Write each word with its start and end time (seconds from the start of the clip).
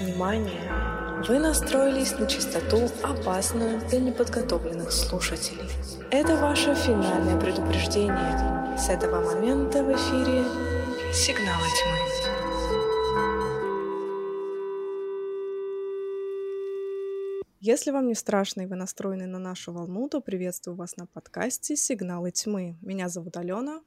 Внимание! 0.00 0.62
Вы 1.28 1.38
настроились 1.38 2.18
на 2.18 2.26
частоту, 2.26 2.88
опасную 3.02 3.86
для 3.90 4.00
неподготовленных 4.00 4.92
слушателей. 4.92 5.68
Это 6.10 6.36
ваше 6.36 6.74
финальное 6.74 7.38
предупреждение. 7.38 8.78
С 8.78 8.88
этого 8.88 9.20
момента 9.20 9.84
в 9.84 9.92
эфире 9.92 10.42
«Сигналы 11.12 11.66
тьмы». 11.76 12.00
Если 17.60 17.90
вам 17.90 18.06
не 18.06 18.14
страшно 18.14 18.62
и 18.62 18.66
вы 18.66 18.76
настроены 18.76 19.26
на 19.26 19.38
нашу 19.38 19.74
волну, 19.74 20.08
то 20.08 20.22
приветствую 20.22 20.76
вас 20.76 20.96
на 20.96 21.04
подкасте 21.04 21.76
«Сигналы 21.76 22.30
тьмы». 22.30 22.78
Меня 22.80 23.10
зовут 23.10 23.36
Алена. 23.36 23.82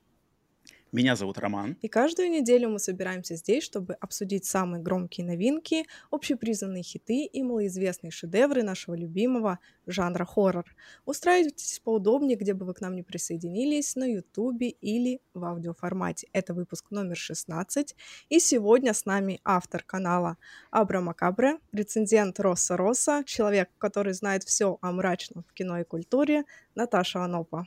Меня 0.93 1.15
зовут 1.15 1.39
Роман. 1.39 1.75
И 1.81 1.87
каждую 1.87 2.29
неделю 2.29 2.69
мы 2.69 2.77
собираемся 2.77 3.35
здесь, 3.35 3.63
чтобы 3.63 3.95
обсудить 3.95 4.45
самые 4.45 4.79
громкие 4.79 5.25
новинки, 5.25 5.87
общепризнанные 6.11 6.83
хиты 6.83 7.25
и 7.25 7.41
малоизвестные 7.41 8.11
шедевры 8.11 8.61
нашего 8.61 8.93
любимого 8.93 9.57
жанра 9.87 10.23
хоррор. 10.23 10.65
Устраивайтесь 11.05 11.81
поудобнее, 11.83 12.37
где 12.37 12.53
бы 12.53 12.67
вы 12.67 12.75
к 12.75 12.81
нам 12.81 12.95
не 12.95 13.01
присоединились, 13.01 13.95
на 13.95 14.03
ютубе 14.03 14.69
или 14.69 15.19
в 15.33 15.43
аудиоформате. 15.43 16.27
Это 16.31 16.53
выпуск 16.53 16.91
номер 16.91 17.17
16. 17.17 17.95
И 18.29 18.39
сегодня 18.39 18.93
с 18.93 19.07
нами 19.07 19.41
автор 19.43 19.81
канала 19.83 20.37
Абра 20.69 21.01
Макабре, 21.01 21.57
рецензент 21.71 22.39
Росса 22.39 22.77
Росса, 22.77 23.23
человек, 23.25 23.71
который 23.79 24.13
знает 24.13 24.43
все 24.43 24.77
о 24.79 24.91
мрачном 24.91 25.43
в 25.49 25.53
кино 25.53 25.79
и 25.79 25.83
культуре, 25.83 26.43
Наташа 26.75 27.23
Анопа. 27.23 27.65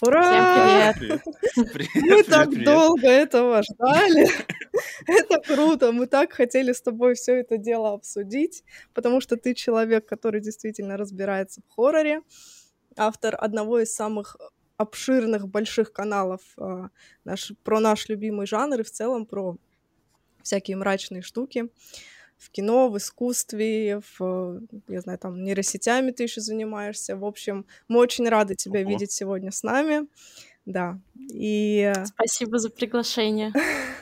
Ура! 0.00 0.92
Всем 0.92 0.94
привет! 0.94 1.22
привет 1.72 1.94
Мы 1.94 2.22
так 2.24 2.50
привет. 2.50 2.64
долго 2.64 3.06
этого 3.06 3.62
ждали. 3.62 4.28
это 5.06 5.40
круто. 5.40 5.92
Мы 5.92 6.06
так 6.06 6.32
хотели 6.32 6.72
с 6.72 6.80
тобой 6.82 7.14
все 7.14 7.40
это 7.40 7.58
дело 7.58 7.92
обсудить, 7.92 8.64
потому 8.94 9.20
что 9.20 9.36
ты 9.36 9.54
человек, 9.54 10.06
который 10.06 10.40
действительно 10.40 10.96
разбирается 10.96 11.60
в 11.60 11.72
хорроре, 11.72 12.22
автор 12.96 13.36
одного 13.38 13.80
из 13.80 13.94
самых 13.94 14.36
обширных 14.76 15.48
больших 15.48 15.92
каналов 15.92 16.40
э, 16.58 16.88
наш, 17.24 17.52
про 17.62 17.78
наш 17.78 18.08
любимый 18.08 18.46
жанр 18.46 18.80
и 18.80 18.82
в 18.82 18.90
целом 18.90 19.26
про 19.26 19.56
всякие 20.42 20.76
мрачные 20.76 21.22
штуки 21.22 21.68
в 22.42 22.50
кино, 22.50 22.88
в 22.88 22.98
искусстве, 22.98 24.00
в, 24.18 24.60
я 24.88 25.00
знаю, 25.00 25.18
там, 25.18 25.42
нейросетями 25.42 26.10
ты 26.10 26.24
еще 26.24 26.40
занимаешься. 26.40 27.16
В 27.16 27.24
общем, 27.24 27.66
мы 27.88 28.00
очень 28.00 28.28
рады 28.28 28.54
тебя 28.54 28.80
Ого. 28.80 28.90
видеть 28.90 29.12
сегодня 29.12 29.52
с 29.52 29.62
нами. 29.62 30.06
Да, 30.66 30.98
и... 31.32 31.92
Спасибо 32.04 32.58
за 32.58 32.70
приглашение. 32.70 33.52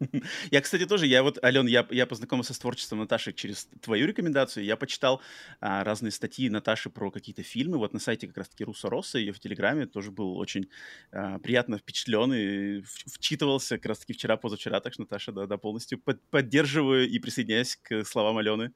Я, 0.50 0.60
кстати, 0.60 0.86
тоже, 0.86 1.06
я 1.06 1.22
вот, 1.22 1.42
Ален, 1.42 1.66
я, 1.66 1.86
я 1.90 2.06
познакомился 2.06 2.54
с 2.54 2.58
творчеством 2.58 2.98
Наташи 2.98 3.32
через 3.32 3.68
твою 3.80 4.06
рекомендацию. 4.06 4.64
Я 4.64 4.76
почитал 4.76 5.20
а, 5.60 5.84
разные 5.84 6.10
статьи 6.10 6.50
Наташи 6.50 6.90
про 6.90 7.10
какие-то 7.10 7.42
фильмы. 7.42 7.78
Вот 7.78 7.92
на 7.92 8.00
сайте 8.00 8.26
как 8.26 8.38
раз-таки 8.38 8.64
Руссо 8.64 8.90
Росса, 8.90 9.18
ее 9.18 9.32
в 9.32 9.40
Телеграме 9.40 9.86
тоже 9.86 10.10
был 10.10 10.36
очень 10.36 10.68
а, 11.12 11.38
приятно 11.38 11.78
впечатлен 11.78 12.32
и 12.32 12.82
вчитывался 12.82 13.76
как 13.76 13.86
раз-таки 13.86 14.12
вчера, 14.12 14.36
позавчера. 14.36 14.80
Так 14.80 14.92
что, 14.92 15.02
Наташа, 15.02 15.32
да, 15.32 15.46
да 15.46 15.56
полностью 15.56 15.98
под, 15.98 16.22
поддерживаю 16.30 17.08
и 17.08 17.18
присоединяюсь 17.18 17.76
к 17.76 18.04
словам 18.04 18.38
Алены. 18.38 18.72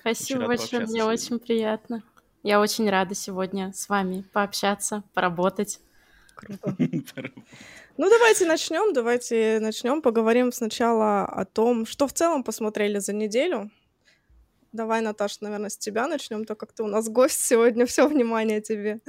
Спасибо 0.00 0.46
большое, 0.46 0.86
мне 0.86 1.04
очень 1.04 1.38
приятно. 1.38 2.02
Я 2.42 2.60
очень 2.60 2.90
рада 2.90 3.14
сегодня 3.14 3.72
с 3.72 3.88
вами 3.88 4.22
пообщаться, 4.32 5.02
поработать. 5.14 5.80
Круто. 6.34 6.76
Ну, 7.96 8.10
давайте 8.10 8.44
начнем. 8.44 8.92
Давайте 8.92 9.60
начнем. 9.60 10.02
Поговорим 10.02 10.50
сначала 10.50 11.24
о 11.24 11.44
том, 11.44 11.86
что 11.86 12.08
в 12.08 12.12
целом 12.12 12.42
посмотрели 12.42 12.98
за 12.98 13.12
неделю. 13.12 13.70
Давай, 14.72 15.00
Наташа, 15.00 15.36
наверное, 15.42 15.70
с 15.70 15.76
тебя 15.78 16.08
начнем, 16.08 16.44
так 16.44 16.58
как 16.58 16.72
ты 16.72 16.82
у 16.82 16.88
нас 16.88 17.08
гость 17.08 17.40
сегодня, 17.40 17.86
все 17.86 18.08
внимание 18.08 18.60
тебе. 18.60 19.00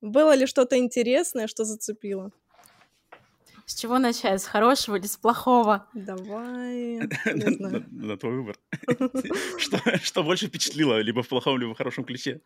Было 0.00 0.34
ли 0.34 0.46
что-то 0.46 0.76
интересное, 0.76 1.46
что 1.46 1.64
зацепило? 1.64 2.32
С 3.64 3.74
чего 3.74 3.98
начать? 3.98 4.42
С 4.42 4.46
хорошего 4.46 4.96
или 4.96 5.06
с 5.06 5.16
плохого? 5.16 5.86
Давай. 5.94 6.98
На 7.90 8.16
твой 8.16 8.32
выбор. 8.32 8.56
Что 10.02 10.24
больше 10.24 10.46
впечатлило, 10.46 11.00
либо 11.00 11.22
в 11.22 11.28
плохом, 11.28 11.58
либо 11.58 11.74
в 11.74 11.76
хорошем 11.76 12.04
ключе? 12.04 12.40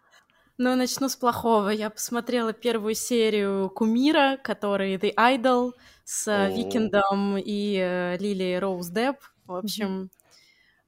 Ну, 0.59 0.75
начну 0.77 1.09
с 1.09 1.17
плохого. 1.17 1.71
Я 1.71 1.89
посмотрела 1.89 2.53
первую 2.53 2.95
серию 2.95 3.71
Кумира, 3.71 4.39
который 4.43 4.97
The 4.97 5.15
Idol 5.15 5.73
с 6.05 6.29
oh. 6.29 6.55
Викиндом 6.55 7.39
и 7.39 7.79
э, 7.81 8.19
Лили 8.19 8.59
Роуз 8.61 8.89
Депп. 8.89 9.17
В 9.47 9.55
общем, 9.55 10.11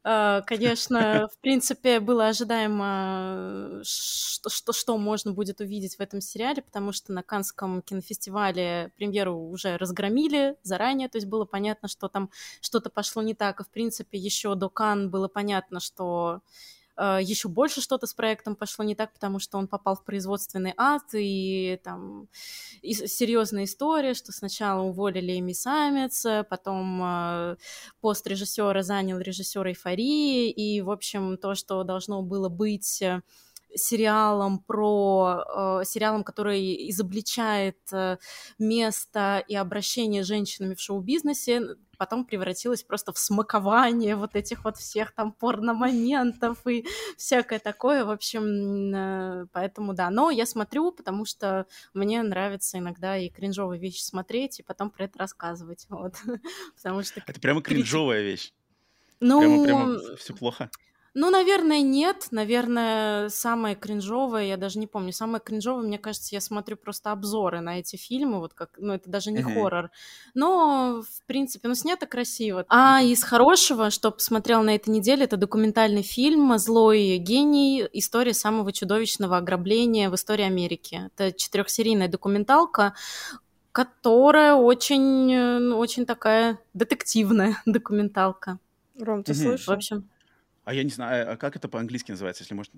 э, 0.05 0.43
конечно, 0.47 1.29
в 1.33 1.39
принципе, 1.41 2.01
было 2.01 2.29
ожидаемо, 2.29 3.81
что, 3.85 4.51
что, 4.51 4.75
что 4.75 4.99
можно 4.99 5.33
будет 5.33 5.63
увидеть 5.63 5.97
в 5.97 6.01
этом 6.01 6.21
сериале, 6.21 6.61
потому 6.61 6.93
что 6.93 7.15
на 7.15 7.23
Канском 7.23 7.81
кинофестивале 7.81 8.93
премьеру 8.97 9.35
уже 9.35 9.79
разгромили 9.79 10.57
заранее, 10.63 11.09
то 11.09 11.17
есть 11.17 11.27
было 11.27 11.47
понятно, 11.47 11.89
что 11.89 12.09
там 12.09 12.29
что-то 12.61 12.91
пошло 12.91 13.23
не 13.23 13.35
так, 13.35 13.61
и, 13.61 13.65
в 13.65 13.71
принципе, 13.71 14.19
еще 14.19 14.55
до 14.57 14.69
Кан 14.69 15.11
было 15.11 15.27
понятно, 15.27 15.81
что 15.81 16.43
Э, 16.43 16.74
еще 16.97 17.49
больше 17.49 17.81
что-то 17.81 18.07
с 18.07 18.15
проектом 18.15 18.57
пошло 18.57 18.85
не 18.85 18.95
так, 18.95 19.13
потому 19.13 19.39
что 19.39 19.59
он 19.59 19.69
попал 19.69 19.97
в 19.97 20.05
производственный 20.05 20.75
ад, 20.77 21.03
и 21.13 21.81
там 21.83 22.29
и 22.83 22.95
серьезная 22.95 23.65
история, 23.65 24.15
что 24.15 24.33
сначала 24.33 24.83
уволили 24.83 25.39
Эми 25.39 25.53
Самец, 25.53 26.25
потом 26.49 27.01
э, 27.03 27.57
пост 28.01 28.27
режиссера 28.27 28.83
занял 28.83 29.19
режиссер 29.19 29.67
эйфории, 29.67 30.51
и, 30.51 30.81
в 30.83 30.91
общем, 30.91 31.37
то, 31.39 31.55
что 31.55 31.83
должно 31.83 32.23
было 32.23 32.49
быть 32.49 33.03
э, 33.03 33.23
сериалом 33.75 34.59
про 34.59 35.81
э, 35.83 35.85
сериалом, 35.85 36.25
который 36.25 36.91
изобличает 36.91 37.79
э, 37.93 38.19
место 38.59 39.45
и 39.47 39.55
обращение 39.55 40.25
с 40.25 40.27
женщинами 40.27 40.75
в 40.75 40.81
шоу-бизнесе, 40.81 41.77
потом 41.97 42.25
превратилось 42.25 42.83
просто 42.83 43.13
в 43.13 43.19
смакование 43.19 44.17
вот 44.17 44.37
этих 44.37 44.65
вот 44.65 44.77
всех 44.77 45.13
там 45.13 45.33
порномоментов 45.33 46.67
и 46.67 46.87
всякое 47.17 47.59
такое, 47.59 48.05
в 48.05 48.11
общем, 48.11 48.95
э, 48.95 49.47
поэтому 49.53 49.95
да, 49.95 50.11
но 50.11 50.31
я 50.31 50.47
смотрю, 50.47 50.93
потому 50.93 51.25
что 51.25 51.67
мне 51.93 52.23
нравится 52.23 52.79
иногда 52.79 53.17
и 53.17 53.29
кринжовые 53.29 53.81
вещи 53.81 54.03
смотреть, 54.03 54.61
и 54.61 54.63
потом 54.63 54.91
про 54.91 55.05
это 55.05 55.19
рассказывать, 55.19 55.87
вот, 55.89 56.15
потому 56.77 57.03
что... 57.03 57.23
Это 57.27 57.41
прямо 57.41 57.63
кринжовая 57.63 58.23
вещь? 58.23 58.53
Ну... 59.21 59.41
Прямо, 59.41 59.65
прямо 59.65 60.17
все 60.17 60.35
плохо? 60.35 60.71
Ну, 61.17 61.31
наверное, 61.31 61.81
нет. 61.81 62.27
Наверное, 62.33 63.29
самое 63.29 63.77
кринжовое, 63.77 64.47
я 64.47 64.57
даже 64.57 64.81
не 64.81 64.89
помню, 64.89 65.13
самое 65.13 65.41
кринжовое, 65.43 65.87
мне 65.87 65.99
кажется, 65.99 66.35
я 66.35 66.41
смотрю 66.41 66.77
просто 66.77 67.13
обзоры 67.13 67.61
на 67.61 67.79
эти 67.79 67.95
фильмы, 67.95 68.41
вот 68.41 68.53
как, 68.53 68.71
ну, 68.79 68.95
это 68.95 69.09
даже 69.09 69.31
не 69.31 69.39
uh-huh. 69.39 69.55
хоррор. 69.55 69.91
Но, 70.35 71.03
в 71.03 71.27
принципе, 71.27 71.69
ну, 71.69 71.77
снято 71.77 72.07
красиво. 72.07 72.65
А 72.69 73.01
из 73.01 73.23
хорошего, 73.23 73.91
что 73.91 74.11
посмотрел 74.11 74.65
на 74.65 74.75
этой 74.75 74.91
неделе, 74.91 75.25
это 75.25 75.37
документальный 75.37 76.03
фильм 76.03 76.59
«Злой 76.59 77.17
гений. 77.19 77.89
История 77.93 78.35
самого 78.35 78.73
чудовищного 78.73 79.37
ограбления 79.37 80.11
в 80.11 80.17
истории 80.17 80.45
Америки». 80.45 81.11
Это 81.15 81.33
четырехсерийная 81.33 82.09
документалка, 82.09 82.95
которая 83.71 84.55
очень, 84.55 85.59
ну, 85.61 85.79
очень 85.79 86.07
такая 86.07 86.59
детективная 86.75 87.63
документалка. 87.67 88.59
Ром, 88.99 89.23
ты 89.23 89.33
угу. 89.33 89.41
слышишь? 89.41 89.67
В 89.67 89.73
общем, 89.73 90.09
а 90.65 90.75
я 90.75 90.83
не 90.83 90.91
знаю, 90.91 91.33
а 91.33 91.37
как 91.37 91.57
это 91.57 91.69
по-английски 91.69 92.11
называется, 92.11 92.43
если 92.43 92.55
может... 92.55 92.73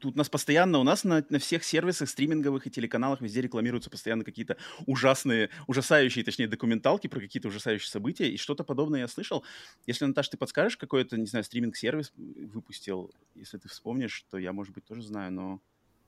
Тут 0.00 0.16
нас 0.16 0.28
постоянно, 0.28 0.78
у 0.78 0.84
нас 0.84 1.04
на, 1.04 1.24
на 1.28 1.38
всех 1.38 1.64
сервисах 1.64 2.08
стриминговых 2.08 2.66
и 2.66 2.70
телеканалах 2.70 3.20
везде 3.20 3.40
рекламируются 3.40 3.90
постоянно 3.90 4.24
какие-то 4.24 4.56
ужасные, 4.86 5.50
ужасающие, 5.66 6.24
точнее, 6.24 6.46
документалки 6.48 7.08
про 7.08 7.20
какие-то 7.20 7.48
ужасающие 7.48 7.88
события, 7.88 8.28
и 8.28 8.36
что-то 8.36 8.64
подобное 8.64 9.00
я 9.00 9.08
слышал. 9.08 9.44
Если, 9.86 10.04
Наташа, 10.04 10.32
ты 10.32 10.36
подскажешь, 10.36 10.76
какой-то, 10.76 11.16
не 11.16 11.26
знаю, 11.26 11.44
стриминг-сервис 11.44 12.12
выпустил, 12.16 13.12
если 13.34 13.58
ты 13.58 13.68
вспомнишь, 13.68 14.24
то 14.30 14.38
я, 14.38 14.52
может 14.52 14.72
быть, 14.72 14.84
тоже 14.84 15.02
знаю, 15.02 15.32
но 15.32 15.60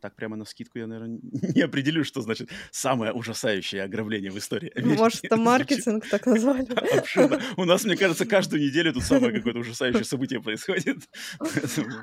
так 0.05 0.17
прямо 0.17 0.37
на 0.37 0.45
скидку 0.45 0.79
я, 0.79 0.87
наверное, 0.87 1.19
не 1.55 1.63
определю, 1.63 2.05
что 2.05 2.21
значит 2.21 2.51
самое 2.71 3.11
ужасающее 3.11 3.83
ограбление 3.83 4.31
в 4.31 4.37
истории 4.37 4.71
Америки. 4.77 4.99
Может, 4.99 5.25
это 5.25 5.37
маркетинг 5.39 6.07
так 6.11 6.27
назвали? 6.27 6.67
Абсолютно. 6.99 7.41
У 7.57 7.65
нас, 7.65 7.85
мне 7.85 7.97
кажется, 7.97 8.27
каждую 8.27 8.63
неделю 8.63 8.93
тут 8.93 9.03
самое 9.03 9.33
какое-то 9.33 9.61
ужасающее 9.61 10.05
событие 10.05 10.43
происходит. 10.43 10.99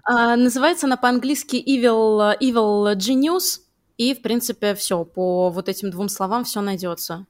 А, 0.03 0.35
называется 0.35 0.87
она 0.87 0.97
по-английски 0.97 1.57
Evil, 1.57 2.35
Evil 2.41 2.95
Genius, 2.95 3.59
и, 3.99 4.15
в 4.15 4.23
принципе, 4.23 4.73
все, 4.73 5.05
по 5.05 5.51
вот 5.51 5.69
этим 5.69 5.91
двум 5.91 6.09
словам 6.09 6.43
все 6.43 6.61
найдется. 6.61 7.27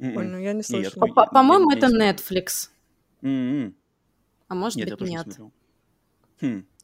Ой, 0.00 0.26
ну 0.26 0.36
я 0.36 0.52
не 0.52 0.64
слышала. 0.64 1.06
По-моему, 1.06 1.70
это 1.70 1.86
Netflix. 1.86 2.70
А 3.22 4.54
может 4.56 4.80
быть, 4.80 5.00
нет. 5.00 5.28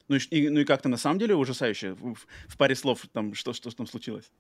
Ну 0.09 0.17
и, 0.17 0.49
ну 0.51 0.61
и 0.61 0.65
как-то 0.65 0.89
на 0.89 0.97
самом 0.97 1.19
деле 1.19 1.35
ужасающе. 1.35 1.95
В, 1.95 2.15
в 2.49 2.57
паре 2.57 2.75
слов 2.75 3.01
там 3.13 3.35
что, 3.35 3.53
что, 3.53 3.71
там 3.71 3.87
случилось? 3.87 4.31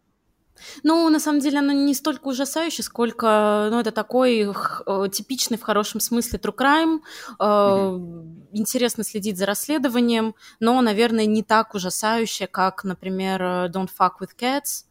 Ну, 0.83 1.09
на 1.09 1.19
самом 1.19 1.41
деле, 1.41 1.59
оно 1.59 1.73
не 1.73 1.95
столько 1.95 2.29
ужасающее, 2.29 2.85
сколько, 2.85 3.69
ну, 3.71 3.81
это 3.81 3.91
такой 3.91 4.47
э, 4.47 5.09
типичный 5.11 5.59
в 5.59 5.63
хорошем 5.63 6.01
смысле 6.01 6.39
true 6.39 6.55
crime. 6.55 7.01
Э, 7.41 7.45
mm-hmm. 7.45 8.49
Интересно 8.53 9.05
следить 9.05 9.37
за 9.37 9.47
расследованием, 9.47 10.35
но, 10.61 10.81
наверное, 10.81 11.27
не 11.27 11.43
так 11.43 11.75
ужасающее, 11.75 12.47
как, 12.47 12.85
например, 12.85 13.43
э, 13.43 13.47
Don't 13.69 13.91
Fuck 13.99 14.21
with 14.21 14.31
Cats 14.39 14.85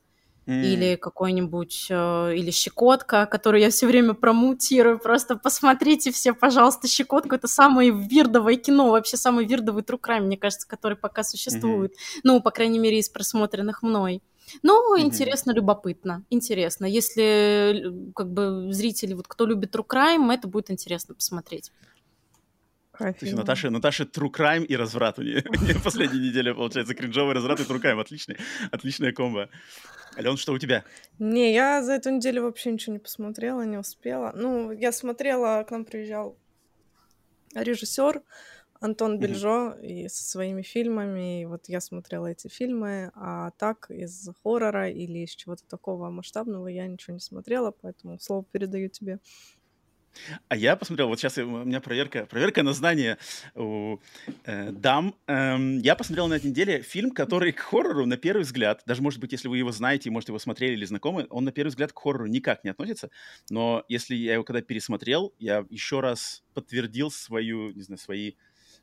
mm. 0.45 0.63
или 0.63 0.95
какой-нибудь, 0.95 1.87
э, 1.89 2.35
или 2.35 2.51
«Щекотка», 2.51 3.25
которую 3.25 3.61
я 3.61 3.69
все 3.69 3.87
время 3.87 4.13
промутирую. 4.13 4.99
Просто 4.99 5.35
посмотрите 5.35 6.11
все, 6.11 6.33
пожалуйста, 6.33 6.87
«Щекотку». 6.87 7.35
Это 7.35 7.47
самое 7.47 7.91
вирдовое 7.91 8.55
кино, 8.55 8.91
вообще 8.91 9.17
самый 9.17 9.45
вирдовый 9.45 9.83
true 9.83 9.99
crime, 9.99 10.21
мне 10.21 10.37
кажется, 10.37 10.67
который 10.67 10.97
пока 10.97 11.23
существует. 11.23 11.91
Mm-hmm. 11.91 12.19
Ну, 12.23 12.41
по 12.41 12.51
крайней 12.51 12.79
мере, 12.79 12.99
из 12.99 13.09
просмотренных 13.09 13.83
мной. 13.83 14.21
Ну, 14.61 14.97
mm-hmm. 14.97 15.01
интересно, 15.01 15.51
любопытно, 15.51 16.23
интересно. 16.29 16.85
Если 16.85 18.11
как 18.13 18.31
бы 18.31 18.71
зрители, 18.71 19.13
вот 19.13 19.27
кто 19.27 19.45
любит 19.45 19.75
True 19.75 19.87
Crime, 19.87 20.33
это 20.33 20.47
будет 20.47 20.69
интересно 20.69 21.15
посмотреть. 21.15 21.71
То 22.97 23.15
есть 23.21 23.33
Наташа, 23.33 23.69
Наташа 23.71 24.03
True 24.03 24.31
Crime 24.31 24.65
и 24.65 24.75
разврат 24.75 25.17
у 25.17 25.23
нее. 25.23 25.43
Последняя 25.83 26.19
неделя, 26.19 26.53
получается, 26.53 26.93
кринжовый 26.93 27.33
разврат 27.33 27.59
и 27.59 27.63
True 27.63 27.81
Crime. 27.81 27.99
Отличный, 27.99 28.37
отличная 28.71 29.11
комбо. 29.11 29.49
Ален, 30.17 30.37
что 30.37 30.53
у 30.53 30.57
тебя? 30.59 30.83
Не, 31.19 31.53
я 31.53 31.83
за 31.83 31.93
эту 31.93 32.11
неделю 32.11 32.43
вообще 32.43 32.71
ничего 32.71 32.93
не 32.93 32.99
посмотрела, 32.99 33.61
не 33.63 33.77
успела. 33.77 34.31
Ну, 34.35 34.71
я 34.71 34.91
смотрела, 34.91 35.63
к 35.63 35.71
нам 35.71 35.85
приезжал 35.85 36.37
режиссер, 37.55 38.21
Антон 38.79 39.17
Бельжо 39.17 39.77
и 39.81 40.09
со 40.09 40.23
своими 40.23 40.61
фильмами. 40.61 41.41
И 41.41 41.45
вот 41.45 41.69
я 41.69 41.79
смотрела 41.79 42.27
эти 42.27 42.49
фильмы, 42.49 43.11
а 43.15 43.51
так 43.51 43.89
из 43.89 44.29
хоррора 44.43 44.89
или 44.89 45.19
из 45.19 45.31
чего-то 45.31 45.63
такого 45.67 46.09
масштабного 46.09 46.67
я 46.67 46.85
ничего 46.85 47.13
не 47.13 47.21
смотрела, 47.21 47.71
поэтому 47.71 48.19
слово 48.19 48.43
передаю 48.51 48.89
тебе. 48.89 49.19
А 50.47 50.55
я 50.55 50.75
посмотрел, 50.75 51.07
вот 51.07 51.19
сейчас 51.19 51.37
у 51.37 51.45
меня 51.45 51.81
проверка, 51.81 52.25
проверка 52.25 52.63
на 52.63 52.73
знание 52.73 53.17
у 53.55 53.97
э, 54.45 54.71
дам. 54.71 55.15
Эм, 55.27 55.79
я 55.79 55.95
посмотрел 55.95 56.27
на 56.27 56.35
этой 56.35 56.47
неделе 56.47 56.81
фильм, 56.81 57.11
который 57.11 57.51
к 57.51 57.59
хоррору 57.59 58.05
на 58.05 58.17
первый 58.17 58.43
взгляд, 58.43 58.83
даже 58.85 59.01
может 59.01 59.19
быть, 59.19 59.31
если 59.31 59.47
вы 59.47 59.57
его 59.57 59.71
знаете, 59.71 60.09
может 60.09 60.29
его 60.29 60.39
смотрели 60.39 60.73
или 60.73 60.85
знакомы, 60.85 61.27
он 61.29 61.45
на 61.45 61.51
первый 61.51 61.69
взгляд 61.69 61.93
к 61.93 61.99
хоррору 61.99 62.27
никак 62.27 62.63
не 62.63 62.69
относится. 62.69 63.09
Но 63.49 63.83
если 63.87 64.15
я 64.15 64.33
его 64.33 64.43
когда 64.43 64.61
пересмотрел, 64.61 65.33
я 65.39 65.65
еще 65.69 65.99
раз 65.99 66.43
подтвердил 66.53 67.11
свою, 67.11 67.71
не 67.71 67.81
знаю, 67.81 67.97
свои 67.97 68.33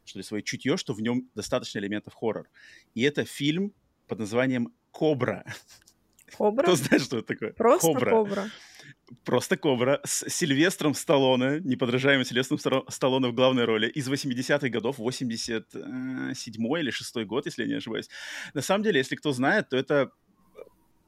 что 0.04 0.18
ли, 0.18 0.22
свое 0.22 0.42
чутье, 0.42 0.76
что 0.76 0.94
в 0.94 1.00
нем 1.00 1.28
достаточно 1.34 1.78
элементов 1.78 2.14
хоррор. 2.14 2.48
И 2.94 3.02
это 3.02 3.24
фильм 3.24 3.72
под 4.08 4.18
названием 4.18 4.74
«Кобра». 4.90 5.44
Кобра? 6.36 6.62
Кто 6.62 6.76
знает, 6.76 7.02
что 7.02 7.18
это 7.18 7.26
такое? 7.26 7.52
Просто 7.52 7.86
Кобра. 7.86 8.10
Кобра. 8.10 8.50
Просто 9.24 9.56
Кобра 9.56 10.00
с 10.04 10.28
Сильвестром 10.28 10.94
Сталлоне, 10.94 11.60
неподражаемым 11.64 12.24
Сильвестром 12.24 12.84
Сталлоне 12.88 13.28
в 13.28 13.34
главной 13.34 13.64
роли, 13.64 13.88
из 13.88 14.08
80-х 14.08 14.68
годов, 14.68 15.00
87-й 15.00 16.80
или 16.80 16.90
6 16.90 17.16
год, 17.26 17.46
если 17.46 17.62
я 17.62 17.68
не 17.68 17.74
ошибаюсь. 17.74 18.08
На 18.54 18.62
самом 18.62 18.84
деле, 18.84 18.98
если 18.98 19.16
кто 19.16 19.32
знает, 19.32 19.68
то 19.68 19.76
это 19.76 20.10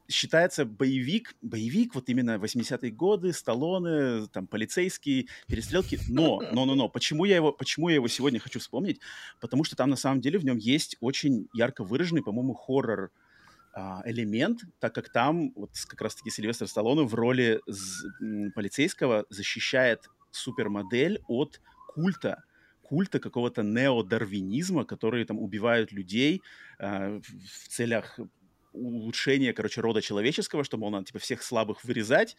считается 0.09 0.65
боевик, 0.65 1.35
боевик 1.41 1.95
вот 1.95 2.09
именно 2.09 2.35
80-е 2.35 2.91
годы, 2.91 3.33
Сталлоне, 3.33 4.27
там, 4.27 4.47
полицейские, 4.47 5.27
перестрелки, 5.47 5.99
но, 6.07 6.41
но, 6.51 6.65
но, 6.65 6.75
но, 6.75 6.89
почему 6.89 7.25
я 7.25 7.37
его, 7.37 7.51
почему 7.51 7.89
я 7.89 7.95
его 7.95 8.07
сегодня 8.07 8.39
хочу 8.39 8.59
вспомнить? 8.59 8.99
Потому 9.39 9.63
что 9.63 9.75
там 9.75 9.89
на 9.89 9.95
самом 9.95 10.21
деле 10.21 10.39
в 10.39 10.45
нем 10.45 10.57
есть 10.57 10.97
очень 10.99 11.47
ярко 11.53 11.83
выраженный, 11.83 12.23
по-моему, 12.23 12.53
хоррор 12.53 13.11
элемент, 14.05 14.61
так 14.79 14.93
как 14.93 15.11
там 15.11 15.51
вот 15.55 15.71
как 15.87 16.01
раз-таки 16.01 16.29
Сильвестр 16.29 16.67
Сталлоне 16.67 17.03
в 17.03 17.15
роли 17.15 17.61
полицейского 18.53 19.25
защищает 19.29 20.07
супермодель 20.31 21.21
от 21.27 21.59
культа, 21.87 22.43
культа 22.81 23.19
какого-то 23.19 23.63
неодарвинизма, 23.63 24.85
которые 24.85 25.25
там 25.25 25.39
убивают 25.39 25.91
людей 25.91 26.41
э, 26.79 27.19
в 27.19 27.67
целях 27.67 28.19
улучшение, 28.73 29.53
короче, 29.53 29.81
рода 29.81 30.01
человеческого, 30.01 30.63
что, 30.63 30.77
мол, 30.77 30.91
надо, 30.91 31.05
типа, 31.05 31.19
всех 31.19 31.43
слабых 31.43 31.83
вырезать, 31.83 32.35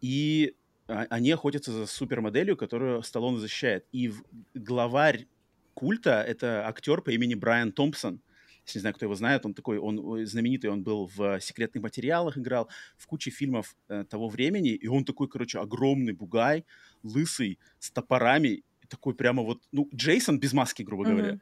и 0.00 0.54
а, 0.88 1.06
они 1.10 1.30
охотятся 1.30 1.72
за 1.72 1.86
супермоделью, 1.86 2.56
которую 2.56 3.02
Сталлоне 3.02 3.38
защищает. 3.38 3.86
И 3.92 4.12
главарь 4.54 5.26
культа— 5.74 6.22
это 6.26 6.66
актер 6.66 7.00
по 7.00 7.10
имени 7.10 7.34
Брайан 7.34 7.72
Томпсон. 7.72 8.20
Если 8.70 8.78
не 8.78 8.82
знаю, 8.82 8.94
кто 8.94 9.06
его 9.06 9.14
знает, 9.14 9.44
он 9.46 9.54
такой, 9.54 9.78
он 9.78 10.26
знаменитый, 10.26 10.70
он 10.70 10.82
был 10.82 11.10
в 11.16 11.40
«Секретных 11.40 11.82
материалах», 11.82 12.38
играл 12.38 12.68
в 12.96 13.06
куче 13.06 13.30
фильмов 13.30 13.76
э, 13.88 14.04
того 14.04 14.28
времени, 14.28 14.70
и 14.70 14.88
он 14.88 15.04
такой, 15.04 15.28
короче, 15.28 15.58
огромный 15.58 16.12
бугай, 16.12 16.64
лысый, 17.02 17.58
с 17.78 17.90
топорами, 17.90 18.62
такой 18.88 19.14
прямо 19.14 19.42
вот, 19.42 19.62
ну, 19.72 19.88
Джейсон 19.94 20.38
без 20.38 20.52
маски, 20.52 20.82
грубо 20.82 21.04
mm-hmm. 21.04 21.16
говоря. 21.16 21.40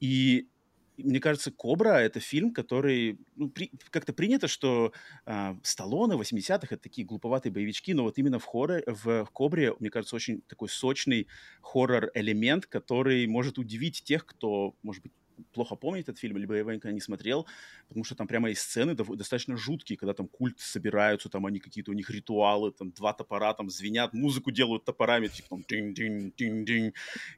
И 0.00 0.48
мне 0.96 1.18
кажется, 1.18 1.50
«Кобра»— 1.50 1.88
это 2.00 2.20
фильм, 2.20 2.52
который... 2.52 3.18
Ну, 3.36 3.48
при, 3.48 3.70
как-то 3.90 4.12
принято, 4.12 4.46
что 4.46 4.92
э, 5.26 5.56
Сталлоне 5.62 6.14
80-х— 6.14 6.68
это 6.70 6.76
такие 6.76 7.06
глуповатые 7.06 7.52
боевички, 7.52 7.92
но 7.94 8.04
вот 8.04 8.18
именно 8.18 8.38
в, 8.38 8.44
хоррор, 8.44 8.82
в 8.86 9.26
«Кобре», 9.32 9.74
мне 9.80 9.90
кажется, 9.90 10.14
очень 10.14 10.42
такой 10.42 10.68
сочный 10.68 11.26
хоррор-элемент, 11.62 12.66
который 12.66 13.26
может 13.26 13.58
удивить 13.58 14.04
тех, 14.04 14.24
кто, 14.24 14.74
может 14.82 15.02
быть, 15.02 15.12
плохо 15.52 15.76
помнит 15.76 16.04
этот 16.04 16.18
фильм, 16.18 16.36
либо 16.36 16.54
я 16.54 16.60
его 16.60 16.72
никогда 16.72 16.92
не 16.92 17.00
смотрел, 17.00 17.46
потому 17.88 18.04
что 18.04 18.14
там 18.14 18.26
прямо 18.26 18.48
есть 18.48 18.62
сцены 18.62 18.94
достаточно 18.94 19.56
жуткие, 19.56 19.96
когда 19.96 20.14
там 20.14 20.28
культ 20.28 20.58
собираются, 20.60 21.28
там 21.28 21.46
они 21.46 21.60
какие-то 21.60 21.90
у 21.90 21.94
них 21.94 22.10
ритуалы, 22.10 22.72
там 22.72 22.90
два 22.92 23.12
топора 23.12 23.54
там 23.54 23.70
звенят, 23.70 24.12
музыку 24.12 24.50
делают 24.50 24.84
топорами, 24.84 25.28
типа 25.28 25.48
там 25.50 25.64
динь 25.68 25.94
динь 25.94 26.32
динь 26.36 26.64
динь 26.64 26.92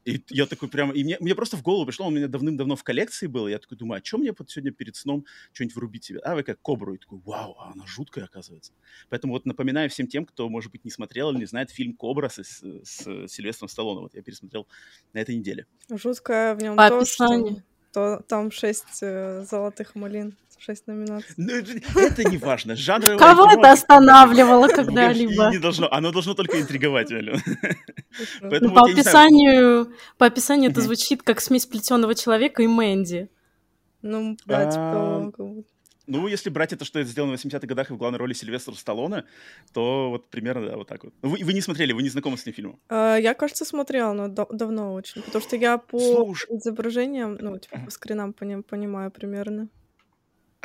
И 0.05 0.23
я 0.31 0.47
такой 0.47 0.69
прямо, 0.69 0.93
и 0.93 1.05
мне, 1.05 1.17
мне 1.21 1.35
просто 1.35 1.57
в 1.57 1.63
голову 1.63 1.87
пришло, 1.87 2.07
он 2.07 2.15
у 2.15 2.17
меня 2.17 2.29
давным-давно 2.29 2.77
в 2.77 2.85
коллекции 2.85 3.27
был, 3.27 3.49
я 3.49 3.59
такой 3.59 3.77
думаю, 3.77 4.01
а 4.01 4.05
что 4.05 4.19
мне 4.19 4.33
вот 4.37 4.51
сегодня 4.51 4.73
перед 4.73 4.97
сном 4.97 5.25
что-нибудь 5.53 5.77
врубить 5.77 6.05
себе? 6.05 6.21
А, 6.21 6.35
вы 6.35 6.43
как 6.43 6.61
кобру, 6.61 6.95
и 6.95 6.99
такой, 6.99 7.19
вау, 7.25 7.57
а 7.59 7.73
она 7.73 7.87
жуткая 7.87 8.25
оказывается. 8.25 8.73
Поэтому 9.09 9.33
вот 9.33 9.47
напоминаю 9.47 9.91
всем 9.91 10.07
тем, 10.07 10.25
кто, 10.25 10.49
может 10.49 10.73
быть, 10.73 10.85
не 10.85 10.91
смотрел 10.91 11.31
или 11.31 11.39
не 11.39 11.47
знает 11.47 11.71
фильм 11.71 11.95
«Кобра» 11.95 12.29
с, 12.29 12.39
с, 12.39 12.63
с 12.85 13.29
Сильвестром 13.29 13.69
Сталлоне, 13.69 14.01
вот 14.01 14.15
я 14.15 14.23
пересмотрел 14.23 14.67
на 15.13 15.19
этой 15.19 15.37
неделе. 15.37 15.67
Жуткая 15.91 16.55
в 16.55 16.63
нем 16.63 16.77
По 16.77 16.89
то, 16.89 16.99
описанию. 16.99 17.47
что 17.53 17.76
то 17.93 18.23
там 18.29 18.51
шесть 18.51 19.03
э, 19.03 19.45
золотых 19.49 19.95
малин, 19.95 20.37
шесть 20.59 20.87
номинаций. 20.87 21.35
Ну, 21.37 21.53
это 21.53 22.25
не 22.25 22.39
важно. 22.39 22.77
Жанр 22.77 23.17
Кого 23.19 23.51
это 23.51 23.73
останавливало 23.73 24.69
когда-либо? 24.69 25.51
Не 25.51 25.59
должно, 25.59 25.93
оно 25.93 26.13
должно 26.13 26.35
только 26.35 26.61
интриговать, 26.61 27.11
Алена. 27.13 27.39
Ну, 28.41 28.71
по 28.75 28.83
описанию, 28.91 29.93
по 30.19 30.27
описанию 30.27 30.71
это 30.71 30.81
звучит 30.81 31.23
как 31.23 31.41
смесь 31.41 31.67
плетеного 31.67 32.15
человека 32.15 32.63
и 32.63 32.67
Мэнди. 32.67 33.29
Ну, 34.03 34.37
да, 34.47 34.71
типа 34.71 35.33
ну, 36.07 36.29
если 36.29 36.51
брать 36.51 36.73
это, 36.73 36.85
что 36.85 36.99
это 36.99 37.09
сделано 37.09 37.37
в 37.37 37.45
80-х 37.45 37.67
годах 37.67 37.91
и 37.91 37.95
в 37.95 37.97
главной 37.97 38.19
роли 38.19 38.33
Сильвестр 38.33 38.75
Сталлоне, 38.75 39.25
то 39.73 40.11
вот 40.11 40.31
примерно 40.31 40.67
да, 40.67 40.77
вот 40.77 40.89
так 40.89 41.05
вот. 41.05 41.15
Вы, 41.23 41.45
вы 41.45 41.53
не 41.53 41.61
смотрели, 41.61 41.93
вы 41.93 42.03
не 42.03 42.09
знакомы 42.09 42.37
с 42.37 42.43
этим 42.43 42.53
фильмом? 42.53 42.79
Uh, 42.89 43.21
я, 43.21 43.35
кажется, 43.35 43.65
смотрела, 43.65 44.13
но 44.13 44.29
да- 44.29 44.47
давно 44.51 44.93
очень. 44.95 45.23
Потому 45.23 45.43
что 45.43 45.57
я 45.57 45.79
по 45.79 45.99
Слушай. 45.99 46.57
изображениям, 46.57 47.37
ну, 47.41 47.59
типа, 47.59 47.81
по 47.85 47.91
скринам 47.91 48.33
поним- 48.33 48.63
понимаю 48.63 49.11
примерно. 49.11 49.69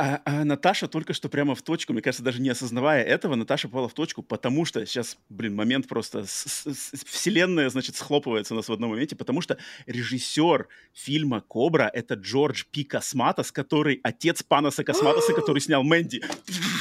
А, 0.04 0.20
а 0.26 0.44
Наташа 0.44 0.88
только 0.88 1.14
что 1.14 1.30
прямо 1.30 1.54
в 1.54 1.62
точку, 1.62 1.94
мне 1.94 2.02
кажется, 2.02 2.24
даже 2.24 2.42
не 2.42 2.50
осознавая 2.50 3.04
этого, 3.04 3.36
Наташа 3.36 3.68
попала 3.68 3.88
в 3.88 3.94
точку, 3.94 4.24
потому 4.24 4.66
что 4.66 4.84
сейчас, 4.84 5.16
блин, 5.30 5.56
момент 5.56 5.88
просто 5.88 6.26
с, 6.26 6.48
с, 6.48 6.66
с, 6.66 7.06
вселенная, 7.06 7.70
значит, 7.70 7.96
схлопывается 7.96 8.56
у 8.56 8.58
нас 8.58 8.68
в 8.68 8.74
одном 8.74 8.90
моменте, 8.90 9.16
потому 9.16 9.42
что 9.42 9.60
режиссер 9.86 10.68
фильма 10.92 11.42
«Кобра»— 11.42 11.88
это 11.94 12.16
Джордж 12.16 12.64
Пи 12.72 12.84
Косматос, 12.84 13.52
который 13.52 14.00
отец 14.02 14.42
Панаса 14.42 14.84
Косматоса, 14.84 15.34
который 15.34 15.60
снял 15.62 15.84
«Мэнди». 15.84 16.24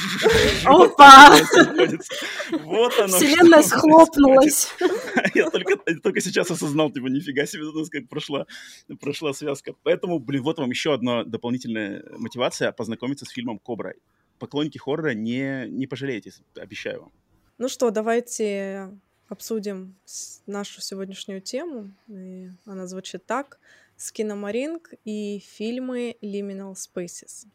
Опа! 0.65 1.37
Вот 2.63 2.99
оно. 2.99 3.17
Вселенная 3.17 3.61
схлопнулась. 3.61 4.73
Я 5.35 5.49
только, 5.51 5.77
только 6.01 6.21
сейчас 6.21 6.49
осознал, 6.49 6.89
типа, 6.91 7.05
нифига 7.05 7.45
себе, 7.45 7.65
у 7.65 7.71
нас 7.71 7.89
как 7.89 8.07
прошла, 8.09 8.47
прошла 8.99 9.31
связка. 9.33 9.75
Поэтому, 9.83 10.17
блин, 10.17 10.41
вот 10.41 10.57
вам 10.57 10.71
еще 10.71 10.93
одна 10.93 11.23
дополнительная 11.23 12.03
мотивация 12.17 12.71
познакомиться 12.71 13.10
познакомиться 13.11 13.25
с 13.25 13.29
фильмом 13.29 13.59
«Кобра». 13.59 13.93
Поклонники 14.39 14.77
хоррора 14.77 15.13
не, 15.13 15.67
не 15.69 15.87
пожалеете, 15.87 16.31
обещаю 16.55 17.01
вам. 17.01 17.11
Ну 17.57 17.69
что, 17.69 17.91
давайте 17.91 18.89
обсудим 19.29 19.95
нашу 20.47 20.81
сегодняшнюю 20.81 21.41
тему. 21.41 21.91
И 22.07 22.49
она 22.65 22.87
звучит 22.87 23.25
так. 23.25 23.59
Скиномаринг 23.97 24.93
и 25.05 25.39
фильмы 25.39 26.15
Liminal 26.23 26.73
Spaces. 26.73 27.47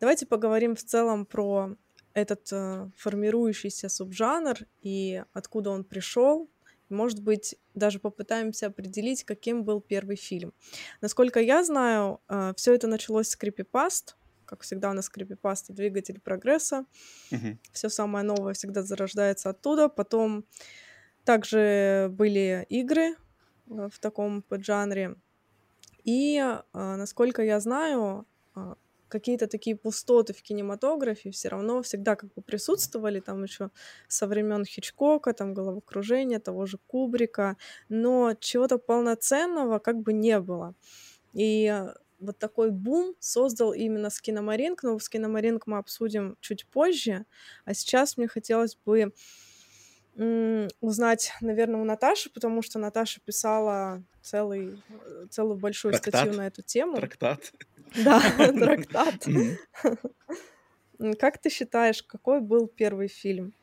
Давайте 0.00 0.26
поговорим 0.26 0.74
в 0.74 0.82
целом 0.82 1.26
про 1.26 1.76
этот 2.14 2.52
э, 2.52 2.90
формирующийся 2.96 3.88
субжанр 3.88 4.58
и 4.82 5.24
откуда 5.32 5.70
он 5.70 5.84
пришел. 5.84 6.48
Может 6.88 7.22
быть, 7.22 7.56
даже 7.74 7.98
попытаемся 7.98 8.66
определить, 8.66 9.24
каким 9.24 9.64
был 9.64 9.80
первый 9.80 10.16
фильм. 10.16 10.52
Насколько 11.00 11.40
я 11.40 11.64
знаю, 11.64 12.20
э, 12.28 12.52
все 12.56 12.74
это 12.74 12.86
началось 12.86 13.28
с 13.28 13.36
крипипаст, 13.36 14.16
как 14.50 14.62
всегда 14.62 14.90
у 14.90 14.92
нас 14.92 15.08
крипипаста 15.08 15.72
двигатель 15.72 16.20
прогресса. 16.20 16.84
Мгм. 17.30 17.60
Все 17.72 17.88
самое 17.88 18.24
новое 18.24 18.52
всегда 18.54 18.82
зарождается 18.82 19.50
оттуда. 19.50 19.88
Потом 19.88 20.44
также 21.24 22.08
были 22.10 22.66
игры 22.68 23.14
э, 23.70 23.88
в 23.92 23.98
таком 24.00 24.42
поджанре. 24.42 25.14
И, 26.02 26.38
а, 26.38 26.96
насколько 26.96 27.42
я 27.42 27.60
знаю, 27.60 28.26
а, 28.56 28.74
какие-то 29.06 29.46
такие 29.46 29.76
пустоты 29.76 30.32
в 30.32 30.42
кинематографе 30.42 31.30
все 31.30 31.48
равно 31.48 31.80
всегда 31.82 32.16
как 32.16 32.32
бы 32.34 32.42
присутствовали, 32.42 33.20
там 33.20 33.44
еще 33.44 33.70
со 34.08 34.26
времен 34.26 34.64
Хичкока, 34.64 35.32
там 35.32 35.54
головокружения, 35.54 36.40
того 36.40 36.66
же 36.66 36.78
Кубрика, 36.88 37.56
но 37.88 38.34
чего-то 38.40 38.78
полноценного 38.78 39.78
как 39.78 40.00
бы 40.00 40.12
не 40.12 40.40
было. 40.40 40.74
И 41.34 41.72
вот 42.20 42.38
такой 42.38 42.70
бум 42.70 43.14
создал 43.18 43.72
именно 43.72 44.10
Скиномаринг, 44.10 44.82
но 44.82 44.98
Скиномаринг 44.98 45.66
мы 45.66 45.78
обсудим 45.78 46.36
чуть 46.40 46.66
позже, 46.66 47.26
а 47.64 47.74
сейчас 47.74 48.16
мне 48.16 48.28
хотелось 48.28 48.76
бы 48.76 49.12
узнать, 50.80 51.32
наверное, 51.40 51.80
у 51.80 51.84
Наташи, 51.84 52.30
потому 52.30 52.62
что 52.62 52.78
Наташа 52.78 53.20
писала 53.24 54.02
целый, 54.22 54.82
э, 54.88 55.26
целую 55.30 55.56
большую 55.56 55.94
статью 55.94 56.12
Трактат. 56.12 56.36
на 56.36 56.46
эту 56.46 56.62
тему. 56.62 56.96
Трактат. 56.96 57.52
Да, 58.04 58.20
трактат. 58.36 59.26
Как 61.18 61.38
ты 61.38 61.48
считаешь, 61.48 62.02
какой 62.02 62.40
был 62.40 62.66
первый 62.66 63.08
фильм? 63.08 63.54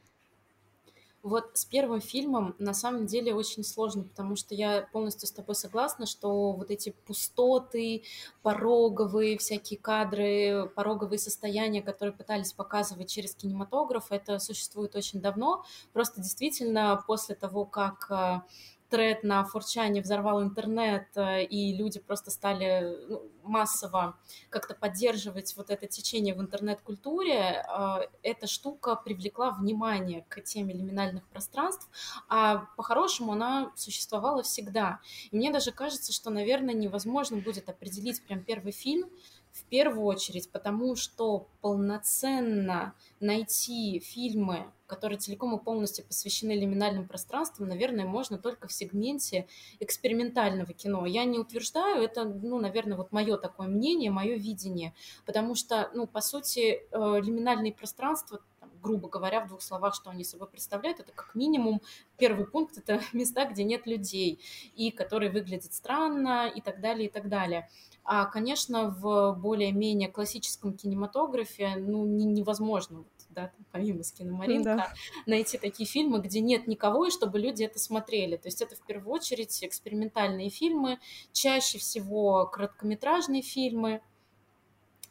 Вот 1.24 1.52
с 1.56 1.66
первым 1.66 2.00
фильмом 2.00 2.56
на 2.60 2.74
самом 2.74 3.06
деле 3.06 3.34
очень 3.34 3.64
сложно, 3.64 4.04
потому 4.04 4.36
что 4.36 4.56
я 4.56 4.88
полностью 4.92 5.28
с 5.28 5.32
тобой 5.32 5.56
согласна, 5.56 6.06
что 6.06 6.52
вот 6.54 6.72
эти 6.72 6.96
пустоты, 7.06 8.04
пороговые 8.44 9.38
всякие 9.38 9.80
кадры, 9.80 10.72
пороговые 10.76 11.20
состояния, 11.20 11.82
которые 11.82 12.14
пытались 12.16 12.54
показывать 12.54 13.10
через 13.10 13.36
кинематограф, 13.36 14.12
это 14.12 14.40
существует 14.40 14.96
очень 14.96 15.20
давно. 15.20 15.66
Просто 15.92 16.22
действительно 16.22 17.04
после 17.08 17.36
того, 17.36 17.66
как 17.66 18.08
э, 18.10 18.42
тред 18.90 19.24
на 19.24 19.44
Форчане 19.44 20.02
взорвал 20.02 20.42
интернет, 20.44 21.08
э, 21.16 21.44
и 21.44 21.76
люди 21.76 22.00
просто 22.00 22.32
стали 22.32 22.96
ну, 23.08 23.24
массово 23.44 24.18
как-то 24.50 24.76
поддерживать 24.76 25.56
вот 25.58 25.70
это 25.70 25.88
течение 25.88 26.34
в 26.34 26.42
интернет-культуре, 26.42 27.66
э, 27.68 27.98
эта 28.24 28.48
штука 28.48 28.96
привлекла 28.96 29.52
внимание 29.52 30.26
к 30.30 30.42
теме 30.42 30.74
лиминальных 30.74 31.28
пространств, 31.28 31.90
а 32.30 32.68
по-хорошему 32.78 33.34
она 33.34 33.72
существовала 33.76 34.44
всегда. 34.44 35.00
И 35.32 35.36
мне 35.36 35.52
даже 35.52 35.72
кажется, 35.72 36.14
что, 36.14 36.30
наверное, 36.30 36.74
невозможно 36.74 37.38
будет 37.38 37.70
определить 37.70 38.22
прям 38.24 38.44
первый 38.44 38.72
фильм, 38.72 39.10
в 39.52 39.64
первую 39.64 40.06
очередь, 40.06 40.52
потому 40.52 40.96
что 40.96 41.48
полноценно 41.62 42.94
найти 43.20 44.00
фильмы, 44.00 44.72
которые 44.88 45.20
целиком 45.20 45.56
и 45.56 45.64
полностью 45.64 46.06
посвящены 46.06 46.54
лиминальным 46.54 47.08
пространствам, 47.08 47.68
наверное, 47.68 48.06
можно 48.06 48.38
только 48.38 48.68
в 48.68 48.74
сегменте 48.74 49.48
экспериментального 49.80 50.74
кино. 50.74 51.06
Я 51.06 51.26
не 51.26 51.38
утверждаю, 51.40 52.04
это, 52.04 52.24
ну, 52.24 52.60
наверное, 52.60 52.98
вот 52.98 53.12
мое 53.12 53.38
такое 53.38 53.68
мнение, 53.68 54.10
мое 54.10 54.36
видение, 54.36 54.94
потому 55.26 55.56
что, 55.56 55.92
ну, 55.94 56.08
по 56.08 56.22
сути, 56.22 56.82
э, 56.92 57.22
лиминальные 57.22 57.74
пространства 57.74 58.42
грубо 58.82 59.10
говоря, 59.10 59.42
в 59.42 59.48
двух 59.48 59.62
словах, 59.62 59.96
что 59.96 60.10
они 60.10 60.24
собой 60.24 60.48
представляют, 60.48 61.00
это 61.00 61.12
как 61.12 61.36
минимум 61.36 61.82
первый 62.18 62.46
пункт, 62.46 62.78
это 62.78 63.02
места, 63.14 63.46
где 63.46 63.64
нет 63.64 63.86
людей, 63.86 64.40
и 64.76 64.92
которые 64.92 65.32
выглядят 65.32 65.74
странно, 65.74 66.48
и 66.48 66.62
так 66.62 66.80
далее, 66.80 67.08
и 67.08 67.12
так 67.12 67.28
далее. 67.28 67.70
А, 68.04 68.26
конечно, 68.26 68.90
в 68.90 69.34
более-менее 69.34 70.10
классическом 70.10 70.74
кинематографе 70.74 71.76
ну, 71.76 72.06
не, 72.06 72.24
невозможно, 72.24 73.04
да, 73.38 73.48
там, 73.50 73.66
помимо 73.72 74.04
Скиномаринка, 74.04 74.76
Да. 74.76 74.94
найти 75.28 75.60
такие 75.60 75.88
фильмы, 75.88 76.20
где 76.22 76.40
нет 76.42 76.66
никого, 76.66 77.06
и 77.06 77.12
чтобы 77.12 77.38
люди 77.38 77.64
это 77.64 77.78
смотрели. 77.78 78.36
То 78.36 78.48
есть 78.48 78.64
это 78.64 78.76
в 78.76 78.82
первую 78.82 79.14
очередь 79.14 79.64
экспериментальные 79.64 80.50
фильмы, 80.50 81.00
чаще 81.34 81.78
всего 81.78 82.48
короткометражные 82.48 83.44
фильмы, 83.44 84.02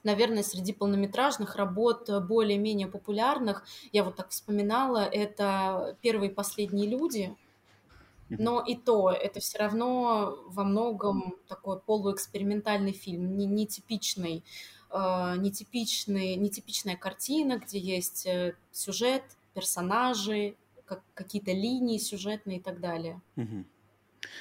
наверное, 0.03 0.43
среди 0.43 0.73
полнометражных 0.73 1.55
работ 1.55 2.11
более-менее 2.27 2.89
популярных, 2.89 3.65
я 3.93 4.03
вот 4.03 4.17
так 4.17 4.31
вспоминала, 4.31 5.05
это 5.05 5.97
«Первые 6.03 6.31
и 6.31 6.35
последние 6.35 6.89
люди», 6.89 7.37
но 8.29 8.61
и 8.61 8.75
то, 8.75 9.13
это 9.13 9.39
все 9.39 9.59
равно 9.59 10.37
во 10.49 10.65
многом 10.65 11.37
такой 11.47 11.79
полуэкспериментальный 11.79 12.91
фильм, 12.93 13.37
не, 13.37 13.47
нетипичный, 13.47 14.39
э, 14.39 14.43
нетипичный, 15.37 16.37
нетипичная 16.37 16.97
картина, 16.97 17.59
где 17.59 17.79
есть 17.79 18.27
э, 18.27 18.55
сюжет, 18.73 19.23
персонажи, 19.55 20.55
как, 20.85 21.03
какие-то 21.15 21.53
линии 21.53 21.99
сюжетные 21.99 22.59
и 22.59 22.61
так 22.61 22.81
далее. 22.81 23.21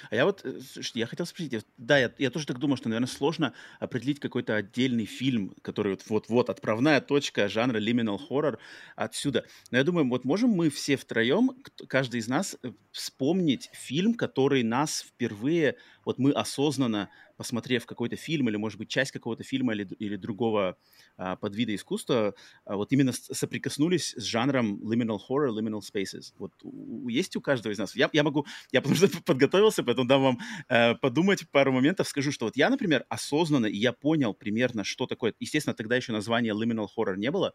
А 0.09 0.15
я 0.15 0.25
вот, 0.25 0.45
э, 0.45 0.59
слушайте, 0.61 0.99
я 0.99 1.07
хотел 1.07 1.25
спросить, 1.25 1.65
да, 1.77 1.97
я, 1.97 2.11
я 2.17 2.29
тоже 2.29 2.45
так 2.45 2.59
думаю, 2.59 2.77
что, 2.77 2.89
наверное, 2.89 3.07
сложно 3.07 3.53
определить 3.79 4.19
какой-то 4.19 4.55
отдельный 4.55 5.05
фильм, 5.05 5.53
который 5.61 5.93
вот- 5.93 6.03
вот-вот 6.07 6.49
отправная 6.49 7.01
точка 7.01 7.47
жанра 7.49 7.79
horror 7.79 8.57
отсюда. 8.95 9.45
Но 9.71 9.77
я 9.77 9.83
думаю, 9.83 10.09
вот 10.09 10.25
можем 10.25 10.51
мы 10.51 10.69
все 10.69 10.95
втроем, 10.95 11.51
каждый 11.87 12.19
из 12.19 12.27
нас, 12.27 12.57
э, 12.63 12.71
вспомнить 12.95 13.69
фильм, 13.73 14.13
который 14.13 14.63
нас 14.63 15.01
впервые, 15.01 15.75
вот 16.05 16.17
мы 16.17 16.31
осознанно, 16.31 17.09
посмотрев 17.37 17.85
какой-то 17.85 18.15
фильм 18.15 18.47
или, 18.49 18.55
может 18.55 18.79
быть, 18.79 18.89
часть 18.89 19.11
какого-то 19.11 19.43
фильма 19.43 19.73
или, 19.73 19.85
или 19.99 20.15
другого 20.15 20.77
а, 21.17 21.35
подвида 21.35 21.75
искусства, 21.75 22.33
а, 22.65 22.75
вот 22.77 22.91
именно 22.93 23.11
соприкоснулись 23.11 24.13
с 24.15 24.23
жанром 24.23 24.79
liminal 24.81 25.19
horror, 25.29 25.49
liminal 25.49 25.81
spaces. 25.81 26.33
Вот 26.37 26.53
у- 26.63 27.05
у- 27.05 27.09
есть 27.09 27.35
у 27.35 27.41
каждого 27.41 27.73
из 27.73 27.77
нас? 27.77 27.95
Я, 27.95 28.09
я 28.13 28.23
могу, 28.23 28.45
я 28.71 28.81
потому 28.95 28.95
что 28.95 29.09
подготовился, 29.23 29.83
поэтому 29.83 30.07
дам 30.07 30.21
вам 30.23 30.39
э, 30.69 30.95
подумать 30.95 31.49
пару 31.51 31.71
моментов. 31.71 32.07
Скажу, 32.07 32.31
что 32.31 32.45
вот 32.45 32.55
я, 32.55 32.69
например, 32.69 33.05
осознанно, 33.09 33.65
и 33.65 33.77
я 33.77 33.93
понял 33.93 34.33
примерно, 34.33 34.83
что 34.83 35.05
такое. 35.05 35.33
Естественно, 35.39 35.73
тогда 35.73 35.95
еще 35.95 36.11
названия 36.13 36.51
liminal 36.53 36.87
horror 36.97 37.17
не 37.17 37.31
было, 37.31 37.53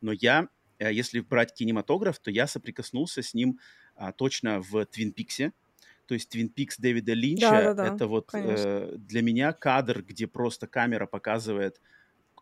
но 0.00 0.12
я, 0.12 0.48
э, 0.78 0.92
если 0.92 1.20
брать 1.20 1.54
кинематограф, 1.54 2.18
то 2.20 2.30
я 2.30 2.46
соприкоснулся 2.46 3.22
с 3.22 3.34
ним 3.34 3.58
а, 3.96 4.12
точно 4.12 4.60
в 4.60 4.84
Твин 4.86 5.12
Пиксе. 5.12 5.52
То 6.06 6.14
есть 6.14 6.28
Твин 6.28 6.48
Пикс 6.48 6.76
Дэвида 6.78 7.12
Линча 7.12 7.50
Да-да-да, 7.50 7.94
это 7.94 8.06
вот 8.08 8.30
конечно. 8.30 8.64
э, 8.66 8.96
для 8.96 9.22
меня 9.22 9.52
кадр, 9.52 10.02
где 10.02 10.26
просто 10.26 10.66
камера 10.66 11.06
показывает 11.06 11.80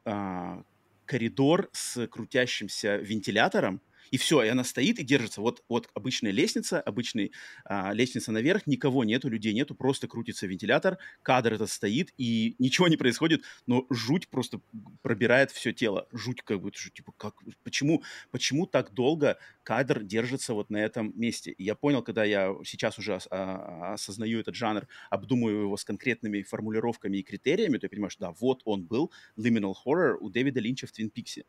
а, 0.04 0.62
коридор 1.04 1.68
с 1.72 2.06
крутящимся 2.06 2.96
вентилятором, 2.96 3.82
и 4.10 4.16
все, 4.16 4.42
и 4.42 4.48
она 4.48 4.64
стоит 4.64 4.98
и 4.98 5.04
держится. 5.04 5.40
Вот, 5.40 5.62
вот 5.68 5.88
обычная 5.94 6.30
лестница, 6.30 6.80
обычная 6.80 7.30
а, 7.64 7.92
лестница 7.92 8.32
наверх, 8.32 8.66
никого 8.66 9.04
нету, 9.04 9.28
людей 9.28 9.52
нету, 9.52 9.74
просто 9.74 10.08
крутится 10.08 10.46
вентилятор, 10.46 10.98
кадр 11.22 11.54
этот 11.54 11.70
стоит, 11.70 12.12
и 12.16 12.54
ничего 12.58 12.88
не 12.88 12.96
происходит, 12.96 13.42
но 13.66 13.86
жуть 13.90 14.28
просто 14.28 14.60
пробирает 15.02 15.50
все 15.50 15.72
тело. 15.72 16.08
Жуть 16.12 16.42
как 16.42 16.60
будто, 16.60 16.78
типа, 16.90 17.12
как, 17.16 17.34
почему, 17.64 18.02
почему 18.30 18.66
так 18.66 18.92
долго 18.92 19.38
кадр 19.68 20.02
держится 20.02 20.54
вот 20.54 20.70
на 20.70 20.78
этом 20.78 21.12
месте? 21.14 21.50
И 21.50 21.62
я 21.62 21.74
понял, 21.74 22.02
когда 22.02 22.24
я 22.24 22.54
сейчас 22.64 22.98
уже 22.98 23.18
а, 23.30 23.92
осознаю 23.92 24.40
этот 24.40 24.54
жанр, 24.54 24.88
обдумываю 25.10 25.64
его 25.64 25.76
с 25.76 25.84
конкретными 25.84 26.40
формулировками 26.40 27.18
и 27.18 27.22
критериями, 27.22 27.76
то 27.76 27.84
я 27.84 27.90
понимаю, 27.90 28.08
что 28.08 28.20
да, 28.22 28.30
вот 28.40 28.62
он 28.64 28.86
был, 28.86 29.12
liminal 29.36 29.74
horror 29.84 30.16
у 30.20 30.30
Дэвида 30.30 30.60
Линча 30.60 30.86
в 30.86 30.92
Твин 30.92 31.10
Пиксе. 31.10 31.44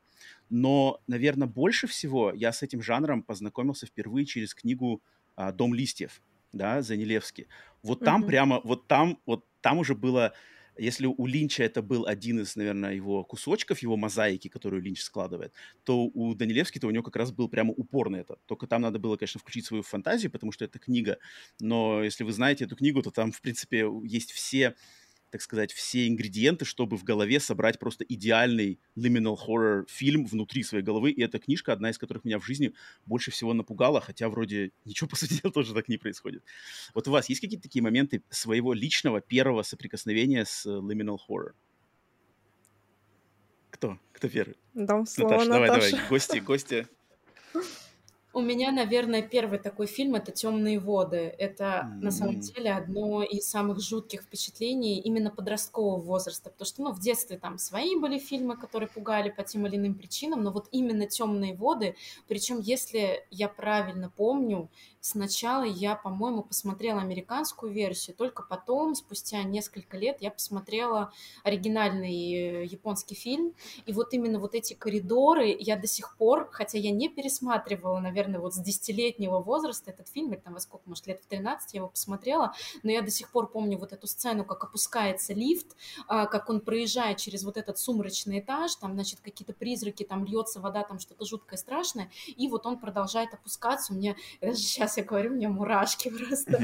Но, 0.50 1.02
наверное, 1.08 1.48
больше 1.48 1.88
всего 1.88 2.34
я 2.34 2.52
с 2.52 2.62
этим 2.62 2.82
жанром 2.82 3.24
познакомился 3.24 3.86
впервые 3.86 4.26
через 4.26 4.54
книгу 4.54 5.02
а, 5.38 5.54
«Дом 5.54 5.74
листьев», 5.74 6.22
да, 6.52 6.82
Занилевский. 6.82 7.48
Вот 7.84 8.04
там 8.04 8.22
Мгм. 8.22 8.28
прямо, 8.28 8.60
вот 8.66 8.88
там, 8.88 9.22
вот 9.26 9.46
там 9.62 9.78
уже 9.78 9.96
было, 9.96 10.34
если 10.79 11.05
у 11.05 11.25
Линча 11.25 11.63
это 11.63 11.81
был 11.81 12.05
один 12.05 12.39
из, 12.39 12.55
наверное, 12.55 12.93
его 12.93 13.24
кусочков, 13.24 13.79
его 13.79 13.98
мозаики, 13.98 14.48
которую 14.48 14.81
Линч 14.81 15.01
складывает, 15.01 15.53
то 15.83 16.05
у 16.05 16.33
Данилевски-то 16.33 16.88
у 16.88 16.91
него 16.91 17.03
как 17.03 17.15
раз 17.15 17.31
был 17.31 17.50
прямо 17.50 17.74
упор 17.74 18.09
на 18.09 18.17
это. 18.17 18.38
Только 18.45 18.67
там 18.67 18.81
надо 18.81 19.00
было, 19.00 19.17
конечно, 19.17 19.39
включить 19.39 19.65
свою 19.65 19.83
фантазию, 19.83 20.31
потому 20.31 20.51
что 20.51 20.65
это 20.65 20.79
книга. 20.79 21.17
Но 21.59 22.03
если 22.03 22.24
вы 22.24 22.31
знаете 22.31 22.65
эту 22.65 22.75
книгу, 22.75 23.01
то 23.01 23.12
там, 23.12 23.31
в 23.31 23.41
принципе, 23.41 23.86
есть 24.03 24.31
все 24.31 24.75
так 25.31 25.41
сказать, 25.41 25.71
все 25.71 26.07
ингредиенты, 26.07 26.65
чтобы 26.65 26.98
в 26.98 27.03
голове 27.03 27.39
собрать 27.39 27.79
просто 27.79 28.03
идеальный 28.03 28.79
liminal 28.98 29.38
horror 29.38 29.86
фильм 29.88 30.25
внутри 30.25 30.63
своей 30.63 30.83
головы. 30.83 31.12
И 31.12 31.21
эта 31.21 31.39
книжка, 31.39 31.74
одна 31.74 31.91
из 31.91 31.98
которых 31.98 32.25
меня 32.25 32.39
в 32.39 32.45
жизни 32.45 32.74
больше 33.05 33.31
всего 33.31 33.53
напугала, 33.53 34.01
хотя 34.01 34.29
вроде 34.29 34.71
ничего, 34.86 35.07
по 35.09 35.15
сути 35.15 35.41
дела, 35.41 35.51
тоже 35.51 35.74
так 35.74 35.88
не 35.88 35.98
происходит. 35.98 36.43
Вот 36.93 37.07
у 37.07 37.12
вас 37.12 37.29
есть 37.29 37.41
какие-то 37.41 37.63
такие 37.63 37.83
моменты 37.83 38.24
своего 38.29 38.74
личного 38.74 39.21
первого 39.21 39.63
соприкосновения 39.63 40.45
с 40.45 40.65
э, 40.65 40.69
liminal 40.69 41.17
horror? 41.29 41.53
Кто? 43.69 44.00
Кто 44.12 44.27
первый? 44.27 44.57
Дам 44.74 45.05
слово 45.05 45.31
Наташа, 45.31 45.50
давай, 45.51 45.69
Наташе. 45.69 45.91
давай. 45.91 46.09
Гости, 46.09 46.38
гости. 46.39 46.88
У 48.31 48.41
меня, 48.41 48.71
наверное, 48.71 49.24
первый 49.24 49.57
такой 49.57 49.88
фильм 49.88 50.13
это 50.13 50.31
Темные 50.31 50.79
воды. 50.79 51.33
Это 51.39 51.63
mm-hmm. 51.63 52.03
на 52.03 52.12
самом 52.12 52.39
деле 52.39 52.71
одно 52.71 53.24
из 53.24 53.50
самых 53.50 53.81
жутких 53.81 54.21
впечатлений 54.21 55.00
именно 55.00 55.31
подросткового 55.31 56.00
возраста, 56.00 56.51
потому 56.51 56.65
что, 56.67 56.83
ну, 56.83 56.91
в 56.91 57.00
детстве 57.00 57.39
там 57.39 57.57
свои 57.57 57.95
были 57.95 58.19
фильмы, 58.19 58.55
которые 58.55 58.88
пугали 58.88 59.29
по 59.29 59.43
тем 59.43 59.65
или 59.65 59.77
иным 59.77 59.95
причинам, 59.95 60.43
но 60.43 60.51
вот 60.51 60.67
именно 60.71 61.07
Темные 61.07 61.55
воды, 61.55 61.95
причем, 62.27 62.59
если 62.59 63.25
я 63.31 63.50
правильно 63.50 64.12
помню, 64.15 64.69
Сначала 65.01 65.63
я, 65.63 65.96
по-моему, 65.96 66.44
посмотрела 66.44 67.01
американскую 67.01 67.72
версию, 67.72 68.18
только 68.18 68.44
потом, 68.44 68.96
спустя 68.96 69.44
несколько 69.44 69.98
лет, 69.98 70.18
я 70.20 70.29
посмотрела 70.29 71.13
оригинальный 71.44 72.34
э, 72.34 72.65
японский 72.65 73.15
фильм. 73.15 73.53
И 73.86 73.94
вот 73.94 74.13
именно 74.13 74.39
вот 74.39 74.56
эти 74.56 74.74
коридоры 74.74 75.56
я 75.58 75.77
до 75.77 75.88
сих 75.88 76.18
пор, 76.18 76.50
хотя 76.51 76.77
я 76.77 76.91
не 76.91 77.08
пересматривала, 77.08 78.00
наверное, 78.00 78.41
вот 78.41 78.53
с 78.53 78.58
десятилетнего 78.58 79.39
возраста 79.39 79.91
этот 79.91 80.10
фильм, 80.10 80.34
или 80.34 80.39
там 80.39 80.53
во 80.53 80.60
сколько, 80.60 80.89
может, 80.89 81.08
лет 81.08 81.22
в 81.22 81.27
13 81.27 81.74
я 81.74 81.77
его 81.79 81.88
посмотрела, 81.88 82.53
но 82.84 82.91
я 82.91 83.01
до 83.01 83.10
сих 83.10 83.32
пор 83.32 83.50
помню 83.50 83.77
вот 83.77 83.94
эту 83.94 84.06
сцену, 84.06 84.44
как 84.44 84.65
опускается 84.65 85.34
лифт, 85.34 85.77
а, 86.08 86.25
как 86.25 86.50
он 86.50 86.60
проезжает 86.60 87.20
через 87.20 87.44
вот 87.44 87.56
этот 87.56 87.79
сумрачный 87.79 88.39
этаж, 88.39 88.75
там, 88.75 88.96
значит, 88.96 89.22
какие-то 89.22 89.53
призраки, 89.53 90.03
там 90.03 90.25
льется 90.25 90.60
вода, 90.60 90.84
там 90.84 91.00
что-то 91.00 91.25
жуткое, 91.25 91.58
страшное, 91.58 92.12
и 92.27 92.50
вот 92.50 92.65
он 92.65 92.77
продолжает 92.79 93.34
опускаться. 93.34 93.94
У 93.94 93.96
меня 93.96 94.18
даже 94.41 94.58
сейчас 94.58 94.88
сейчас 94.89 94.98
я 94.98 95.03
говорю, 95.03 95.31
у 95.31 95.36
меня 95.36 95.50
мурашки 95.50 96.10
просто 96.27 96.60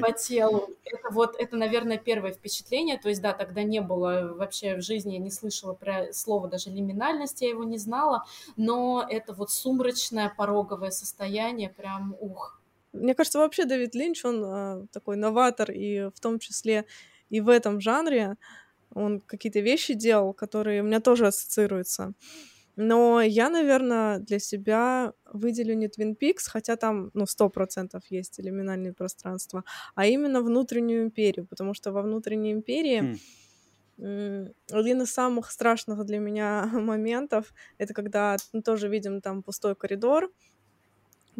по 0.00 0.12
телу. 0.12 0.70
Это 0.84 1.10
вот, 1.10 1.36
это, 1.38 1.56
наверное, 1.56 1.98
первое 1.98 2.32
впечатление. 2.32 2.98
То 2.98 3.08
есть, 3.08 3.22
да, 3.22 3.32
тогда 3.32 3.62
не 3.62 3.80
было 3.80 4.34
вообще 4.36 4.76
в 4.76 4.82
жизни, 4.82 5.14
я 5.14 5.18
не 5.18 5.30
слышала 5.30 5.74
про 5.74 6.12
слово 6.12 6.48
даже 6.48 6.70
лиминальность, 6.70 7.40
я 7.42 7.48
его 7.48 7.64
не 7.64 7.78
знала, 7.78 8.24
но 8.56 9.06
это 9.08 9.32
вот 9.32 9.50
сумрачное 9.50 10.32
пороговое 10.36 10.90
состояние, 10.90 11.70
прям 11.70 12.16
ух. 12.20 12.60
Мне 12.92 13.14
кажется, 13.14 13.38
вообще 13.38 13.64
Дэвид 13.64 13.94
Линч, 13.94 14.24
он 14.24 14.44
э, 14.44 14.86
такой 14.92 15.16
новатор, 15.16 15.70
и 15.70 16.10
в 16.14 16.20
том 16.20 16.38
числе 16.38 16.86
и 17.28 17.40
в 17.40 17.48
этом 17.48 17.80
жанре 17.80 18.36
он 18.92 19.20
какие-то 19.20 19.60
вещи 19.60 19.94
делал, 19.94 20.32
которые 20.32 20.82
у 20.82 20.84
меня 20.84 21.00
тоже 21.00 21.28
ассоциируются. 21.28 22.12
Но 22.82 23.20
я, 23.20 23.50
наверное, 23.50 24.20
для 24.20 24.38
себя 24.38 25.12
выделю 25.30 25.74
не 25.74 25.88
Twin 25.88 26.16
Peaks, 26.18 26.48
хотя 26.48 26.76
там, 26.76 27.10
ну, 27.12 27.26
сто 27.26 27.50
процентов 27.50 28.02
есть 28.08 28.40
элиминальные 28.40 28.94
пространства, 28.94 29.64
а 29.94 30.06
именно 30.06 30.40
внутреннюю 30.40 31.02
империю, 31.02 31.46
потому 31.46 31.74
что 31.74 31.92
во 31.92 32.00
внутренней 32.00 32.52
империи 32.52 33.18
mm. 33.98 34.54
один 34.72 35.02
из 35.02 35.12
самых 35.12 35.50
страшных 35.50 36.06
для 36.06 36.20
меня 36.20 36.70
моментов— 36.72 37.52
это 37.78 37.92
когда 37.92 38.36
мы 38.54 38.62
тоже 38.62 38.88
видим 38.88 39.20
там 39.20 39.42
пустой 39.42 39.74
коридор, 39.74 40.30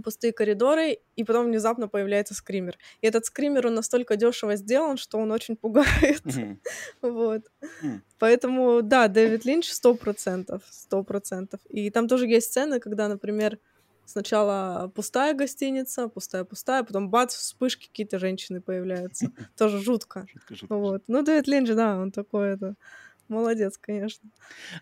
пустые 0.03 0.33
коридоры, 0.33 0.99
и 1.17 1.25
потом 1.25 1.47
внезапно 1.47 1.89
появляется 1.89 2.35
скример. 2.35 2.77
И 3.01 3.07
этот 3.07 3.27
скример, 3.27 3.67
он 3.67 3.75
настолько 3.75 4.17
дешево 4.17 4.57
сделан, 4.57 4.97
что 4.97 5.19
он 5.19 5.33
очень 5.33 5.57
пугает. 5.57 6.25
Mm-hmm. 6.25 6.57
вот. 7.03 7.43
Mm. 7.83 8.01
Поэтому, 8.19 8.83
да, 8.83 9.09
Дэвид 9.09 9.45
Линч 9.45 9.71
сто 9.71 9.95
процентов, 9.95 10.63
сто 10.71 11.03
процентов. 11.03 11.61
И 11.69 11.91
там 11.91 12.09
тоже 12.09 12.27
есть 12.27 12.49
сцены, 12.49 12.81
когда, 12.81 13.09
например, 13.09 13.59
сначала 14.11 14.91
пустая 14.95 15.35
гостиница, 15.35 16.09
пустая-пустая, 16.09 16.83
потом 16.83 17.09
бац, 17.09 17.35
вспышки 17.35 17.87
какие-то 17.87 18.19
женщины 18.19 18.61
появляются. 18.61 19.31
Тоже 19.57 19.81
жутко. 19.81 20.27
Вот. 20.69 21.03
Ну, 21.07 21.23
Дэвид 21.23 21.47
Линч, 21.47 21.71
да, 21.71 21.97
он 21.97 22.11
такой 22.11 22.55
это 22.55 22.75
Молодец, 23.31 23.79
конечно. 23.79 24.29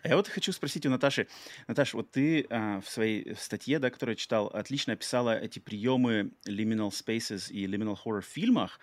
А 0.03 0.07
я 0.07 0.15
вот 0.15 0.27
хочу 0.27 0.51
спросить 0.51 0.85
у 0.85 0.89
Наташи. 0.89 1.27
Наташа, 1.67 1.97
вот 1.97 2.11
ты 2.11 2.45
а, 2.49 2.81
в 2.81 2.89
своей 2.89 3.35
статье, 3.35 3.79
да, 3.79 3.89
которую 3.89 4.13
я 4.13 4.17
читал, 4.17 4.47
отлично 4.47 4.93
описала 4.93 5.37
эти 5.39 5.59
приемы 5.59 6.31
liminal 6.47 6.89
spaces 6.89 7.51
и 7.51 7.65
liminal 7.65 7.97
horror 8.03 8.21
в 8.21 8.25
фильмах. 8.25 8.79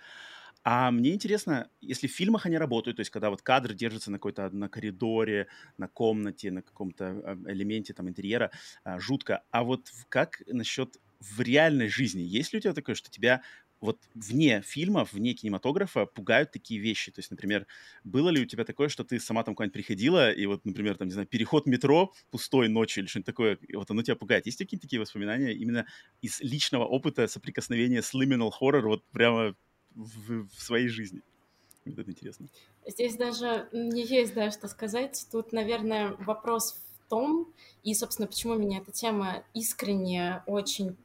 А 0.64 0.90
мне 0.90 1.14
интересно, 1.14 1.70
если 1.80 2.08
в 2.08 2.12
фильмах 2.12 2.46
они 2.46 2.58
работают, 2.58 2.96
то 2.96 3.00
есть 3.00 3.10
когда 3.10 3.30
вот 3.30 3.42
кадр 3.42 3.72
держится 3.72 4.10
на 4.10 4.18
какой-то 4.18 4.50
на 4.50 4.68
коридоре, 4.68 5.48
на 5.78 5.88
комнате, 5.88 6.50
на 6.50 6.62
каком-то 6.62 7.06
а, 7.24 7.38
элементе 7.46 7.92
там 7.94 8.08
интерьера, 8.08 8.50
а, 8.84 8.98
жутко. 8.98 9.44
А 9.50 9.64
вот 9.64 9.90
как 10.08 10.42
насчет 10.46 10.96
в 11.20 11.40
реальной 11.40 11.88
жизни? 11.88 12.22
Есть 12.22 12.52
ли 12.52 12.58
у 12.58 12.62
тебя 12.62 12.72
такое, 12.74 12.94
что 12.94 13.10
тебя 13.10 13.42
вот 13.80 14.00
вне 14.14 14.62
фильмов, 14.62 15.12
вне 15.12 15.34
кинематографа 15.34 16.06
пугают 16.06 16.50
такие 16.50 16.80
вещи. 16.80 17.10
То 17.12 17.20
есть, 17.20 17.30
например, 17.30 17.66
было 18.04 18.30
ли 18.30 18.42
у 18.42 18.46
тебя 18.46 18.64
такое, 18.64 18.88
что 18.88 19.04
ты 19.04 19.20
сама 19.20 19.42
там 19.42 19.54
куда-нибудь 19.54 19.74
приходила, 19.74 20.32
и 20.32 20.46
вот, 20.46 20.64
например, 20.64 20.96
там, 20.96 21.08
не 21.08 21.12
знаю, 21.12 21.28
переход 21.28 21.66
метро 21.66 22.12
пустой 22.30 22.68
ночью 22.68 23.02
или 23.02 23.08
что-нибудь 23.08 23.26
такое, 23.26 23.58
вот 23.74 23.90
оно 23.90 24.02
тебя 24.02 24.16
пугает. 24.16 24.46
Есть 24.46 24.58
какие-то 24.58 24.86
такие 24.86 25.00
воспоминания 25.00 25.52
именно 25.52 25.86
из 26.22 26.40
личного 26.40 26.84
опыта 26.84 27.26
соприкосновения 27.28 28.02
с 28.02 28.14
liminal 28.14 28.50
horror 28.60 28.82
вот 28.82 29.04
прямо 29.12 29.54
в, 29.94 30.48
в 30.48 30.62
своей 30.62 30.88
жизни? 30.88 31.22
Это 31.84 32.10
интересно. 32.10 32.48
Здесь 32.86 33.16
даже 33.16 33.68
не 33.72 34.04
есть, 34.04 34.34
да, 34.34 34.50
что 34.50 34.68
сказать. 34.68 35.26
Тут, 35.30 35.52
наверное, 35.52 36.16
вопрос 36.18 36.72
в 36.74 37.08
том, 37.08 37.52
и, 37.84 37.94
собственно, 37.94 38.26
почему 38.26 38.56
меня 38.56 38.78
эта 38.78 38.90
тема 38.90 39.44
искренне 39.54 40.42
очень 40.46 40.96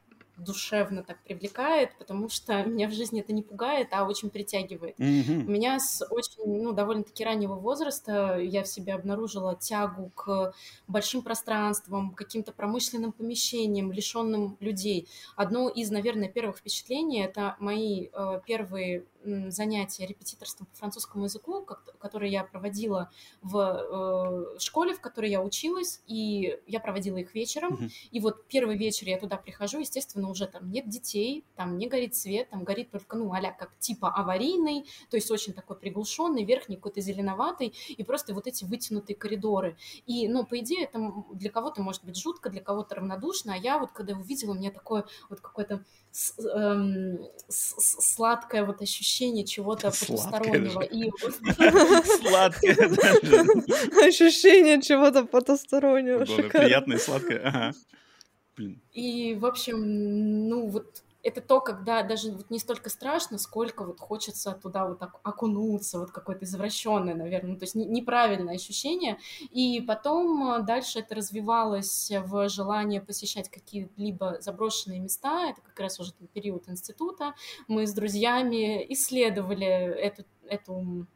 душевно 0.44 1.02
так 1.02 1.22
привлекает, 1.22 1.96
потому 1.98 2.28
что 2.28 2.62
меня 2.64 2.88
в 2.88 2.92
жизни 2.92 3.20
это 3.20 3.32
не 3.32 3.42
пугает, 3.42 3.88
а 3.92 4.06
очень 4.06 4.30
притягивает. 4.30 4.98
Mm-hmm. 4.98 5.46
У 5.46 5.50
меня 5.50 5.78
с 5.78 6.04
очень, 6.10 6.62
ну, 6.62 6.72
довольно-таки 6.72 7.24
раннего 7.24 7.54
возраста 7.54 8.38
я 8.38 8.62
в 8.62 8.68
себе 8.68 8.94
обнаружила 8.94 9.56
тягу 9.56 10.10
к 10.14 10.52
большим 10.88 11.22
пространствам, 11.22 12.12
каким-то 12.12 12.52
промышленным 12.52 13.12
помещениям, 13.12 13.92
лишенным 13.92 14.56
людей. 14.60 15.08
Одно 15.36 15.68
из, 15.68 15.90
наверное, 15.90 16.28
первых 16.28 16.58
впечатлений— 16.58 17.22
это 17.24 17.56
мои 17.58 18.08
э, 18.12 18.40
первые 18.46 19.04
занятия 19.48 20.06
репетиторством 20.06 20.66
по 20.66 20.76
французскому 20.76 21.24
языку, 21.24 21.66
которые 21.98 22.32
я 22.32 22.44
проводила 22.44 23.10
в 23.42 24.56
э, 24.56 24.58
школе, 24.58 24.94
в 24.94 25.00
которой 25.00 25.30
я 25.30 25.42
училась, 25.42 26.02
и 26.06 26.58
я 26.66 26.80
проводила 26.80 27.18
их 27.18 27.34
вечером. 27.34 27.90
И 28.10 28.20
вот 28.20 28.46
первый 28.48 28.76
вечер 28.76 29.06
я 29.08 29.18
туда 29.18 29.36
прихожу, 29.36 29.80
естественно, 29.80 30.28
уже 30.28 30.46
там 30.46 30.70
нет 30.70 30.88
детей, 30.88 31.44
там 31.56 31.78
не 31.78 31.86
горит 31.88 32.14
свет, 32.14 32.50
там 32.50 32.64
горит 32.64 32.90
только, 32.90 33.16
ну, 33.16 33.32
а 33.32 33.40
как 33.52 33.76
типа 33.78 34.10
аварийный, 34.10 34.86
то 35.10 35.16
есть 35.16 35.30
очень 35.30 35.52
такой 35.52 35.76
приглушенный, 35.76 36.44
верхний 36.44 36.76
какой-то 36.76 37.00
зеленоватый, 37.00 37.74
и 37.88 38.02
просто 38.04 38.34
вот 38.34 38.46
эти 38.46 38.64
вытянутые 38.64 39.16
коридоры. 39.16 39.76
И, 40.06 40.28
ну, 40.28 40.44
по 40.44 40.58
идее, 40.58 40.84
это 40.84 41.12
для 41.32 41.50
кого-то 41.50 41.82
может 41.82 42.04
быть 42.04 42.16
жутко, 42.16 42.50
для 42.50 42.60
кого-то 42.60 42.96
равнодушно, 42.96 43.54
а 43.54 43.56
я 43.56 43.78
вот, 43.78 43.92
когда 43.92 44.14
увидела, 44.14 44.52
у 44.52 44.54
меня 44.54 44.70
такое 44.70 45.04
вот 45.28 45.40
какое-то 45.40 45.84
эм, 46.54 47.18
сладкое 47.48 48.64
вот 48.64 48.82
ощущение 48.82 49.11
чего-то 49.44 49.90
потустороннего. 49.90 50.82
И... 50.82 51.10
Сладкое 52.28 52.74
Ощущение 54.06 54.80
чего-то 54.80 55.24
потустороннего. 55.24 56.24
Приятное, 56.24 56.98
сладкое. 56.98 57.74
И, 58.92 59.34
в 59.34 59.46
общем, 59.46 60.48
ну 60.48 60.68
вот 60.68 61.02
это 61.22 61.40
то, 61.40 61.60
когда 61.60 62.02
даже 62.02 62.32
вот 62.32 62.50
не 62.50 62.58
столько 62.58 62.90
страшно, 62.90 63.38
сколько 63.38 63.84
вот 63.84 64.00
хочется 64.00 64.52
туда 64.52 64.86
вот 64.86 64.98
так 64.98 65.20
окунуться, 65.22 66.00
вот 66.00 66.10
какое-то 66.10 66.44
извращенное, 66.44 67.14
наверное, 67.14 67.52
ну, 67.52 67.58
то 67.58 67.64
есть 67.64 67.74
неправильное 67.74 68.56
ощущение. 68.56 69.18
И 69.50 69.80
потом 69.80 70.52
э, 70.52 70.62
дальше 70.62 70.98
это 70.98 71.14
развивалось 71.14 72.10
в 72.10 72.48
желание 72.48 73.00
посещать 73.00 73.48
какие-либо 73.48 74.38
заброшенные 74.40 75.00
места. 75.00 75.50
Это 75.50 75.60
как 75.60 75.78
раз 75.78 76.00
уже 76.00 76.12
период 76.32 76.68
института. 76.68 77.34
Мы 77.68 77.86
с 77.86 77.92
друзьями 77.92 78.84
исследовали 78.92 79.66
эту, 79.66 80.24
эту 80.48 81.06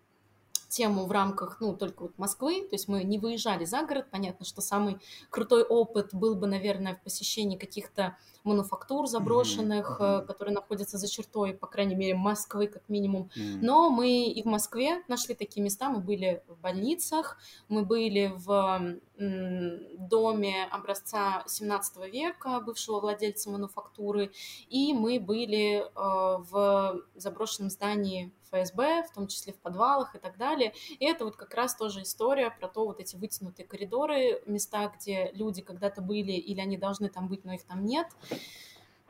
тему 0.77 1.07
в 1.07 1.13
рамках, 1.13 1.59
ну, 1.61 1.75
только 1.75 2.03
вот 2.03 2.19
Москвы, 2.19 2.61
то 2.69 2.75
есть 2.75 2.87
мы 2.87 3.03
не 3.03 3.19
выезжали 3.19 3.65
за 3.65 3.83
город, 3.83 4.07
понятно, 4.11 4.45
что 4.45 4.61
самый 4.61 4.99
крутой 5.31 5.65
опыт 5.65 6.11
был 6.13 6.37
бы, 6.37 6.47
наверное, 6.47 6.95
в 6.95 7.03
посещении 7.03 7.57
каких-то 7.57 8.17
мануфактур 8.45 9.07
заброшенных, 9.07 10.01
mm-hmm. 10.01 10.27
которые 10.27 10.55
находятся 10.55 10.99
за 10.99 11.09
чертой, 11.09 11.55
по 11.55 11.67
крайней 11.67 11.95
мере, 11.95 12.15
Москвы 12.15 12.67
как 12.67 12.89
минимум. 12.89 13.31
Mm-hmm. 13.37 13.59
Но 13.63 13.91
мы 13.91 14.27
и 14.27 14.43
в 14.43 14.47
Москве 14.47 15.03
нашли 15.09 15.35
такие 15.35 15.63
места, 15.63 15.89
мы 15.89 16.01
были 16.01 16.43
в 16.47 16.61
больницах, 16.61 17.39
мы 17.69 17.85
были 17.85 18.33
в 18.37 18.99
доме 19.19 20.65
образца 20.65 21.43
17 21.47 22.13
века, 22.13 22.61
бывшего 22.61 23.01
владельца 23.01 23.51
мануфактуры, 23.51 24.33
и 24.69 24.93
мы 24.93 25.19
были 25.19 25.79
э, 25.79 25.85
в 25.95 27.03
заброшенном 27.15 27.71
здании 27.71 28.33
ФСБ, 28.51 29.05
в 29.05 29.15
том 29.15 29.27
числе 29.27 29.53
в 29.53 29.57
подвалах 29.57 30.15
и 30.15 30.19
так 30.19 30.37
далее. 30.37 30.75
И 30.99 31.05
это 31.05 31.25
вот 31.25 31.37
как 31.37 31.55
раз 31.55 31.75
тоже 31.75 32.03
история 32.03 32.51
про 32.51 32.69
то, 32.69 32.85
вот 32.85 33.01
эти 33.01 33.17
вытянутые 33.17 33.67
коридоры, 33.67 34.43
места, 34.47 34.93
где 34.99 35.31
люди 35.33 35.63
когда-то 35.63 36.03
были 36.03 36.33
или 36.33 36.61
они 36.61 36.77
должны 36.77 37.09
там 37.09 37.29
быть, 37.29 37.45
но 37.45 37.55
их 37.55 37.65
там 37.65 37.85
нет. 37.85 38.07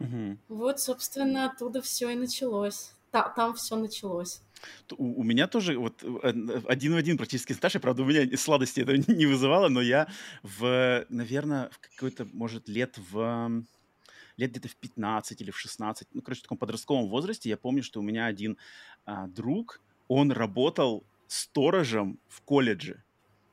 Угу. 0.01 0.39
Вот, 0.49 0.81
собственно, 0.81 1.47
оттуда 1.51 1.83
все 1.83 2.11
и 2.11 2.15
началось. 2.15 2.93
Та, 3.11 3.29
там 3.31 3.55
все 3.55 3.77
началось. 3.77 4.43
У, 4.97 5.21
у 5.21 5.23
меня 5.23 5.47
тоже 5.47 5.79
вот 5.79 6.03
э, 6.03 6.61
один 6.67 6.95
в 6.95 6.97
один 6.97 7.17
практически 7.17 7.53
с 7.53 7.57
Наташей, 7.57 7.81
правда, 7.81 8.03
у 8.03 8.07
меня 8.07 8.37
сладости 8.37 8.81
это 8.81 8.97
не 9.13 9.27
вызывало, 9.27 9.69
но 9.69 9.81
я 9.81 10.09
в, 10.43 11.05
наверное, 11.09 11.69
в 11.71 11.79
какой-то, 11.79 12.27
может, 12.33 12.69
лет 12.69 12.99
в 13.11 13.65
лет 14.37 14.51
где-то 14.51 14.69
в 14.69 14.77
15 14.77 15.41
или 15.41 15.51
в 15.51 15.59
16, 15.59 16.09
ну, 16.13 16.23
короче, 16.23 16.41
в 16.41 16.43
таком 16.43 16.59
подростковом 16.59 17.09
возрасте, 17.09 17.49
я 17.49 17.57
помню, 17.57 17.83
что 17.83 18.01
у 18.01 18.03
меня 18.03 18.27
один 18.27 18.59
а, 19.05 19.27
друг, 19.27 19.81
он 20.09 20.31
работал 20.31 21.05
сторожем 21.27 22.19
в 22.29 22.43
колледже, 22.43 23.03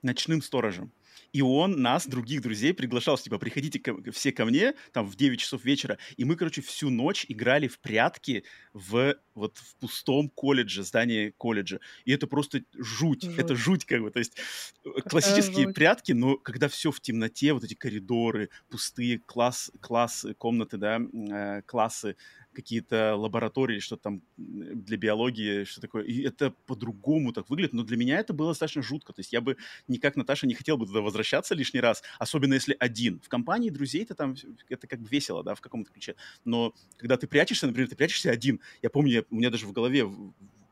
ночным 0.01 0.41
сторожем. 0.41 0.91
И 1.33 1.41
он 1.41 1.81
нас, 1.81 2.07
других 2.07 2.41
друзей, 2.41 2.73
приглашал, 2.73 3.17
типа, 3.17 3.39
приходите 3.39 3.79
ко, 3.79 3.95
все 4.11 4.31
ко 4.31 4.45
мне, 4.45 4.75
там, 4.91 5.07
в 5.07 5.15
9 5.15 5.39
часов 5.39 5.65
вечера. 5.65 5.97
И 6.15 6.25
мы, 6.25 6.35
короче, 6.35 6.61
всю 6.61 6.89
ночь 6.89 7.25
играли 7.27 7.67
в 7.67 7.79
прятки 7.79 8.43
в 8.73 9.15
вот 9.35 9.57
в 9.57 9.75
пустом 9.77 10.29
колледже, 10.29 10.83
здании 10.83 11.31
колледжа. 11.31 11.79
И 12.05 12.11
это 12.11 12.27
просто 12.27 12.63
жуть. 12.77 13.23
жуть. 13.23 13.37
Это 13.37 13.55
жуть, 13.55 13.85
как 13.85 14.01
бы. 14.01 14.11
То 14.11 14.19
есть 14.19 14.37
э, 14.85 14.89
классические 15.09 15.65
жуть. 15.65 15.75
прятки, 15.75 16.11
но 16.11 16.37
когда 16.37 16.67
все 16.67 16.91
в 16.91 17.01
темноте, 17.01 17.53
вот 17.53 17.63
эти 17.63 17.73
коридоры, 17.73 18.49
пустые 18.69 19.19
класс, 19.19 19.71
классы, 19.81 20.35
комнаты, 20.35 20.77
да, 20.77 20.99
э, 20.99 21.63
классы, 21.63 22.15
какие-то 22.53 23.15
лаборатории, 23.15 23.79
что 23.79 23.97
там 23.97 24.21
для 24.37 24.97
биологии, 24.97 25.63
что 25.65 25.81
такое. 25.81 26.03
И 26.03 26.21
это 26.21 26.51
по-другому 26.65 27.33
так 27.33 27.49
выглядит. 27.49 27.73
Но 27.73 27.83
для 27.83 27.97
меня 27.97 28.19
это 28.19 28.33
было 28.33 28.51
достаточно 28.51 28.81
жутко. 28.81 29.13
То 29.13 29.19
есть 29.19 29.33
я 29.33 29.41
бы 29.41 29.57
никак, 29.87 30.15
Наташа, 30.15 30.47
не 30.47 30.53
хотел 30.53 30.77
бы 30.77 30.85
туда 30.85 31.01
возвращаться 31.01 31.55
лишний 31.55 31.81
раз, 31.81 32.03
особенно 32.19 32.53
если 32.53 32.75
один. 32.79 33.19
В 33.19 33.29
компании 33.29 33.69
друзей 33.69 34.03
это 34.03 34.15
там, 34.15 34.35
это 34.69 34.87
как 34.87 35.01
бы 35.01 35.07
весело, 35.09 35.43
да, 35.43 35.55
в 35.55 35.61
каком-то 35.61 35.91
ключе. 35.91 36.15
Но 36.45 36.73
когда 36.97 37.17
ты 37.17 37.27
прячешься, 37.27 37.67
например, 37.67 37.89
ты 37.89 37.95
прячешься 37.95 38.31
один. 38.31 38.59
Я 38.81 38.89
помню, 38.89 39.25
у 39.29 39.35
меня 39.35 39.49
даже 39.49 39.67
в 39.67 39.71
голове 39.73 40.09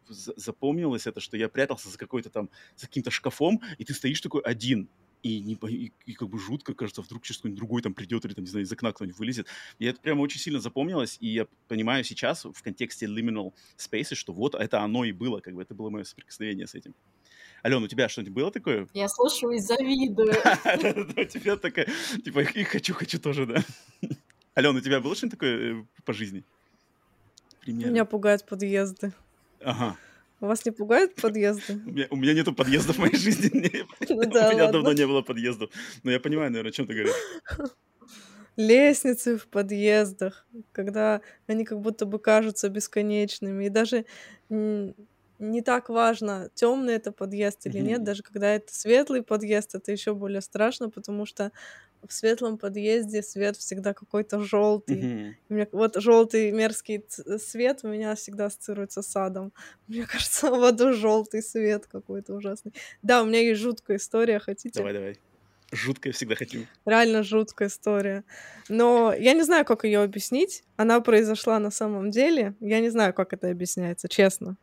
запомнилось 0.07 1.07
это, 1.07 1.19
что 1.19 1.37
я 1.37 1.49
прятался 1.49 1.89
за 1.89 1.97
какой-то 1.97 2.29
там, 2.29 2.49
за 2.75 2.87
каким-то 2.87 3.11
шкафом, 3.11 3.61
и 3.77 3.85
ты 3.85 3.93
стоишь 3.93 4.21
такой 4.21 4.41
один, 4.41 4.89
и, 5.23 5.39
не, 5.39 5.53
и, 5.69 5.91
и 6.05 6.13
как 6.13 6.29
бы 6.29 6.39
жутко, 6.39 6.73
кажется, 6.73 7.01
вдруг 7.01 7.25
сейчас 7.25 7.37
кто-нибудь 7.37 7.57
другой 7.57 7.81
там 7.81 7.93
придет 7.93 8.25
или 8.25 8.33
там, 8.33 8.43
не 8.43 8.49
знаю, 8.49 8.65
из 8.65 8.71
окна 8.71 8.91
кто-нибудь 8.91 9.17
вылезет. 9.17 9.47
И 9.79 9.85
это 9.85 9.99
прямо 10.01 10.21
очень 10.21 10.39
сильно 10.39 10.59
запомнилось, 10.59 11.17
и 11.19 11.27
я 11.27 11.47
понимаю 11.67 12.03
сейчас 12.03 12.45
в 12.45 12.61
контексте 12.63 13.05
liminal 13.05 13.53
spaces, 13.77 14.15
что 14.15 14.33
вот 14.33 14.55
это 14.55 14.81
оно 14.81 15.05
и 15.05 15.11
было, 15.11 15.39
как 15.39 15.53
бы 15.53 15.61
это 15.61 15.73
было 15.73 15.89
мое 15.89 16.03
соприкосновение 16.03 16.67
с 16.67 16.75
этим. 16.75 16.95
Алена, 17.63 17.81
у 17.81 17.87
тебя 17.87 18.09
что-нибудь 18.09 18.33
было 18.33 18.51
такое? 18.51 18.87
Я 18.93 19.07
слушаю 19.07 19.53
и 19.53 19.59
завидую. 19.59 20.31
У 20.33 21.25
тебя 21.25 21.57
такая, 21.57 21.87
типа, 22.23 22.39
и 22.39 22.63
хочу, 22.63 22.95
хочу 22.95 23.19
тоже, 23.19 23.45
да. 23.45 23.63
Алена, 24.55 24.79
у 24.79 24.81
тебя 24.81 24.99
было 24.99 25.15
что-нибудь 25.15 25.37
такое 25.37 25.81
э, 25.81 25.85
по 26.03 26.11
жизни? 26.11 26.43
Меня 27.67 28.05
пугают 28.05 28.47
подъезды. 28.47 29.13
Ага. 29.59 29.95
Вас 30.41 30.65
не 30.65 30.71
пугают 30.71 31.15
подъезды? 31.15 31.79
У 31.85 31.91
меня, 31.91 32.07
у 32.09 32.15
меня 32.15 32.33
нету 32.33 32.53
подъездов 32.53 32.95
в 32.95 32.99
моей 32.99 33.15
жизни. 33.15 33.85
Ну, 34.09 34.25
да, 34.25 34.49
у 34.49 34.53
меня 34.53 34.65
ладно. 34.65 34.71
давно 34.71 34.93
не 34.93 35.05
было 35.07 35.21
подъездов. 35.21 35.69
Но 36.03 36.11
я 36.11 36.19
понимаю, 36.19 36.49
наверное, 36.49 36.71
о 36.71 36.73
чем 36.73 36.87
ты 36.87 36.93
говоришь. 36.93 37.15
Лестницы 38.57 39.37
в 39.37 39.47
подъездах, 39.47 40.47
когда 40.71 41.21
они 41.47 41.63
как 41.63 41.79
будто 41.79 42.05
бы 42.05 42.19
кажутся 42.19 42.69
бесконечными. 42.69 43.65
И 43.65 43.69
даже 43.69 44.05
не 44.49 45.61
так 45.61 45.89
важно, 45.89 46.49
темный 46.53 46.95
это 46.95 47.11
подъезд 47.11 47.65
или 47.67 47.79
нет, 47.79 48.03
даже 48.03 48.23
когда 48.23 48.55
это 48.55 48.73
светлый 48.73 49.23
подъезд, 49.23 49.75
это 49.75 49.91
еще 49.91 50.13
более 50.13 50.41
страшно, 50.41 50.89
потому 50.89 51.25
что 51.25 51.51
в 52.07 52.13
светлом 52.13 52.57
подъезде 52.57 53.21
свет 53.21 53.57
всегда 53.57 53.93
какой-то 53.93 54.39
желтый. 54.39 55.01
Mm-hmm. 55.01 55.33
Мне, 55.49 55.67
вот 55.71 55.95
желтый 55.95 56.51
мерзкий 56.51 57.05
свет 57.37 57.79
у 57.83 57.87
меня 57.87 58.15
всегда 58.15 58.45
ассоциируется 58.45 59.01
с 59.01 59.07
садом. 59.07 59.53
Мне 59.87 60.05
кажется, 60.05 60.49
в 60.49 60.63
аду 60.63 60.93
желтый 60.93 61.41
свет 61.41 61.87
какой-то 61.87 62.33
ужасный. 62.33 62.73
Да, 63.01 63.21
у 63.21 63.25
меня 63.25 63.39
есть 63.39 63.61
жуткая 63.61 63.97
история, 63.97 64.39
хотите? 64.39 64.79
Давай, 64.79 64.93
давай. 64.93 65.17
Жуткая 65.73 66.11
всегда 66.11 66.35
хотим. 66.35 66.67
Реально 66.85 67.23
жуткая 67.23 67.69
история. 67.69 68.25
Но 68.67 69.13
я 69.17 69.33
не 69.33 69.43
знаю, 69.43 69.63
как 69.63 69.85
ее 69.85 70.01
объяснить. 70.01 70.63
Она 70.75 70.99
произошла 70.99 71.59
на 71.59 71.71
самом 71.71 72.11
деле. 72.11 72.55
Я 72.59 72.81
не 72.81 72.89
знаю, 72.89 73.13
как 73.13 73.31
это 73.31 73.49
объясняется, 73.49 74.09
честно. 74.09 74.57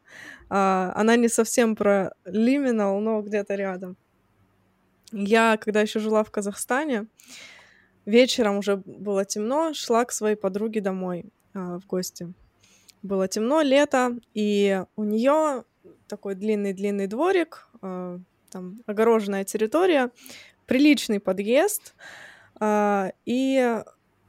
А, 0.51 0.93
она 0.95 1.17
не 1.17 1.29
совсем 1.29 1.77
про 1.77 2.13
лиминал, 2.27 3.01
но 3.01 3.23
где-то 3.23 3.55
рядом. 3.55 3.97
Я, 5.13 5.57
когда 5.57 5.81
еще 5.81 6.01
жила 6.01 6.23
в 6.23 6.31
Казахстане, 6.31 7.07
вечером 8.05 8.59
уже 8.59 8.77
было 8.77 9.25
темно, 9.25 9.73
шла 9.73 10.05
к 10.05 10.13
своей 10.13 10.37
подруге 10.37 10.81
домой 10.81 11.27
а, 11.55 11.79
в 11.79 11.87
гости. 11.87 12.33
Было 13.03 13.29
темно, 13.29 13.63
лето, 13.63 14.19
и 14.35 14.83
у 14.97 15.05
нее 15.05 15.65
такой 16.09 16.35
длинный-длинный 16.35 17.07
дворик, 17.07 17.69
а, 17.81 18.19
там 18.51 18.83
огороженная 18.87 19.45
территория, 19.45 20.11
приличный 20.67 21.21
подъезд, 21.21 21.95
а, 22.61 23.13
и 23.25 23.83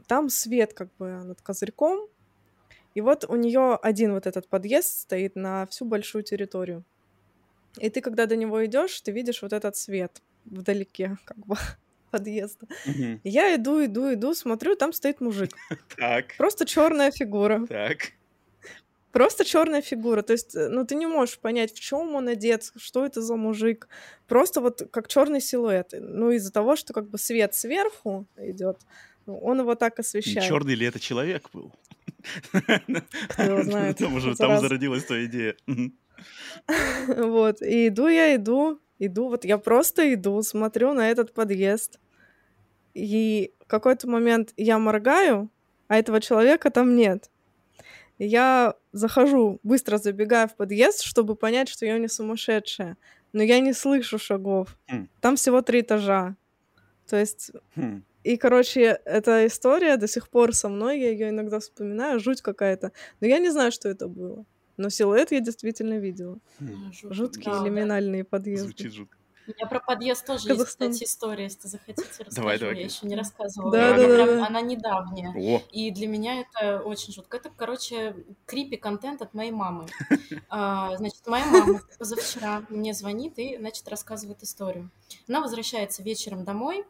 там 0.08 0.30
свет 0.30 0.74
как 0.74 0.96
бы 0.98 1.08
над 1.24 1.42
козырьком. 1.42 2.08
И 2.96 3.02
вот 3.02 3.26
у 3.28 3.36
нее 3.36 3.78
один 3.82 4.14
вот 4.14 4.28
этот 4.28 4.48
подъезд 4.48 5.02
стоит 5.02 5.36
на 5.36 5.66
всю 5.68 5.86
большую 5.86 6.24
территорию. 6.24 6.84
И 7.78 7.90
ты, 7.90 8.02
когда 8.02 8.26
до 8.26 8.36
него 8.36 8.66
идешь, 8.66 9.00
ты 9.02 9.12
видишь 9.12 9.42
вот 9.42 9.54
этот 9.54 9.76
свет 9.76 10.22
вдалеке, 10.50 11.18
как 11.26 11.38
бы 11.38 11.56
подъезда. 12.12 12.68
Угу. 12.86 13.22
Я 13.24 13.56
иду, 13.56 13.84
иду, 13.84 14.14
иду, 14.14 14.34
смотрю, 14.34 14.76
там 14.76 14.94
стоит 14.94 15.22
мужик. 15.22 15.52
Так. 15.98 16.36
Просто 16.38 16.66
черная 16.66 17.12
фигура. 17.12 17.66
Так. 17.68 18.14
Просто 19.12 19.44
черная 19.44 19.82
фигура. 19.82 20.22
То 20.22 20.34
есть, 20.34 20.56
э, 20.56 20.70
ну, 20.70 20.86
ты 20.86 20.96
не 20.96 21.08
можешь 21.08 21.40
понять, 21.40 21.74
в 21.74 21.80
чем 21.80 22.16
он 22.16 22.28
одет, 22.28 22.72
что 22.76 23.06
это 23.06 23.22
за 23.22 23.36
мужик. 23.36 23.88
Просто 24.28 24.62
вот 24.62 24.88
как 24.92 25.08
черный 25.08 25.42
силуэт. 25.42 25.94
Ну, 26.00 26.32
из-за 26.32 26.52
того, 26.52 26.76
что 26.76 26.94
как 26.94 27.10
бы 27.10 27.18
свет 27.18 27.56
сверху 27.56 28.28
идет, 28.38 28.78
он 29.26 29.60
его 29.60 29.76
так 29.76 30.00
освещает. 30.00 30.48
Черный 30.48 30.76
ли 30.76 30.86
это 30.86 31.00
человек 31.00 31.50
был? 31.54 31.74
Кто 33.30 33.44
его 33.44 33.64
знает. 33.64 33.98
Там 34.00 34.14
уже 34.16 34.36
там 34.36 34.60
зародилась 34.60 35.06
твоя 35.06 35.26
идея. 35.26 35.56
Вот. 37.08 37.62
И 37.62 37.88
иду 37.88 38.08
я, 38.08 38.36
иду, 38.36 38.80
иду, 39.00 39.30
вот 39.30 39.46
я 39.46 39.58
просто 39.58 40.14
иду, 40.14 40.42
смотрю 40.44 40.94
на 40.94 41.10
этот 41.10 41.34
подъезд. 41.34 42.00
И 42.94 43.54
в 43.60 43.66
какой-то 43.68 44.08
момент 44.08 44.54
я 44.58 44.78
моргаю, 44.78 45.50
а 45.88 45.98
этого 45.98 46.22
человека 46.22 46.70
там 46.70 46.96
нет. 46.96 47.30
И 48.18 48.28
я 48.28 48.76
захожу, 48.92 49.60
быстро 49.64 49.98
забегаю 49.98 50.48
в 50.50 50.56
подъезд, 50.56 51.02
чтобы 51.02 51.36
понять, 51.36 51.70
что 51.70 51.86
я 51.86 51.98
не 51.98 52.08
сумасшедшая. 52.08 52.98
Но 53.32 53.44
я 53.44 53.60
не 53.60 53.74
слышу 53.74 54.20
шагов. 54.20 54.78
Mm. 54.92 55.08
Там 55.22 55.36
всего 55.36 55.62
три 55.62 55.82
этажа. 55.82 56.36
То 57.08 57.18
есть... 57.18 57.52
Mm. 57.76 58.02
И, 58.26 58.36
короче, 58.36 59.00
эта 59.06 59.48
история 59.48 59.96
до 59.96 60.08
сих 60.08 60.30
пор 60.30 60.54
со 60.54 60.68
мной, 60.68 61.00
я 61.00 61.10
ее 61.10 61.30
иногда 61.30 61.60
вспоминаю, 61.60 62.20
жуть 62.20 62.42
какая-то. 62.42 62.92
Но 63.22 63.28
я 63.28 63.40
не 63.40 63.50
знаю, 63.50 63.72
что 63.72 63.88
это 63.88 64.10
было. 64.10 64.46
Но 64.80 64.90
силуэт 64.90 65.34
я 65.34 65.42
действительно 65.42 66.00
видела. 66.00 66.40
Хм. 66.62 66.94
Жуткие 67.12 67.54
да, 67.54 67.66
лиминальные 67.66 68.24
да. 68.24 68.30
подъезды. 68.30 68.68
Звучит 68.68 68.94
жутко. 68.94 69.18
У 69.46 69.52
меня 69.52 69.68
про 69.68 69.82
подъезд 69.82 70.26
тоже 70.26 70.48
Казахстан. 70.48 70.88
есть, 70.88 71.00
кстати, 71.02 71.10
история, 71.10 71.44
если 71.44 71.68
захотите, 71.68 72.04
расскажу. 72.04 72.32
Давай, 72.36 72.60
давай. 72.60 72.78
Я 72.78 72.86
еще 72.86 73.06
не 73.06 73.18
рассказывала. 73.18 73.72
Да, 73.74 73.98
да, 73.98 74.08
да, 74.08 74.26
да. 74.26 74.48
Она 74.48 74.62
недавняя. 74.62 75.34
О. 75.36 75.62
И 75.72 75.92
для 75.92 76.08
меня 76.08 76.42
это 76.42 76.82
очень 76.82 77.12
жутко. 77.12 77.36
Это, 77.36 77.50
короче, 77.50 78.16
крипи 78.46 78.78
контент 78.78 79.22
от 79.22 79.34
моей 79.34 79.52
мамы. 79.52 79.86
А, 80.52 80.96
значит, 80.98 81.28
моя 81.28 81.46
мама 81.46 81.82
позавчера 81.98 82.64
мне 82.70 82.94
звонит 82.94 83.38
и, 83.38 83.58
значит, 83.58 83.88
рассказывает 83.90 84.42
историю. 84.44 84.90
Она 85.28 85.42
возвращается 85.42 86.04
вечером 86.04 86.44
домой, 86.46 86.86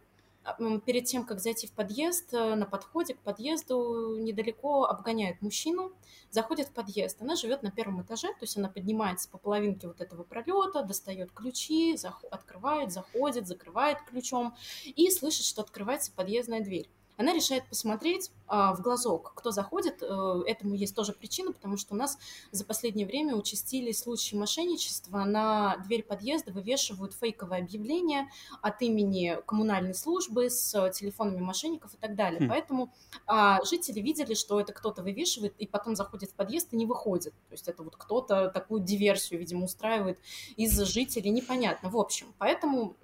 перед 0.85 1.05
тем, 1.05 1.25
как 1.25 1.39
зайти 1.39 1.67
в 1.67 1.71
подъезд, 1.71 2.33
э, 2.33 2.55
на 2.55 2.65
подходе 2.65 3.13
к 3.13 3.19
подъезду 3.19 4.17
недалеко 4.19 4.85
обгоняет 4.85 5.41
мужчину, 5.41 5.91
заходит 6.31 6.67
в 6.67 6.71
подъезд. 6.73 7.21
Она 7.21 7.35
живет 7.35 7.63
на 7.63 7.71
первом 7.71 8.01
этаже, 8.01 8.27
то 8.29 8.41
есть 8.41 8.57
она 8.57 8.69
поднимается 8.69 9.29
по 9.29 9.37
половинке 9.37 9.87
вот 9.87 10.01
этого 10.01 10.23
пролета, 10.23 10.83
достает 10.83 11.31
ключи, 11.31 11.97
открывает, 12.31 12.91
заходит, 12.91 13.47
закрывает 13.47 13.97
ключом 14.03 14.55
и 14.85 15.09
слышит, 15.09 15.45
что 15.45 15.61
открывается 15.61 16.11
подъездная 16.11 16.61
дверь 16.61 16.89
она 17.19 17.33
решает 17.33 17.67
посмотреть 17.67 18.31
а, 18.31 18.38
в 18.49 18.81
глазок, 18.81 19.33
кто 19.35 19.51
заходит. 19.51 20.01
Э, 20.01 20.41
этому 20.45 20.75
есть 20.75 20.95
тоже 20.95 21.13
причина, 21.13 21.51
потому 21.51 21.77
что 21.77 21.93
у 21.93 21.97
нас 21.97 22.17
за 22.51 22.65
последнее 22.65 23.05
время 23.05 23.35
участились 23.35 23.99
случаи 23.99 24.35
мошенничества. 24.35 25.23
На 25.25 25.77
дверь 25.77 26.03
подъезда 26.03 26.51
вывешивают 26.51 27.13
фейковое 27.13 27.59
объявление 27.59 28.29
от 28.61 28.81
имени 28.81 29.37
коммунальной 29.45 29.93
службы 29.93 30.49
с 30.49 30.91
телефонами 30.91 31.39
мошенников 31.39 31.93
и 31.93 31.97
так 31.97 32.15
далее. 32.15 32.41
Хм. 32.41 32.49
Поэтому 32.49 32.93
а, 33.27 33.63
жители 33.63 33.99
видели, 33.99 34.33
что 34.33 34.59
это 34.59 34.73
кто-то 34.73 35.03
вывешивает 35.03 35.55
и 35.57 35.67
потом 35.67 35.95
заходит 35.95 36.31
в 36.31 36.33
подъезд 36.33 36.73
и 36.73 36.77
не 36.77 36.85
выходит. 36.85 37.33
То 37.49 37.53
есть 37.53 37.67
это 37.67 37.83
вот 37.83 37.95
кто-то 37.95 38.49
такую 38.49 38.81
диверсию, 38.81 39.39
видимо, 39.39 39.65
устраивает 39.65 40.19
из 40.55 40.77
жителей, 40.81 41.29
непонятно. 41.29 41.89
В 41.89 41.97
общем, 41.97 42.33
поэтому 42.37 42.95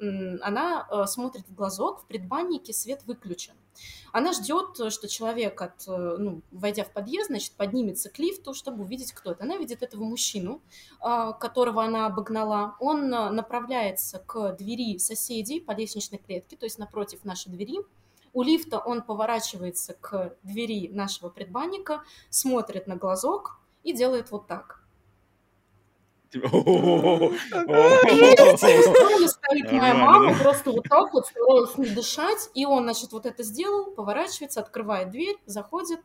она 0.41 0.87
э, 0.89 1.05
смотрит 1.07 1.47
в 1.47 1.53
глазок, 1.53 2.01
в 2.01 2.05
предбаннике 2.07 2.73
свет 2.73 3.03
выключен. 3.05 3.53
Она 4.15 4.31
ждет, 4.31 4.77
что 4.93 5.09
человек, 5.09 5.61
от, 5.61 5.85
э, 5.89 6.15
ну, 6.17 6.41
войдя 6.49 6.85
в 6.85 6.93
подъезд, 6.93 7.27
значит, 7.27 7.51
поднимется 7.51 8.09
к 8.09 8.17
лифту, 8.17 8.53
чтобы 8.53 8.85
увидеть, 8.85 9.11
кто 9.11 9.33
это. 9.33 9.43
Она 9.43 9.57
видит 9.57 9.83
этого 9.83 10.05
мужчину, 10.05 10.61
а, 11.01 11.33
которого 11.33 11.83
она 11.83 12.05
обогнала. 12.05 12.77
Он 12.79 13.13
э, 13.13 13.29
направляется 13.31 14.19
к 14.19 14.53
двери 14.53 14.99
соседей 14.99 15.59
по 15.59 15.73
лестничной 15.73 16.17
клетке, 16.17 16.55
то 16.55 16.65
есть 16.65 16.79
напротив 16.79 17.25
нашей 17.25 17.51
двери, 17.51 17.79
У 18.31 18.41
лифта 18.41 18.79
он 18.79 19.01
поворачивается 19.01 19.95
к 19.95 20.37
двери 20.43 20.87
нашего 20.87 21.27
предбанника, 21.27 22.01
смотрит 22.29 22.87
на 22.87 22.95
глазок 22.95 23.59
и 23.83 23.91
делает 23.91 24.31
вот 24.31 24.47
так. 24.47 24.84
Стоит 29.27 29.71
моя 29.71 29.93
мама, 29.93 30.33
просто 30.37 30.71
вот 30.71 30.83
так 30.89 31.13
вот 31.13 31.27
старалась 31.27 31.77
не 31.77 31.87
дышать, 31.87 32.49
и 32.53 32.65
он, 32.65 32.83
значит, 32.83 33.11
вот 33.11 33.25
это 33.25 33.43
сделал, 33.43 33.91
поворачивается, 33.91 34.59
открывает 34.59 35.11
дверь, 35.11 35.37
заходит, 35.45 35.99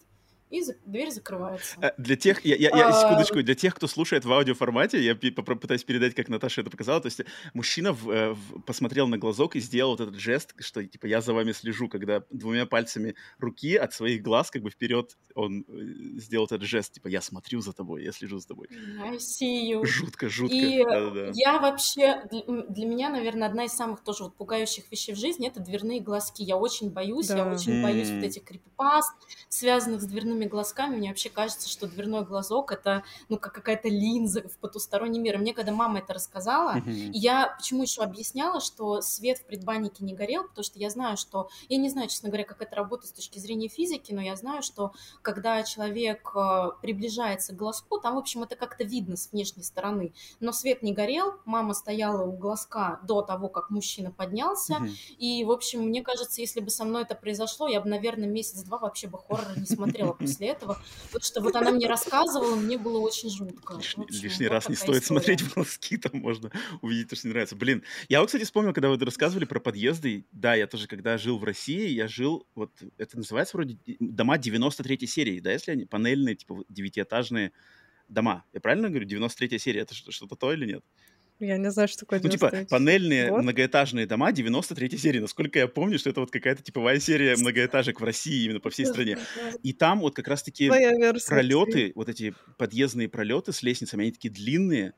и 0.51 0.63
за... 0.63 0.75
дверь 0.85 1.11
закрывается. 1.11 1.77
А, 1.81 1.95
для 1.97 2.17
тех, 2.17 2.45
я, 2.45 2.57
я, 2.57 2.71
я 2.77 2.89
а, 2.89 2.93
секундочку, 2.93 3.43
для 3.43 3.55
тех, 3.55 3.75
кто 3.75 3.87
слушает 3.87 4.25
в 4.25 4.33
аудиоформате, 4.33 5.03
я 5.03 5.15
попытаюсь 5.15 5.85
передать, 5.85 6.15
как 6.15 6.29
Наташа 6.29 6.61
это 6.61 6.71
показала, 6.71 7.01
то 7.01 7.07
есть 7.07 7.21
мужчина 7.55 7.93
в, 7.93 8.11
э, 8.11 8.33
в, 8.33 8.61
посмотрел 8.63 9.07
на 9.07 9.19
глазок 9.19 9.57
и 9.57 9.61
сделал 9.61 9.93
вот 9.93 10.01
этот 10.01 10.17
жест, 10.17 10.55
что 10.59 10.85
типа 10.85 11.07
я 11.07 11.21
за 11.21 11.33
вами 11.33 11.53
слежу, 11.53 11.89
когда 11.89 12.25
двумя 12.31 12.67
пальцами 12.67 13.15
руки 13.39 13.77
от 13.77 13.93
своих 13.95 14.23
глаз 14.23 14.51
как 14.51 14.63
бы 14.63 14.71
вперед 14.71 15.17
он 15.35 15.65
э, 15.69 16.19
сделал 16.19 16.47
этот 16.47 16.63
жест, 16.63 16.95
типа 16.95 17.09
я 17.09 17.21
смотрю 17.21 17.61
за 17.61 17.73
тобой, 17.73 18.05
я 18.05 18.13
слежу 18.13 18.39
за 18.39 18.49
тобой. 18.49 18.69
I 19.01 19.17
see 19.17 19.71
you. 19.71 19.85
Жутко, 19.85 20.29
жутко. 20.29 20.57
И 20.57 20.85
Да-да-да. 20.85 21.31
я 21.35 21.59
вообще, 21.59 22.23
для, 22.31 22.43
для 22.69 22.87
меня, 22.87 23.11
наверное, 23.11 23.49
одна 23.49 23.65
из 23.65 23.73
самых 23.73 24.03
тоже 24.03 24.25
вот 24.25 24.37
пугающих 24.37 24.91
вещей 24.91 25.15
в 25.15 25.19
жизни 25.19 25.49
это 25.49 25.61
дверные 25.61 26.01
глазки. 26.01 26.43
Я 26.43 26.57
очень 26.57 26.91
боюсь, 26.91 27.29
да. 27.29 27.39
я 27.39 27.53
очень 27.53 27.75
mm. 27.75 27.83
боюсь 27.83 28.11
вот 28.11 28.25
этих 28.25 28.45
крипипаст, 28.45 29.13
связанных 29.49 30.03
с 30.03 30.07
дверными 30.07 30.40
дверными 30.41 30.47
глазками, 30.47 30.97
мне 30.97 31.09
вообще 31.09 31.29
кажется, 31.29 31.69
что 31.69 31.87
дверной 31.87 32.25
глазок— 32.25 32.73
это, 32.73 33.05
ну, 33.29 33.39
как 33.39 33.53
какая-то 33.53 33.89
линза 33.89 34.49
в 34.49 34.57
потусторонний 34.59 35.21
мир. 35.21 35.35
И 35.35 35.39
мне, 35.39 35.55
когда 35.55 35.73
мама 35.73 35.99
это 35.99 36.15
рассказала, 36.15 36.83
я 36.87 37.55
почему 37.59 37.83
еще 37.83 38.03
объясняла, 38.03 38.61
что 38.61 39.03
свет 39.03 39.39
в 39.39 39.45
предбаннике 39.45 40.05
не 40.05 40.15
горел, 40.15 40.45
потому 40.45 40.65
что 40.65 40.79
я 40.79 40.91
знаю, 40.91 41.17
что... 41.17 41.49
Я 41.69 41.77
не 41.77 41.91
знаю, 41.91 42.09
честно 42.09 42.29
говоря, 42.29 42.45
как 42.45 42.63
это 42.63 42.77
работает 42.77 43.11
с 43.11 43.13
точки 43.13 43.39
зрения 43.39 43.69
физики, 43.69 44.13
но 44.13 44.21
я 44.21 44.37
знаю, 44.37 44.63
что 44.63 44.93
когда 45.23 45.63
человек 45.63 46.33
э, 46.35 46.71
приближается 46.81 47.53
к 47.53 47.57
глазку, 47.57 47.99
там, 47.99 48.15
в 48.15 48.19
общем, 48.19 48.43
это 48.43 48.57
как-то 48.57 48.85
видно 48.85 49.17
с 49.17 49.33
внешней 49.33 49.63
стороны. 49.63 50.13
Но 50.41 50.53
свет 50.53 50.83
не 50.83 50.93
горел, 50.93 51.35
мама 51.45 51.75
стояла 51.75 52.25
у 52.25 52.33
глазка 52.33 53.01
до 53.03 53.23
того, 53.23 53.49
как 53.49 53.71
мужчина 53.71 54.11
поднялся, 54.11 54.79
и, 55.19 55.45
в 55.45 55.51
общем, 55.51 55.83
мне 55.83 56.03
кажется, 56.03 56.41
если 56.41 56.61
бы 56.61 56.71
со 56.71 56.85
мной 56.85 57.03
это 57.03 57.15
произошло, 57.15 57.69
я 57.69 57.81
бы, 57.81 57.89
наверное, 57.89 58.29
месяц-два 58.29 58.79
вообще 58.79 59.09
бы 59.09 59.19
хоррор 59.19 59.59
не 59.59 59.67
смотрела 59.67 60.13
после 60.31 60.49
этого, 60.49 60.83
потому 61.07 61.23
что 61.23 61.41
вот 61.41 61.57
она 61.57 61.71
мне 61.71 61.87
рассказывала, 61.87 62.57
мне 62.57 62.79
было 62.79 62.99
очень 62.99 63.31
жутко. 63.31 63.75
Лишний, 63.77 64.05
общем, 64.05 64.23
лишний 64.23 64.47
вот 64.47 64.55
раз 64.55 64.69
не 64.69 64.77
стоит 64.77 65.03
история. 65.03 65.21
смотреть 65.21 65.41
в 65.43 65.55
глазки, 65.55 65.97
там 65.97 66.21
можно 66.21 66.51
увидеть 66.81 67.09
то, 67.09 67.17
что 67.17 67.29
не 67.29 67.33
нравится. 67.33 67.57
Блин, 67.57 67.83
я 68.09 68.21
вот, 68.21 68.27
кстати, 68.27 68.45
вспомнил, 68.45 68.73
когда 68.73 68.89
вы 68.89 68.99
рассказывали 68.99 69.45
про 69.45 69.61
подъезды, 69.61 70.27
да, 70.33 70.55
я 70.55 70.67
тоже, 70.67 70.87
когда 70.87 71.19
жил 71.19 71.39
в 71.39 71.45
России, 71.45 71.89
я 71.89 72.09
жил, 72.09 72.47
вот, 72.55 72.71
это 72.99 73.17
называется 73.17 73.57
вроде 73.57 73.79
дома 73.99 74.39
93 74.39 75.07
серии, 75.07 75.41
да, 75.41 75.53
если 75.53 75.73
они 75.73 75.85
панельные, 75.85 76.37
типа, 76.37 76.65
девятиэтажные 76.69 77.53
дома. 78.09 78.45
Я 78.53 78.61
правильно 78.61 78.89
говорю? 78.89 79.07
93 79.07 79.59
серия, 79.59 79.81
это 79.81 79.95
что-то 79.95 80.37
то 80.37 80.53
или 80.53 80.67
нет? 80.67 80.85
Я 81.41 81.57
не 81.57 81.71
знаю, 81.71 81.89
что 81.89 82.01
такое 82.01 82.21
Ну, 82.23 82.29
типа, 82.29 82.53
панельные 82.69 83.31
год. 83.31 83.43
многоэтажные 83.43 84.07
дома 84.07 84.31
93 84.31 84.99
серии. 84.99 85.19
Насколько 85.21 85.59
я 85.59 85.69
помню, 85.69 85.99
что 85.99 86.11
это 86.11 86.21
вот 86.21 86.31
какая-то 86.31 86.63
типовая 86.63 87.01
серия 87.01 87.35
многоэтажек 87.37 88.01
в 88.01 88.05
России, 88.05 88.45
именно 88.45 88.61
по 88.61 88.71
всей 88.71 88.87
стране. 88.87 89.19
И 89.63 89.73
там 89.73 90.01
вот 90.01 90.15
как 90.15 90.29
раз-таки 90.29 90.69
пролеты, 91.27 91.93
вот 91.95 92.09
эти 92.09 92.35
подъездные 92.59 93.09
пролеты 93.09 93.53
с 93.53 93.63
лестницами, 93.63 94.03
они 94.03 94.13
такие 94.13 94.33
длинные, 94.33 94.93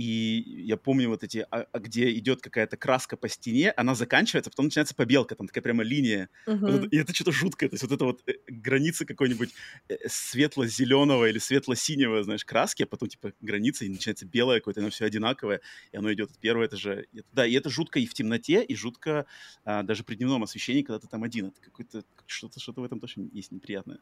и 0.00 0.62
я 0.64 0.78
помню 0.78 1.10
вот 1.10 1.24
эти, 1.24 1.46
а, 1.50 1.66
а 1.70 1.78
где 1.78 2.10
идет 2.14 2.40
какая-то 2.40 2.78
краска 2.78 3.18
по 3.18 3.28
стене, 3.28 3.70
она 3.72 3.94
заканчивается, 3.94 4.48
потом 4.48 4.64
начинается 4.66 4.94
побелка, 4.94 5.34
там 5.34 5.46
такая 5.46 5.60
прямо 5.60 5.82
линия. 5.82 6.30
Uh-huh. 6.46 6.72
Вот 6.72 6.90
и 6.90 6.96
это 6.96 7.14
что-то 7.14 7.32
жуткое, 7.32 7.68
то 7.68 7.74
есть 7.74 7.82
вот 7.82 7.92
это 7.92 8.06
вот 8.06 8.22
э, 8.26 8.32
граница 8.46 9.04
какой-нибудь 9.04 9.50
э, 9.90 9.96
светло-зеленого 10.06 11.26
или 11.26 11.36
светло-синего, 11.36 12.22
знаешь, 12.22 12.46
краски, 12.46 12.84
а 12.84 12.86
потом 12.86 13.10
типа 13.10 13.34
граница, 13.42 13.84
и 13.84 13.90
начинается 13.90 14.24
белое 14.24 14.60
какое-то, 14.60 14.80
оно 14.80 14.88
все 14.88 15.04
одинаковое, 15.04 15.60
и 15.92 15.96
оно 15.98 16.10
идет 16.14 16.30
от 16.30 16.38
первого 16.38 16.64
этажа. 16.64 17.02
И, 17.12 17.20
да, 17.34 17.44
и 17.44 17.52
это 17.52 17.68
жутко 17.68 17.98
и 17.98 18.06
в 18.06 18.14
темноте, 18.14 18.64
и 18.64 18.74
жутко 18.74 19.26
а, 19.66 19.82
даже 19.82 20.02
при 20.02 20.14
дневном 20.14 20.42
освещении, 20.44 20.80
когда 20.80 20.98
ты 20.98 21.08
там 21.08 21.24
один. 21.24 21.48
Это 21.48 21.60
какое-то, 21.60 22.04
что-то, 22.24 22.58
что-то 22.58 22.80
в 22.80 22.84
этом 22.84 23.00
точно 23.00 23.28
есть 23.34 23.52
неприятное. 23.52 23.98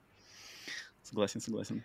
Согласен, 1.02 1.40
согласен. 1.40 1.82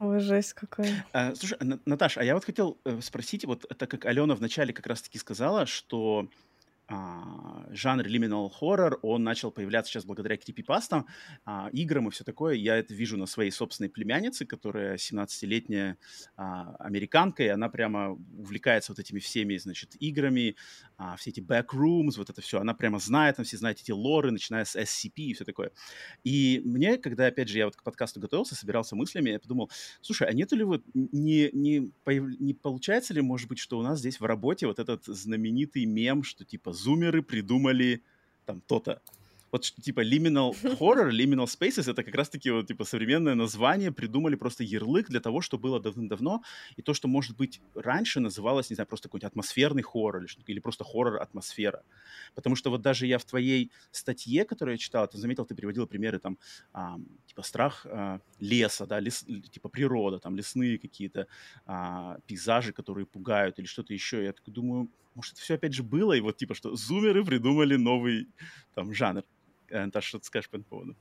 Ой, 0.00 0.20
жесть 0.20 0.52
какая. 0.52 1.04
А, 1.12 1.34
слушай, 1.34 1.58
Наташ, 1.60 2.18
а 2.18 2.24
я 2.24 2.34
вот 2.34 2.44
хотел 2.44 2.78
э, 2.84 3.00
спросить, 3.00 3.44
вот 3.44 3.66
так 3.76 3.90
как 3.90 4.04
Алена 4.04 4.34
вначале 4.34 4.72
как 4.72 4.86
раз-таки 4.86 5.18
сказала, 5.18 5.66
что 5.66 6.28
а, 6.88 7.66
жанр 7.70 8.06
horror, 8.06 8.98
он 9.02 9.22
начал 9.22 9.50
появляться 9.50 9.92
сейчас 9.92 10.06
благодаря 10.06 10.38
крипипастам, 10.38 11.06
а, 11.44 11.68
играм 11.72 12.08
и 12.08 12.10
все 12.10 12.24
такое. 12.24 12.54
Я 12.54 12.76
это 12.76 12.94
вижу 12.94 13.18
на 13.18 13.26
своей 13.26 13.50
собственной 13.50 13.90
племяннице, 13.90 14.46
которая 14.46 14.96
17-летняя 14.96 15.98
а, 16.36 16.74
американка, 16.78 17.42
и 17.42 17.48
она 17.48 17.68
прямо 17.68 18.12
увлекается 18.38 18.92
вот 18.92 18.98
этими 18.98 19.18
всеми, 19.18 19.58
значит, 19.58 19.96
играми, 20.00 20.56
а, 20.96 21.16
все 21.16 21.30
эти 21.30 21.40
backrooms, 21.40 22.16
вот 22.16 22.30
это 22.30 22.40
все. 22.40 22.58
Она 22.58 22.72
прямо 22.72 22.98
знает, 22.98 23.36
там 23.36 23.44
все 23.44 23.58
знают 23.58 23.80
эти 23.80 23.90
лоры, 23.90 24.30
начиная 24.30 24.64
с 24.64 24.74
SCP 24.74 25.12
и 25.16 25.34
все 25.34 25.44
такое. 25.44 25.72
И 26.24 26.62
мне, 26.64 26.96
когда, 26.96 27.26
опять 27.26 27.48
же, 27.48 27.58
я 27.58 27.66
вот 27.66 27.76
к 27.76 27.82
подкасту 27.82 28.18
готовился, 28.18 28.54
собирался 28.54 28.96
мыслями, 28.96 29.30
я 29.30 29.38
подумал, 29.38 29.70
слушай, 30.00 30.26
а 30.26 30.32
нету 30.32 30.56
ли 30.56 30.64
вот, 30.64 30.82
не, 30.94 31.50
не, 31.52 31.92
не 32.06 32.54
получается 32.54 33.12
ли, 33.12 33.20
может 33.20 33.48
быть, 33.48 33.58
что 33.58 33.78
у 33.78 33.82
нас 33.82 33.98
здесь 33.98 34.20
в 34.20 34.24
работе 34.24 34.66
вот 34.66 34.78
этот 34.78 35.04
знаменитый 35.04 35.84
мем, 35.84 36.22
что 36.22 36.46
типа 36.46 36.72
зумеры 36.78 37.22
придумали 37.22 38.02
там 38.46 38.60
то-то. 38.60 39.00
Вот 39.50 39.62
типа 39.62 40.00
liminal 40.04 40.52
horror, 40.80 41.10
liminal 41.10 41.46
spaces, 41.46 41.90
это 41.90 42.02
как 42.02 42.14
раз-таки 42.14 42.50
вот 42.50 42.66
типа 42.66 42.84
современное 42.84 43.34
название, 43.34 43.92
придумали 43.92 44.36
просто 44.36 44.64
ярлык 44.64 45.08
для 45.08 45.20
того, 45.20 45.40
что 45.40 45.58
было 45.58 45.80
давным-давно, 45.80 46.42
и 46.76 46.82
то, 46.82 46.94
что, 46.94 47.08
может 47.08 47.36
быть, 47.36 47.60
раньше 47.74 48.20
называлось, 48.20 48.70
не 48.70 48.74
знаю, 48.74 48.86
просто 48.86 49.08
какой-нибудь 49.08 49.30
атмосферный 49.32 49.82
хоррор 49.82 50.22
или, 50.22 50.28
или 50.46 50.60
просто 50.60 50.84
хоррор-атмосфера. 50.84 51.82
Потому 52.34 52.56
что 52.56 52.70
вот 52.70 52.82
даже 52.82 53.06
я 53.06 53.18
в 53.18 53.24
твоей 53.24 53.70
статье, 53.90 54.44
которую 54.44 54.74
я 54.74 54.78
читал, 54.78 55.08
ты 55.08 55.18
заметил, 55.18 55.46
ты 55.46 55.54
приводила 55.54 55.86
примеры 55.86 56.18
там, 56.18 56.38
а, 56.72 56.98
типа 57.26 57.42
страх 57.42 57.86
а, 57.86 58.20
леса, 58.40 58.86
да, 58.86 59.00
лес, 59.00 59.24
типа 59.50 59.68
природа, 59.68 60.18
там 60.18 60.36
лесные 60.36 60.78
какие-то 60.78 61.26
а, 61.66 62.18
пейзажи, 62.26 62.72
которые 62.72 63.06
пугают 63.06 63.58
или 63.58 63.66
что-то 63.66 63.94
еще. 63.94 64.24
Я 64.24 64.32
так 64.32 64.48
думаю, 64.52 64.88
может, 65.18 65.34
это 65.34 65.42
все 65.42 65.54
опять 65.54 65.74
же 65.74 65.82
было, 65.82 66.12
и 66.12 66.20
вот 66.20 66.36
типа, 66.36 66.54
что 66.54 66.74
зумеры 66.76 67.24
придумали 67.24 67.74
новый 67.76 68.28
там 68.74 68.94
жанр. 68.94 69.24
Э, 69.68 69.84
Наташа, 69.84 70.08
что 70.08 70.18
ты 70.20 70.26
скажешь 70.26 70.48
по 70.48 70.56
этому 70.56 70.64
поводу? 70.64 70.96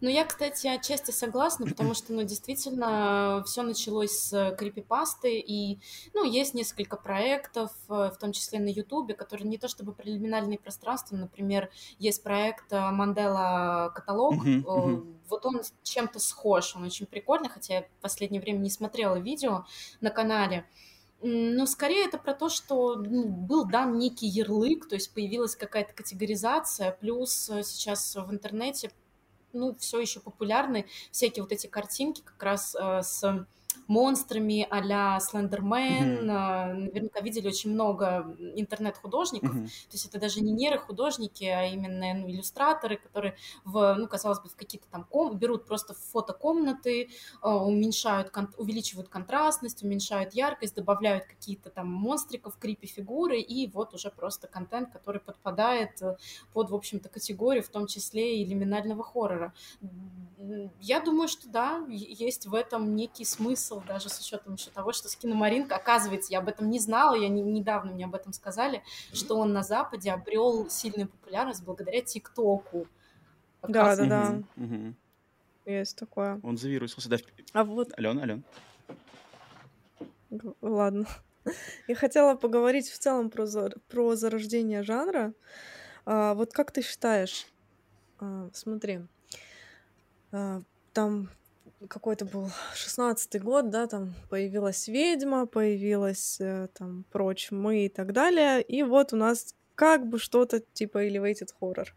Ну, 0.00 0.08
я, 0.08 0.24
кстати, 0.24 0.66
отчасти 0.66 1.12
согласна, 1.12 1.66
потому 1.66 1.94
что, 1.94 2.12
ну, 2.12 2.24
действительно, 2.24 3.44
все 3.46 3.62
началось 3.62 4.12
с 4.12 4.56
крипипасты, 4.58 5.38
и, 5.38 5.78
ну, 6.14 6.24
есть 6.24 6.54
несколько 6.54 6.96
проектов, 6.96 7.70
э, 7.88 8.10
в 8.12 8.16
том 8.18 8.32
числе 8.32 8.58
на 8.58 8.68
Ютубе, 8.68 9.14
которые 9.14 9.48
не 9.48 9.58
то 9.58 9.68
чтобы 9.68 9.92
прелиминальные 9.92 10.58
пространства, 10.58 11.16
например, 11.16 11.70
есть 11.98 12.22
проект 12.22 12.72
Мандела 12.72 13.92
Каталог, 13.94 14.44
uh-huh, 14.44 14.64
uh-huh. 14.64 15.16
вот 15.28 15.46
он 15.46 15.62
чем-то 15.84 16.18
схож, 16.18 16.74
он 16.74 16.82
очень 16.82 17.06
прикольный, 17.06 17.48
хотя 17.48 17.74
я 17.74 17.82
в 17.82 18.02
последнее 18.02 18.42
время 18.42 18.58
не 18.58 18.70
смотрела 18.70 19.16
видео 19.16 19.64
на 20.00 20.10
канале, 20.10 20.66
но 21.22 21.66
скорее 21.66 22.06
это 22.06 22.18
про 22.18 22.34
то, 22.34 22.48
что 22.48 22.96
ну, 22.96 23.28
был 23.28 23.64
дан 23.64 23.98
некий 23.98 24.26
ярлык, 24.26 24.88
то 24.88 24.96
есть 24.96 25.14
появилась 25.14 25.56
какая-то 25.56 25.92
категоризация, 25.92 26.92
плюс 26.92 27.48
э, 27.48 27.62
сейчас 27.62 28.16
в 28.16 28.30
интернете 28.32 28.90
ну, 29.52 29.74
все 29.78 30.00
еще 30.00 30.20
популярны 30.20 30.86
всякие 31.10 31.42
вот 31.42 31.52
эти 31.52 31.66
картинки 31.66 32.22
как 32.22 32.42
раз 32.42 32.74
э, 32.74 33.02
с 33.02 33.46
монстрами 33.86 34.66
а-ля 34.70 35.18
Слендермен. 35.20 36.30
Mm-hmm. 36.30 36.74
Наверняка 36.74 37.20
видели 37.20 37.48
очень 37.48 37.72
много 37.72 38.36
интернет-художников. 38.54 39.54
Mm-hmm. 39.54 39.66
То 39.66 39.92
есть 39.92 40.06
это 40.06 40.18
даже 40.20 40.40
не 40.40 40.52
нейрохудожники, 40.52 41.44
а 41.44 41.64
именно 41.64 42.14
ну, 42.14 42.30
иллюстраторы, 42.30 42.96
которые, 42.96 43.36
в, 43.64 43.94
ну, 43.98 44.06
казалось 44.06 44.40
бы, 44.40 44.48
в 44.48 44.56
какие-то 44.56 44.86
там 44.90 45.04
ком... 45.04 45.36
берут 45.38 45.66
просто 45.66 45.94
фотокомнаты, 45.94 47.10
а, 47.40 47.56
уменьшают, 47.56 48.30
кон... 48.30 48.48
увеличивают 48.58 49.08
контрастность, 49.08 49.82
уменьшают 49.82 50.34
яркость, 50.34 50.74
добавляют 50.74 51.24
какие-то 51.24 51.70
там 51.70 51.88
монстриков, 51.88 52.56
крипи-фигуры, 52.58 53.40
и 53.40 53.70
вот 53.70 53.94
уже 53.94 54.10
просто 54.10 54.46
контент, 54.46 54.92
который 54.92 55.20
подпадает 55.20 56.00
э, 56.02 56.16
под, 56.52 56.70
в 56.70 56.74
общем-то, 56.74 57.08
категорию, 57.08 57.62
в 57.62 57.68
том 57.68 57.86
числе 57.86 58.40
и 58.40 58.44
лиминального 58.44 59.02
хоррора. 59.02 59.52
Я 60.80 61.00
думаю, 61.00 61.28
что 61.28 61.48
да, 61.48 61.84
есть 61.88 62.46
в 62.46 62.54
этом 62.54 62.96
некий 62.96 63.24
смысл 63.24 63.61
даже 63.86 64.08
с 64.08 64.20
учетом 64.20 64.54
еще 64.54 64.70
того, 64.70 64.92
что 64.92 65.08
Скиномаринка, 65.08 65.76
оказывается, 65.76 66.32
я 66.32 66.38
об 66.38 66.48
этом 66.48 66.70
не 66.70 66.78
знала, 66.78 67.14
я 67.14 67.28
не, 67.28 67.42
недавно 67.42 67.92
мне 67.92 68.04
об 68.04 68.14
этом 68.14 68.32
сказали, 68.32 68.82
что 69.12 69.36
он 69.36 69.52
на 69.52 69.62
Западе 69.62 70.10
обрел 70.10 70.68
сильную 70.70 71.08
популярность 71.08 71.64
благодаря 71.64 72.00
ТикТоку. 72.02 72.86
Да, 73.62 73.96
да, 73.96 74.06
да. 74.06 74.42
Есть 75.64 75.96
такое. 75.96 76.40
Он 76.42 76.56
завирусился, 76.56 77.08
да. 77.08 77.18
А 77.52 77.64
вот... 77.64 77.96
Ален, 77.96 78.18
Ален. 78.18 78.44
Ладно. 80.60 81.06
Я 81.88 81.94
хотела 81.94 82.34
поговорить 82.34 82.88
в 82.88 82.98
целом 82.98 83.30
про, 83.30 83.46
про 83.88 84.16
зарождение 84.16 84.82
жанра. 84.82 85.34
А, 86.04 86.34
вот 86.34 86.52
как 86.52 86.72
ты 86.72 86.82
считаешь, 86.82 87.46
а, 88.18 88.48
смотри, 88.52 89.00
а, 90.32 90.62
там 90.92 91.30
какой-то 91.88 92.24
был 92.24 92.50
шестнадцатый 92.74 93.40
год, 93.40 93.70
да, 93.70 93.86
там 93.86 94.14
появилась 94.30 94.88
ведьма, 94.88 95.46
появилась 95.46 96.40
э, 96.40 96.68
там 96.74 97.04
прочь 97.10 97.50
мы 97.50 97.86
и 97.86 97.88
так 97.88 98.12
далее, 98.12 98.62
и 98.62 98.82
вот 98.82 99.12
у 99.12 99.16
нас 99.16 99.54
как 99.74 100.06
бы 100.06 100.18
что-то 100.18 100.60
типа 100.60 101.06
elevated 101.06 101.50
horror 101.60 101.88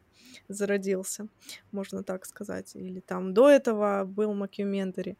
зародился, 0.48 1.28
можно 1.72 2.04
так 2.04 2.26
сказать. 2.26 2.76
Или 2.76 3.00
там 3.00 3.34
до 3.34 3.50
этого 3.50 4.04
был 4.06 4.34
Mockumentary. 4.34 5.18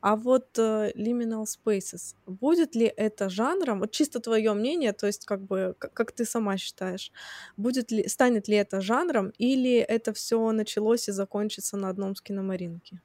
А 0.00 0.16
вот 0.16 0.58
uh, 0.58 0.92
Liminal 0.94 1.44
Spaces, 1.44 2.14
будет 2.26 2.74
ли 2.74 2.92
это 2.96 3.28
жанром, 3.28 3.80
вот 3.80 3.90
чисто 3.90 4.20
твое 4.20 4.52
мнение, 4.52 4.92
то 4.92 5.06
есть 5.06 5.24
как 5.24 5.42
бы, 5.42 5.74
как, 5.78 5.92
как 5.92 6.12
ты 6.12 6.24
сама 6.24 6.56
считаешь, 6.56 7.12
будет 7.56 7.90
ли, 7.90 8.08
станет 8.08 8.48
ли 8.48 8.56
это 8.56 8.80
жанром, 8.80 9.32
или 9.38 9.78
это 9.78 10.12
все 10.12 10.52
началось 10.52 11.08
и 11.08 11.12
закончится 11.12 11.76
на 11.76 11.88
одном 11.88 12.14
скиномаринке? 12.14 13.00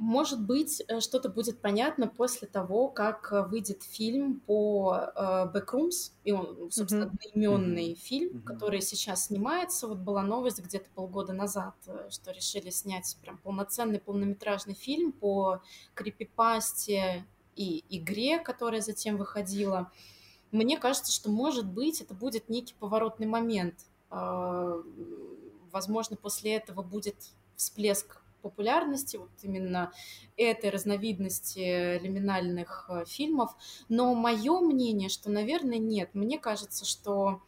Может 0.00 0.40
быть, 0.40 0.82
э, 0.88 1.00
что-то 1.00 1.28
будет 1.28 1.60
понятно 1.60 2.08
после 2.08 2.48
того, 2.48 2.88
как 2.88 3.30
э, 3.30 3.42
выйдет 3.42 3.82
фильм 3.82 4.40
по 4.40 5.12
э, 5.14 5.52
Backrooms, 5.52 6.12
и 6.24 6.32
он, 6.32 6.70
собственно, 6.72 7.04
mm-hmm. 7.04 7.18
одноименный 7.34 7.92
mm-hmm. 7.92 7.96
фильм, 7.96 8.36
mm-hmm. 8.38 8.44
который 8.44 8.80
сейчас 8.80 9.26
снимается. 9.26 9.86
Вот 9.86 9.98
была 9.98 10.22
новость 10.22 10.58
где-то 10.60 10.88
полгода 10.94 11.34
назад, 11.34 11.74
что 12.08 12.30
решили 12.30 12.70
снять 12.70 13.14
прям 13.20 13.36
полноценный 13.36 14.00
полнометражный 14.00 14.72
фильм 14.72 15.12
по 15.12 15.60
крипипасте 15.92 17.26
и 17.54 17.84
игре, 17.90 18.38
которая 18.38 18.80
затем 18.80 19.18
выходила. 19.18 19.92
Мне 20.50 20.78
кажется, 20.78 21.12
что, 21.12 21.30
может 21.30 21.66
быть, 21.66 22.00
это 22.00 22.14
будет 22.14 22.48
некий 22.48 22.74
поворотный 22.80 23.26
момент. 23.26 23.74
Возможно, 25.70 26.16
после 26.16 26.54
этого 26.56 26.82
будет 26.82 27.16
всплеск 27.54 28.19
популярности 28.40 29.16
вот 29.16 29.30
именно 29.42 29.92
этой 30.36 30.70
разновидности 30.70 31.98
лиминальных 31.98 32.86
э, 32.88 33.04
фильмов. 33.06 33.54
Но 33.88 34.14
мое 34.14 34.60
мнение, 34.60 35.08
что, 35.08 35.30
наверное, 35.30 35.78
нет. 35.78 36.10
Мне 36.14 36.38
кажется, 36.38 36.84
что 36.84 37.42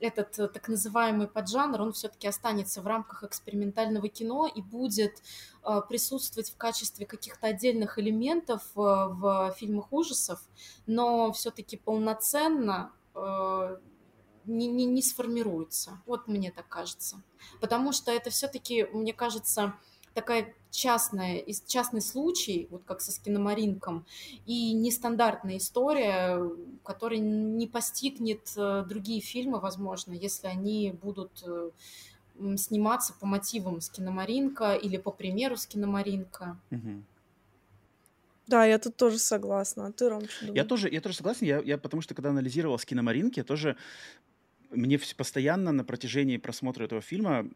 этот 0.00 0.38
э, 0.38 0.48
так 0.48 0.68
называемый 0.68 1.28
поджанр, 1.28 1.80
он 1.80 1.92
все-таки 1.92 2.26
останется 2.26 2.82
в 2.82 2.86
рамках 2.86 3.24
экспериментального 3.24 4.08
кино 4.08 4.46
и 4.46 4.60
будет 4.60 5.22
э, 5.62 5.80
присутствовать 5.88 6.50
в 6.50 6.56
качестве 6.56 7.06
каких-то 7.06 7.46
отдельных 7.46 7.98
элементов 7.98 8.62
в 8.74 9.54
фильмах 9.58 9.92
ужасов, 9.92 10.40
но 10.86 11.32
все-таки 11.32 11.76
полноценно 11.76 12.92
не, 14.46 14.66
не, 14.66 14.84
не 14.84 15.02
сформируется. 15.02 16.02
Вот 16.06 16.28
мне 16.28 16.50
так 16.50 16.68
кажется. 16.68 17.22
Потому 17.60 17.92
что 17.92 18.12
это 18.12 18.30
все-таки, 18.30 18.84
мне 18.92 19.12
кажется, 19.12 19.74
такая 20.14 20.54
частная, 20.70 21.44
частный 21.66 22.00
случай, 22.00 22.68
вот 22.70 22.84
как 22.84 23.00
со 23.00 23.12
скиномаринком, 23.12 24.06
и 24.46 24.72
нестандартная 24.72 25.58
история, 25.58 26.40
которая 26.84 27.20
не 27.20 27.66
постигнет 27.66 28.52
э, 28.56 28.84
другие 28.88 29.20
фильмы, 29.20 29.60
возможно, 29.60 30.12
если 30.12 30.46
они 30.46 30.94
будут 31.02 31.30
э, 31.46 31.70
сниматься 32.56 33.14
по 33.14 33.26
мотивам 33.26 33.80
скиномаринка 33.80 34.74
или 34.74 34.96
по 34.96 35.10
примеру 35.10 35.56
скиномаринка. 35.56 36.58
Угу. 36.70 37.02
Да, 38.46 38.64
я 38.64 38.78
тут 38.78 38.96
тоже 38.96 39.18
согласна. 39.18 39.86
А 39.86 39.92
ты, 39.92 40.08
Ром, 40.08 40.28
что 40.28 40.52
Я 40.52 40.64
тоже, 40.64 40.90
я 40.90 41.00
тоже 41.00 41.16
согласен. 41.16 41.46
Я, 41.46 41.60
я 41.60 41.78
потому 41.78 42.02
что 42.02 42.14
когда 42.14 42.30
анализировал 42.30 42.78
скиномаринки, 42.78 43.38
я 43.38 43.44
тоже 43.44 43.76
мне 44.70 44.98
постоянно 45.16 45.72
на 45.72 45.84
протяжении 45.84 46.36
просмотра 46.36 46.84
этого 46.84 47.00
фильма 47.00 47.48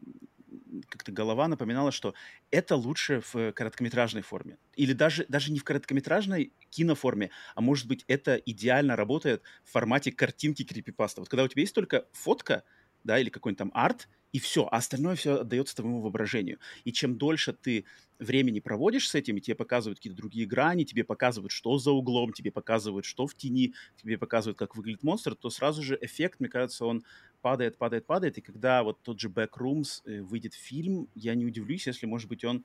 как-то 0.89 1.13
голова 1.13 1.49
напоминала, 1.49 1.93
что 1.93 2.15
это 2.51 2.77
лучше 2.77 3.23
в 3.33 3.53
короткометражной 3.53 4.23
форме. 4.23 4.59
Или 4.77 4.93
даже, 4.93 5.25
даже 5.29 5.53
не 5.53 5.59
в 5.59 5.65
короткометражной 5.65 6.53
киноформе, 6.71 7.31
а 7.55 7.61
может 7.61 7.87
быть 7.89 8.05
это 8.09 8.37
идеально 8.37 8.97
работает 8.97 9.43
в 9.65 9.73
формате 9.73 10.13
картинки 10.13 10.65
крипипаста. 10.65 11.21
Вот 11.21 11.29
когда 11.29 11.45
у 11.45 11.49
тебя 11.49 11.63
есть 11.63 11.75
только 11.75 12.07
фотка, 12.13 12.65
да, 13.05 13.19
или 13.19 13.31
какой-нибудь 13.31 13.59
там 13.59 13.71
арт, 13.75 14.09
и 14.33 14.39
все, 14.39 14.65
а 14.67 14.77
остальное 14.77 15.15
все 15.17 15.37
отдается 15.41 15.75
твоему 15.77 16.03
воображению. 16.03 16.59
И 16.85 16.93
чем 16.93 17.17
дольше 17.17 17.55
ты 17.55 17.87
времени 18.19 18.61
проводишь 18.61 19.09
с 19.09 19.15
этим, 19.15 19.37
и 19.39 19.41
тебе 19.41 19.55
показывают 19.55 19.99
какие-то 19.99 20.17
другие 20.19 20.47
грани, 20.47 20.85
тебе 20.85 21.05
показывают, 21.05 21.51
что 21.53 21.79
за 21.79 21.93
углом, 21.93 22.33
тебе 22.33 22.51
показывают, 22.51 23.07
что 23.07 23.27
в 23.27 23.35
тени, 23.35 23.75
тебе 23.97 24.19
показывают, 24.19 24.59
как 24.59 24.77
выглядит 24.77 25.03
монстр, 25.03 25.35
то 25.35 25.49
сразу 25.51 25.83
же 25.83 25.99
эффект, 26.01 26.41
мне 26.41 26.49
кажется, 26.51 26.85
он 26.85 27.05
падает, 27.41 27.79
падает, 27.79 28.07
падает. 28.07 28.39
И 28.39 28.43
когда 28.43 28.83
вот 28.83 29.03
тот 29.03 29.19
же 29.21 29.29
Backrooms 29.29 30.03
э, 30.05 30.21
выйдет 30.23 30.55
фильм, 30.55 31.09
я 31.15 31.35
не 31.35 31.47
удивлюсь, 31.47 31.87
если, 31.87 32.07
может 32.07 32.29
быть, 32.29 32.45
он 32.45 32.65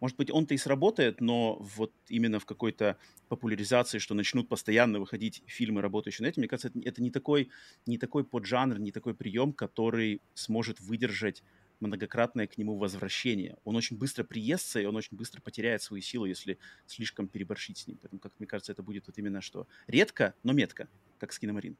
может 0.00 0.16
быть, 0.16 0.30
он-то 0.30 0.54
и 0.54 0.58
сработает, 0.58 1.20
но 1.20 1.56
вот 1.60 1.92
именно 2.08 2.40
в 2.40 2.46
какой-то 2.46 2.96
популяризации, 3.28 3.98
что 3.98 4.14
начнут 4.14 4.48
постоянно 4.48 4.98
выходить 4.98 5.42
фильмы, 5.46 5.82
работающие 5.82 6.24
на 6.24 6.28
этом, 6.30 6.40
мне 6.40 6.48
кажется, 6.48 6.72
это 6.82 7.02
не 7.02 7.10
такой, 7.10 7.50
не 7.86 7.98
такой 7.98 8.24
поджанр, 8.24 8.78
не 8.78 8.92
такой 8.92 9.14
прием, 9.14 9.52
который 9.52 10.20
сможет 10.34 10.80
выдержать 10.80 11.42
многократное 11.80 12.46
к 12.46 12.58
нему 12.58 12.76
возвращение. 12.76 13.56
Он 13.64 13.76
очень 13.76 13.96
быстро 13.96 14.24
приестся, 14.24 14.80
и 14.80 14.84
он 14.84 14.96
очень 14.96 15.16
быстро 15.16 15.40
потеряет 15.40 15.82
свою 15.82 16.02
силу, 16.02 16.26
если 16.26 16.58
слишком 16.86 17.28
переборщить 17.28 17.78
с 17.78 17.86
ним. 17.86 17.98
Поэтому, 18.00 18.20
как 18.20 18.32
мне 18.38 18.46
кажется, 18.46 18.72
это 18.72 18.82
будет 18.82 19.06
вот 19.06 19.18
именно 19.18 19.40
что 19.40 19.66
редко, 19.86 20.34
но 20.42 20.52
метко, 20.52 20.88
как 21.18 21.32
с 21.32 21.38
киномаринг. 21.38 21.78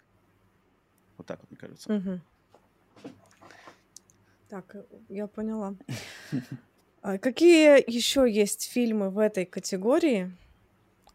Вот 1.16 1.26
так 1.26 1.40
вот, 1.40 1.50
мне 1.50 1.58
кажется. 1.58 1.94
Угу. 1.94 2.20
Так, 4.48 4.76
я 5.08 5.26
поняла. 5.26 5.76
А 7.02 7.18
какие 7.18 7.82
еще 7.90 8.30
есть 8.30 8.70
фильмы 8.70 9.10
в 9.10 9.18
этой 9.18 9.46
категории, 9.46 10.36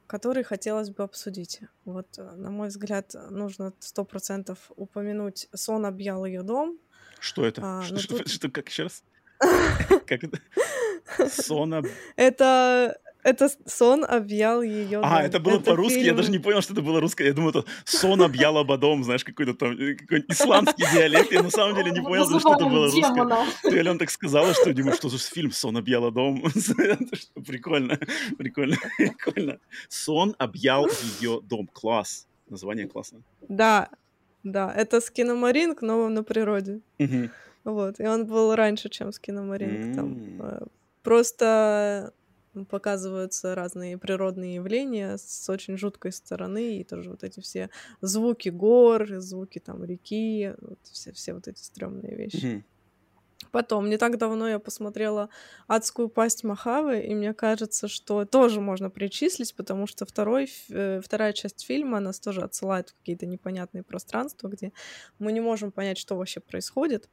которые 0.08 0.44
хотелось 0.44 0.90
бы 0.90 1.04
обсудить? 1.04 1.62
Вот, 1.86 2.08
э, 2.18 2.32
на 2.36 2.50
мой 2.50 2.70
взгляд, 2.70 3.16
нужно 3.30 3.72
сто 3.80 4.04
процентов 4.04 4.72
упомянуть 4.76 5.48
«Сон 5.54 5.86
объял 5.86 6.26
ее 6.26 6.42
дом». 6.42 6.80
Что 7.20 7.46
это? 7.46 7.62
А, 7.64 7.82
что, 7.84 8.00
что, 8.00 8.18
тут... 8.18 8.30
что, 8.30 8.50
как 8.50 8.70
еще 8.70 8.84
раз? 8.84 9.04
Как 10.08 10.24
это? 10.24 10.40
Сон 11.30 11.74
об... 11.74 11.86
Это 12.16 12.98
это 13.26 13.50
сон 13.66 14.06
объял 14.06 14.62
ее. 14.62 15.02
А, 15.04 15.24
это 15.24 15.40
было 15.40 15.60
по-русски, 15.60 15.98
я 15.98 16.14
даже 16.14 16.30
не 16.30 16.38
понял, 16.38 16.62
что 16.62 16.74
это 16.74 16.84
было 16.84 17.00
русское. 17.00 17.26
Я 17.28 17.34
думаю, 17.34 17.50
это 17.50 17.66
сон 17.84 18.22
объял 18.22 18.56
ободом, 18.56 19.04
знаешь, 19.04 19.24
какой-то 19.24 19.56
там 19.56 19.72
э, 19.72 19.96
какой 19.96 20.24
исландский 20.28 20.86
диалект. 20.94 21.32
Я 21.32 21.42
на 21.42 21.50
самом 21.50 21.76
деле 21.76 21.92
не 21.92 22.02
понял, 22.02 22.28
что 22.40 22.54
это 22.54 22.66
было 22.66 22.92
русское. 22.92 23.46
Ты, 23.64 23.80
Ален, 23.80 23.98
так 23.98 24.12
сказала, 24.12 24.54
что 24.54 24.72
думаю, 24.74 24.96
что 24.96 25.10
за 25.10 25.18
фильм 25.18 25.52
«Сон 25.52 25.76
объял 25.76 26.12
дом». 26.12 26.44
Прикольно, 27.48 28.00
прикольно, 28.38 28.78
прикольно. 28.98 29.58
«Сон 29.90 30.36
объял 30.38 30.88
ее 31.20 31.42
дом». 31.42 31.68
Класс. 31.74 32.28
Название 32.48 32.88
классно. 32.88 33.22
Да, 33.50 33.90
да, 34.44 34.72
это 34.72 35.02
скиномаринг, 35.02 35.82
но 35.82 36.10
на 36.10 36.24
природе. 36.24 36.80
Вот, 37.64 38.00
и 38.00 38.06
он 38.06 38.28
был 38.28 38.54
раньше, 38.54 38.90
чем 38.90 39.12
скиномаринг. 39.12 39.96
Там 39.96 40.42
э, 40.42 40.66
просто 41.02 42.14
показываются 42.64 43.56
разные 43.56 43.98
природные 43.98 44.56
явления 44.56 45.18
с 45.18 45.50
очень 45.50 45.78
жуткой 45.78 46.14
стороны, 46.14 46.78
и 46.78 46.84
тоже 46.84 47.10
вот 47.10 47.24
эти 47.24 47.42
все 47.42 47.70
звуки 48.00 48.50
гор, 48.50 49.08
звуки 49.20 49.60
там 49.60 49.84
реки, 49.84 50.54
вот 50.62 50.80
все, 50.84 51.12
все 51.12 51.34
вот 51.34 51.48
эти 51.48 51.60
стрёмные 51.60 52.16
вещи. 52.16 52.46
Mm-hmm. 52.46 52.64
Потом, 53.52 53.90
не 53.90 53.98
так 53.98 54.18
давно 54.18 54.50
я 54.50 54.60
посмотрела 54.60 55.30
«Адскую 55.68 56.10
пасть 56.10 56.44
Махавы», 56.44 57.00
и 57.00 57.16
мне 57.16 57.34
кажется, 57.34 57.88
что 57.88 58.26
тоже 58.26 58.60
можно 58.60 58.90
причислить, 58.90 59.56
потому 59.56 59.88
что 59.88 60.06
второй, 60.06 60.50
э, 60.70 61.00
вторая 61.02 61.32
часть 61.32 61.66
фильма 61.66 62.02
нас 62.02 62.20
тоже 62.20 62.42
отсылает 62.42 62.90
в 62.90 62.98
какие-то 62.98 63.26
непонятные 63.26 63.84
пространства, 63.84 64.50
где 64.50 64.74
мы 65.20 65.32
не 65.32 65.40
можем 65.40 65.72
понять, 65.72 65.98
что 65.98 66.18
вообще 66.18 66.42
происходит. 66.42 67.10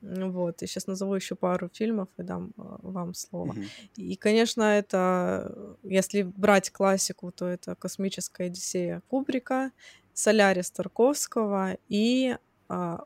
Вот, 0.00 0.62
и 0.62 0.66
сейчас 0.66 0.86
назову 0.86 1.14
еще 1.14 1.34
пару 1.34 1.68
фильмов 1.72 2.08
и 2.18 2.22
дам 2.22 2.52
а, 2.56 2.78
вам 2.82 3.14
слово. 3.14 3.52
Mm-hmm. 3.52 3.66
И, 3.96 4.16
конечно, 4.16 4.62
это, 4.62 5.76
если 5.82 6.22
брать 6.22 6.70
классику, 6.70 7.32
то 7.32 7.46
это 7.46 7.74
«Космическая 7.74 8.44
Одиссея» 8.44 9.02
Кубрика, 9.08 9.72
«Солярис» 10.12 10.70
Тарковского 10.70 11.78
и, 11.88 12.36
а, 12.68 13.04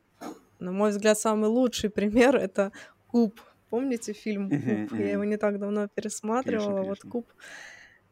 на 0.59 0.72
мой 0.72 0.90
взгляд, 0.90 1.18
самый 1.18 1.48
лучший 1.48 1.90
пример— 1.90 2.37
это 2.37 2.72
«Куб». 3.07 3.41
Помните 3.70 4.12
фильм 4.12 4.51
«Куб»? 4.51 4.59
Mm-hmm, 4.59 4.88
mm-hmm. 4.88 5.01
Я 5.01 5.12
его 5.12 5.24
не 5.24 5.36
так 5.36 5.59
давно 5.59 5.88
пересматривала. 5.88 6.82
Конечно, 6.82 6.82
конечно. 6.82 7.09
Вот 7.09 7.12
«Куб», 7.12 7.32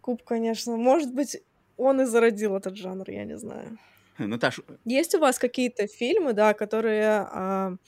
«Куб», 0.01 0.23
конечно, 0.23 0.77
может 0.77 1.13
быть, 1.13 1.43
он 1.77 2.01
и 2.01 2.05
зародил 2.05 2.57
этот 2.57 2.77
жанр, 2.77 3.11
я 3.11 3.25
не 3.25 3.37
знаю. 3.37 3.77
Наташа... 4.19 4.63
Есть 4.85 5.15
у 5.15 5.19
вас 5.19 5.39
какие-то 5.39 5.87
фильмы, 5.87 6.33
да, 6.33 6.55
которые... 6.55 7.79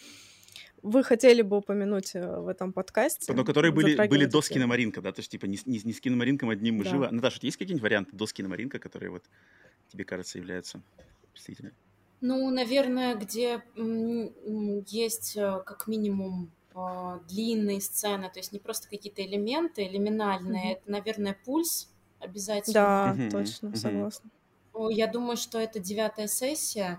Вы 0.82 1.04
хотели 1.04 1.42
бы 1.42 1.58
упомянуть 1.58 2.14
э, 2.14 2.40
в 2.40 2.48
этом 2.48 2.72
подкасте. 2.72 3.32
Но 3.32 3.44
которые 3.44 3.72
были, 3.72 4.06
были 4.06 4.24
до 4.24 4.40
скиномаринка, 4.40 5.02
да, 5.02 5.12
то 5.12 5.20
есть 5.20 5.30
типа 5.30 5.46
не, 5.46 5.58
не, 5.66 5.80
не 5.84 5.92
с 5.92 6.00
киномаринком 6.00 6.50
одним 6.50 6.82
да. 6.82 6.88
живо. 6.88 7.08
Наташа, 7.10 7.38
есть 7.42 7.56
какие-нибудь 7.56 7.82
варианты 7.82 8.16
до 8.16 8.26
скиномаринка, 8.26 8.78
которые 8.78 9.10
вот 9.10 9.24
тебе 9.88 10.04
кажется 10.04 10.38
являются 10.38 10.82
представителями? 11.32 11.74
Ну, 12.20 12.50
наверное, 12.50 13.14
где 13.14 13.62
есть 14.86 15.36
э, 15.36 15.62
как 15.64 15.86
минимум 15.86 16.50
а, 16.74 17.18
длинные 17.28 17.80
сцены, 17.80 18.30
то 18.30 18.38
есть 18.38 18.52
не 18.52 18.58
просто 18.58 18.88
какие-то 18.88 19.24
элементы 19.24 19.88
лиминальные, 19.88 20.74
это, 20.74 20.90
наверное, 20.90 21.36
пульс 21.44 21.90
обязательно. 22.20 23.14
Да, 23.16 23.28
точно, 23.30 23.74
согласна. 23.74 24.30
Я 24.90 25.08
думаю, 25.08 25.36
что 25.36 25.58
это 25.58 25.80
девятая 25.80 26.28
сессия. 26.28 26.98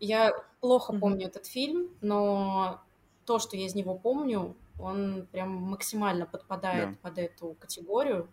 Я 0.00 0.32
плохо 0.60 0.96
помню 0.96 1.26
этот 1.26 1.46
фильм, 1.46 1.90
но 2.00 2.80
то, 3.28 3.38
что 3.38 3.58
я 3.58 3.66
из 3.66 3.74
него 3.74 3.94
помню, 3.94 4.56
он 4.78 5.28
прям 5.30 5.50
максимально 5.50 6.24
подпадает 6.24 6.92
да. 6.92 6.96
под 7.02 7.18
эту 7.18 7.56
категорию. 7.60 8.26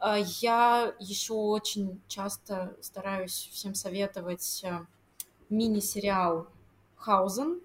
А, 0.00 0.18
я 0.18 0.92
еще 0.98 1.34
очень 1.34 2.02
часто 2.08 2.76
стараюсь 2.80 3.50
всем 3.52 3.76
советовать 3.76 4.64
э, 4.64 4.84
мини-сериал 5.48 6.48
Хаузен. 6.96 7.60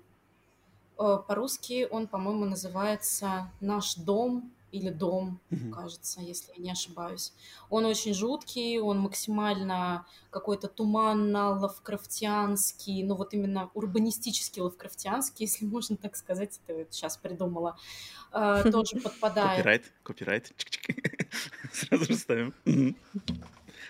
Э, 1.00 1.18
по-русски 1.28 1.88
он, 1.90 2.06
по-моему, 2.06 2.46
называется 2.46 3.52
«Наш 3.60 3.96
дом» 3.96 4.54
или 4.78 4.90
«Дом», 4.90 5.40
mm-hmm. 5.52 5.72
кажется, 5.72 6.22
если 6.22 6.54
я 6.56 6.64
не 6.64 6.72
ошибаюсь. 6.72 7.34
Он 7.70 7.84
очень 7.86 8.14
жуткий, 8.14 8.80
он 8.80 9.00
максимально 9.00 10.06
какой-то 10.30 10.68
туманно-лавкрафтианский, 10.68 13.04
ну 13.04 13.16
вот 13.16 13.34
именно 13.34 13.70
урбанистический 13.74 14.62
лавкрафтианский, 14.62 15.46
если 15.46 15.66
можно 15.66 15.98
так 15.98 16.16
сказать, 16.16 16.62
это 16.66 16.78
вот 16.78 16.94
сейчас 16.94 17.18
придумала, 17.18 17.78
э, 18.32 18.64
тоже 18.72 18.96
подпадает. 18.98 19.58
Копирайт, 19.58 19.92
копирайт, 20.04 20.54
сразу 21.74 22.06
же 22.06 22.16
ставим. 22.16 22.54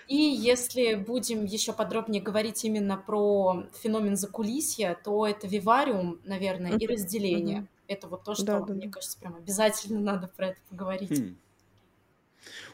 И 0.08 0.16
если 0.16 0.96
будем 0.96 1.44
еще 1.44 1.74
подробнее 1.74 2.22
говорить 2.22 2.64
именно 2.64 2.98
про 2.98 3.66
феномен 3.82 4.16
закулисья, 4.16 4.98
то 5.04 5.28
это 5.28 5.48
вивариум, 5.48 6.20
наверное, 6.24 6.78
и 6.78 6.88
разделение. 6.88 7.68
Это 7.88 8.08
вот 8.08 8.24
то, 8.24 8.36
что, 8.36 8.46
да, 8.46 8.60
да, 8.62 8.74
мне 8.74 8.90
кажется, 8.90 9.18
прям 9.20 9.36
обязательно 9.36 10.00
надо 10.00 10.28
про 10.28 10.48
это 10.48 10.60
поговорить. 10.70 11.20
Хм. 11.20 11.38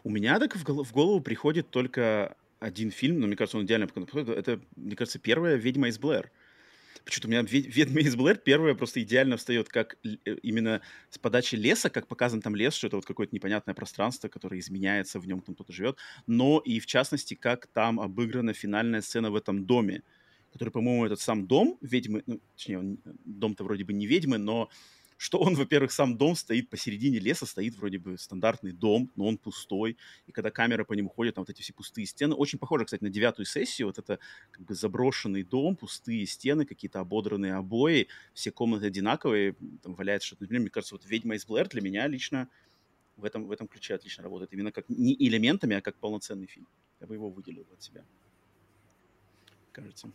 У 0.04 0.10
меня 0.10 0.40
так 0.40 0.56
в 0.56 0.64
голову, 0.64 0.84
в 0.84 0.92
голову 0.92 1.22
приходит 1.22 1.70
только 1.70 2.36
один 2.60 2.92
фильм, 2.92 3.20
но 3.20 3.28
мне 3.28 3.36
кажется, 3.36 3.58
он 3.58 3.66
идеально 3.66 3.88
подходит. 3.88 4.30
Это, 4.30 4.60
мне 4.76 4.96
кажется, 4.96 5.20
первая 5.20 5.56
«Ведьма 5.56 5.90
из 5.90 6.00
Блэр». 6.00 6.32
Почему-то 7.04 7.28
у 7.28 7.32
меня 7.32 7.42
«Ведьма 7.42 8.00
из 8.00 8.16
Блэр» 8.16 8.38
первая 8.38 8.76
просто 8.76 9.02
идеально 9.02 9.36
встает 9.36 9.68
как 9.68 9.98
э, 10.06 10.36
именно 10.42 10.82
с 11.10 11.18
подачи 11.18 11.56
леса, 11.56 11.90
как 11.90 12.08
показан 12.08 12.42
там 12.42 12.56
лес, 12.56 12.74
что 12.74 12.88
это 12.88 12.96
вот 12.96 13.06
какое-то 13.06 13.36
непонятное 13.36 13.76
пространство, 13.76 14.30
которое 14.30 14.60
изменяется, 14.60 15.20
в 15.20 15.28
нем 15.28 15.42
там 15.42 15.56
кто-то 15.56 15.74
живет, 15.74 15.98
но 16.28 16.60
и 16.60 16.80
в 16.80 16.86
частности, 16.86 17.34
как 17.34 17.68
там 17.68 18.00
обыграна 18.00 18.54
финальная 18.54 19.02
сцена 19.02 19.32
в 19.32 19.36
этом 19.36 19.66
доме, 19.66 20.04
который, 20.54 20.70
по-моему, 20.70 21.06
этот 21.06 21.20
сам 21.20 21.46
дом 21.46 21.78
ведьмы, 21.82 22.24
ну, 22.26 22.40
точнее, 22.56 22.80
он, 22.80 23.00
дом-то 23.26 23.66
вроде 23.66 23.84
бы 23.84 23.92
не 23.92 24.06
ведьмы, 24.06 24.38
но 24.38 24.70
что 25.24 25.40
он, 25.40 25.56
во-первых, 25.56 25.94
сам 25.94 26.18
дом 26.18 26.36
стоит 26.36 26.70
посередине 26.70 27.18
леса, 27.18 27.46
стоит 27.46 27.78
вроде 27.78 27.98
бы 27.98 28.18
стандартный 28.18 28.74
дом, 28.74 29.10
но 29.16 29.26
он 29.26 29.38
пустой, 29.38 29.96
и 30.28 30.34
когда 30.34 30.52
камера 30.52 30.84
по 30.84 30.92
нему 30.92 31.08
ходит, 31.08 31.36
там 31.36 31.44
вот 31.44 31.50
эти 31.50 31.62
все 31.62 31.72
пустые 31.72 32.06
стены, 32.06 32.36
очень 32.36 32.60
похоже, 32.60 32.84
кстати, 32.84 33.02
на 33.04 33.10
девятую 33.10 33.46
сессию, 33.46 33.88
вот 33.88 33.98
это 33.98 34.20
как 34.52 34.66
бы 34.66 34.76
заброшенный 34.76 35.44
дом, 35.44 35.78
пустые 35.78 36.26
стены, 36.26 36.66
какие-то 36.66 37.00
ободранные 37.00 37.54
обои, 37.54 38.10
все 38.34 38.52
комнаты 38.52 38.88
одинаковые, 38.88 39.56
там 39.82 39.96
валяется 39.96 40.28
что-то, 40.28 40.44
например, 40.44 40.64
мне 40.64 40.70
кажется, 40.72 40.96
вот 40.96 41.06
«Ведьма 41.06 41.36
из 41.36 41.46
Блэр» 41.46 41.70
для 41.70 41.80
меня 41.80 42.06
лично 42.08 42.50
в 43.16 43.24
этом, 43.24 43.46
в 43.46 43.52
этом 43.54 43.70
ключе 43.70 43.96
отлично 43.96 44.24
работает, 44.24 44.52
именно 44.52 44.74
как 44.74 44.90
не 44.90 45.16
элементами, 45.16 45.78
а 45.78 45.82
как 45.82 45.96
полноценный 45.96 46.48
фильм. 46.48 46.68
Я 47.00 47.08
бы 47.08 47.16
его 47.16 47.30
выделил 47.30 47.66
от 47.72 47.82
себя, 47.82 48.04
кажется. 49.72 50.12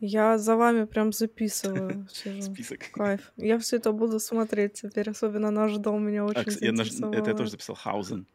Я 0.00 0.38
за 0.38 0.56
вами 0.56 0.84
прям 0.84 1.12
записываю. 1.12 2.06
Список. 2.40 2.90
Кайф. 2.92 3.32
Я 3.36 3.58
все 3.58 3.76
это 3.76 3.92
буду 3.92 4.20
смотреть 4.20 4.74
теперь, 4.74 5.10
особенно 5.10 5.50
наш 5.50 5.76
дом 5.76 6.06
меня 6.06 6.22
а, 6.22 6.26
очень 6.26 6.52
а, 6.60 6.64
я 6.64 6.72
наш, 6.72 6.90
Это 6.90 7.30
я 7.30 7.36
тоже 7.36 7.50
записал. 7.50 7.76
Хаузен. 7.76 8.26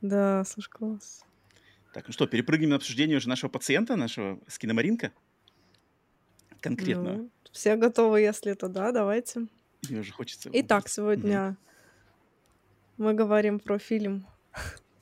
Да, 0.00 0.44
слушай, 0.44 0.70
класс. 0.70 1.24
Так, 1.92 2.06
ну 2.06 2.12
что, 2.12 2.26
перепрыгнем 2.26 2.70
на 2.70 2.76
обсуждение 2.76 3.16
уже 3.16 3.28
нашего 3.28 3.50
пациента, 3.50 3.96
нашего 3.96 4.38
скиномаринка? 4.46 5.12
Конкретно. 6.60 7.16
Ну, 7.16 7.30
все 7.52 7.76
готовы, 7.76 8.20
если 8.20 8.52
это 8.52 8.68
да, 8.68 8.92
давайте. 8.92 9.46
Мне 9.88 10.00
уже 10.00 10.12
хочется. 10.12 10.50
Итак, 10.52 10.88
сегодня 10.88 11.50
угу. 11.50 11.56
мы 13.04 13.14
говорим 13.14 13.58
про 13.58 13.78
фильм 13.78 14.26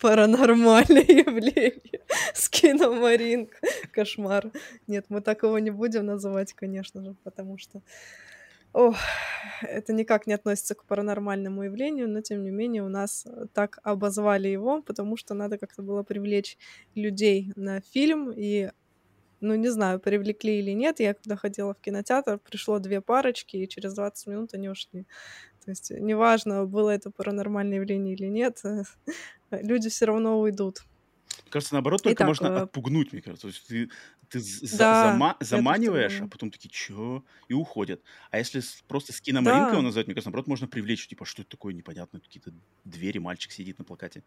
паранормальное 0.04 1.02
явление 1.08 2.00
с 2.34 2.50
киномаринг. 2.50 3.58
Кошмар. 3.90 4.52
Нет, 4.86 5.06
мы 5.08 5.22
так 5.22 5.44
его 5.44 5.58
не 5.58 5.70
будем 5.70 6.04
называть, 6.04 6.52
конечно 6.52 7.02
же, 7.02 7.14
потому 7.24 7.56
что 7.56 7.80
Ох, 8.74 8.96
это 9.62 9.92
никак 9.92 10.26
не 10.26 10.34
относится 10.34 10.74
к 10.74 10.84
паранормальному 10.84 11.62
явлению, 11.62 12.08
но 12.08 12.20
тем 12.22 12.42
не 12.42 12.50
менее 12.50 12.82
у 12.82 12.88
нас 12.88 13.24
так 13.52 13.78
обозвали 13.84 14.48
его, 14.48 14.82
потому 14.82 15.16
что 15.16 15.32
надо 15.32 15.58
как-то 15.58 15.80
было 15.82 16.02
привлечь 16.02 16.58
людей 16.96 17.52
на 17.54 17.80
фильм, 17.80 18.32
и, 18.36 18.70
ну, 19.40 19.54
не 19.54 19.68
знаю, 19.68 20.00
привлекли 20.00 20.58
или 20.58 20.72
нет. 20.72 20.98
Я 20.98 21.14
когда 21.14 21.36
ходила 21.36 21.72
в 21.72 21.80
кинотеатр, 21.80 22.38
пришло 22.38 22.80
две 22.80 23.00
парочки, 23.00 23.56
и 23.56 23.68
через 23.68 23.94
20 23.94 24.26
минут 24.26 24.54
они 24.54 24.68
ушли. 24.68 25.06
То 25.64 25.70
есть 25.70 25.90
неважно, 25.90 26.66
было 26.66 26.90
это 26.90 27.10
паранормальное 27.10 27.76
явление 27.78 28.14
или 28.14 28.26
нет, 28.26 28.60
люди 29.62 29.88
все 29.88 30.06
равно 30.06 30.40
уйдут. 30.40 30.82
Кажется, 31.50 31.74
наоборот, 31.74 32.02
только 32.02 32.22
Итак, 32.22 32.28
можно 32.28 32.46
э... 32.46 32.60
отпугнуть, 32.62 33.12
мне 33.12 33.22
кажется. 33.22 33.42
То 33.42 33.48
есть 33.48 33.66
ты, 33.66 33.90
ты 34.28 34.40
да, 34.76 35.16
зама- 35.16 35.36
заманиваешь, 35.40 36.20
а 36.20 36.26
потом 36.26 36.50
такие, 36.50 36.68
чё? 36.68 37.24
И 37.48 37.54
уходят. 37.54 38.02
А 38.30 38.38
если 38.38 38.62
просто 38.88 39.12
с 39.12 39.20
киномаринкой 39.20 39.70
да. 39.70 39.72
его 39.72 39.82
назвать, 39.82 40.06
мне 40.06 40.14
кажется, 40.14 40.30
наоборот, 40.30 40.48
можно 40.48 40.66
привлечь, 40.66 41.06
типа, 41.06 41.24
что 41.24 41.42
это 41.42 41.52
такое 41.52 41.74
непонятно, 41.74 42.20
какие-то 42.20 42.52
двери, 42.84 43.18
мальчик 43.18 43.52
сидит 43.52 43.78
на 43.78 43.84
плакате. 43.84 44.24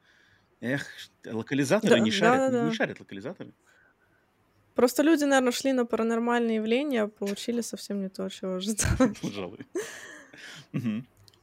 Эх, 0.62 0.86
локализаторы 1.26 1.96
да, 1.96 2.00
не 2.00 2.12
шарят, 2.12 2.52
да, 2.52 2.62
да, 2.64 2.70
не 2.70 2.74
шарят 2.74 3.00
локализаторы. 3.00 3.54
Просто 4.74 5.04
люди, 5.04 5.24
наверное, 5.24 5.52
шли 5.52 5.74
на 5.74 5.86
паранормальные 5.86 6.58
явления, 6.58 7.04
а 7.04 7.08
получили 7.08 7.62
совсем 7.62 8.02
не 8.02 8.10
то, 8.10 8.30
чего 8.30 8.56
ожидали. 8.56 9.14
Пожалуй. 9.22 9.66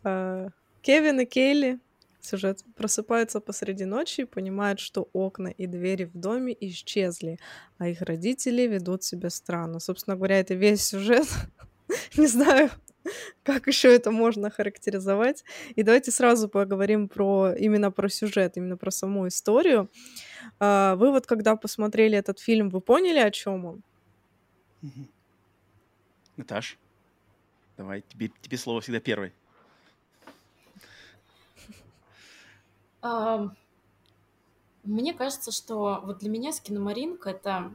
А, 0.03 0.49
Кевин 0.83 1.21
и 1.21 1.25
Кейли 1.27 1.81
сюжет 2.25 2.65
просыпаются 2.77 3.41
посреди 3.41 3.85
ночи 3.85 4.23
и 4.23 4.25
понимают, 4.25 4.81
что 4.81 5.09
окна 5.13 5.49
и 5.49 5.67
двери 5.67 6.05
в 6.05 6.17
доме 6.17 6.57
исчезли, 6.61 7.39
а 7.79 7.89
их 7.89 8.03
родители 8.03 8.63
ведут 8.63 9.03
себя 9.03 9.31
странно. 9.31 9.81
Собственно 9.81 10.17
говоря, 10.17 10.41
это 10.41 10.55
весь 10.55 10.85
сюжет. 10.85 11.27
Не 12.17 12.27
знаю, 12.27 12.71
как 13.43 13.67
еще 13.67 13.95
это 13.95 14.11
можно 14.11 14.51
характеризовать. 14.51 15.45
И 15.77 15.83
давайте 15.83 16.11
сразу 16.11 16.49
поговорим 16.49 17.09
про 17.09 17.53
именно 17.55 17.91
про 17.91 18.09
сюжет, 18.09 18.57
именно 18.57 18.77
про 18.77 18.91
саму 18.91 19.29
историю. 19.29 19.91
А, 20.59 20.97
вы 20.97 21.11
вот 21.11 21.27
когда 21.27 21.57
посмотрели 21.57 22.17
этот 22.17 22.39
фильм, 22.41 22.71
вы 22.71 22.81
поняли, 22.81 23.19
о 23.19 23.31
чем 23.31 23.65
он? 23.65 23.83
Наташ, 26.37 26.79
давай, 27.77 28.03
тебе, 28.03 28.31
тебе 28.41 28.57
слово 28.57 28.81
всегда 28.81 29.01
первый. 29.01 29.33
Мне 34.83 35.15
кажется, 35.15 35.51
что 35.51 36.01
вот 36.05 36.19
для 36.19 36.31
меня 36.31 36.53
скиномаринг— 36.53 37.27
это 37.27 37.73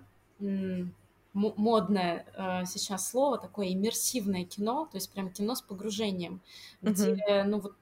модное 1.33 2.25
э, 2.35 2.65
сейчас 2.65 3.09
слово, 3.09 3.37
такое 3.37 3.71
иммерсивное 3.73 4.45
кино, 4.45 4.87
то 4.91 4.97
есть 4.97 5.11
прям 5.11 5.29
кино 5.31 5.55
с 5.55 5.61
погружением, 5.61 6.41
где, 6.81 7.43
ну 7.43 7.59
вот, 7.59 7.75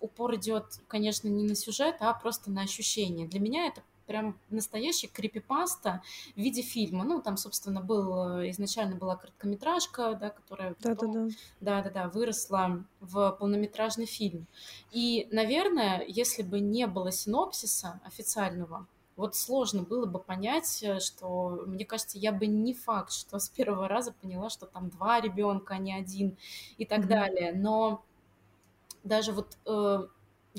упор 0.00 0.34
идет, 0.36 0.64
конечно, 0.88 1.28
не 1.28 1.44
на 1.44 1.54
сюжет, 1.54 1.96
а 2.00 2.14
просто 2.14 2.50
на 2.50 2.62
ощущение. 2.62 3.28
Для 3.28 3.40
меня 3.40 3.66
это 3.66 3.82
прям 4.06 4.38
настоящий 4.50 5.06
крипипаста 5.06 6.02
в 6.34 6.38
виде 6.38 6.62
фильма. 6.62 7.04
Ну, 7.04 7.20
там, 7.20 7.36
собственно, 7.36 7.80
был 7.80 8.40
э, 8.40 8.50
изначально 8.50 8.96
была 8.96 9.16
короткометражка, 9.16 10.14
да, 10.14 10.30
которая 10.30 10.74
да, 10.80 10.90
потом, 10.90 11.12
да, 11.12 11.34
да. 11.60 11.82
Да, 11.82 11.90
да, 11.90 12.08
выросла 12.08 12.84
в 13.00 13.36
полнометражный 13.38 14.06
фильм. 14.06 14.46
И, 14.90 15.28
наверное, 15.30 16.04
если 16.06 16.42
бы 16.42 16.60
не 16.60 16.86
было 16.86 17.10
синопсиса 17.10 18.00
официального, 18.04 18.86
вот 19.16 19.36
сложно 19.36 19.82
было 19.82 20.06
бы 20.06 20.18
понять, 20.18 20.82
э, 20.82 21.00
что, 21.00 21.64
мне 21.66 21.84
кажется, 21.84 22.18
я 22.18 22.32
бы 22.32 22.46
не 22.46 22.74
факт, 22.74 23.12
что 23.12 23.38
с 23.38 23.48
первого 23.48 23.88
раза 23.88 24.12
поняла, 24.12 24.50
что 24.50 24.66
там 24.66 24.88
два 24.90 25.20
ребенка, 25.20 25.74
а 25.74 25.78
не 25.78 25.94
один 25.94 26.36
и 26.78 26.84
так 26.84 27.00
mm-hmm. 27.00 27.08
далее. 27.08 27.52
Но 27.52 28.02
даже 29.04 29.32
вот 29.32 29.56
э, 29.66 30.06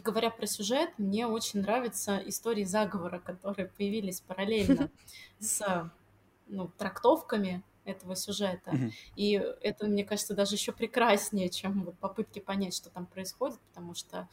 говоря 0.01 0.29
про 0.29 0.47
сюжет, 0.47 0.89
мне 0.97 1.27
очень 1.27 1.61
нравятся 1.61 2.17
истории 2.25 2.63
заговора, 2.63 3.19
которые 3.19 3.67
появились 3.67 4.21
параллельно 4.21 4.89
с 5.39 5.91
ну, 6.47 6.71
трактовками 6.77 7.63
этого 7.85 8.15
сюжета. 8.15 8.71
Mm-hmm. 8.71 8.93
И 9.15 9.31
это, 9.61 9.87
мне 9.87 10.05
кажется, 10.05 10.33
даже 10.33 10.55
еще 10.55 10.71
прекраснее, 10.71 11.49
чем 11.49 11.83
вот 11.83 11.97
попытки 11.97 12.39
понять, 12.39 12.75
что 12.75 12.89
там 12.89 13.05
происходит, 13.05 13.59
потому 13.69 13.93
что 13.93 14.27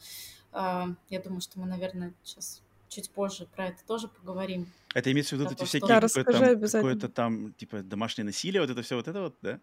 э, 0.53 0.85
я 1.09 1.19
думаю, 1.21 1.41
что 1.41 1.59
мы, 1.59 1.67
наверное, 1.67 2.13
сейчас 2.23 2.63
чуть 2.87 3.09
позже 3.09 3.47
про 3.55 3.67
это 3.67 3.83
тоже 3.85 4.07
поговорим. 4.07 4.67
Это 4.93 5.11
имеется 5.11 5.35
в 5.35 5.39
виду 5.39 5.51
эти 5.51 5.63
всякие 5.63 5.87
да, 5.87 6.01
какое-то, 6.01 6.31
там, 6.31 6.61
какое-то 6.67 7.09
там, 7.09 7.53
типа, 7.53 7.81
домашнее 7.81 8.25
насилие, 8.25 8.61
вот 8.61 8.69
это 8.69 8.81
все, 8.81 8.95
вот 8.95 9.07
это 9.07 9.21
вот, 9.21 9.35
да? 9.41 9.59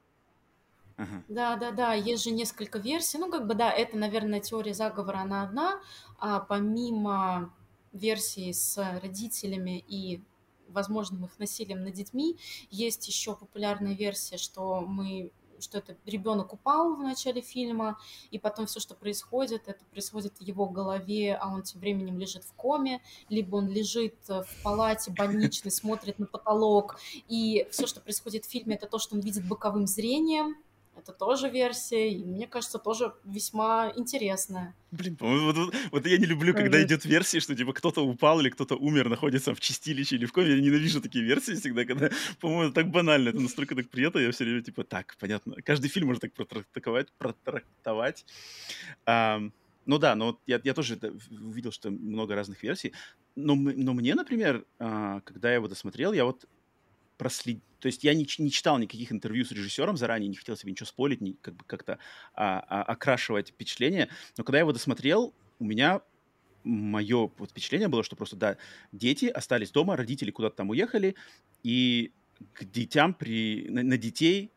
Ага. 0.99 1.23
Да, 1.29 1.57
да, 1.57 1.71
да, 1.71 1.95
есть 1.95 2.25
же 2.25 2.33
несколько 2.33 2.79
версий. 2.79 3.19
Ну, 3.19 3.31
как 3.31 3.47
бы, 3.47 3.55
да, 3.55 3.71
это, 3.71 3.97
наверное, 3.97 4.41
теория 4.41 4.75
заговора, 4.75 5.19
она 5.19 5.45
одна, 5.45 5.81
а 6.19 6.41
помимо 6.41 7.55
версии 7.93 8.51
с 8.53 8.77
родителями 9.01 9.85
и 9.87 10.23
возможным 10.69 11.25
их 11.25 11.39
насилием 11.39 11.83
над 11.85 11.95
детьми, 11.95 12.37
есть 12.71 13.07
еще 13.07 13.35
популярная 13.35 13.95
версия, 13.95 14.37
что 14.37 14.81
мы 14.81 15.33
что 15.61 15.79
это 15.79 15.97
ребенок 16.07 16.53
упал 16.53 16.95
в 16.95 17.03
начале 17.03 17.41
фильма, 17.41 17.99
и 18.31 18.39
потом 18.39 18.67
все, 18.67 18.79
что 18.79 18.95
происходит, 18.95 19.67
это 19.67 19.85
происходит 19.87 20.39
в 20.39 20.41
его 20.41 20.67
голове, 20.67 21.35
а 21.35 21.53
он 21.53 21.65
тем 21.65 21.81
временем 21.81 22.17
лежит 22.17 22.45
в 22.45 22.53
коме, 22.53 23.03
либо 23.29 23.57
он 23.57 23.69
лежит 23.69 24.15
в 24.29 24.47
палате 24.63 25.11
больничной, 25.11 25.71
смотрит 25.73 26.21
на 26.21 26.27
потолок, 26.27 27.01
и 27.27 27.67
все, 27.73 27.89
что 27.89 28.01
происходит 28.01 28.45
в 28.45 28.51
фильме, 28.51 28.77
это 28.77 28.87
то, 28.87 29.01
что 29.01 29.17
он 29.17 29.21
видит 29.21 29.49
боковым 29.49 29.89
зрением, 29.89 30.57
это 30.99 31.13
тоже 31.13 31.49
версия, 31.49 32.11
и 32.11 32.25
мне 32.25 32.47
кажется, 32.47 32.79
тоже 32.79 33.15
весьма 33.25 33.93
интересная. 33.97 34.75
Блин, 34.91 35.17
вот, 35.21 35.57
вот, 35.57 35.75
вот 35.93 36.07
я 36.07 36.19
не 36.19 36.27
люблю, 36.27 36.55
когда 36.55 36.83
идет 36.83 37.05
версия, 37.05 37.41
что 37.41 37.55
типа 37.55 37.73
кто-то 37.73 38.05
упал 38.05 38.41
или 38.41 38.51
кто-то 38.51 38.77
умер, 38.77 39.09
находится 39.09 39.55
в 39.55 39.61
чистилище 39.61 40.17
или 40.17 40.27
в 40.27 40.33
коме. 40.33 40.51
Я 40.51 40.61
ненавижу 40.61 41.01
такие 41.01 41.25
версии 41.25 41.55
всегда, 41.55 41.85
когда, 41.85 42.11
по-моему, 42.41 42.73
так 42.73 42.89
банально, 42.89 43.31
это 43.31 43.41
настолько 43.41 43.75
так 43.75 43.89
приятно, 43.89 44.19
я 44.19 44.31
все 44.31 44.45
время 44.45 44.63
типа, 44.63 44.85
так, 44.85 45.17
понятно. 45.21 45.57
Каждый 45.63 45.89
фильм 45.89 46.07
можно 46.07 46.21
так 46.21 46.33
протрактовать, 46.33 47.13
протрактовать. 47.19 48.25
А, 49.07 49.41
ну 49.87 49.99
да, 49.99 50.15
но 50.15 50.39
я, 50.47 50.61
я 50.65 50.75
тоже 50.75 50.99
увидел, 51.31 51.73
что 51.73 51.91
много 51.91 52.35
разных 52.35 52.63
версий. 52.63 52.93
Но, 53.37 53.55
но 53.55 53.95
мне, 53.95 54.15
например, 54.15 54.65
а, 54.79 55.21
когда 55.21 55.51
я 55.51 55.57
его 55.57 55.69
досмотрел, 55.69 56.13
я 56.13 56.25
вот 56.25 56.45
проследить. 57.19 57.62
То 57.81 57.87
есть 57.87 58.03
я 58.05 58.14
не, 58.14 58.27
не 58.39 58.51
читал 58.51 58.79
никаких 58.79 59.12
интервью 59.12 59.45
с 59.45 59.53
режиссером 59.53 59.97
заранее, 59.97 60.29
не 60.29 60.37
хотел 60.37 60.57
себе 60.57 60.73
ничего 60.73 60.87
спорить, 60.87 61.21
не, 61.21 61.35
как 61.35 61.55
бы 61.55 61.64
как-то 61.64 61.99
а, 62.35 62.61
а, 62.61 62.83
окрашивать 62.85 63.51
впечатление. 63.51 64.09
Но 64.37 64.45
когда 64.45 64.59
я 64.59 64.62
его 64.62 64.73
досмотрел, 64.73 65.35
у 65.59 65.64
меня 65.64 66.01
мое 66.64 67.31
вот 67.37 67.51
впечатление 67.51 67.89
было, 67.89 68.03
что 68.03 68.16
просто, 68.16 68.37
да, 68.37 68.57
дети 68.93 69.27
остались 69.27 69.71
дома, 69.71 69.97
родители 69.97 70.31
куда-то 70.31 70.57
там 70.57 70.71
уехали, 70.71 71.14
и 71.62 72.12
к 72.53 72.64
детям 72.64 73.14
при, 73.14 73.66
на, 73.69 73.83
на 73.83 73.99
детей 73.99 74.53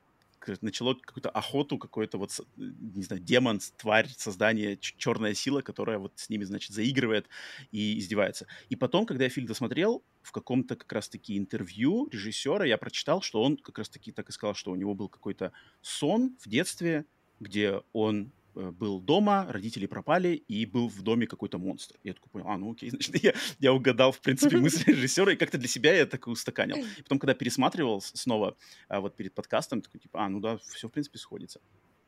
начало 0.61 0.95
какую-то 0.95 1.29
охоту, 1.29 1.77
какой-то 1.77 2.17
вот, 2.17 2.39
не 2.55 3.03
знаю, 3.03 3.21
демон, 3.21 3.59
тварь, 3.77 4.07
создание, 4.17 4.77
черная 4.77 5.33
сила, 5.33 5.61
которая 5.61 5.97
вот 5.97 6.13
с 6.15 6.29
ними, 6.29 6.43
значит, 6.43 6.71
заигрывает 6.71 7.27
и 7.71 7.97
издевается. 7.99 8.47
И 8.69 8.75
потом, 8.75 9.05
когда 9.05 9.25
я 9.25 9.29
фильм 9.29 9.47
досмотрел, 9.47 10.03
в 10.21 10.31
каком-то 10.31 10.75
как 10.75 10.91
раз-таки 10.91 11.37
интервью 11.37 12.07
режиссера 12.11 12.65
я 12.65 12.77
прочитал, 12.77 13.21
что 13.21 13.41
он 13.41 13.57
как 13.57 13.77
раз-таки 13.77 14.11
так 14.11 14.29
и 14.29 14.31
сказал, 14.31 14.55
что 14.55 14.71
у 14.71 14.75
него 14.75 14.93
был 14.93 15.09
какой-то 15.09 15.51
сон 15.81 16.37
в 16.39 16.47
детстве, 16.47 17.05
где 17.39 17.81
он 17.93 18.31
был 18.53 18.99
дома, 18.99 19.45
родители 19.49 19.85
пропали, 19.85 20.35
и 20.35 20.65
был 20.65 20.89
в 20.89 21.01
доме 21.01 21.27
какой-то 21.27 21.57
монстр. 21.57 21.95
Я 22.03 22.13
такой 22.13 22.29
понял, 22.29 22.47
а, 22.47 22.57
ну 22.57 22.71
окей, 22.71 22.89
значит, 22.91 23.23
я, 23.23 23.33
я 23.59 23.73
угадал, 23.73 24.11
в 24.11 24.19
принципе, 24.19 24.57
мысли 24.61 24.91
режиссера, 24.91 25.33
и 25.33 25.35
как-то 25.35 25.57
для 25.57 25.67
себя 25.67 25.95
я 25.95 26.05
так 26.05 26.27
устаканил. 26.27 26.77
И 26.77 27.01
потом, 27.03 27.19
когда 27.19 27.33
пересматривал 27.33 28.01
снова 28.01 28.57
а, 28.87 28.99
вот 28.99 29.15
перед 29.15 29.33
подкастом, 29.33 29.81
такой, 29.81 29.99
типа, 29.99 30.25
а, 30.25 30.29
ну 30.29 30.39
да, 30.39 30.57
все, 30.57 30.87
в 30.87 30.91
принципе, 30.91 31.17
сходится. 31.17 31.61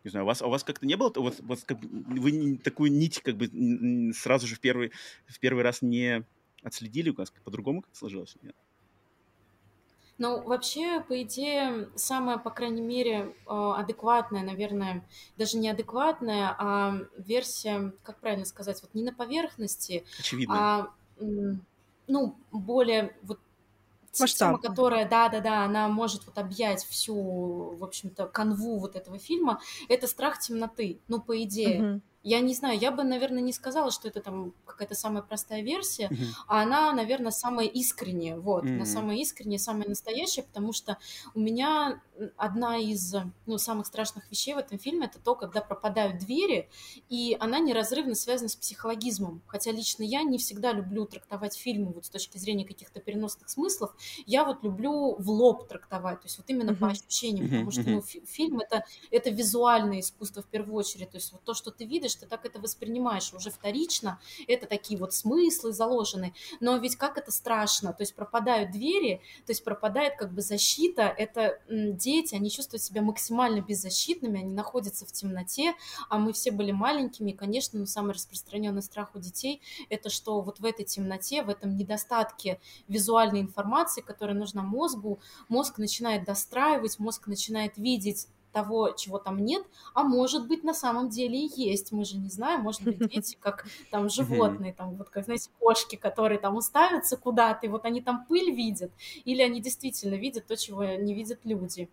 Не 0.03 0.09
знаю, 0.09 0.25
у 0.25 0.27
вас, 0.27 0.41
а 0.41 0.47
у 0.47 0.49
вас 0.49 0.63
как-то 0.63 0.85
не 0.85 0.95
было, 0.95 1.13
вот, 1.15 1.39
вот 1.39 1.63
как 1.63 1.79
бы, 1.79 2.21
вы 2.21 2.31
не, 2.31 2.57
такую 2.57 2.91
нить 2.91 3.21
как 3.21 3.37
бы 3.37 4.13
сразу 4.13 4.47
же 4.47 4.55
в 4.55 4.59
первый, 4.59 4.91
в 5.27 5.39
первый 5.39 5.63
раз 5.63 5.81
не 5.81 6.25
отследили, 6.61 7.09
у 7.09 7.15
вас 7.15 7.31
по-другому 7.43 7.81
как 7.81 7.95
сложилось? 7.95 8.35
Нет? 8.41 8.55
Ну, 10.19 10.41
вообще, 10.43 11.01
по 11.01 11.21
идее, 11.23 11.89
самая, 11.95 12.37
по 12.37 12.51
крайней 12.51 12.81
мере, 12.81 13.35
а, 13.47 13.79
адекватная, 13.79 14.43
наверное, 14.43 15.07
даже 15.37 15.57
не 15.57 15.69
адекватная, 15.69 16.55
а 16.57 16.99
версия, 17.17 17.93
как 18.03 18.19
правильно 18.19 18.45
сказать, 18.45 18.81
вот 18.81 18.93
не 18.93 19.03
на 19.03 19.13
поверхности, 19.13 20.05
Очевидно. 20.19 20.55
а 20.55 20.93
ну, 22.07 22.35
более 22.51 23.15
вот 23.23 23.39
Масштаб. 24.19 24.61
тема, 24.61 24.61
которая, 24.61 25.07
да-да-да, 25.07 25.63
она 25.63 25.87
может 25.87 26.25
вот 26.25 26.37
объять 26.37 26.83
всю, 26.83 27.75
в 27.75 27.83
общем-то, 27.83 28.27
канву 28.27 28.79
вот 28.79 28.95
этого 28.95 29.17
фильма, 29.17 29.61
это 29.89 30.07
страх 30.07 30.39
темноты, 30.39 30.99
ну, 31.07 31.19
по 31.19 31.41
идее. 31.41 31.81
Угу. 31.81 32.01
Я 32.23 32.39
не 32.39 32.53
знаю, 32.53 32.79
я 32.79 32.91
бы, 32.91 33.03
наверное, 33.03 33.41
не 33.41 33.51
сказала, 33.51 33.91
что 33.91 34.07
это 34.07 34.21
там 34.21 34.53
какая-то 34.65 34.95
самая 34.95 35.21
простая 35.23 35.61
версия, 35.61 36.07
uh-huh. 36.07 36.25
а 36.47 36.63
она, 36.63 36.93
наверное, 36.93 37.31
самая 37.31 37.67
искренняя, 37.67 38.37
вот, 38.37 38.63
uh-huh. 38.63 38.75
она 38.75 38.85
самая 38.85 39.17
искренняя, 39.17 39.59
самая 39.59 39.89
настоящая, 39.89 40.43
потому 40.43 40.71
что 40.71 40.97
у 41.35 41.39
меня 41.39 42.01
одна 42.37 42.77
из, 42.77 43.13
ну, 43.45 43.57
самых 43.57 43.87
страшных 43.87 44.29
вещей 44.31 44.53
в 44.53 44.57
этом 44.57 44.79
фильме 44.79 45.07
это 45.07 45.19
то, 45.19 45.35
когда 45.35 45.61
пропадают 45.61 46.19
двери, 46.19 46.69
и 47.09 47.35
она 47.39 47.59
неразрывно 47.59 48.15
связана 48.15 48.49
с 48.49 48.55
психологизмом, 48.55 49.41
хотя 49.47 49.71
лично 49.71 50.03
я 50.03 50.23
не 50.23 50.37
всегда 50.37 50.71
люблю 50.71 51.05
трактовать 51.05 51.57
фильмы 51.57 51.91
вот 51.91 52.05
с 52.05 52.09
точки 52.09 52.37
зрения 52.37 52.65
каких-то 52.65 52.99
переносных 52.99 53.49
смыслов, 53.49 53.95
я 54.25 54.45
вот 54.45 54.63
люблю 54.63 55.15
в 55.17 55.29
лоб 55.29 55.67
трактовать, 55.67 56.21
то 56.21 56.27
есть 56.27 56.37
вот 56.37 56.49
именно 56.49 56.71
uh-huh. 56.71 56.77
по 56.77 56.87
ощущениям, 56.87 57.49
потому 57.49 57.71
что, 57.71 57.81
ну, 57.81 58.01
фи- 58.01 58.23
фильм 58.25 58.59
это, 58.59 58.85
это 59.11 59.29
визуальное 59.29 59.99
искусство 59.99 60.41
в 60.41 60.47
первую 60.47 60.75
очередь, 60.75 61.11
то 61.11 61.17
есть 61.17 61.31
вот 61.33 61.43
то, 61.43 61.53
что 61.53 61.71
ты 61.71 61.85
видишь, 61.85 62.12
ты 62.15 62.25
так 62.25 62.45
это 62.45 62.59
воспринимаешь 62.59 63.33
уже 63.33 63.51
вторично, 63.51 64.19
это 64.47 64.67
такие 64.67 64.99
вот 64.99 65.13
смыслы 65.13 65.73
заложены, 65.73 66.33
но 66.59 66.77
ведь 66.77 66.95
как 66.95 67.17
это 67.17 67.31
страшно, 67.31 67.93
то 67.93 68.01
есть 68.03 68.15
пропадают 68.15 68.71
двери, 68.71 69.21
то 69.45 69.51
есть 69.51 69.63
пропадает 69.63 70.15
как 70.17 70.33
бы 70.33 70.41
защита, 70.41 71.03
это 71.03 71.59
дети, 71.69 72.35
они 72.35 72.49
чувствуют 72.49 72.83
себя 72.83 73.01
максимально 73.01 73.61
беззащитными, 73.61 74.39
они 74.39 74.53
находятся 74.53 75.05
в 75.05 75.11
темноте, 75.11 75.75
а 76.09 76.17
мы 76.17 76.33
все 76.33 76.51
были 76.51 76.71
маленькими, 76.71 77.31
и, 77.31 77.35
конечно, 77.35 77.79
ну, 77.79 77.85
самый 77.85 78.13
распространенный 78.13 78.81
страх 78.81 79.11
у 79.15 79.19
детей 79.19 79.61
это 79.89 80.09
что 80.09 80.41
вот 80.41 80.59
в 80.59 80.65
этой 80.65 80.85
темноте, 80.85 81.43
в 81.43 81.49
этом 81.49 81.77
недостатке 81.77 82.59
визуальной 82.87 83.41
информации, 83.41 84.01
которая 84.01 84.35
нужна 84.35 84.63
мозгу, 84.63 85.19
мозг 85.49 85.77
начинает 85.77 86.23
достраивать, 86.25 86.99
мозг 86.99 87.27
начинает 87.27 87.77
видеть 87.77 88.27
того, 88.53 88.91
чего 88.91 89.17
там 89.17 89.43
нет, 89.43 89.65
а 89.93 90.03
может 90.03 90.47
быть 90.47 90.63
на 90.63 90.73
самом 90.73 91.09
деле 91.09 91.37
и 91.37 91.61
есть, 91.61 91.91
мы 91.91 92.05
же 92.05 92.17
не 92.17 92.29
знаем, 92.29 92.61
может 92.61 92.83
быть 92.83 92.97
дети 93.11 93.37
как 93.41 93.65
там 93.91 94.09
животные, 94.09 94.73
там 94.73 94.95
вот 94.95 95.09
как, 95.09 95.25
знаете, 95.25 95.49
кошки, 95.59 95.95
которые 95.95 96.39
там 96.39 96.55
уставятся 96.55 97.17
куда-то, 97.17 97.65
и 97.65 97.69
вот 97.69 97.85
они 97.85 98.01
там 98.01 98.25
пыль 98.25 98.51
видят, 98.51 98.91
или 99.25 99.41
они 99.41 99.61
действительно 99.61 100.15
видят 100.15 100.45
то, 100.45 100.55
чего 100.55 100.85
не 100.85 101.13
видят 101.13 101.39
люди. 101.43 101.89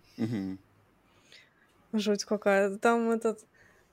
Жуть 1.92 2.24
какая. 2.24 2.76
Там 2.76 3.10
этот 3.10 3.44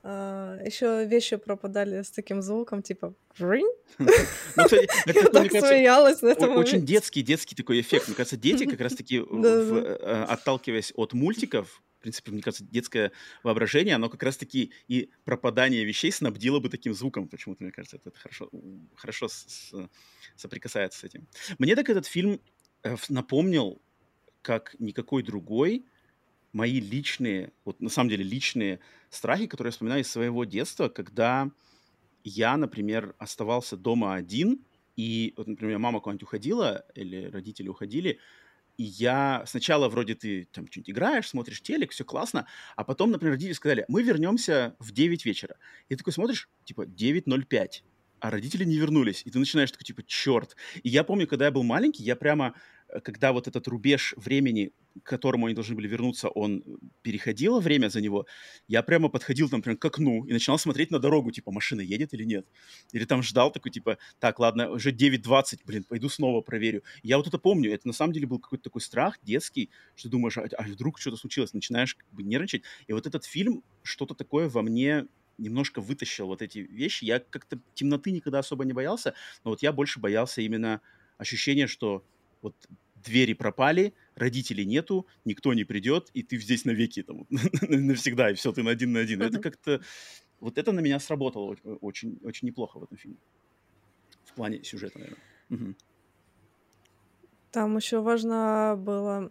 Uh, 0.04 0.66
еще 0.66 1.04
вещи 1.06 1.36
пропадали 1.36 2.02
с 2.02 2.12
таким 2.12 2.42
звуком, 2.42 2.82
типа 2.82 3.14
«Ринь?» 3.40 3.68
ну, 3.98 4.08
Я 5.06 5.24
так 5.30 5.52
смеялась 5.52 6.22
на 6.22 6.30
этом 6.30 6.56
Очень 6.56 6.86
детский, 6.86 7.24
детский 7.24 7.56
такой 7.56 7.82
эффект. 7.82 8.08
Мне 8.08 8.16
кажется, 8.16 8.38
дети 8.38 8.66
как 8.66 8.80
раз-таки, 8.80 9.18
э, 9.30 10.26
отталкиваясь 10.30 10.94
от 10.96 11.12
мультиков, 11.12 11.82
в 11.98 12.02
принципе, 12.02 12.32
мне 12.32 12.42
кажется, 12.42 12.64
детское 12.64 13.12
воображение, 13.44 13.96
оно 13.96 14.10
как 14.10 14.22
раз-таки 14.24 14.72
и 14.88 15.10
пропадание 15.26 15.84
вещей 15.84 16.12
снабдило 16.12 16.60
бы 16.60 16.70
таким 16.70 16.94
звуком. 16.94 17.28
Почему-то, 17.28 17.64
мне 17.64 17.72
кажется, 17.72 17.98
это, 17.98 18.12
хорошо, 18.18 18.50
хорошо 18.96 19.28
с, 19.28 19.46
с, 19.48 19.90
соприкасается 20.36 21.00
с 21.00 21.04
этим. 21.04 21.28
Мне 21.58 21.76
так 21.76 21.90
этот 21.90 22.06
фильм 22.06 22.40
э, 22.84 22.96
напомнил, 23.10 23.82
как 24.42 24.76
никакой 24.80 25.24
другой, 25.24 25.86
мои 26.54 26.80
личные, 26.80 27.52
вот 27.66 27.82
на 27.82 27.90
самом 27.90 28.10
деле 28.10 28.24
личные 28.24 28.80
страхи, 29.10 29.48
которые 29.48 29.70
я 29.70 29.72
вспоминаю 29.72 30.02
из 30.02 30.12
своего 30.12 30.46
детства, 30.46 30.90
когда 30.90 31.52
я, 32.24 32.58
например, 32.58 33.16
оставался 33.18 33.76
дома 33.76 34.16
один, 34.16 34.66
и, 34.96 35.34
вот, 35.38 35.48
например, 35.48 35.80
мама 35.80 36.00
куда-нибудь 36.00 36.24
уходила, 36.24 36.86
или 36.96 37.26
родители 37.26 37.68
уходили, 37.68 38.20
и 38.78 38.84
я 38.84 39.44
сначала 39.46 39.90
вроде 39.90 40.16
ты 40.16 40.48
там 40.52 40.68
что-нибудь 40.68 40.92
играешь, 40.92 41.28
смотришь 41.28 41.62
телек, 41.62 41.92
все 41.92 42.06
классно, 42.06 42.48
а 42.76 42.84
потом, 42.84 43.12
например, 43.12 43.34
родители 43.34 43.54
сказали, 43.54 43.86
мы 43.88 44.04
вернемся 44.04 44.76
в 44.80 44.92
9 44.92 45.26
вечера. 45.26 45.58
И 45.90 45.96
ты 45.96 45.98
такой 45.98 46.14
смотришь, 46.14 46.50
типа, 46.64 46.86
9.05, 46.86 47.84
а 48.20 48.30
родители 48.30 48.64
не 48.64 48.78
вернулись. 48.78 49.24
И 49.26 49.32
ты 49.32 49.40
начинаешь 49.40 49.72
такой, 49.72 49.84
типа, 49.84 50.04
черт. 50.06 50.56
И 50.84 50.90
я 50.90 51.04
помню, 51.04 51.28
когда 51.28 51.46
я 51.46 51.52
был 51.52 51.64
маленький, 51.64 52.04
я 52.04 52.16
прямо 52.16 52.54
когда 53.04 53.34
вот 53.34 53.48
этот 53.48 53.68
рубеж 53.68 54.14
времени, 54.18 54.72
к 55.04 55.08
которому 55.08 55.46
они 55.46 55.56
должны 55.56 55.76
были 55.76 55.88
вернуться, 55.88 56.30
он 56.30 56.64
переходило 57.02 57.60
время 57.60 57.90
за 57.90 58.02
него, 58.02 58.26
я 58.68 58.82
прямо 58.82 59.10
подходил 59.10 59.50
там 59.50 59.62
прям 59.62 59.78
к 59.78 59.86
окну 59.86 60.26
и 60.26 60.34
начинал 60.34 60.58
смотреть 60.58 60.92
на 60.92 61.00
дорогу, 61.00 61.32
типа, 61.32 61.52
машина 61.52 61.82
едет 61.82 62.14
или 62.14 62.24
нет. 62.24 62.48
Или 62.94 63.06
там 63.06 63.24
ждал 63.24 63.52
такой, 63.52 63.72
типа, 63.72 63.98
так, 64.20 64.40
ладно, 64.40 64.70
уже 64.72 64.92
9.20, 64.92 65.60
блин, 65.66 65.84
пойду 65.84 66.10
снова 66.10 66.42
проверю. 66.42 66.84
Я 67.04 67.18
вот 67.18 67.28
это 67.28 67.38
помню, 67.38 67.74
это 67.74 67.88
на 67.88 67.94
самом 67.94 68.14
деле 68.14 68.28
был 68.28 68.40
какой-то 68.40 68.64
такой 68.64 68.82
страх 68.82 69.18
детский, 69.22 69.70
что 69.96 70.10
думаешь, 70.10 70.38
а, 70.38 70.48
а 70.58 70.64
вдруг 70.64 71.00
что-то 71.00 71.18
случилось, 71.18 71.54
начинаешь 71.54 71.96
как 71.96 72.08
бы 72.12 72.24
нервничать. 72.24 72.64
И 72.88 72.94
вот 72.94 73.06
этот 73.06 73.26
фильм 73.26 73.64
что-то 73.84 74.16
такое 74.16 74.50
во 74.50 74.62
мне 74.62 75.08
немножко 75.38 75.82
вытащил 75.82 76.28
вот 76.28 76.42
эти 76.42 76.60
вещи. 76.60 77.06
Я 77.06 77.20
как-то 77.20 77.60
темноты 77.74 78.12
никогда 78.12 78.40
особо 78.40 78.66
не 78.66 78.74
боялся, 78.74 79.14
но 79.44 79.52
вот 79.52 79.62
я 79.62 79.72
больше 79.72 80.00
боялся 80.00 80.42
именно 80.42 80.82
ощущения, 81.18 81.68
что 81.68 82.04
вот 82.42 82.56
двери 82.96 83.34
пропали, 83.34 83.94
родителей 84.16 84.66
нету, 84.66 85.08
никто 85.26 85.54
не 85.54 85.64
придет, 85.64 86.10
и 86.14 86.24
ты 86.24 86.38
здесь 86.38 86.66
навеки 86.66 87.04
там, 87.04 87.26
навсегда, 87.62 88.32
и 88.32 88.34
все, 88.34 88.52
ты 88.52 88.64
на 88.64 88.72
один 88.72 88.94
на 88.94 89.00
один. 89.00 89.22
Это 89.22 89.40
как-то... 89.40 89.82
Вот 90.40 90.58
это 90.58 90.72
на 90.72 90.82
меня 90.82 91.00
сработало 91.00 91.56
очень, 91.82 92.20
очень 92.24 92.48
неплохо 92.48 92.80
в 92.80 92.84
этом 92.84 92.98
фильме. 92.98 93.18
В 94.26 94.34
плане 94.34 94.64
сюжета, 94.64 95.00
наверное. 95.00 95.24
Угу. 95.50 95.76
Там 97.52 97.78
еще 97.78 98.02
важно 98.02 98.76
было 98.78 99.30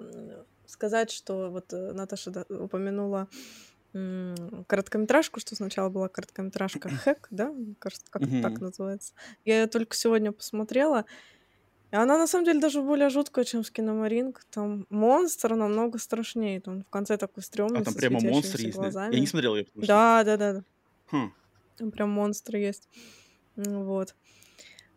сказать, 0.67 1.13
что 1.13 1.51
вот 1.51 1.73
э, 1.73 1.93
Наташа 1.93 2.45
упомянула 2.49 3.29
короткометражку, 4.67 5.41
что 5.41 5.57
сначала 5.57 5.89
была 5.89 6.09
короткометражка 6.09 6.91
«Хэк», 6.91 7.29
да? 7.31 7.55
Кажется, 7.79 8.05
как 8.11 8.23
mm-hmm. 8.23 8.43
так 8.43 8.61
называется. 8.61 9.15
Я 9.45 9.61
ее 9.61 9.67
только 9.69 9.97
сегодня 9.97 10.33
посмотрела. 10.33 11.07
Она, 11.97 12.19
на 12.19 12.27
самом 12.27 12.45
деле, 12.45 12.61
даже 12.61 12.83
более 12.83 13.11
жуткая, 13.11 13.45
чем 13.45 13.65
Скиномаринг. 13.65 14.45
Там 14.51 14.87
монстр 14.91 15.55
намного 15.55 15.99
страшнее. 15.99 16.61
Там 16.61 16.83
в 16.83 16.89
конце 16.91 17.17
такой 17.17 17.43
стрёмный, 17.43 17.81
А 17.81 17.85
там 17.85 17.95
прямо 17.95 18.21
монстр 18.21 18.61
есть, 18.61 18.79
да? 18.79 19.07
Я 19.07 19.21
не 19.21 19.27
смотрел 19.27 19.57
ее, 19.57 19.65
потому. 19.65 19.87
Да, 19.87 20.25
да, 20.25 20.37
да. 20.37 20.53
да. 20.55 20.63
Хм. 21.11 21.33
Там 21.77 21.91
прям 21.91 22.11
монстры 22.11 22.59
есть. 22.59 22.89
Вот. 23.57 24.15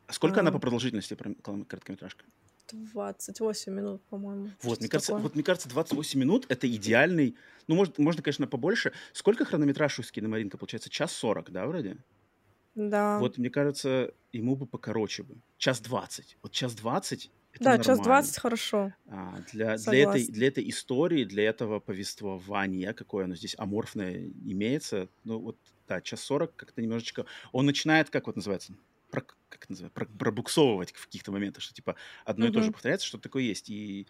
Сколько 0.10 0.38
а... 0.38 0.42
она 0.42 0.52
по 0.52 0.60
продолжительности, 0.60 1.16
короткометражка? 1.16 2.24
28 2.72 3.74
минут, 3.74 4.02
по-моему. 4.10 4.52
Вот, 4.62 4.80
мне 4.80 4.90
кажется, 4.90 5.16
вот 5.16 5.34
мне 5.34 5.44
кажется, 5.44 5.70
28 5.70 6.20
минут 6.20 6.46
это 6.50 6.68
идеальный. 6.70 7.36
Ну, 7.68 7.76
может, 7.76 7.98
можно, 7.98 8.22
конечно, 8.22 8.48
побольше. 8.48 8.94
Сколько 9.14 9.46
хронометраж 9.46 10.00
у 10.00 10.04
Скиномаринка 10.04 10.58
получается? 10.58 10.90
Час 10.90 11.12
40, 11.14 11.52
да, 11.52 11.66
вроде? 11.66 11.98
Да. 12.76 13.20
Вот, 13.20 13.38
мне 13.38 13.50
кажется, 13.50 14.14
ему 14.32 14.56
бы 14.56 14.66
покороче 14.66 15.24
бы. 15.24 15.38
Час 15.58 15.82
20. 15.82 16.38
Вот 16.42 16.52
час 16.52 16.74
20 16.76 17.32
это 17.52 17.64
да, 17.64 17.70
нормально. 17.72 17.84
час 17.84 18.00
20 18.00 18.38
хорошо. 18.40 18.94
А, 19.08 19.42
для, 19.52 19.78
для, 19.78 20.04
этой, 20.04 20.28
для 20.28 20.48
этой 20.48 20.70
истории, 20.70 21.24
для 21.24 21.50
этого 21.50 21.80
повествования, 21.80 22.94
какое 22.94 23.26
оно 23.26 23.36
здесь 23.36 23.56
аморфное 23.58 24.32
имеется, 24.46 25.10
ну 25.24 25.40
вот, 25.40 25.58
да, 25.88 26.00
час 26.02 26.22
40 26.22 26.56
как-то 26.56 26.82
немножечко... 26.82 27.26
Он 27.52 27.66
начинает, 27.66 28.12
как 28.12 28.28
вот 28.28 28.36
называется, 28.36 28.74
про, 29.10 29.22
как 29.22 29.64
это 29.64 29.72
называется, 29.72 29.96
про, 29.96 30.06
пробуксовывать 30.06 30.92
в 30.92 31.06
каких-то 31.06 31.32
моментах, 31.32 31.64
что 31.64 31.74
типа 31.74 31.96
одно 32.24 32.46
mm-hmm. 32.46 32.50
и 32.50 32.54
то 32.54 32.62
же 32.62 32.72
повторяется, 32.72 33.08
что 33.08 33.18
такое 33.18 33.44
есть. 33.44 33.70
И 33.70 34.06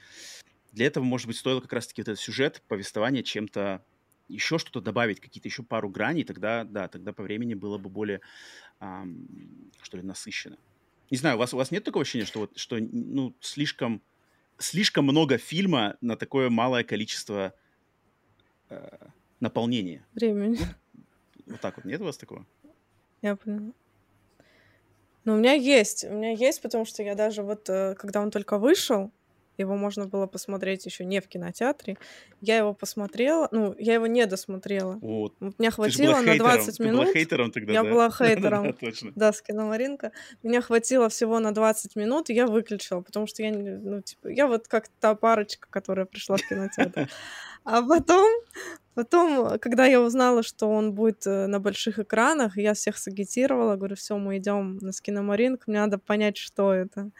для 0.74 0.86
этого, 0.88 1.06
может 1.06 1.28
быть, 1.28 1.38
стоило 1.38 1.62
как 1.62 1.72
раз-таки 1.72 2.02
вот 2.02 2.10
этот 2.10 2.20
сюжет, 2.20 2.62
повествование 2.68 3.24
чем-то 3.24 3.84
еще 4.30 4.58
что-то 4.58 4.82
добавить, 4.82 5.20
какие-то 5.20 5.48
еще 5.48 5.64
пару 5.64 5.90
граней, 5.90 6.24
тогда, 6.24 6.64
да, 6.64 6.88
тогда 6.88 7.12
по 7.14 7.24
времени 7.24 7.56
было 7.56 7.78
бы 7.78 7.90
более, 7.90 8.22
эм, 8.80 9.72
что 9.82 9.98
ли, 9.98 10.04
насыщенно. 10.04 10.58
Не 11.10 11.18
знаю, 11.18 11.36
у 11.36 11.40
вас, 11.40 11.54
у 11.54 11.58
вас 11.58 11.72
нет 11.72 11.84
такого 11.84 12.04
ощущения, 12.04 12.26
что, 12.26 12.42
вот, 12.42 12.58
что 12.58 12.78
ну, 12.80 13.36
слишком, 13.42 14.02
слишком 14.58 15.06
много 15.06 15.38
фильма 15.38 15.98
на 16.02 16.16
такое 16.16 16.50
малое 16.50 16.84
количество 16.84 17.54
э, 18.70 19.08
наполнения? 19.40 20.06
Времени. 20.14 20.60
Вот 21.48 21.60
так 21.62 21.78
вот. 21.78 21.86
Нет 21.86 22.00
у 22.02 22.04
вас 22.04 22.18
такого? 22.18 22.46
Я 23.24 23.36
поняла. 23.36 23.72
Ну, 25.26 25.34
у 25.34 25.38
меня 25.38 25.54
есть, 25.54 26.06
у 26.06 26.12
меня 26.12 26.32
есть, 26.32 26.62
потому 26.62 26.86
что 26.86 27.04
я 27.04 27.16
даже 27.16 27.42
вот, 27.42 27.68
э, 27.70 27.96
когда 27.96 28.22
он 28.22 28.32
только 28.32 28.58
вышел, 28.58 29.12
его 29.60 29.76
можно 29.76 30.08
было 30.08 30.28
посмотреть 30.28 30.86
еще 30.86 31.06
не 31.06 31.22
в 31.22 31.28
кинотеатре. 31.28 31.98
Я 32.42 32.58
его 32.58 32.74
посмотрела, 32.74 33.48
ну, 33.52 33.76
я 33.78 33.94
его 33.94 34.08
не 34.08 34.26
досмотрела. 34.26 34.98
Вот. 35.02 35.34
Меня 35.40 35.72
хватило 35.72 36.22
на 36.22 36.38
20 36.38 36.78
Ты 36.78 36.84
минут. 36.84 37.02
была 37.04 37.14
хейтером 37.14 37.52
тогда, 37.52 37.74
я 37.74 37.84
да? 37.84 37.90
была 37.90 38.10
хейтером. 38.18 38.64
да, 38.64 38.74
точно. 38.74 39.12
Да, 39.16 39.34
с 39.34 39.42
киномаринка. 39.42 40.12
Меня 40.44 40.62
хватило 40.62 41.10
всего 41.10 41.40
на 41.40 41.54
20 41.54 41.96
минут, 41.96 42.30
и 42.30 42.34
я 42.34 42.48
выключила, 42.48 43.02
потому 43.02 43.28
что 43.28 43.44
я, 43.44 43.52
ну, 43.52 44.02
типа, 44.02 44.28
я 44.30 44.48
вот 44.48 44.68
как 44.68 44.88
та 45.00 45.16
парочка, 45.16 45.68
которая 45.70 46.06
пришла 46.06 46.38
в 46.38 46.48
кинотеатр. 46.48 47.10
А 47.64 47.82
потом, 47.82 48.30
потом, 48.96 49.60
когда 49.60 49.86
я 49.86 50.02
узнала, 50.02 50.44
что 50.44 50.70
он 50.70 50.94
будет 50.94 51.28
э, 51.28 51.48
на 51.48 51.60
больших 51.60 52.00
экранах, 52.00 52.58
я 52.58 52.74
всех 52.74 52.98
сагитировала, 52.98 53.76
говорю, 53.76 53.96
все, 53.96 54.18
мы 54.18 54.38
идем 54.38 54.78
на 54.78 54.92
скиномаринг, 54.92 55.68
мне 55.68 55.80
надо 55.80 55.98
понять, 55.98 56.38
что 56.38 56.74
это. 56.74 57.12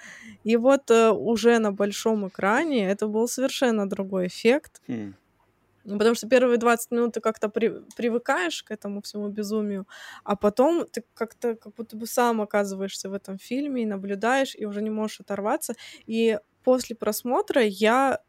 И 0.44 0.58
вот 0.58 0.90
э, 0.92 1.12
уже 1.12 1.60
на 1.60 1.72
большом 1.72 2.28
экране 2.28 2.90
это 2.90 3.08
был 3.08 3.28
совершенно 3.28 3.88
другой 3.88 4.28
эффект. 4.28 4.82
Mm. 4.88 5.14
Потому 5.84 6.16
что 6.16 6.28
первые 6.28 6.58
20 6.58 6.92
минут 6.92 7.14
ты 7.14 7.22
как-то 7.22 7.50
при, 7.50 7.82
привыкаешь 7.96 8.64
к 8.64 8.72
этому 8.72 9.02
всему 9.02 9.30
безумию, 9.30 9.88
а 10.24 10.36
потом 10.36 10.86
ты 10.86 11.04
как-то 11.14 11.56
как 11.56 11.74
будто 11.76 11.96
бы 11.96 12.06
сам 12.06 12.42
оказываешься 12.42 13.10
в 13.10 13.14
этом 13.14 13.38
фильме 13.38 13.84
и 13.84 13.86
наблюдаешь, 13.86 14.56
и 14.56 14.66
уже 14.66 14.82
не 14.82 14.90
можешь 14.90 15.22
оторваться. 15.22 15.74
И 16.06 16.38
после 16.64 16.96
просмотра 16.96 17.64
я 17.64 18.20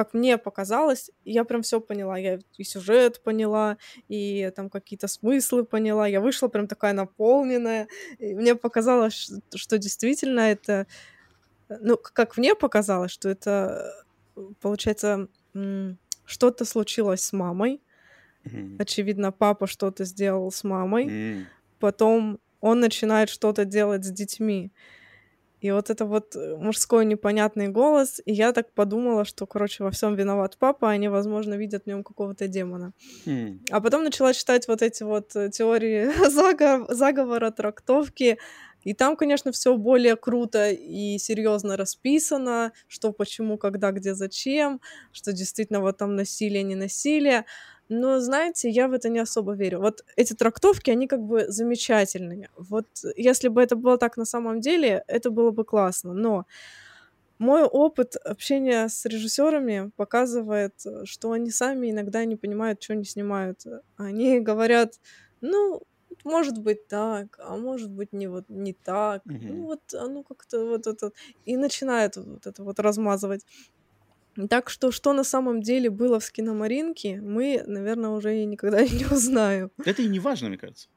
как 0.00 0.14
мне 0.14 0.38
показалось, 0.38 1.10
я 1.26 1.44
прям 1.44 1.60
все 1.60 1.78
поняла. 1.78 2.16
Я 2.16 2.38
и 2.56 2.64
сюжет 2.64 3.22
поняла, 3.22 3.76
и 4.08 4.50
там 4.56 4.70
какие-то 4.70 5.08
смыслы 5.08 5.62
поняла. 5.62 6.06
Я 6.06 6.22
вышла 6.22 6.48
прям 6.48 6.66
такая 6.66 6.94
наполненная. 6.94 7.86
И 8.18 8.34
мне 8.34 8.54
показалось, 8.54 9.30
что 9.54 9.76
действительно 9.76 10.40
это... 10.40 10.86
Ну, 11.68 11.98
как 11.98 12.38
мне 12.38 12.54
показалось, 12.54 13.10
что 13.10 13.28
это, 13.28 13.92
получается, 14.62 15.28
что-то 16.24 16.64
случилось 16.64 17.20
с 17.20 17.34
мамой. 17.34 17.82
Mm-hmm. 18.44 18.76
Очевидно, 18.78 19.32
папа 19.32 19.66
что-то 19.66 20.06
сделал 20.06 20.50
с 20.50 20.64
мамой. 20.64 21.04
Mm-hmm. 21.04 21.44
Потом 21.78 22.40
он 22.62 22.80
начинает 22.80 23.28
что-то 23.28 23.66
делать 23.66 24.06
с 24.06 24.10
детьми. 24.10 24.72
И 25.60 25.70
вот 25.70 25.90
это 25.90 26.04
вот 26.06 26.36
э, 26.36 26.56
мужской 26.56 27.04
непонятный 27.04 27.68
голос, 27.68 28.20
и 28.24 28.32
я 28.32 28.52
так 28.52 28.72
подумала, 28.72 29.24
что, 29.24 29.46
короче, 29.46 29.84
во 29.84 29.90
всем 29.90 30.14
виноват 30.14 30.56
папа, 30.58 30.90
они, 30.90 31.08
возможно, 31.08 31.54
видят 31.54 31.84
в 31.84 31.86
нем 31.86 32.02
какого-то 32.02 32.48
демона. 32.48 32.92
Mm. 33.26 33.58
А 33.70 33.80
потом 33.80 34.04
начала 34.04 34.32
читать 34.32 34.68
вот 34.68 34.82
эти 34.82 35.02
вот 35.02 35.36
э, 35.36 35.50
теории 35.50 36.10
заговора, 36.30 36.94
заговора 36.94 37.50
трактовки, 37.50 38.38
и 38.82 38.94
там, 38.94 39.16
конечно, 39.16 39.52
все 39.52 39.76
более 39.76 40.16
круто 40.16 40.70
и 40.70 41.18
серьезно 41.18 41.76
расписано, 41.76 42.72
что, 42.88 43.12
почему, 43.12 43.58
когда, 43.58 43.92
где, 43.92 44.14
зачем, 44.14 44.80
что 45.12 45.32
действительно 45.32 45.80
вот 45.80 45.98
там 45.98 46.16
насилие, 46.16 46.62
не 46.62 46.74
насилие. 46.74 47.44
Но, 47.90 48.20
знаете, 48.20 48.70
я 48.70 48.86
в 48.86 48.92
это 48.92 49.08
не 49.08 49.18
особо 49.18 49.54
верю. 49.54 49.80
Вот 49.80 50.04
эти 50.14 50.32
трактовки, 50.32 50.92
они 50.92 51.08
как 51.08 51.20
бы 51.20 51.48
замечательные. 51.48 52.48
Вот 52.56 52.86
если 53.16 53.48
бы 53.48 53.60
это 53.60 53.74
было 53.74 53.98
так 53.98 54.16
на 54.16 54.24
самом 54.24 54.60
деле, 54.60 55.02
это 55.08 55.30
было 55.30 55.50
бы 55.50 55.64
классно. 55.64 56.14
Но 56.14 56.46
мой 57.38 57.64
опыт 57.64 58.14
общения 58.14 58.88
с 58.88 59.04
режиссерами 59.06 59.90
показывает, 59.96 60.74
что 61.04 61.32
они 61.32 61.50
сами 61.50 61.90
иногда 61.90 62.24
не 62.24 62.36
понимают, 62.36 62.80
что 62.80 62.92
они 62.92 63.04
снимают. 63.04 63.64
Они 63.96 64.38
говорят, 64.38 65.00
ну, 65.40 65.82
может 66.22 66.58
быть 66.58 66.86
так, 66.86 67.40
а 67.40 67.56
может 67.56 67.90
быть 67.90 68.12
не 68.12 68.28
вот 68.28 68.44
не 68.48 68.72
так. 68.72 69.26
Mm-hmm. 69.26 69.52
Ну 69.52 69.64
вот 69.64 69.94
оно 69.94 70.22
как-то 70.22 70.64
вот 70.64 70.86
это 70.86 71.10
и 71.44 71.56
начинает 71.56 72.16
вот 72.16 72.46
это 72.46 72.62
вот 72.62 72.78
размазывать. 72.78 73.44
Так 74.48 74.70
что, 74.70 74.90
что 74.92 75.12
на 75.12 75.24
самом 75.24 75.60
деле 75.62 75.90
было 75.90 76.18
в 76.20 76.24
скиномаринке, 76.24 77.20
мы, 77.20 77.62
наверное, 77.66 78.10
уже 78.10 78.42
и 78.42 78.44
никогда 78.46 78.82
не 78.84 79.04
узнаем. 79.06 79.70
Это 79.84 80.02
и 80.02 80.08
не 80.08 80.20
важно, 80.20 80.48
мне 80.48 80.58
кажется. 80.58 80.88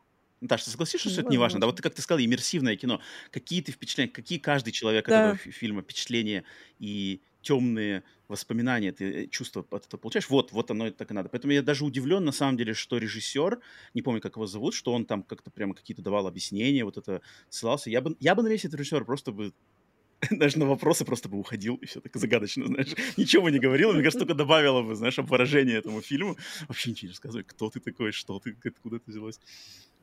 Наташа, 0.41 0.65
ты 0.65 0.71
согласишься, 0.71 1.09
что 1.09 1.21
это 1.21 1.31
не 1.31 1.37
важно? 1.37 1.61
Да, 1.61 1.67
вот 1.67 1.77
ты, 1.77 1.81
как 1.83 1.95
ты 1.95 2.01
сказала, 2.01 2.23
иммерсивное 2.25 2.75
кино. 2.75 3.01
Какие 3.31 3.61
ты 3.61 3.71
впечатления, 3.71 4.11
какие 4.11 4.39
каждый 4.39 4.71
человек 4.73 5.07
Да. 5.07 5.17
этого 5.17 5.33
фи- 5.35 5.51
фильма 5.51 5.81
впечатления 5.83 6.43
и 6.79 7.21
темные 7.41 8.03
воспоминания, 8.27 8.91
ты 8.91 9.23
э, 9.23 9.27
чувства 9.27 9.65
от 9.71 9.85
этого 9.85 10.01
получаешь? 10.01 10.29
Вот, 10.29 10.51
вот 10.51 10.69
оно 10.69 10.87
и 10.87 10.91
так 10.91 11.11
и 11.11 11.13
надо. 11.13 11.29
Поэтому 11.29 11.53
я 11.53 11.61
даже 11.61 11.85
удивлен, 11.85 12.25
на 12.25 12.33
самом 12.33 12.57
деле, 12.57 12.73
что 12.73 12.97
режиссер, 12.97 13.61
не 13.93 14.01
помню, 14.01 14.19
как 14.19 14.35
его 14.35 14.45
зовут, 14.45 14.73
что 14.73 14.91
он 14.91 15.05
там 15.05 15.23
как-то 15.23 15.49
прямо 15.49 15.75
какие-то 15.75 16.01
давал 16.01 16.27
объяснения, 16.27 16.83
вот 16.83 16.97
это 16.97 17.21
ссылался. 17.47 17.89
Я 17.89 18.01
бы, 18.01 18.17
я 18.19 18.35
бы 18.35 18.43
на 18.43 18.49
весь 18.49 18.65
этот 18.65 18.79
режиссер 18.81 19.05
просто 19.05 19.31
бы 19.31 19.53
даже 20.31 20.59
на 20.59 20.65
вопросы 20.65 21.05
просто 21.05 21.29
бы 21.29 21.37
уходил, 21.37 21.75
и 21.75 21.85
все 21.85 21.99
так 22.01 22.15
загадочно, 22.15 22.67
знаешь. 22.67 22.89
Ничего 23.17 23.43
бы 23.43 23.51
не 23.51 23.59
говорил, 23.59 23.93
мне 23.93 24.01
кажется, 24.01 24.19
только 24.19 24.33
добавило 24.33 24.81
бы, 24.81 24.95
знаешь, 24.95 25.19
обворожение 25.19 25.77
этому 25.77 26.01
фильму. 26.01 26.37
Вообще 26.67 26.91
ничего 26.91 27.07
не 27.07 27.11
рассказывай, 27.11 27.43
кто 27.43 27.69
ты 27.69 27.79
такой, 27.79 28.11
что 28.11 28.39
ты, 28.39 28.55
откуда 28.65 28.99
ты 28.99 29.11
взялась. 29.11 29.39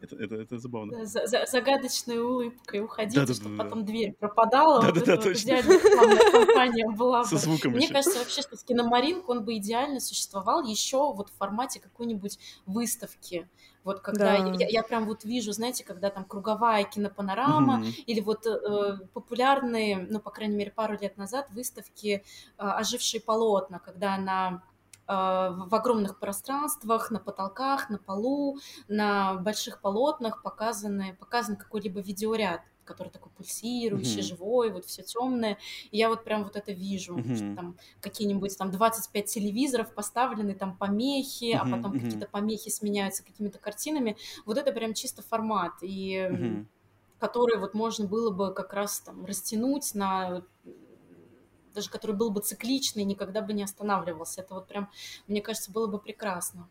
Это, 0.00 0.16
это, 0.16 0.34
это 0.36 0.58
забавно. 0.58 1.04
За, 1.04 1.26
за, 1.26 1.44
загадочной 1.46 2.18
улыбкой 2.18 2.80
уходить, 2.80 3.14
Да-да-да-да. 3.14 3.34
чтобы 3.40 3.56
потом 3.58 3.84
дверь 3.84 4.14
пропадала. 4.18 4.76
вот 4.80 4.86
Да-да-да, 4.86 5.12
это 5.12 5.16
вот 5.16 5.24
точно. 5.34 5.46
идеальная 5.46 6.30
кампания 6.32 6.90
была 6.90 7.24
Со 7.26 7.34
бы. 7.34 7.40
звуком 7.40 7.72
Мне 7.72 7.84
еще. 7.84 7.92
кажется, 7.92 8.18
вообще, 8.18 8.40
что 8.40 8.56
киномаринг, 8.56 9.28
он 9.28 9.44
бы 9.44 9.56
идеально 9.58 10.00
существовал 10.00 10.64
еще 10.64 11.12
вот 11.12 11.28
в 11.28 11.36
формате 11.36 11.80
какой-нибудь 11.80 12.38
выставки. 12.64 13.46
Вот 13.84 14.00
когда 14.00 14.36
Да. 14.36 14.44
я, 14.58 14.68
я 14.68 14.82
прям 14.82 15.06
вот 15.06 15.24
вижу, 15.24 15.52
знаете, 15.52 15.84
когда 15.84 16.10
там 16.10 16.24
круговая 16.24 16.84
кинопанорама, 16.84 17.78
Мгм. 17.78 17.94
или 18.06 18.20
вот 18.20 18.46
э, 18.46 18.98
популярные, 19.14 20.06
ну, 20.10 20.20
по 20.20 20.30
крайней 20.30 20.56
мере, 20.56 20.70
пару 20.70 20.98
лет 20.98 21.16
назад 21.16 21.48
выставки 21.50 22.08
э, 22.58 22.62
«Ожившие 22.62 23.20
полотна», 23.20 23.78
когда 23.78 24.16
на 24.18 24.62
в 25.06 25.74
огромных 25.74 26.20
пространствах, 26.20 27.10
на 27.10 27.18
потолках, 27.18 27.90
на 27.90 27.98
полу, 27.98 28.58
на 28.86 29.34
больших 29.34 29.80
полотнах 29.80 30.40
показаны, 30.42 31.16
показан 31.18 31.56
какой-либо 31.56 31.98
видеоряд 32.00 32.60
который 32.90 33.08
такой 33.08 33.30
пульсирующий, 33.32 34.20
mm-hmm. 34.20 34.22
живой, 34.22 34.70
вот 34.70 34.84
все 34.84 35.02
темное. 35.02 35.58
И 35.90 35.98
я 35.98 36.08
вот 36.08 36.24
прям 36.24 36.42
вот 36.44 36.56
это 36.56 36.72
вижу, 36.72 37.16
mm-hmm. 37.16 37.36
что 37.36 37.56
там 37.56 37.76
какие-нибудь 38.00 38.58
там 38.58 38.70
25 38.70 39.26
телевизоров 39.26 39.94
поставлены, 39.94 40.54
там 40.54 40.76
помехи, 40.76 41.52
mm-hmm. 41.52 41.56
а 41.56 41.76
потом 41.76 41.92
mm-hmm. 41.92 42.00
какие-то 42.00 42.26
помехи 42.26 42.70
сменяются 42.70 43.24
какими-то 43.24 43.58
картинами. 43.58 44.16
Вот 44.44 44.58
это 44.58 44.72
прям 44.72 44.94
чисто 44.94 45.22
формат. 45.22 45.74
И 45.82 46.14
mm-hmm. 46.14 46.66
который 47.20 47.58
вот 47.58 47.74
можно 47.74 48.06
было 48.06 48.30
бы 48.30 48.52
как 48.52 48.72
раз 48.72 49.00
там 49.00 49.24
растянуть 49.24 49.94
на 49.94 50.42
даже 51.72 51.88
который 51.88 52.16
был 52.16 52.30
бы 52.30 52.40
цикличный, 52.40 53.04
никогда 53.04 53.42
бы 53.42 53.52
не 53.52 53.62
останавливался. 53.62 54.40
Это 54.40 54.54
вот 54.54 54.66
прям, 54.66 54.90
мне 55.28 55.40
кажется, 55.40 55.70
было 55.70 55.86
бы 55.86 56.00
прекрасно. 56.00 56.68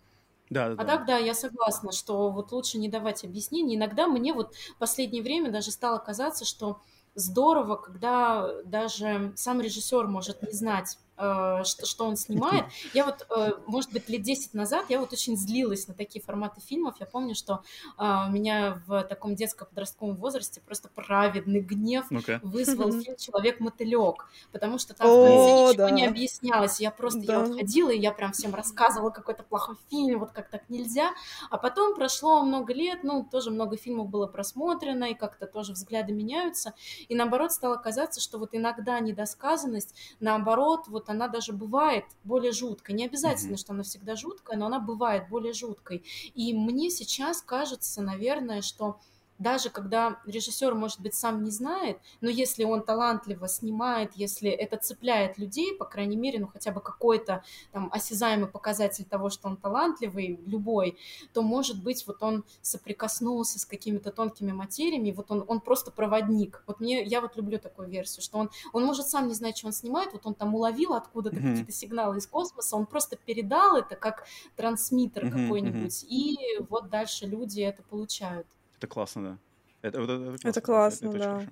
Да, 0.50 0.76
а 0.76 0.84
да. 0.84 0.86
так, 0.86 1.06
да, 1.06 1.18
я 1.18 1.34
согласна, 1.34 1.92
что 1.92 2.30
вот 2.32 2.52
лучше 2.52 2.78
не 2.78 2.90
давать 2.90 3.24
объяснений. 3.24 3.76
Иногда 3.76 4.08
мне 4.08 4.34
вот 4.34 4.56
в 4.56 4.78
последнее 4.78 5.22
время 5.24 5.52
даже 5.52 5.72
стало 5.72 6.00
казаться, 6.00 6.46
что 6.46 6.82
здорово, 7.16 7.76
когда 7.76 8.62
даже 8.64 9.34
сам 9.36 9.62
режиссер 9.62 10.08
может 10.08 10.42
не 10.42 10.52
знать 10.54 10.98
что, 11.20 11.86
что 11.86 12.06
он 12.06 12.16
снимает. 12.16 12.66
Я 12.94 13.06
вот, 13.06 13.28
э, 13.30 13.52
может 13.66 13.92
быть, 13.92 14.08
лет 14.08 14.22
10 14.22 14.54
назад 14.54 14.86
я 14.90 15.00
вот 15.00 15.12
очень 15.12 15.36
злилась 15.36 15.88
на 15.88 15.94
такие 15.94 16.24
форматы 16.24 16.62
фильмов. 16.62 16.96
Я 17.00 17.06
помню, 17.06 17.36
что 17.36 17.62
у 17.98 18.02
э, 18.02 18.30
меня 18.30 18.82
в 18.88 19.04
таком 19.04 19.36
детско-подростковом 19.36 20.16
возрасте 20.16 20.62
просто 20.62 20.90
праведный 20.90 21.60
гнев 21.60 22.06
вызвал 22.42 22.92
фильм 23.02 23.18
«Человек-мотылек», 23.18 24.28
потому 24.52 24.78
что 24.78 24.94
там 24.94 25.08
в 25.08 25.26
конце 25.26 25.74
ничего 25.74 25.90
не 25.90 26.06
объяснялось. 26.06 26.80
Я 26.80 26.92
просто, 26.92 27.20
я 27.20 27.40
вот 27.40 27.56
ходила, 27.56 27.90
и 27.90 28.00
я 28.00 28.12
прям 28.12 28.32
всем 28.32 28.56
рассказывала, 28.56 29.10
какой 29.10 29.36
то 29.36 29.44
плохой 29.44 29.76
фильм, 29.90 30.20
вот 30.20 30.32
как 30.32 30.50
так 30.50 30.70
нельзя. 30.70 31.12
А 31.50 31.58
потом 31.58 31.96
прошло 31.96 32.44
много 32.44 32.74
лет, 32.74 33.04
ну, 33.04 33.28
тоже 33.30 33.52
много 33.52 33.78
фильмов 33.78 34.10
было 34.10 34.28
просмотрено, 34.28 35.06
и 35.06 35.14
как-то 35.14 35.48
тоже 35.48 35.74
взгляды 35.74 36.14
меняются. 36.14 36.74
И 37.08 37.16
наоборот 37.16 37.52
стало 37.52 37.76
казаться, 37.76 38.22
что 38.22 38.38
вот 38.38 38.50
иногда 38.54 39.00
недосказанность, 39.00 39.96
наоборот, 40.20 40.88
вот 40.88 41.09
она 41.10 41.28
даже 41.28 41.54
бывает 41.54 42.06
более 42.24 42.52
жуткой. 42.52 42.96
Не 42.96 43.06
обязательно, 43.06 43.54
mm-hmm. 43.54 43.58
что 43.58 43.74
она 43.74 43.84
всегда 43.84 44.16
жуткая, 44.16 44.58
но 44.58 44.68
она 44.68 44.80
бывает 44.80 45.30
более 45.30 45.54
жуткой. 45.54 46.04
И 46.36 46.54
мне 46.54 46.90
сейчас 46.90 47.42
кажется, 47.42 48.02
наверное, 48.02 48.62
что 48.62 49.00
даже 49.40 49.70
когда 49.70 50.20
режиссер, 50.26 50.76
может 50.76 51.00
быть, 51.00 51.16
сам 51.16 51.44
не 51.44 51.50
знает, 51.50 52.00
но 52.22 52.30
если 52.30 52.66
он 52.66 52.84
талантливо 52.84 53.48
снимает, 53.48 54.12
если 54.16 54.50
это 54.50 54.78
цепляет 54.78 55.38
людей, 55.38 55.76
по 55.76 55.86
крайней 55.86 56.18
мере, 56.18 56.40
ну 56.40 56.48
хотя 56.48 56.72
бы 56.72 56.82
какой-то 56.82 57.44
там 57.72 57.90
осязаемый 57.92 58.50
показатель 58.50 59.06
того, 59.06 59.30
что 59.30 59.48
он 59.48 59.58
талантливый, 59.58 60.40
любой, 60.46 60.98
то, 61.34 61.42
может 61.42 61.82
быть, 61.82 62.06
вот 62.06 62.22
он 62.22 62.44
соприкоснулся 62.62 63.60
с 63.60 63.66
какими-то 63.66 64.12
тонкими 64.12 64.52
материями, 64.52 65.12
вот 65.12 65.32
он, 65.32 65.46
он 65.48 65.62
просто 65.62 65.92
проводник. 65.92 66.64
Вот 66.68 66.82
мне, 66.82 67.04
я 67.04 67.22
вот 67.22 67.38
люблю 67.38 67.60
такую 67.60 67.88
версию, 67.88 68.24
что 68.24 68.38
он, 68.38 68.50
он 68.74 68.86
может 68.86 69.08
сам 69.08 69.28
не 69.28 69.34
знать, 69.34 69.58
что 69.58 69.68
он 69.68 69.74
снимает, 69.74 70.12
вот 70.12 70.26
он 70.26 70.36
там 70.36 70.54
уловил 70.54 70.94
откуда-то 70.94 71.38
mm-hmm. 71.38 71.50
какие-то 71.50 71.72
сигналы 71.72 72.18
из 72.18 72.28
космоса, 72.28 72.76
он 72.76 72.86
просто 72.86 73.16
передал 73.16 73.78
это 73.78 73.96
как 73.96 74.26
трансмиттер 74.58 75.26
mm-hmm, 75.26 75.44
какой-нибудь, 75.44 76.04
mm-hmm. 76.04 76.08
и 76.08 76.38
вот 76.70 76.90
дальше 76.90 77.26
люди 77.26 77.62
это 77.62 77.84
получают. 77.84 78.46
Это 78.80 78.88
классно, 78.88 79.22
да. 79.24 79.38
Это, 79.82 80.02
это, 80.02 80.14
это 80.14 80.32
классно, 80.40 80.50
это 80.50 80.62
классно 80.62 81.08
это, 81.10 81.18
да. 81.18 81.48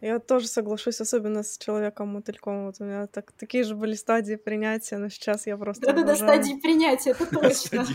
Я 0.00 0.18
тоже 0.20 0.46
соглашусь, 0.46 1.00
особенно 1.00 1.42
с 1.42 1.58
человеком-мотыльком. 1.58 2.66
Вот 2.66 2.76
у 2.78 2.84
меня 2.84 3.06
так, 3.06 3.32
такие 3.32 3.64
же 3.64 3.74
были 3.74 3.94
стадии 3.94 4.36
принятия, 4.36 4.98
но 4.98 5.08
сейчас 5.08 5.46
я 5.46 5.56
просто 5.56 5.86
Да-да-да, 5.86 6.14
стадии 6.14 6.60
принятия, 6.60 7.10
это 7.10 7.26
точно. 7.40 7.86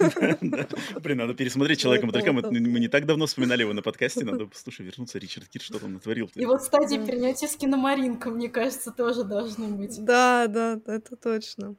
Блин, 1.00 1.18
надо 1.18 1.34
пересмотреть 1.34 1.80
человека-мотылька. 1.80 2.32
Мы 2.32 2.60
не 2.80 2.88
так 2.88 3.06
давно 3.06 3.26
вспоминали 3.26 3.62
его 3.62 3.72
на 3.72 3.82
подкасте, 3.82 4.24
надо, 4.24 4.46
послушай, 4.46 4.84
вернуться. 4.84 5.18
Ричард 5.18 5.48
Кир 5.48 5.62
что 5.62 5.78
там 5.78 5.94
натворил. 5.94 6.30
И 6.34 6.44
вот 6.44 6.62
стадии 6.62 6.98
принятия 6.98 7.48
с 7.48 7.56
киномаринком, 7.56 8.34
мне 8.34 8.50
кажется, 8.50 8.90
тоже 8.90 9.24
должны 9.24 9.68
быть. 9.68 10.04
Да, 10.04 10.46
да, 10.48 10.80
это 10.86 11.16
точно. 11.16 11.76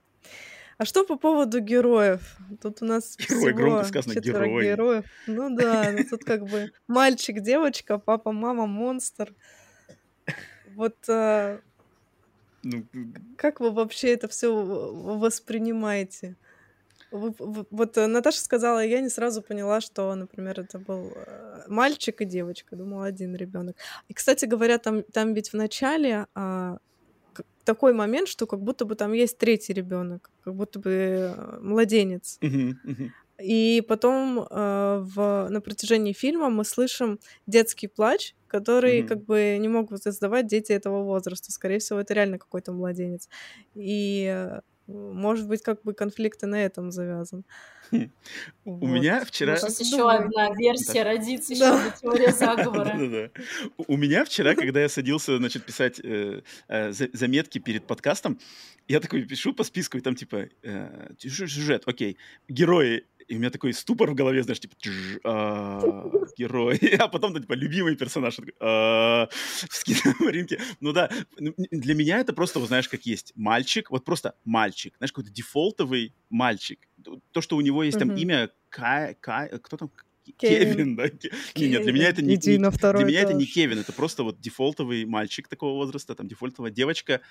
А 0.78 0.86
что 0.86 1.04
по 1.04 1.16
поводу 1.18 1.60
героев? 1.60 2.38
Тут 2.62 2.82
у 2.82 2.86
нас 2.86 3.16
Герой, 3.30 3.54
громко 3.54 3.86
сказано, 3.86 4.20
герой. 4.20 4.64
героев. 4.64 5.06
Ну 5.28 5.56
да, 5.56 5.92
ну 5.92 6.04
тут 6.10 6.24
как 6.24 6.44
бы 6.46 6.72
мальчик, 6.88 7.42
девочка, 7.42 7.98
папа, 7.98 8.32
мама, 8.32 8.66
монстр. 8.66 9.34
Вот 10.76 10.96
а... 11.08 11.60
ну, 12.64 12.86
как 13.38 13.60
вы 13.60 13.72
вообще 13.72 14.14
это 14.14 14.28
все 14.28 14.54
воспринимаете? 14.54 16.36
вот 17.14 17.98
э, 17.98 18.08
Наташа 18.08 18.40
сказала, 18.40 18.84
я 18.84 19.00
не 19.00 19.10
сразу 19.10 19.44
поняла, 19.44 19.82
что, 19.82 20.14
например, 20.16 20.60
это 20.60 20.80
был 20.80 21.14
э, 21.16 21.64
мальчик 21.68 22.22
и 22.22 22.26
девочка. 22.26 22.76
Думала, 22.76 23.06
один 23.06 23.36
ребенок. 23.36 23.76
И, 24.08 24.14
кстати 24.14 24.46
говоря, 24.46 24.80
там, 24.80 25.04
там 25.04 25.36
ведь 25.36 25.50
в 25.50 25.54
начале 25.54 26.26
а, 26.34 26.78
такой 27.64 27.94
момент, 27.94 28.28
что 28.28 28.46
как 28.48 28.62
будто 28.62 28.86
бы 28.86 28.96
там 28.96 29.14
есть 29.14 29.38
третий 29.38 29.74
ребенок, 29.74 30.32
как 30.44 30.56
будто 30.56 30.80
бы 30.80 30.90
э, 30.92 31.60
младенец. 31.62 32.40
И 33.42 33.84
потом 33.88 34.40
э, 34.40 35.00
в, 35.02 35.48
на 35.50 35.62
протяжении 35.62 36.14
фильма 36.14 36.50
мы 36.50 36.64
слышим 36.64 37.20
детский 37.48 37.88
плач, 37.88 38.36
который 38.48 39.02
mm-hmm. 39.02 39.08
как 39.08 39.26
бы 39.26 39.58
не 39.60 39.68
могут 39.68 40.06
издавать 40.06 40.48
дети 40.48 40.72
этого 40.72 41.04
возраста. 41.04 41.52
Скорее 41.52 41.80
всего, 41.80 42.00
это 42.00 42.14
реально 42.14 42.38
какой-то 42.38 42.72
младенец. 42.72 43.28
И 43.74 44.26
э, 44.30 44.62
может 44.88 45.48
быть, 45.48 45.62
как 45.62 45.82
бы 45.84 45.94
конфликт 45.94 46.44
и 46.44 46.46
на 46.46 46.64
этом 46.64 46.92
завязан. 46.92 47.44
У 48.66 48.88
меня 48.88 49.24
вчера... 49.26 49.58
Сейчас 49.58 49.80
еще 49.80 50.10
одна 50.10 50.54
версия 50.56 51.04
родится, 51.04 51.54
еще 51.54 51.66
одна 51.66 51.90
теория 51.92 52.32
заговора. 52.32 53.32
У 53.88 53.98
меня 53.98 54.26
вчера, 54.26 54.56
когда 54.56 54.82
я 54.82 54.90
садился, 54.90 55.38
значит, 55.38 55.66
писать 55.66 56.00
э, 56.04 56.42
э, 56.68 56.92
заметки 56.92 57.60
перед 57.60 57.86
подкастом, 57.86 58.40
я 58.88 59.00
такой 59.00 59.24
пишу 59.24 59.54
по 59.54 59.64
списку, 59.64 59.98
и 59.98 60.02
там 60.02 60.16
типа 60.16 60.48
э, 60.64 61.14
сюжет, 61.18 61.84
окей, 61.86 62.18
герои 62.48 63.06
и 63.28 63.36
у 63.36 63.40
меня 63.40 63.50
такой 63.50 63.74
ступор 63.74 64.12
в 64.12 64.16
голове, 64.16 64.44
знаешь, 64.44 64.60
типа, 64.60 64.76
а, 65.24 66.06
герой, 66.38 66.78
а 67.00 67.08
потом, 67.08 67.34
типа, 67.34 67.54
любимый 67.54 67.96
персонаж, 67.96 68.38
а, 68.60 69.28
в 69.88 70.22
рынке. 70.22 70.60
Ну 70.80 70.94
да, 70.94 71.10
ну, 71.38 71.54
для 71.72 71.96
меня 71.96 72.20
это 72.20 72.34
просто, 72.34 72.60
знаешь, 72.66 72.90
как 72.90 73.06
есть 73.06 73.34
мальчик, 73.36 73.92
вот 73.92 74.06
просто 74.06 74.36
мальчик, 74.46 74.96
знаешь, 74.98 75.12
какой-то 75.12 75.32
дефолтовый 75.32 76.14
мальчик. 76.30 76.80
То, 77.32 77.42
что 77.42 77.58
у 77.58 77.62
него 77.62 77.84
есть 77.84 78.00
там 78.00 78.16
имя 78.16 78.50
Кай, 78.70 79.16
Кай, 79.20 79.50
кто 79.62 79.78
там, 79.78 79.92
Кевин, 80.38 80.74
Кевин 80.74 80.96
да? 80.96 81.10
Кевин. 81.10 81.72
Нет, 81.72 81.84
для 81.84 81.92
меня 81.92 82.10
это 82.10 82.22
не, 82.22 82.36
не 82.36 82.38
для 82.38 83.06
меня 83.06 83.22
это 83.22 83.34
не 83.34 83.46
Кевин, 83.46 83.80
это 83.80 83.92
просто 83.92 84.24
вот 84.24 84.40
дефолтовый 84.40 85.06
мальчик 85.06 85.48
такого 85.48 85.76
возраста, 85.76 86.16
там 86.16 86.28
дефолтовая 86.28 86.72
девочка, 86.72 87.22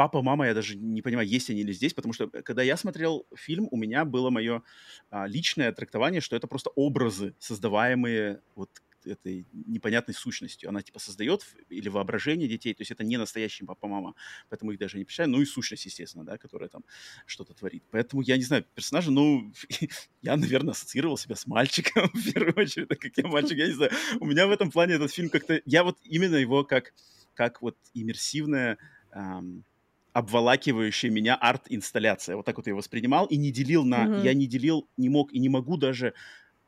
папа, 0.00 0.22
мама, 0.22 0.46
я 0.46 0.54
даже 0.54 0.78
не 0.78 1.02
понимаю, 1.02 1.28
есть 1.28 1.50
они 1.50 1.60
или 1.60 1.72
здесь, 1.72 1.92
потому 1.92 2.14
что 2.14 2.30
э, 2.32 2.40
когда 2.40 2.62
я 2.62 2.78
смотрел 2.78 3.26
фильм, 3.36 3.68
у 3.70 3.76
меня 3.76 4.06
было 4.06 4.30
мое 4.30 4.62
а, 5.10 5.26
личное 5.26 5.72
трактование, 5.72 6.22
что 6.22 6.36
это 6.36 6.46
просто 6.46 6.70
образы, 6.74 7.34
создаваемые 7.38 8.40
вот 8.54 8.70
этой 9.04 9.44
непонятной 9.52 10.14
сущностью. 10.14 10.70
Она 10.70 10.80
типа 10.80 10.98
создает 11.00 11.44
или 11.68 11.90
воображение 11.90 12.48
детей, 12.48 12.72
то 12.72 12.80
есть 12.80 12.90
это 12.90 13.04
не 13.04 13.18
настоящий 13.18 13.66
папа, 13.66 13.88
мама, 13.88 14.14
поэтому 14.48 14.72
их 14.72 14.78
даже 14.78 14.96
не 14.96 15.04
представляю. 15.04 15.36
Ну 15.36 15.42
и 15.42 15.44
сущность, 15.44 15.84
естественно, 15.84 16.24
да, 16.24 16.38
которая 16.38 16.70
там 16.70 16.82
что-то 17.26 17.52
творит. 17.52 17.84
Поэтому 17.90 18.22
я 18.22 18.38
не 18.38 18.44
знаю, 18.44 18.64
персонажа, 18.74 19.10
ну, 19.10 19.52
я, 20.22 20.38
наверное, 20.38 20.72
ассоциировал 20.72 21.18
себя 21.18 21.36
с 21.36 21.46
мальчиком 21.46 22.08
в 22.14 22.32
первую 22.32 22.54
очередь, 22.56 22.88
так 22.88 23.00
как 23.00 23.18
я 23.18 23.26
мальчик, 23.26 23.58
я 23.58 23.66
не 23.66 23.74
знаю. 23.74 23.92
У 24.18 24.24
меня 24.24 24.46
в 24.46 24.50
этом 24.50 24.70
плане 24.70 24.94
этот 24.94 25.12
фильм 25.12 25.28
как-то, 25.28 25.60
я 25.66 25.84
вот 25.84 25.98
именно 26.04 26.36
его 26.36 26.64
как, 26.64 26.94
как 27.34 27.60
вот 27.60 27.76
иммерсивная 27.92 28.78
эм, 29.12 29.64
обволакивающая 30.12 31.10
меня 31.10 31.36
арт-инсталляция. 31.36 32.36
Вот 32.36 32.46
так 32.46 32.56
вот 32.56 32.66
я 32.66 32.74
воспринимал 32.74 33.26
и 33.26 33.36
не 33.36 33.52
делил 33.52 33.84
на... 33.84 34.06
Mm-hmm. 34.06 34.24
Я 34.24 34.34
не 34.34 34.46
делил, 34.46 34.88
не 34.96 35.08
мог 35.08 35.32
и 35.32 35.38
не 35.38 35.48
могу 35.48 35.76
даже 35.76 36.14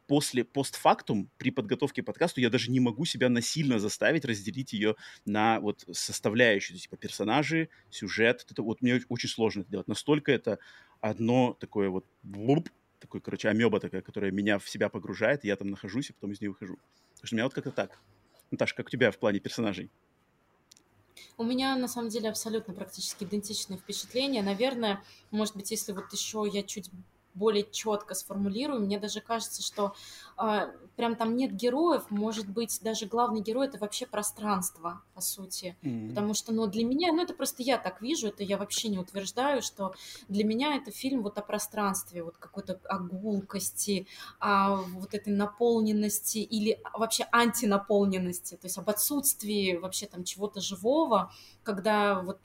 после 0.07 0.45
постфактум 0.45 1.31
при 1.39 1.51
подготовке 1.51 2.03
к 2.03 2.05
подкасту 2.05 2.41
я 2.41 2.51
даже 2.51 2.71
не 2.71 2.81
могу 2.81 3.05
себя 3.05 3.29
насильно 3.29 3.79
заставить 3.79 4.25
разделить 4.25 4.73
ее 4.73 4.97
на 5.25 5.61
вот 5.61 5.85
составляющие, 5.91 6.77
типа 6.77 6.97
персонажи, 6.97 7.69
сюжет. 7.89 8.45
Это 8.51 8.63
вот 8.63 8.83
мне 8.83 9.01
очень 9.09 9.29
сложно 9.29 9.63
это 9.63 9.71
делать. 9.71 9.89
Настолько 9.89 10.33
это 10.33 10.59
одно 11.01 11.57
такое 11.59 11.89
вот 11.89 12.05
блуп, 12.23 12.69
такой, 12.99 13.21
короче, 13.21 13.49
амеба 13.49 13.81
такая, 13.81 14.03
которая 14.03 14.31
меня 14.31 14.59
в 14.59 14.69
себя 14.69 14.89
погружает, 14.89 15.45
и 15.45 15.49
я 15.49 15.57
там 15.57 15.69
нахожусь, 15.69 16.11
и 16.11 16.13
потом 16.13 16.33
из 16.33 16.41
нее 16.41 16.51
выхожу. 16.51 16.79
Потому 17.15 17.27
что 17.27 17.35
у 17.35 17.37
меня 17.37 17.45
вот 17.45 17.55
как-то 17.55 17.71
так. 17.71 17.99
Наташа, 18.51 18.75
как 18.77 18.87
у 18.89 18.91
тебя 18.91 19.11
в 19.11 19.19
плане 19.19 19.41
персонажей? 19.41 19.91
У 21.37 21.45
меня, 21.45 21.77
на 21.77 21.89
самом 21.89 22.09
деле, 22.09 22.29
абсолютно 22.29 22.75
практически 22.75 23.25
идентичные 23.25 23.79
впечатления. 23.79 24.43
Наверное, 24.43 25.03
может 25.31 25.57
быть, 25.57 25.71
если 25.71 25.93
вот 25.93 26.13
еще 26.13 26.49
я 26.53 26.63
чуть 26.63 26.91
более 27.35 27.67
четко 27.71 28.15
сформулирую. 28.15 28.81
Мне 28.81 28.99
даже 28.99 29.21
кажется, 29.21 29.63
что 29.63 29.95
э, 30.39 30.73
прям 30.97 31.17
там 31.17 31.37
нет 31.37 31.53
героев, 31.55 32.11
может 32.11 32.49
быть, 32.49 32.81
даже 32.83 33.07
главный 33.07 33.41
герой 33.41 33.67
это 33.67 33.79
вообще 33.79 34.07
пространство, 34.07 35.03
по 35.15 35.21
сути. 35.21 35.77
Mm-hmm. 35.83 36.09
Потому 36.11 36.35
что, 36.35 36.53
ну, 36.53 36.67
для 36.67 36.85
меня, 36.85 37.13
ну, 37.13 37.23
это 37.23 37.35
просто 37.35 37.63
я 37.63 37.79
так 37.79 38.03
вижу, 38.03 38.29
это 38.29 38.43
я 38.43 38.59
вообще 38.59 38.89
не 38.89 38.99
утверждаю, 38.99 39.63
что 39.63 39.95
для 40.29 40.45
меня 40.45 40.77
это 40.77 40.91
фильм 40.91 41.23
вот 41.23 41.39
о 41.39 41.43
пространстве, 41.43 42.23
вот 42.23 42.37
какой-то 42.37 42.81
о 42.85 42.99
гулкости, 42.99 44.07
о 44.39 44.77
вот 44.77 45.15
этой 45.15 45.33
наполненности 45.33 46.39
или 46.39 46.81
вообще 46.93 47.27
антинаполненности, 47.33 48.57
то 48.57 48.67
есть 48.67 48.79
об 48.79 48.91
отсутствии 48.91 49.77
вообще 49.77 50.07
там 50.07 50.25
чего-то 50.25 50.61
живого, 50.61 51.33
когда 51.63 52.21
вот 52.21 52.41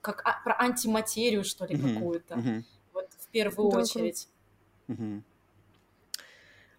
как 0.00 0.22
а, 0.24 0.40
про 0.42 0.56
антиматерию, 0.58 1.44
что 1.44 1.66
ли, 1.66 1.74
mm-hmm. 1.74 1.94
какую-то. 1.94 2.34
Mm-hmm 2.34 2.64
первую 3.32 3.70
да, 3.70 3.78
очередь. 3.80 4.28
Угу. 4.88 5.22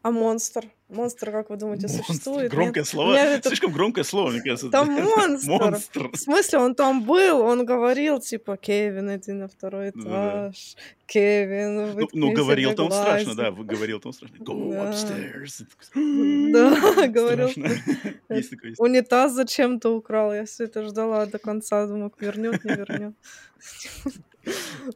А 0.04 0.10
монстр? 0.10 0.66
Монстр, 0.90 1.32
как 1.32 1.52
вы 1.52 1.58
думаете, 1.58 1.88
монстр. 1.88 2.04
существует? 2.06 2.52
Громкое 2.52 2.80
Нет? 2.80 2.88
слово. 2.88 3.14
Это... 3.14 3.50
Слишком 3.50 3.72
громкое 3.72 4.04
слово, 4.04 4.32
мне 4.32 4.42
кажется. 4.42 4.70
Там 4.70 4.90
монстр. 4.92 5.50
монстр. 5.50 6.10
В 6.12 6.18
смысле, 6.18 6.58
он 6.58 6.74
там 6.74 7.04
был, 7.04 7.40
он 7.42 7.66
говорил, 7.66 8.20
типа, 8.20 8.58
Кевин, 8.58 9.16
иди 9.16 9.32
на 9.32 9.48
второй 9.48 9.92
этаж. 9.92 10.04
Да. 10.04 10.82
Кевин, 11.06 11.96
Ну, 11.96 12.08
ну 12.14 12.32
говорил 12.34 12.74
там 12.74 12.92
страшно, 12.92 13.36
да, 13.36 13.52
говорил 13.52 14.00
там 14.00 14.12
страшно. 14.12 14.38
Go 14.38 14.72
да. 14.72 14.92
upstairs. 14.92 15.66
Да, 16.52 17.08
говорил. 17.08 17.50
Унитаз 18.80 19.34
зачем-то 19.34 19.96
украл. 19.96 20.34
Я 20.34 20.46
все 20.46 20.64
это 20.64 20.84
ждала 20.84 21.28
до 21.28 21.38
конца, 21.38 21.86
думаю, 21.86 22.12
вернет, 22.20 22.64
не 22.66 22.74
вернет. 22.74 23.14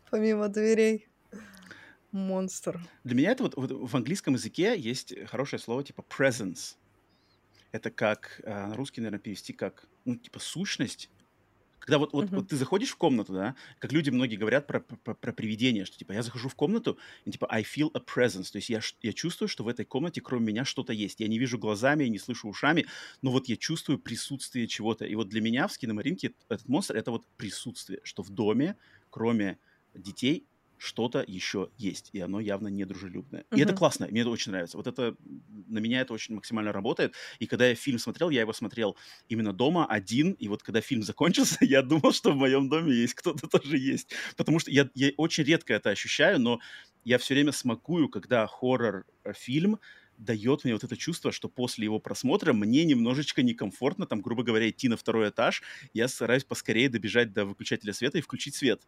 Помимо 0.10 0.50
дверей 0.50 1.08
монстр. 2.16 2.82
Для 3.04 3.16
меня 3.16 3.32
это 3.32 3.44
вот, 3.44 3.56
вот 3.56 3.72
в 3.72 3.96
английском 3.96 4.34
языке 4.34 4.78
есть 4.78 5.14
хорошее 5.28 5.60
слово 5.60 5.84
типа 5.84 6.04
presence. 6.10 6.76
Это 7.72 7.92
как 7.92 8.40
э, 8.44 8.68
на 8.68 8.76
русский, 8.76 9.02
наверное, 9.02 9.20
перевести 9.20 9.54
как, 9.54 9.88
ну, 10.06 10.16
типа 10.16 10.40
сущность. 10.40 11.10
Когда 11.80 12.00
вот, 12.00 12.14
вот, 12.14 12.26
uh-huh. 12.26 12.36
вот 12.38 12.48
ты 12.48 12.56
заходишь 12.56 12.90
в 12.90 12.96
комнату, 12.96 13.32
да, 13.34 13.56
как 13.78 13.92
люди 13.92 14.10
многие 14.10 14.38
говорят 14.38 14.66
про, 14.66 14.80
про, 14.80 15.14
про 15.14 15.32
привидение, 15.32 15.86
что 15.86 15.98
типа 15.98 16.14
я 16.14 16.24
захожу 16.24 16.50
в 16.50 16.56
комнату, 16.56 16.98
и 17.26 17.32
типа 17.32 17.48
I 17.52 17.62
feel 17.62 17.92
a 17.94 18.00
presence, 18.00 18.52
то 18.52 18.58
есть 18.58 18.70
я, 18.70 18.80
я 19.04 19.14
чувствую, 19.14 19.48
что 19.48 19.64
в 19.64 19.68
этой 19.68 19.86
комнате 19.86 20.20
кроме 20.20 20.48
меня 20.48 20.66
что-то 20.66 20.94
есть. 20.94 21.20
Я 21.20 21.28
не 21.28 21.38
вижу 21.38 21.60
глазами, 21.60 22.06
я 22.06 22.10
не 22.10 22.18
слышу 22.18 22.48
ушами, 22.48 22.88
но 23.22 23.30
вот 23.30 23.48
я 23.50 23.56
чувствую 23.56 24.00
присутствие 24.00 24.68
чего-то. 24.68 25.06
И 25.06 25.14
вот 25.14 25.30
для 25.30 25.42
меня 25.42 25.68
в 25.68 25.74
скиномаринке 25.74 26.34
этот 26.50 26.68
монстр— 26.68 26.96
это 26.98 27.12
вот 27.12 27.28
присутствие, 27.38 28.00
что 28.04 28.24
в 28.24 28.32
доме, 28.32 28.78
кроме 29.12 29.60
детей, 29.94 30.48
что-то 30.86 31.24
еще 31.28 31.70
есть, 31.78 32.10
и 32.14 32.20
оно 32.20 32.40
явно 32.40 32.68
недружелюбное. 32.68 33.42
Uh-huh. 33.50 33.58
И 33.58 33.62
это 33.62 33.74
классно, 33.74 34.08
мне 34.08 34.22
это 34.22 34.30
очень 34.30 34.52
нравится. 34.52 34.78
Вот 34.78 34.88
это, 34.88 35.16
на 35.68 35.80
меня 35.80 36.02
это 36.02 36.14
очень 36.14 36.36
максимально 36.36 36.72
работает. 36.72 37.14
И 37.40 37.48
когда 37.48 37.68
я 37.68 37.76
фильм 37.76 38.00
смотрел, 38.00 38.30
я 38.30 38.42
его 38.42 38.54
смотрел 38.54 38.96
именно 39.28 39.52
дома, 39.52 39.86
один, 39.86 40.32
и 40.34 40.48
вот 40.48 40.64
когда 40.64 40.82
фильм 40.82 41.04
закончился, 41.04 41.58
я 41.66 41.82
думал, 41.82 42.14
что 42.14 42.32
в 42.32 42.36
моем 42.36 42.70
доме 42.70 42.94
есть 42.94 43.16
кто-то 43.16 43.48
тоже 43.48 43.78
есть. 43.78 44.14
Потому 44.38 44.60
что 44.60 44.72
я, 44.72 44.90
я 44.94 45.12
очень 45.18 45.44
редко 45.44 45.74
это 45.74 45.90
ощущаю, 45.90 46.40
но 46.40 46.60
я 47.04 47.18
все 47.18 47.34
время 47.34 47.52
смакую, 47.52 48.10
когда 48.10 48.48
хоррор-фильм 48.48 49.80
дает 50.18 50.64
мне 50.64 50.74
вот 50.74 50.84
это 50.84 50.96
чувство, 50.96 51.32
что 51.32 51.50
после 51.50 51.86
его 51.86 52.00
просмотра 52.00 52.54
мне 52.54 52.86
немножечко 52.86 53.44
некомфортно, 53.44 54.06
там, 54.06 54.22
грубо 54.22 54.44
говоря, 54.44 54.70
идти 54.70 54.88
на 54.88 54.98
второй 54.98 55.30
этаж. 55.30 55.62
Я 55.94 56.08
стараюсь 56.08 56.44
поскорее 56.44 56.90
добежать 56.90 57.34
до 57.34 57.46
выключателя 57.46 57.94
света 57.94 58.18
и 58.18 58.22
включить 58.22 58.56
свет 58.56 58.82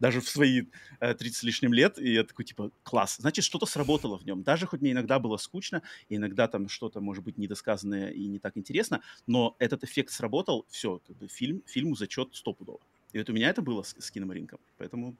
даже 0.00 0.20
в 0.20 0.28
свои 0.28 0.64
э, 1.00 1.14
30 1.14 1.36
с 1.36 1.42
лишним 1.42 1.72
лет, 1.72 1.98
и 1.98 2.12
я 2.12 2.24
такой, 2.24 2.44
типа, 2.44 2.70
класс, 2.82 3.16
значит, 3.18 3.44
что-то 3.44 3.66
сработало 3.66 4.18
в 4.18 4.26
нем. 4.26 4.42
Даже 4.42 4.66
хоть 4.66 4.80
мне 4.80 4.92
иногда 4.92 5.18
было 5.18 5.36
скучно, 5.36 5.82
иногда 6.08 6.48
там 6.48 6.68
что-то, 6.68 7.00
может 7.00 7.24
быть, 7.24 7.38
недосказанное 7.38 8.10
и 8.10 8.26
не 8.26 8.38
так 8.38 8.56
интересно, 8.56 9.02
но 9.26 9.56
этот 9.58 9.84
эффект 9.84 10.10
сработал, 10.12 10.66
все, 10.68 11.00
как 11.06 11.16
бы 11.16 11.28
фильм, 11.28 11.62
фильму 11.66 11.96
зачет 11.96 12.34
стопудово. 12.34 12.80
И 13.12 13.18
вот 13.18 13.30
у 13.30 13.32
меня 13.32 13.48
это 13.48 13.62
было 13.62 13.82
с, 13.82 13.94
с 13.98 14.10
киномаринком, 14.10 14.58
поэтому 14.78 15.16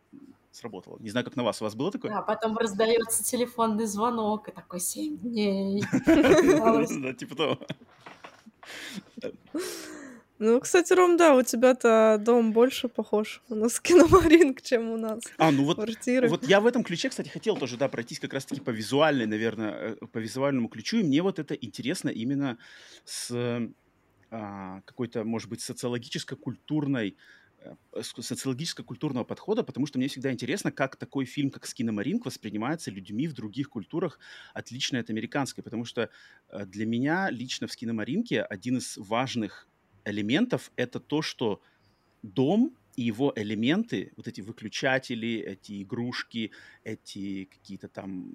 сработало. 0.51 0.99
Не 0.99 1.11
знаю, 1.11 1.24
как 1.24 1.37
на 1.37 1.45
вас. 1.45 1.61
У 1.61 1.64
вас 1.64 1.74
было 1.74 1.91
такое? 1.91 2.11
Да, 2.11 2.22
потом 2.22 2.57
раздается 2.57 3.22
телефонный 3.24 3.87
звонок, 3.87 4.49
и 4.49 4.53
такой 4.53 4.81
семь 4.81 5.16
дней. 5.18 5.83
Да, 7.03 7.14
типа 7.14 7.37
того. 7.37 7.59
Ну, 10.39 10.61
кстати, 10.61 10.93
Ром, 10.93 11.16
да, 11.16 11.34
у 11.34 11.43
тебя-то 11.43 12.20
дом 12.20 12.53
больше 12.53 12.89
похож 12.89 13.43
на 13.49 13.68
скиномаринг, 13.68 14.61
чем 14.61 14.91
у 14.91 14.97
нас. 14.99 15.22
А, 15.39 15.51
ну 15.51 15.64
вот, 15.64 15.76
квартиры. 15.76 16.28
вот 16.28 16.47
я 16.47 16.61
в 16.61 16.66
этом 16.66 16.84
ключе, 16.84 17.09
кстати, 17.09 17.28
хотел 17.28 17.57
тоже, 17.57 17.78
да, 17.78 17.89
пройтись 17.89 18.20
как 18.20 18.34
раз-таки 18.34 18.61
по 18.61 18.70
визуальной, 18.70 19.26
наверное, 19.26 19.97
э, 20.01 20.07
по 20.07 20.18
визуальному 20.18 20.68
ключу, 20.68 20.99
и 20.99 21.03
мне 21.03 21.22
вот 21.22 21.39
это 21.39 21.55
интересно 21.55 22.11
именно 22.11 22.59
с 23.05 23.30
а, 24.30 24.80
какой-то, 24.84 25.24
может 25.24 25.49
быть, 25.49 25.62
социологическо-культурной 25.62 27.16
э, 27.61 28.03
социологическо-культурного 28.03 29.24
подхода, 29.24 29.62
потому 29.62 29.87
что 29.87 29.99
мне 29.99 30.09
всегда 30.09 30.32
интересно, 30.32 30.70
как 30.70 30.97
такой 30.97 31.24
фильм, 31.24 31.51
как 31.51 31.64
«Скиномаринг» 31.64 32.26
воспринимается 32.26 32.91
людьми 32.91 33.28
в 33.28 33.32
других 33.32 33.70
культурах, 33.70 34.18
отличной 34.53 35.01
от 35.01 35.09
американской, 35.09 35.64
потому 35.64 35.87
что 35.87 36.11
э, 36.49 36.66
для 36.66 36.84
меня 36.84 37.30
лично 37.30 37.68
в 37.68 37.72
«Скиномаринке» 37.72 38.43
один 38.43 38.78
из 38.78 38.99
важных 38.99 39.68
элементов 40.07 40.72
это 40.76 41.00
то, 41.00 41.20
что 41.20 41.61
дом 42.22 42.76
и 42.96 43.02
его 43.02 43.32
элементы, 43.36 44.12
вот 44.16 44.26
эти 44.26 44.40
выключатели, 44.40 45.38
эти 45.38 45.82
игрушки, 45.82 46.52
эти 46.82 47.44
какие-то 47.44 47.88
там 47.88 48.32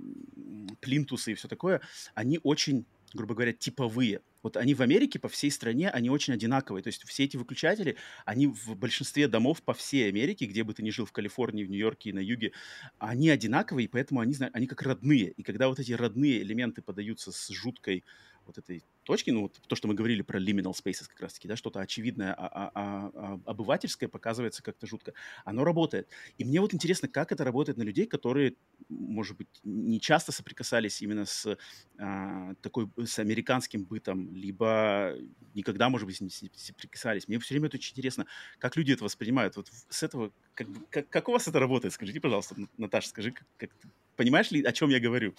плинтусы 0.79 1.31
и 1.31 1.35
все 1.35 1.47
такое, 1.47 1.81
они 2.13 2.39
очень, 2.43 2.85
грубо 3.13 3.33
говоря, 3.33 3.53
типовые. 3.53 4.21
Вот 4.43 4.57
они 4.57 4.73
в 4.73 4.81
Америке 4.81 5.19
по 5.19 5.29
всей 5.29 5.51
стране, 5.51 5.89
они 5.89 6.09
очень 6.09 6.33
одинаковые. 6.33 6.83
То 6.83 6.87
есть 6.87 7.03
все 7.03 7.23
эти 7.25 7.37
выключатели, 7.37 7.97
они 8.25 8.47
в 8.47 8.75
большинстве 8.75 9.27
домов 9.27 9.63
по 9.63 9.73
всей 9.73 10.07
Америке, 10.09 10.45
где 10.45 10.63
бы 10.63 10.73
ты 10.73 10.83
ни 10.83 10.91
жил, 10.91 11.05
в 11.05 11.11
Калифорнии, 11.11 11.63
в 11.63 11.69
Нью-Йорке 11.69 12.11
и 12.11 12.13
на 12.13 12.19
юге, 12.19 12.51
они 12.99 13.29
одинаковые, 13.29 13.85
и 13.85 13.87
поэтому 13.87 14.19
они, 14.19 14.35
они 14.53 14.67
как 14.67 14.81
родные. 14.83 15.31
И 15.31 15.43
когда 15.43 15.67
вот 15.67 15.79
эти 15.79 15.91
родные 15.91 16.41
элементы 16.41 16.81
подаются 16.81 17.31
с 17.31 17.49
жуткой 17.49 18.03
вот 18.45 18.57
этой 18.57 18.83
точки, 19.03 19.31
ну, 19.31 19.43
вот 19.43 19.59
то, 19.67 19.75
что 19.75 19.87
мы 19.87 19.93
говорили 19.93 20.21
про 20.21 20.39
liminal 20.39 20.73
spaces 20.73 21.07
как 21.07 21.21
раз-таки, 21.21 21.47
да, 21.47 21.55
что-то 21.55 21.79
очевидное, 21.79 22.33
а, 22.33 22.47
а, 22.47 22.71
а, 22.73 23.11
а 23.15 23.39
обывательское 23.45 24.09
показывается 24.09 24.63
как-то 24.63 24.87
жутко, 24.87 25.13
оно 25.45 25.63
работает. 25.63 26.07
И 26.37 26.45
мне 26.45 26.61
вот 26.61 26.73
интересно, 26.73 27.07
как 27.07 27.31
это 27.31 27.43
работает 27.43 27.77
на 27.77 27.83
людей, 27.83 28.05
которые, 28.05 28.55
может 28.89 29.37
быть, 29.37 29.47
не 29.63 29.99
часто 29.99 30.31
соприкасались 30.31 31.01
именно 31.01 31.25
с 31.25 31.57
а, 31.97 32.53
такой, 32.61 32.89
с 33.05 33.19
американским 33.19 33.83
бытом, 33.83 34.33
либо 34.33 35.15
никогда, 35.53 35.89
может 35.89 36.07
быть, 36.07 36.21
не 36.21 36.29
соприкасались. 36.29 37.27
Мне 37.27 37.39
все 37.39 37.53
время 37.53 37.67
это 37.67 37.77
очень 37.77 37.93
интересно, 37.93 38.25
как 38.59 38.75
люди 38.75 38.93
это 38.93 39.03
воспринимают. 39.03 39.55
Вот 39.55 39.69
с 39.89 40.03
этого, 40.03 40.31
как, 40.53 40.67
как, 40.89 41.09
как 41.09 41.29
у 41.29 41.31
вас 41.31 41.47
это 41.47 41.59
работает? 41.59 41.93
Скажите, 41.93 42.19
пожалуйста, 42.19 42.55
Наташа, 42.77 43.09
скажи, 43.09 43.31
как, 43.31 43.47
как, 43.57 43.69
понимаешь 44.15 44.51
ли, 44.51 44.63
о 44.63 44.71
чем 44.71 44.89
я 44.89 44.99
говорю? 44.99 45.35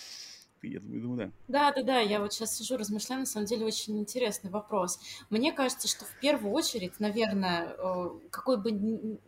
Ты? 0.63 0.69
Я 0.69 0.81
думаю, 0.81 1.17
да. 1.17 1.31
Да, 1.49 1.73
да, 1.73 1.83
да, 1.83 1.99
я 1.99 2.21
вот 2.21 2.33
сейчас 2.33 2.57
сижу, 2.57 2.77
размышляю, 2.77 3.21
на 3.21 3.27
самом 3.27 3.47
деле 3.47 3.67
очень 3.67 3.99
интересный 3.99 4.51
вопрос. 4.51 4.99
Мне 5.29 5.53
кажется, 5.53 5.89
что 5.89 6.05
в 6.05 6.21
первую 6.21 6.53
очередь, 6.55 6.99
наверное, 7.01 7.75
э, 7.77 8.11
какой 8.31 8.57
бы, 8.57 9.19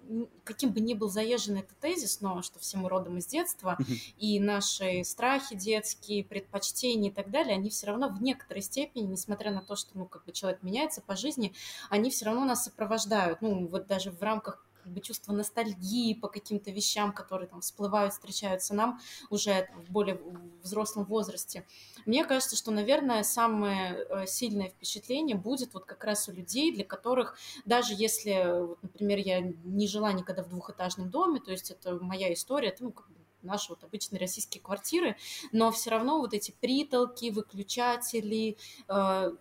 каким 0.44 0.72
бы 0.72 0.80
ни 0.80 0.94
был 0.94 1.08
заезжен 1.08 1.56
этот 1.56 1.76
тезис, 1.78 2.20
но 2.20 2.40
что 2.42 2.58
все 2.60 2.78
мы 2.78 2.88
родом 2.88 3.18
из 3.18 3.26
детства, 3.26 3.76
и 4.16 4.40
наши 4.40 5.04
страхи 5.04 5.56
детские, 5.56 6.24
предпочтения 6.24 7.10
и 7.10 7.12
так 7.12 7.30
далее, 7.30 7.54
они 7.54 7.68
все 7.68 7.88
равно 7.88 8.08
в 8.08 8.22
некоторой 8.22 8.62
степени, 8.62 9.04
несмотря 9.04 9.50
на 9.52 9.60
то, 9.60 9.76
что, 9.76 9.90
ну, 9.98 10.06
как 10.06 10.24
бы 10.24 10.32
человек 10.32 10.62
меняется 10.62 11.02
по 11.02 11.16
жизни, 11.16 11.52
они 11.90 12.10
все 12.10 12.26
равно 12.26 12.44
нас 12.44 12.64
сопровождают, 12.64 13.42
ну, 13.42 13.66
вот 13.66 13.86
даже 13.86 14.10
в 14.10 14.22
рамках 14.22 14.64
как 14.84 14.92
бы 14.92 15.00
чувство 15.00 15.32
ностальгии 15.32 16.12
по 16.12 16.28
каким-то 16.28 16.70
вещам, 16.70 17.12
которые 17.12 17.48
там 17.48 17.62
всплывают, 17.62 18.12
встречаются 18.12 18.74
нам 18.74 19.00
уже 19.30 19.68
в 19.86 19.90
более 19.90 20.20
взрослом 20.62 21.04
возрасте. 21.04 21.66
Мне 22.04 22.24
кажется, 22.24 22.54
что, 22.54 22.70
наверное, 22.70 23.22
самое 23.22 24.06
э, 24.08 24.26
сильное 24.26 24.68
впечатление 24.68 25.36
будет 25.36 25.72
вот 25.72 25.86
как 25.86 26.04
раз 26.04 26.28
у 26.28 26.32
людей, 26.32 26.70
для 26.72 26.84
которых 26.84 27.38
даже 27.64 27.94
если, 27.96 28.60
вот, 28.66 28.82
например, 28.82 29.18
я 29.18 29.40
не 29.40 29.88
жила 29.88 30.12
никогда 30.12 30.42
в 30.42 30.50
двухэтажном 30.50 31.10
доме, 31.10 31.40
то 31.40 31.50
есть 31.50 31.70
это 31.70 31.94
моя 31.94 32.32
история, 32.34 32.68
это 32.68 32.84
ну, 32.84 32.92
как 32.92 33.08
бы 33.08 33.14
наши 33.40 33.70
вот 33.70 33.84
обычные 33.84 34.20
российские 34.20 34.62
квартиры, 34.62 35.16
но 35.52 35.70
все 35.70 35.90
равно 35.90 36.18
вот 36.18 36.34
эти 36.34 36.50
притолки, 36.60 37.30
выключатели, 37.30 38.58
э, 38.88 39.32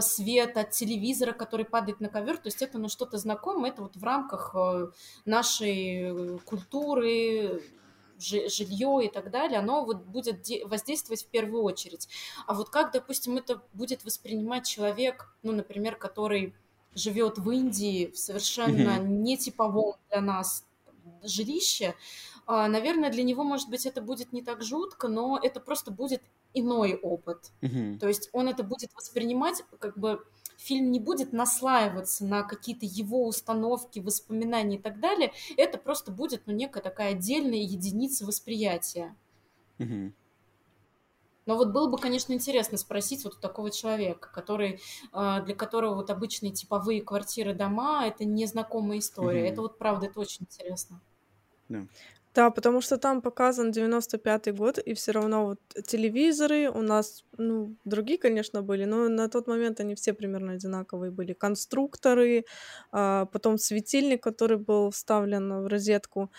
свет 0.00 0.56
от 0.56 0.70
телевизора, 0.70 1.32
который 1.32 1.64
падает 1.64 2.00
на 2.00 2.08
ковер, 2.08 2.36
то 2.36 2.48
есть 2.48 2.62
это 2.62 2.78
ну, 2.78 2.88
что-то 2.88 3.18
знакомое, 3.18 3.70
это 3.70 3.82
вот 3.82 3.96
в 3.96 4.04
рамках 4.04 4.54
э, 4.54 4.90
нашей 5.24 6.38
культуры, 6.40 7.62
жилье 8.18 9.00
и 9.04 9.10
так 9.10 9.30
далее, 9.30 9.58
оно 9.58 9.84
вот 9.84 10.04
будет 10.04 10.46
воздействовать 10.64 11.24
в 11.24 11.28
первую 11.28 11.62
очередь. 11.62 12.08
А 12.46 12.54
вот 12.54 12.70
как, 12.70 12.92
допустим, 12.92 13.36
это 13.36 13.62
будет 13.72 14.04
воспринимать 14.04 14.66
человек, 14.66 15.34
ну, 15.42 15.52
например, 15.52 15.96
который 15.96 16.54
живет 16.94 17.38
в 17.38 17.50
Индии 17.50 18.10
в 18.10 18.18
совершенно 18.18 18.98
mm-hmm. 18.98 19.06
нетиповом 19.06 19.96
для 20.10 20.20
нас 20.20 20.64
жилище, 21.22 21.94
а, 22.46 22.68
наверное, 22.68 23.10
для 23.10 23.22
него, 23.22 23.44
может 23.44 23.68
быть, 23.68 23.86
это 23.86 24.00
будет 24.02 24.32
не 24.32 24.42
так 24.42 24.62
жутко, 24.62 25.08
но 25.08 25.38
это 25.42 25.60
просто 25.60 25.90
будет 25.90 26.22
иной 26.54 26.94
опыт. 26.94 27.52
Мгм. 27.60 27.98
То 27.98 28.08
есть 28.08 28.28
он 28.32 28.48
это 28.48 28.62
будет 28.62 28.94
воспринимать, 28.94 29.62
как 29.78 29.96
бы 29.96 30.24
фильм 30.56 30.90
не 30.90 31.00
будет 31.00 31.32
наслаиваться 31.32 32.24
на 32.24 32.42
какие-то 32.42 32.86
его 32.86 33.26
установки, 33.26 34.00
воспоминания 34.00 34.76
и 34.76 34.80
так 34.80 35.00
далее. 35.00 35.32
Это 35.56 35.78
просто 35.78 36.12
будет, 36.12 36.42
ну, 36.46 36.52
некая 36.52 36.82
такая 36.82 37.12
отдельная 37.12 37.58
единица 37.58 38.24
восприятия. 38.26 39.16
Мгм. 39.78 40.14
Но 41.46 41.56
вот 41.56 41.72
было 41.72 41.88
бы, 41.88 41.98
конечно, 41.98 42.32
интересно 42.32 42.78
спросить 42.78 43.24
вот 43.24 43.34
у 43.34 43.40
такого 43.40 43.70
человека, 43.70 44.30
который, 44.32 44.80
а, 45.12 45.40
для 45.40 45.54
которого 45.54 45.96
вот 45.96 46.10
обычные 46.10 46.52
типовые 46.52 47.02
квартиры, 47.02 47.54
дома— 47.54 48.06
это 48.06 48.24
незнакомая 48.24 48.98
история. 48.98 49.42
Мгм. 49.42 49.52
Это 49.52 49.62
вот 49.62 49.78
правда, 49.78 50.06
это 50.06 50.20
очень 50.20 50.46
интересно. 50.48 51.00
Да. 51.68 51.86
Да, 52.34 52.50
потому 52.50 52.80
что 52.80 52.96
там 52.96 53.20
показан 53.20 53.72
95-й 53.72 54.52
год, 54.52 54.78
и 54.78 54.94
все 54.94 55.12
равно 55.12 55.44
вот 55.44 55.58
телевизоры 55.84 56.70
у 56.70 56.80
нас, 56.80 57.24
ну, 57.36 57.76
другие, 57.84 58.18
конечно, 58.18 58.62
были, 58.62 58.86
но 58.86 59.08
на 59.08 59.28
тот 59.28 59.46
момент 59.48 59.80
они 59.80 59.94
все 59.94 60.14
примерно 60.14 60.52
одинаковые 60.52 61.10
были. 61.10 61.34
Конструкторы, 61.34 62.46
а, 62.90 63.26
потом 63.26 63.58
светильник, 63.58 64.22
который 64.22 64.56
был 64.56 64.90
вставлен 64.90 65.62
в 65.62 65.66
розетку. 65.66 66.30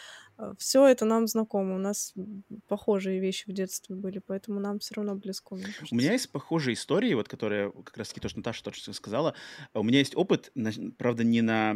Все 0.58 0.88
это 0.88 1.06
нам 1.06 1.28
знакомо. 1.28 1.76
У 1.76 1.80
нас 1.80 2.14
похожие 2.68 3.20
вещи 3.20 3.50
в 3.50 3.54
детстве 3.54 3.96
были, 3.96 4.20
поэтому 4.20 4.60
нам 4.60 4.80
все 4.80 4.96
равно 4.96 5.16
близко, 5.16 5.54
У 5.54 5.96
меня 5.96 6.14
есть 6.14 6.32
похожие 6.32 6.74
истории, 6.74 7.14
вот 7.14 7.28
которые 7.28 7.72
как 7.72 7.98
раз-таки 7.98 8.20
то, 8.20 8.30
что 8.30 8.40
Наташа 8.40 8.74
что 8.74 8.94
сказала. 8.94 9.36
А 9.74 9.80
У 9.80 9.84
меня 9.84 10.00
есть 10.00 10.16
опыт, 10.16 10.52
на- 10.56 10.72
правда, 10.98 11.24
не 11.24 11.42
на 11.42 11.74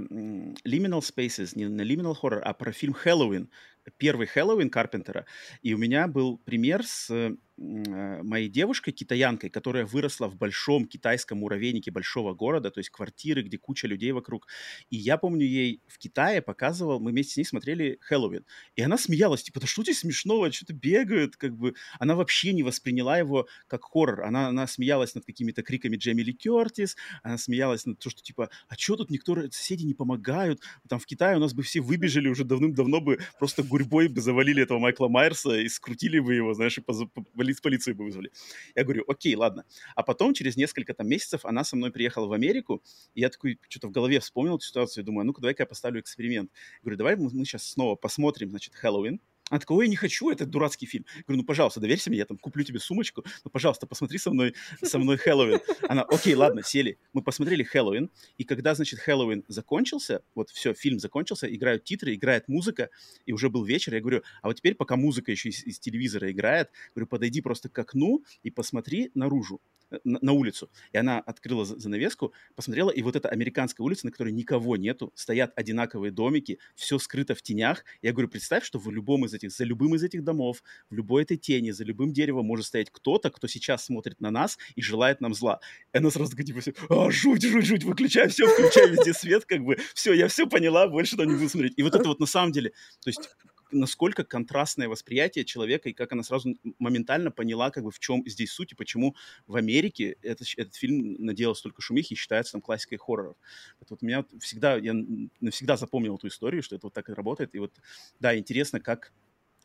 Liminal 0.66 1.01
Spaces, 1.01 1.51
не 1.55 1.68
на 1.68 1.82
Liminal 1.82 2.16
Horror, 2.22 2.39
а 2.39 2.53
про 2.53 2.72
фильм 2.72 2.93
«Хэллоуин», 2.93 3.49
первый 3.97 4.28
«Хэллоуин» 4.28 4.70
Карпентера. 4.70 5.26
И 5.62 5.74
у 5.74 5.78
меня 5.78 6.08
был 6.08 6.38
пример 6.39 6.86
с 6.86 7.10
э, 7.10 7.36
моей 7.58 8.49
девушкой, 8.49 8.91
китаянкой, 8.91 9.49
которая 9.49 9.86
выросла 9.86 10.28
в 10.28 10.36
большом 10.36 10.86
китайском 10.86 11.39
муравейнике 11.39 11.91
большого 11.91 12.34
города, 12.34 12.70
то 12.70 12.80
есть 12.80 12.89
квартиры, 12.91 13.41
где 13.41 13.58
куча 13.58 13.88
людей 13.88 14.12
вокруг. 14.12 14.47
И 14.89 14.95
я 14.97 15.18
помню, 15.18 15.45
ей 15.45 15.82
в 15.88 15.97
Китае 15.97 16.41
показывал, 16.41 16.99
мы 16.99 17.12
вместе 17.12 17.34
с 17.34 17.38
ней 17.38 17.45
смотрели 17.45 17.97
«Хэллоуин». 18.01 18.45
И 18.76 18.82
она 18.82 18.97
смеялась, 18.97 19.43
типа, 19.43 19.60
да 19.60 19.68
что 19.68 19.82
здесь 19.84 19.99
смешного, 19.99 20.51
что-то 20.51 20.74
бегают, 20.74 21.36
как 21.36 21.55
бы. 21.55 21.74
Она 21.99 22.16
вообще 22.16 22.53
не 22.53 22.64
восприняла 22.64 23.18
его 23.18 23.47
как 23.68 23.86
хоррор. 23.86 24.22
Она, 24.22 24.49
она 24.49 24.68
смеялась 24.68 25.16
над 25.16 25.26
какими-то 25.26 25.64
криками 25.64 25.97
Джейми 25.97 26.22
Ли 26.22 26.34
Кертис, 26.34 26.95
она 27.24 27.38
смеялась 27.38 27.86
над 27.86 27.99
то, 27.99 28.10
что 28.10 28.22
типа, 28.22 28.49
а 28.68 28.76
что 28.78 28.97
тут 28.97 29.10
никто, 29.10 29.36
соседи 29.51 29.84
не 29.84 29.93
помогают? 29.95 30.62
Там 30.88 30.99
в 30.99 31.05
Китае 31.05 31.38
у 31.38 31.39
нас 31.39 31.53
бы 31.53 31.64
все 31.64 31.82
выбежали 31.82 32.28
уже 32.28 32.43
давным-давно 32.43 33.01
бы, 33.01 33.20
просто 33.39 33.64
гурьбой 33.64 34.08
бы 34.10 34.22
завалили 34.22 34.62
этого 34.62 34.80
Майкла 34.80 35.08
Майерса 35.08 35.58
и 35.58 35.68
скрутили 35.70 36.20
бы 36.20 36.36
его, 36.36 36.53
знаешь, 36.53 36.78
и 36.78 36.82
поза- 36.82 37.10
по- 37.53 37.61
поли- 37.61 37.77
полицию 37.77 37.95
бы 37.95 38.05
вызвали. 38.05 38.31
Я 38.75 38.83
говорю, 38.83 39.03
окей, 39.07 39.35
ладно. 39.35 39.65
А 39.95 40.03
потом, 40.03 40.33
через 40.33 40.57
несколько 40.57 40.93
там 40.93 41.07
месяцев, 41.07 41.45
она 41.45 41.63
со 41.63 41.75
мной 41.75 41.91
приехала 41.91 42.27
в 42.27 42.33
Америку, 42.33 42.83
и 43.13 43.21
я 43.21 43.29
такой 43.29 43.59
что-то 43.69 43.87
в 43.87 43.91
голове 43.91 44.19
вспомнил 44.19 44.55
эту 44.55 44.65
ситуацию, 44.65 45.03
думаю, 45.03 45.21
а 45.21 45.25
ну-ка, 45.25 45.41
давай-ка 45.41 45.63
я 45.63 45.67
поставлю 45.67 46.01
эксперимент. 46.01 46.51
Говорю, 46.81 46.97
давай 46.97 47.15
мы 47.15 47.29
сейчас 47.45 47.63
снова 47.63 47.95
посмотрим, 47.95 48.49
значит, 48.49 48.73
Хэллоуин, 48.75 49.21
она 49.49 49.59
такая, 49.59 49.77
ой, 49.77 49.85
я 49.85 49.89
не 49.89 49.95
хочу, 49.95 50.29
это 50.29 50.45
дурацкий 50.45 50.85
фильм. 50.85 51.05
Я 51.15 51.23
говорю, 51.27 51.41
ну, 51.41 51.45
пожалуйста, 51.45 51.79
доверься 51.79 52.09
мне, 52.09 52.19
я 52.19 52.25
там 52.25 52.37
куплю 52.37 52.63
тебе 52.63 52.79
сумочку, 52.79 53.23
ну, 53.43 53.51
пожалуйста, 53.51 53.87
посмотри 53.87 54.17
со 54.17 54.31
мной, 54.31 54.53
со 54.81 54.99
мной 54.99 55.17
Хэллоуин. 55.17 55.59
Она, 55.87 56.03
окей, 56.03 56.35
ладно, 56.35 56.63
сели. 56.63 56.97
Мы 57.13 57.21
посмотрели 57.21 57.63
Хэллоуин, 57.63 58.09
и 58.37 58.43
когда, 58.43 58.75
значит, 58.75 58.99
Хэллоуин 58.99 59.43
закончился, 59.47 60.21
вот 60.35 60.49
все, 60.49 60.73
фильм 60.73 60.99
закончился, 60.99 61.53
играют 61.53 61.83
титры, 61.83 62.13
играет 62.13 62.47
музыка, 62.47 62.89
и 63.25 63.33
уже 63.33 63.49
был 63.49 63.63
вечер, 63.63 63.93
я 63.93 64.01
говорю, 64.01 64.21
а 64.41 64.47
вот 64.47 64.57
теперь, 64.57 64.75
пока 64.75 64.95
музыка 64.95 65.31
еще 65.31 65.49
из, 65.49 65.63
из 65.65 65.79
телевизора 65.79 66.31
играет, 66.31 66.69
говорю, 66.93 67.07
подойди 67.07 67.41
просто 67.41 67.69
к 67.69 67.79
окну 67.79 68.23
и 68.43 68.51
посмотри 68.51 69.11
наружу, 69.13 69.61
на, 70.03 70.19
на 70.21 70.31
улицу. 70.33 70.69
И 70.91 70.97
она 70.97 71.19
открыла 71.19 71.65
за- 71.65 71.79
занавеску, 71.79 72.33
посмотрела, 72.55 72.89
и 72.89 73.01
вот 73.01 73.15
эта 73.15 73.29
американская 73.29 73.83
улица, 73.83 74.05
на 74.05 74.11
которой 74.11 74.31
никого 74.33 74.77
нету, 74.77 75.11
стоят 75.15 75.53
одинаковые 75.55 76.11
домики, 76.11 76.59
все 76.75 76.99
скрыто 76.99 77.35
в 77.35 77.41
тенях. 77.41 77.83
Я 78.01 78.11
говорю, 78.11 78.29
представь, 78.29 78.63
что 78.63 78.79
в 78.79 78.89
любом 78.91 79.25
из 79.25 79.33
этих, 79.33 79.51
за 79.51 79.63
любым 79.63 79.95
из 79.95 80.03
этих 80.03 80.23
домов, 80.23 80.63
в 80.89 80.95
любой 80.95 81.23
этой 81.23 81.38
тени, 81.38 81.71
за 81.71 81.83
любым 81.83 82.13
деревом 82.13 82.45
может 82.45 82.65
стоять 82.65 82.89
кто-то, 82.91 83.29
кто 83.29 83.47
сейчас 83.47 83.85
смотрит 83.85 84.19
на 84.21 84.31
нас 84.31 84.57
и 84.75 84.81
желает 84.81 85.21
нам 85.21 85.33
зла. 85.33 85.59
И 85.93 85.97
она 85.97 86.11
сразу 86.11 86.31
такая, 86.31 86.45
типа, 86.45 86.61
а, 86.89 87.11
жуть, 87.11 87.43
жуть, 87.43 87.65
жуть, 87.65 87.83
выключай 87.83 88.27
все, 88.29 88.47
включай 88.47 88.89
везде 88.89 89.13
свет, 89.13 89.45
как 89.45 89.63
бы, 89.63 89.77
все, 89.93 90.13
я 90.13 90.27
все 90.27 90.47
поняла, 90.47 90.88
больше 90.88 91.17
там 91.17 91.27
не 91.27 91.35
буду 91.35 91.49
смотреть. 91.49 91.73
И 91.77 91.83
вот 91.83 91.95
это 91.95 92.07
вот 92.07 92.19
на 92.19 92.25
самом 92.25 92.51
деле, 92.51 92.71
то 93.01 93.09
есть 93.09 93.29
насколько 93.72 94.24
контрастное 94.24 94.88
восприятие 94.88 95.45
человека 95.45 95.89
и 95.89 95.93
как 95.93 96.11
она 96.11 96.24
сразу 96.24 96.55
моментально 96.80 97.32
поняла, 97.32 97.72
как 97.72 97.84
бы 97.84 97.91
в 97.91 97.99
чем 97.99 98.24
здесь 98.28 98.51
суть 98.51 98.72
и 98.72 98.76
почему 98.76 99.15
в 99.45 99.55
Америке 99.55 100.18
этот, 100.22 100.47
этот 100.57 100.76
фильм 100.76 101.15
наделал 101.20 101.55
столько 101.55 101.82
шумихи 101.82 102.13
и 102.13 102.15
считается 102.15 102.53
там 102.53 102.61
классикой 102.61 102.97
хорроров. 102.97 103.38
Это 103.80 103.93
вот 103.93 104.01
меня 104.01 104.26
всегда, 104.39 104.78
я 104.78 104.93
навсегда 105.39 105.78
запомнил 105.78 106.15
эту 106.15 106.28
историю, 106.28 106.63
что 106.63 106.76
это 106.76 106.88
вот 106.88 106.93
так 106.93 107.09
и 107.09 107.13
работает. 107.13 107.55
И 107.55 107.59
вот, 107.59 107.74
да, 108.20 108.38
интересно, 108.38 108.80
как 108.80 109.11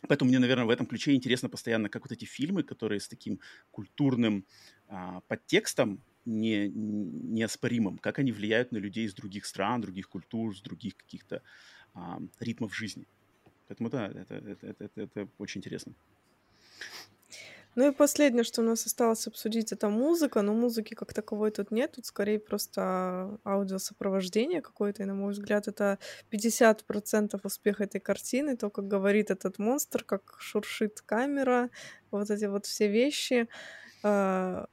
Поэтому 0.08 0.30
мне, 0.30 0.40
наверное, 0.40 0.64
в 0.64 0.70
этом 0.70 0.86
ключе 0.86 1.14
интересно 1.14 1.48
постоянно, 1.48 1.88
как 1.88 2.02
вот 2.02 2.10
эти 2.10 2.24
фильмы, 2.24 2.64
которые 2.64 2.98
с 2.98 3.06
таким 3.06 3.38
культурным 3.70 4.44
а, 4.88 5.20
подтекстом 5.28 6.02
не, 6.24 6.68
неоспоримым, 6.68 7.98
как 7.98 8.18
они 8.18 8.32
влияют 8.32 8.72
на 8.72 8.78
людей 8.78 9.06
из 9.06 9.14
других 9.14 9.46
стран, 9.46 9.80
других 9.80 10.08
культур, 10.08 10.56
с 10.56 10.60
других 10.60 10.96
каких-то 10.96 11.42
а, 11.94 12.20
ритмов 12.40 12.74
жизни. 12.74 13.06
Поэтому 13.72 13.88
да, 13.88 14.08
это, 14.08 14.34
это, 14.34 14.74
это, 14.84 15.00
это, 15.00 15.28
очень 15.38 15.60
интересно. 15.60 15.94
Ну 17.74 17.88
и 17.88 17.94
последнее, 17.94 18.44
что 18.44 18.60
у 18.60 18.64
нас 18.64 18.84
осталось 18.84 19.26
обсудить, 19.26 19.72
это 19.72 19.88
музыка. 19.88 20.42
Но 20.42 20.52
музыки 20.52 20.92
как 20.92 21.14
таковой 21.14 21.50
тут 21.50 21.70
нет. 21.70 21.92
Тут 21.92 22.04
скорее 22.04 22.38
просто 22.38 23.38
аудиосопровождение 23.46 24.60
какое-то. 24.60 25.02
И, 25.02 25.06
на 25.06 25.14
мой 25.14 25.32
взгляд, 25.32 25.68
это 25.68 25.98
50% 26.30 27.40
успеха 27.42 27.84
этой 27.84 28.00
картины. 28.00 28.58
То, 28.58 28.68
как 28.68 28.88
говорит 28.88 29.30
этот 29.30 29.58
монстр, 29.58 30.04
как 30.04 30.36
шуршит 30.38 31.00
камера. 31.00 31.70
Вот 32.10 32.30
эти 32.30 32.44
вот 32.44 32.66
все 32.66 32.88
вещи. 32.88 33.48
А, 34.02 34.66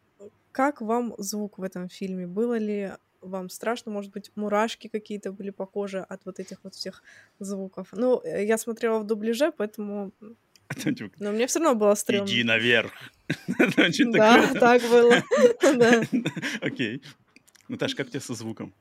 Как 0.52 0.82
вам 0.82 1.16
звук 1.20 1.58
в 1.58 1.64
этом 1.64 1.88
фильме? 1.88 2.28
Было 2.28 2.58
ли 2.58 2.91
вам 3.22 3.50
страшно? 3.50 3.92
Может 3.92 4.12
быть, 4.12 4.32
мурашки 4.36 4.88
какие-то 4.88 5.32
были 5.32 5.50
по 5.50 5.66
коже 5.66 6.00
от 6.00 6.26
вот 6.26 6.40
этих 6.40 6.60
вот 6.64 6.76
всех 6.76 7.04
звуков? 7.40 7.90
Ну, 7.92 8.22
э, 8.24 8.46
я 8.46 8.58
смотрела 8.58 9.00
в 9.00 9.06
дубляже, 9.06 9.52
поэтому... 9.52 10.12
А 10.68 10.76
типа, 10.76 11.10
Но 11.20 11.32
мне 11.32 11.48
все 11.48 11.60
равно 11.60 11.80
было 11.80 11.94
Иди 11.94 12.00
стрёмно. 12.00 12.44
наверх. 12.46 12.92
Там 13.58 13.72
что-то 13.94 14.12
Да, 14.12 14.54
так 14.54 14.82
было. 14.84 15.24
Окей. 16.62 17.02
Наташ, 17.68 17.96
как 17.96 18.08
у 18.08 18.10
тебя 18.10 18.22
со 18.22 18.34
звуком? 18.34 18.74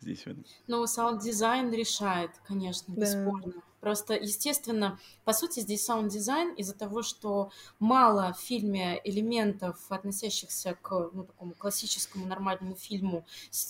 Здесь. 0.00 0.24
Ну, 0.66 0.86
саунд-дизайн 0.86 1.72
решает, 1.72 2.30
конечно, 2.46 2.92
бесспорно. 2.92 3.54
Просто, 3.80 4.14
естественно, 4.14 4.98
по 5.24 5.32
сути, 5.32 5.60
здесь 5.60 5.84
саунд-дизайн 5.84 6.54
из-за 6.54 6.74
того, 6.74 7.02
что 7.02 7.50
мало 7.78 8.34
в 8.34 8.40
фильме 8.40 9.00
элементов, 9.04 9.78
относящихся 9.88 10.76
к 10.80 11.10
ну, 11.12 11.24
такому 11.24 11.54
классическому 11.54 12.26
нормальному 12.26 12.76
фильму, 12.76 13.24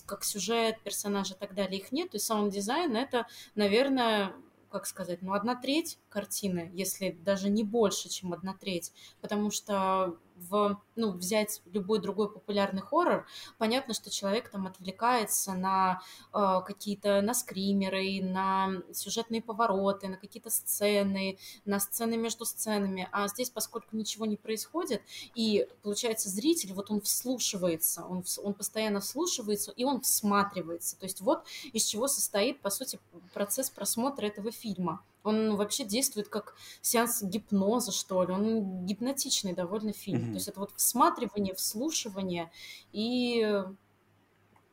как 0.07 0.25
сюжет, 0.25 0.81
персонажи 0.83 1.35
и 1.35 1.37
так 1.37 1.55
далее, 1.55 1.81
их 1.81 1.93
нет. 1.93 2.11
То 2.11 2.17
есть 2.17 2.27
саунд-дизайн— 2.27 2.97
это, 2.97 3.27
наверное, 3.55 4.35
как 4.71 4.87
сказать, 4.87 5.21
ну, 5.23 5.33
одна 5.33 5.57
треть 5.57 5.99
картины, 6.09 6.71
если 6.73 7.11
даже 7.11 7.51
не 7.51 7.65
больше, 7.65 8.09
чем 8.09 8.33
одна 8.33 8.55
треть. 8.55 8.93
Потому 9.21 9.51
что 9.51 10.17
в, 10.49 10.81
ну, 10.97 11.13
взять 11.13 11.63
любой 11.73 12.01
другой 12.01 12.33
популярный 12.33 12.83
хоррор, 12.83 13.27
понятно, 13.59 13.95
что 13.95 14.11
человек 14.11 14.51
там 14.51 14.67
отвлекается 14.67 15.53
на 15.53 16.01
э, 16.33 16.61
какие-то 16.67 17.21
на 17.21 17.35
скримеры, 17.35 18.23
на 18.23 18.83
сюжетные 18.93 19.43
повороты, 19.43 20.09
на 20.09 20.17
какие-то 20.17 20.51
сцены, 20.51 21.39
на 21.65 21.81
сцены 21.81 22.17
между 22.17 22.45
сценами. 22.45 23.09
А 23.13 23.29
здесь, 23.29 23.51
поскольку 23.51 23.97
ничего 23.97 24.27
не 24.27 24.37
происходит, 24.37 25.03
и 25.35 25.69
получается 25.83 26.29
зритель, 26.29 26.73
вот 26.73 26.91
он 26.91 27.01
вслушивается, 27.01 28.05
он, 28.05 28.25
он 28.43 28.55
постоянно 28.55 29.01
вслушивается, 29.01 29.73
и 29.73 29.85
он 29.85 30.01
всматривается. 30.01 30.99
То 30.99 31.05
есть 31.07 31.21
вот 31.21 31.45
из 31.73 31.85
чего 31.85 32.09
состоит, 32.09 32.61
по 32.61 32.71
сути, 32.71 32.99
процесс 33.35 33.71
просмотра 33.71 34.27
этого 34.27 34.51
фильма. 34.51 35.03
Он 35.23 35.57
вообще 35.57 35.85
действует 35.85 36.29
как 36.29 36.55
сеанс 36.81 37.23
гипноза, 37.23 37.93
что 37.93 38.23
ли. 38.25 38.33
Он 38.33 38.87
гипнотичный 38.87 39.53
довольно 39.53 39.93
фильм. 39.93 40.23
Мгм. 40.23 40.29
То 40.31 40.35
есть 40.35 40.49
это 40.49 40.61
вот 40.61 40.73
всматривание, 40.77 41.55
вслушивание 41.55 42.51
и 42.93 43.65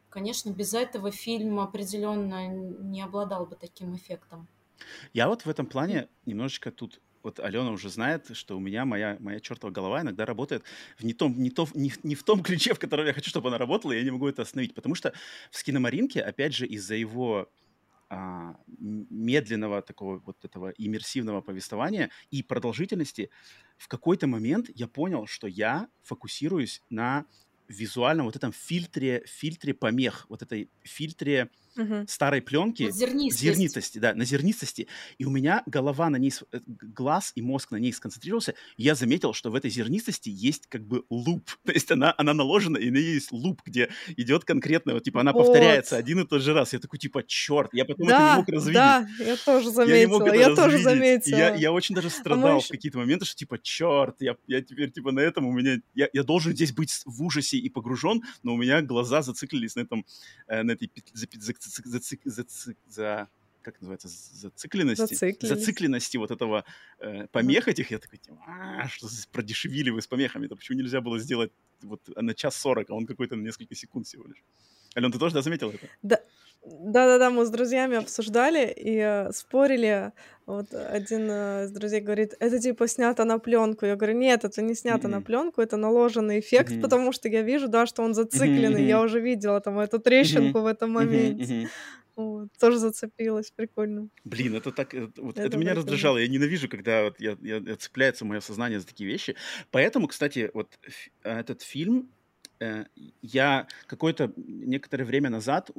Конечно, 0.10 0.50
без 0.50 0.74
этого 0.74 1.12
фильм 1.12 1.60
определенно 1.60 2.48
не 2.48 3.04
обладал 3.04 3.46
бы 3.46 3.56
таким 3.56 3.96
эффектом. 3.96 4.48
Я 5.14 5.28
вот 5.28 5.46
в 5.46 5.50
этом 5.50 5.68
плане 5.68 6.08
немножечко 6.26 6.72
тут 6.72 7.02
вот 7.22 7.40
Алена 7.40 7.72
уже 7.72 7.90
знает, 7.90 8.36
что 8.36 8.56
у 8.56 8.60
меня 8.60 8.86
моя, 8.86 9.18
моя 9.20 9.40
чертова 9.40 9.70
голова 9.70 10.02
иногда 10.02 10.26
работает 10.26 10.64
в 10.98 11.04
не, 11.04 11.14
том, 11.14 11.38
не, 11.38 11.50
то, 11.50 11.68
не, 11.74 11.92
не 12.04 12.16
в 12.16 12.24
том 12.24 12.42
ключе, 12.42 12.74
в 12.74 12.80
котором 12.80 13.06
я 13.06 13.14
хочу, 13.14 13.30
чтобы 13.30 13.50
она 13.50 13.58
работала, 13.58 13.92
и 13.92 13.98
я 13.98 14.04
не 14.04 14.12
могу 14.12 14.28
это 14.28 14.44
остановить. 14.44 14.74
Потому 14.74 14.96
что 14.96 15.14
в 15.52 15.58
Скиномаринке, 15.58 16.22
опять 16.22 16.56
же, 16.56 16.66
из-за 16.66 16.96
его 16.96 17.50
медленного 18.10 19.82
такого 19.82 20.20
вот 20.20 20.44
этого 20.46 20.70
иммерсивного 20.78 21.42
повествования 21.42 22.10
и 22.32 22.44
продолжительности, 22.44 23.30
в 23.78 23.88
какой-то 23.88 24.28
момент 24.28 24.70
я 24.76 24.88
понял, 24.88 25.28
что 25.28 25.48
я 25.48 25.90
фокусируюсь 26.04 26.82
на 26.90 27.26
визуальном 27.68 28.26
вот 28.28 28.36
этом 28.36 28.54
фильтре, 28.54 29.24
фильтре 29.28 29.74
помех, 29.74 30.26
вот 30.30 30.42
этой 30.42 30.70
фильтре 30.84 31.50
угу. 31.78 32.06
старой 32.08 32.42
пленки, 32.42 32.84
вот 32.84 32.94
зернистость. 32.94 33.42
зернистости, 33.42 34.00
да, 34.00 34.14
на 34.14 34.26
зернистости. 34.26 34.88
И 35.18 35.26
у 35.26 35.30
меня 35.30 35.64
голова 35.66 36.10
на 36.10 36.18
ней, 36.18 36.34
э, 36.52 36.60
глаз 36.66 37.32
и 37.36 37.42
мозг 37.42 37.72
на 37.72 37.78
ней 37.78 37.94
сконцентрировался. 37.94 38.56
И 38.78 38.84
я 38.84 38.96
заметил, 38.96 39.34
что 39.34 39.50
в 39.50 39.56
этой 39.56 39.70
зернистости 39.70 40.30
есть 40.30 40.68
как 40.68 40.86
бы 40.86 41.04
луп. 41.10 41.50
То 41.66 41.72
есть 41.72 41.92
она, 41.92 42.14
она 42.18 42.34
наложена, 42.34 42.78
и 42.78 42.90
на 42.90 42.98
ней 42.98 43.14
есть 43.16 43.32
луп, 43.32 43.62
где 43.66 43.90
идет 44.16 44.46
конкретно, 44.46 44.94
вот, 44.94 45.04
типа, 45.04 45.22
она 45.22 45.34
вот. 45.34 45.46
повторяется 45.46 45.98
один 45.98 46.20
и 46.20 46.26
тот 46.26 46.42
же 46.42 46.54
раз. 46.54 46.74
Я 46.74 46.80
такой, 46.80 47.00
типа, 47.00 47.24
черт, 47.24 47.74
я 47.74 47.86
потом 47.86 48.08
да, 48.08 48.16
это 48.16 48.32
не 48.32 48.38
мог 48.38 48.50
развидеть. 48.50 48.74
Да, 48.74 49.08
я 49.20 49.38
тоже 49.38 49.72
заметила. 49.72 49.96
Я, 49.96 50.06
не 50.06 50.08
мог 50.08 50.22
это 50.24 50.36
я 50.36 50.56
тоже 50.56 50.78
заметила. 50.80 51.38
я, 51.38 51.56
я 51.56 51.72
очень 51.72 51.96
даже 51.96 52.10
страдал 52.10 52.58
а 52.58 52.60
в 52.60 52.68
какие-то 52.68 52.98
моменты, 52.98 53.26
что, 53.26 53.36
типа, 53.36 53.60
черт, 53.60 54.16
я, 54.20 54.36
я 54.48 54.62
теперь, 54.62 54.92
типа, 54.92 55.12
на 55.12 55.20
этом 55.20 55.46
у 55.46 55.52
меня... 55.52 55.80
Я, 55.94 56.10
я 56.14 56.24
должен 56.24 56.54
здесь 56.54 56.72
быть 56.72 57.02
в 57.06 57.24
ужасе 57.24 57.58
и 57.58 57.70
погружен, 57.70 58.24
но 58.44 58.54
у 58.54 58.58
меня 58.58 58.82
глаза 58.82 59.22
зациклились 59.22 59.76
на 59.76 59.82
этом, 59.82 60.06
э, 60.48 60.64
на 60.64 60.72
этой 60.72 60.92
за, 61.14 61.28
за, 61.32 61.54
за 62.86 63.30
как 63.68 63.82
называется, 63.82 64.08
зацикленности, 64.08 65.46
зацикленности 65.46 66.16
вот 66.16 66.32
этого 66.32 66.64
э, 67.00 67.28
помех 67.28 67.68
этих, 67.68 67.92
я 67.92 68.00
такой, 68.00 68.18
типа, 68.18 68.38
а, 68.48 68.88
что 68.88 69.10
здесь 69.10 69.26
продешевили 69.26 69.90
вы 69.90 70.02
с 70.02 70.08
помехами, 70.08 70.46
это 70.46 70.56
почему 70.56 70.78
нельзя 70.78 71.02
было 71.02 71.20
сделать 71.20 71.52
вот 71.82 72.02
на 72.16 72.34
час 72.34 72.56
сорок, 72.56 72.90
а 72.90 72.94
он 72.94 73.06
какой-то 73.06 73.36
на 73.36 73.42
несколько 73.42 73.76
секунд 73.76 74.08
всего 74.08 74.26
лишь. 74.26 74.42
Ален, 74.96 75.12
ты 75.12 75.20
тоже 75.20 75.34
да, 75.34 75.42
заметил 75.42 75.70
это? 75.70 75.86
Да, 76.02 76.22
да-да-да, 76.70 77.30
мы 77.30 77.46
с 77.46 77.50
друзьями 77.50 77.98
обсуждали 77.98 78.74
и 78.76 78.98
э, 78.98 79.32
спорили. 79.32 80.12
Вот 80.46 80.74
один 80.74 81.28
э, 81.30 81.66
из 81.66 81.72
друзей 81.72 82.02
говорит, 82.02 82.34
это 82.40 82.60
типа 82.60 82.88
снято 82.88 83.26
на 83.26 83.40
пленку. 83.40 83.86
Я 83.86 83.96
говорю, 83.96 84.18
нет, 84.18 84.44
это 84.44 84.62
не 84.62 84.76
снято 84.76 85.08
mm-hmm. 85.08 85.12
на 85.12 85.22
пленку, 85.22 85.62
это 85.62 85.78
наложенный 85.78 86.40
эффект, 86.40 86.72
mm-hmm. 86.72 86.82
потому 86.82 87.12
что 87.12 87.30
я 87.30 87.42
вижу, 87.42 87.68
да, 87.68 87.86
что 87.86 88.04
он 88.04 88.14
зацикленный. 88.14 88.82
Mm-hmm. 88.82 88.88
Я 88.88 89.02
уже 89.02 89.20
видела 89.20 89.60
там 89.62 89.80
эту 89.80 90.00
трещинку 90.00 90.60
mm-hmm. 90.60 90.64
в 90.64 90.66
этом 90.66 90.92
моменте. 90.92 91.54
Mm-hmm. 91.54 91.68
Вот, 92.16 92.50
тоже 92.60 92.80
зацепилась, 92.80 93.52
прикольно. 93.52 94.10
Блин, 94.24 94.56
это 94.56 94.72
так, 94.72 94.94
это, 94.96 95.22
вот, 95.22 95.38
это, 95.38 95.48
это 95.48 95.58
меня 95.58 95.76
раздражало. 95.76 96.18
Я 96.18 96.28
ненавижу, 96.28 96.68
когда 96.68 97.04
вот 97.04 97.20
я, 97.20 97.38
я, 97.42 97.58
я 97.58 97.76
цепляется 97.76 98.26
мое 98.26 98.40
сознание 98.40 98.80
за 98.80 98.88
такие 98.88 99.08
вещи. 99.08 99.36
Поэтому, 99.70 100.08
кстати, 100.08 100.50
вот 100.54 100.68
этот 101.24 101.62
фильм 101.62 102.10
Э, 102.10 102.17
я 103.22 103.68
какое-то 103.86 104.34
некоторое 104.36 105.06
время 105.06 105.30
назад 105.30 105.70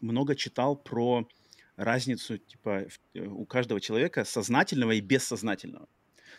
много 0.00 0.34
читал 0.34 0.76
про 0.76 1.28
разницу 1.76 2.38
типа 2.38 2.86
э, 3.14 3.26
у 3.26 3.44
каждого 3.46 3.80
человека 3.80 4.24
сознательного 4.24 4.92
и 4.92 5.00
бессознательного, 5.00 5.88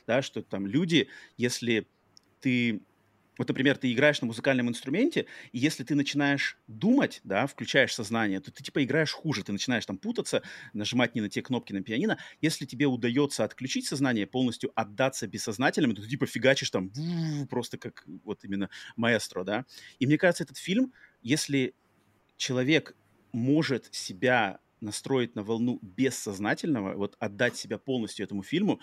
да, 0.08 0.22
что 0.22 0.42
там 0.42 0.66
люди, 0.66 1.10
если 1.38 1.88
ты 2.40 2.82
вот, 3.38 3.48
например, 3.48 3.78
ты 3.78 3.92
играешь 3.92 4.22
на 4.22 4.28
музыкальном 4.28 4.70
инструменте, 4.70 5.26
и 5.52 5.60
если 5.60 5.84
ты 5.84 5.96
начинаешь 5.96 6.58
думать, 6.68 7.22
да, 7.24 7.48
включаешь 7.48 7.94
сознание, 7.94 8.40
то 8.40 8.52
ты 8.52 8.64
типа 8.64 8.84
играешь 8.84 9.12
хуже, 9.12 9.44
ты 9.44 9.52
начинаешь 9.52 9.86
там 9.86 9.98
путаться, 9.98 10.42
нажимать 10.74 11.16
не 11.16 11.22
на 11.22 11.30
те 11.30 11.42
кнопки 11.42 11.74
на 11.74 11.82
пианино. 11.84 12.18
Если 12.42 12.66
тебе 12.66 12.86
удается 12.86 13.44
отключить 13.44 13.88
сознание, 13.88 14.28
полностью 14.28 14.72
отдаться 14.76 15.28
бессознательному, 15.28 15.94
то 15.94 16.02
ты 16.02 16.10
типа 16.10 16.26
фигачишь 16.26 16.70
там 16.70 16.92
просто 17.50 17.78
как 17.78 18.04
вот 18.24 18.44
именно 18.44 18.70
маэстро, 18.96 19.44
да. 19.44 19.66
И 20.00 20.06
мне 20.06 20.18
кажется, 20.18 20.44
этот 20.44 20.58
фильм, 20.58 20.94
если 21.22 21.74
человек 22.38 22.96
может 23.32 23.94
себя 23.94 24.60
настроить 24.82 25.36
на 25.36 25.44
волну 25.44 25.80
бессознательного, 25.82 26.96
вот 26.96 27.16
отдать 27.20 27.58
себя 27.58 27.78
полностью 27.78 28.26
этому 28.26 28.44
фильму, 28.44 28.80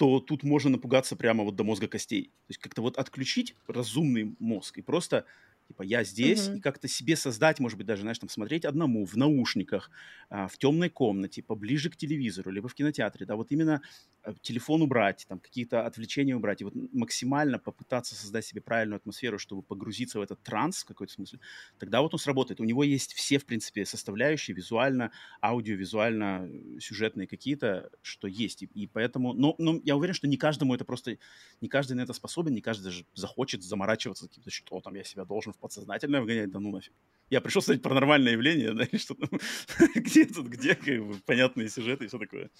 то 0.00 0.18
тут 0.18 0.44
можно 0.44 0.70
напугаться 0.70 1.14
прямо 1.14 1.44
вот 1.44 1.56
до 1.56 1.62
мозга 1.62 1.86
костей. 1.86 2.32
То 2.46 2.50
есть 2.52 2.58
как-то 2.58 2.80
вот 2.80 2.96
отключить 2.96 3.54
разумный 3.66 4.34
мозг 4.38 4.78
и 4.78 4.80
просто 4.80 5.26
типа 5.70 5.82
я 5.82 6.02
здесь, 6.02 6.48
угу. 6.48 6.56
и 6.56 6.60
как-то 6.60 6.88
себе 6.88 7.14
создать, 7.14 7.60
может 7.60 7.78
быть, 7.78 7.86
даже, 7.86 8.02
знаешь, 8.02 8.18
там 8.18 8.28
смотреть 8.28 8.64
одному 8.64 9.04
в 9.04 9.16
наушниках, 9.16 9.88
а, 10.28 10.48
в 10.48 10.58
темной 10.58 10.90
комнате, 10.90 11.44
поближе 11.44 11.90
к 11.90 11.96
телевизору, 11.96 12.50
либо 12.50 12.66
в 12.66 12.74
кинотеатре, 12.74 13.24
да, 13.24 13.36
вот 13.36 13.52
именно 13.52 13.80
а, 14.24 14.34
телефон 14.42 14.82
убрать, 14.82 15.26
там 15.28 15.38
какие-то 15.38 15.86
отвлечения 15.86 16.34
убрать, 16.34 16.60
и 16.60 16.64
вот 16.64 16.74
максимально 16.92 17.60
попытаться 17.60 18.16
создать 18.16 18.44
себе 18.44 18.60
правильную 18.60 18.96
атмосферу, 18.96 19.38
чтобы 19.38 19.62
погрузиться 19.62 20.18
в 20.18 20.22
этот 20.22 20.42
транс 20.42 20.82
в 20.82 20.86
какой-то 20.86 21.12
смысле, 21.12 21.38
тогда 21.78 22.00
вот 22.02 22.14
он 22.14 22.18
сработает. 22.18 22.60
У 22.60 22.64
него 22.64 22.82
есть 22.82 23.14
все, 23.14 23.38
в 23.38 23.46
принципе, 23.46 23.86
составляющие, 23.86 24.56
визуально, 24.56 25.12
аудиовизуально, 25.40 26.50
сюжетные 26.80 27.28
какие-то, 27.28 27.90
что 28.02 28.26
есть, 28.26 28.64
и, 28.64 28.70
и 28.74 28.88
поэтому, 28.88 29.34
но, 29.34 29.54
но 29.58 29.80
я 29.84 29.94
уверен, 29.94 30.14
что 30.14 30.26
не 30.26 30.36
каждому 30.36 30.74
это 30.74 30.84
просто, 30.84 31.18
не 31.60 31.68
каждый 31.68 31.92
на 31.92 32.00
это 32.00 32.12
способен, 32.12 32.54
не 32.54 32.60
каждый 32.60 32.82
даже 32.82 33.06
захочет 33.14 33.62
заморачиваться 33.62 34.26
каким-то, 34.26 34.50
что 34.50 34.80
там 34.80 34.96
я 34.96 35.04
себя 35.04 35.24
должен 35.24 35.52
в 35.52 35.58
подсознательное 35.60 36.20
вгонять, 36.20 36.50
да 36.50 36.58
ну 36.58 36.70
нафиг. 36.70 36.92
Я 37.30 37.40
пришел 37.40 37.62
смотреть 37.62 37.82
паранормальное 37.82 38.32
явление, 38.32 38.72
да, 38.72 38.98
что 38.98 39.14
там, 39.14 39.28
где 39.94 40.24
тут, 40.24 40.46
где, 40.48 40.74
как 40.74 41.06
бы, 41.06 41.14
понятные 41.24 41.68
сюжеты 41.68 42.04
и 42.04 42.08
все 42.08 42.18
такое. 42.18 42.50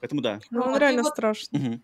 Поэтому 0.00 0.22
да. 0.22 0.40
Ну, 0.50 0.62
он 0.62 0.74
а 0.74 0.78
реально 0.78 1.02
вот... 1.02 1.12
страшный. 1.12 1.60
Угу. 1.60 1.80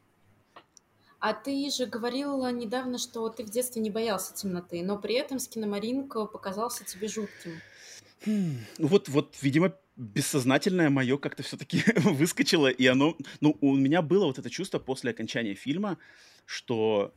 А 1.19 1.35
ты 1.35 1.71
же 1.71 1.87
говорила 1.87 2.51
недавно, 2.53 2.99
что 2.99 3.29
ты 3.29 3.45
в 3.45 3.51
детстве 3.51 3.83
не 3.83 3.91
боялся 3.91 4.35
темноты, 4.35 4.83
но 4.83 4.99
при 4.99 5.15
этом 5.15 5.39
скиномаринг 5.39 6.15
показался 6.31 6.85
тебе 6.85 7.09
жутким. 7.09 7.61
Ну 8.25 8.59
вот, 8.79 9.09
вот, 9.09 9.35
видимо, 9.43 9.75
бессознательное 9.97 10.91
мое 10.91 11.19
как-то 11.19 11.43
все-таки 11.43 11.83
выскочило, 11.97 12.69
и 12.69 12.87
оно... 12.87 13.17
Ну, 13.41 13.57
у 13.61 13.75
меня 13.75 14.03
было 14.03 14.27
вот 14.27 14.39
это 14.39 14.51
чувство 14.51 14.79
после 14.79 15.11
окончания 15.11 15.55
фильма, 15.55 15.99
что 16.45 17.15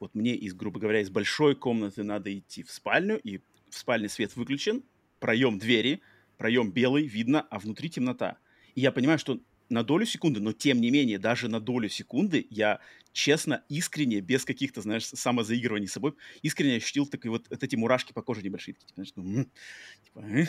вот 0.00 0.14
мне, 0.14 0.34
из, 0.34 0.54
грубо 0.54 0.80
говоря, 0.80 1.00
из 1.00 1.10
большой 1.10 1.54
комнаты 1.54 2.02
надо 2.02 2.36
идти 2.36 2.62
в 2.62 2.70
спальню, 2.70 3.18
и 3.18 3.38
в 3.38 3.44
спальне 3.78 4.08
свет 4.08 4.36
выключен, 4.36 4.82
проем 5.20 5.58
двери, 5.58 6.00
проем 6.36 6.70
белый, 6.70 7.06
видно, 7.06 7.40
а 7.50 7.58
внутри 7.58 7.90
темнота. 7.90 8.38
И 8.74 8.80
я 8.80 8.92
понимаю, 8.92 9.18
что 9.18 9.40
на 9.68 9.82
долю 9.82 10.06
секунды, 10.06 10.40
но 10.40 10.52
тем 10.52 10.80
не 10.80 10.90
менее, 10.90 11.18
даже 11.18 11.48
на 11.48 11.60
долю 11.60 11.88
секунды 11.88 12.46
я 12.50 12.80
честно, 13.12 13.64
искренне, 13.68 14.20
без 14.20 14.44
каких-то, 14.44 14.80
знаешь, 14.80 15.06
самозаигрываний 15.06 15.88
с 15.88 15.92
собой, 15.92 16.14
искренне 16.42 16.76
ощутил 16.76 17.06
такие 17.06 17.30
вот, 17.30 17.48
вот 17.50 17.62
эти 17.62 17.74
мурашки 17.74 18.12
по 18.12 18.22
коже 18.22 18.42
небольшие. 18.42 18.74
Такие, 18.74 18.94
знаешь, 18.94 19.12
ну, 19.16 19.44
типа, 20.04 20.20
э, 20.20 20.46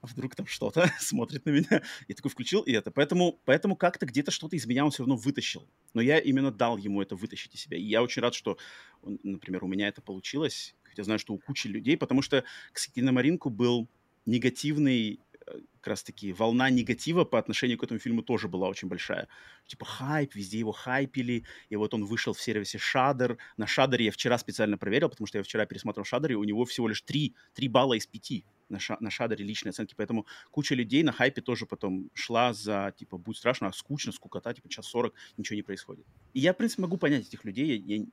а 0.00 0.06
вдруг 0.06 0.36
там 0.36 0.46
что-то 0.46 0.90
смотрит 1.00 1.44
на 1.46 1.50
меня? 1.50 1.82
Я 2.06 2.14
такой 2.14 2.30
включил 2.30 2.62
и 2.62 2.72
это. 2.72 2.90
Поэтому, 2.92 3.40
поэтому 3.44 3.74
как-то 3.74 4.06
где-то 4.06 4.30
что-то 4.30 4.54
из 4.54 4.66
меня 4.66 4.84
он 4.84 4.92
все 4.92 5.02
равно 5.02 5.16
вытащил. 5.16 5.68
Но 5.94 6.00
я 6.00 6.18
именно 6.18 6.52
дал 6.52 6.76
ему 6.76 7.02
это 7.02 7.16
вытащить 7.16 7.54
из 7.54 7.62
себя. 7.62 7.76
И 7.76 7.82
я 7.82 8.02
очень 8.02 8.22
рад, 8.22 8.34
что, 8.34 8.56
например, 9.02 9.64
у 9.64 9.68
меня 9.68 9.88
это 9.88 10.00
получилось. 10.00 10.76
Хотя 10.84 11.02
знаю, 11.02 11.18
что 11.18 11.34
у 11.34 11.38
кучи 11.38 11.66
людей, 11.66 11.96
потому 11.96 12.22
что 12.22 12.44
к 12.72 12.92
Киномаринку 12.94 13.50
был 13.50 13.88
негативный 14.26 15.18
как 15.44 15.86
раз-таки 15.86 16.32
волна 16.32 16.70
негатива 16.70 17.24
по 17.24 17.38
отношению 17.38 17.78
к 17.78 17.84
этому 17.84 18.00
фильму 18.00 18.22
тоже 18.22 18.48
была 18.48 18.68
очень 18.68 18.88
большая. 18.88 19.28
Типа 19.66 19.84
хайп, 19.84 20.34
везде 20.34 20.58
его 20.58 20.72
хайпили, 20.72 21.44
и 21.68 21.76
вот 21.76 21.94
он 21.94 22.04
вышел 22.04 22.32
в 22.32 22.40
сервисе 22.40 22.78
Shudder. 22.78 23.38
На 23.56 23.64
Shudder 23.64 24.00
я 24.00 24.10
вчера 24.10 24.38
специально 24.38 24.78
проверил, 24.78 25.08
потому 25.08 25.26
что 25.26 25.38
я 25.38 25.44
вчера 25.44 25.66
пересмотрел 25.66 26.04
Shudder, 26.04 26.32
и 26.32 26.34
у 26.34 26.44
него 26.44 26.64
всего 26.64 26.88
лишь 26.88 27.02
3, 27.02 27.34
3 27.54 27.68
балла 27.68 27.94
из 27.94 28.06
5 28.06 28.44
на, 28.72 28.80
ша, 28.80 28.96
на 29.00 29.10
шадере 29.10 29.44
личные 29.44 29.70
оценки, 29.70 29.94
поэтому 29.96 30.26
куча 30.50 30.74
людей 30.74 31.02
на 31.02 31.12
хайпе 31.12 31.40
тоже 31.40 31.66
потом 31.66 32.10
шла 32.14 32.52
за, 32.52 32.92
типа, 32.96 33.18
будет 33.18 33.36
страшно, 33.36 33.68
а 33.68 33.72
скучно, 33.72 34.12
скукота, 34.12 34.52
типа, 34.52 34.68
час 34.68 34.86
сорок, 34.86 35.14
ничего 35.36 35.56
не 35.56 35.62
происходит. 35.62 36.06
И 36.32 36.40
я, 36.40 36.52
в 36.52 36.56
принципе, 36.56 36.82
могу 36.82 36.96
понять 36.96 37.28
этих 37.28 37.44
людей, 37.44 37.78
я, 37.78 37.96
я 37.96 38.04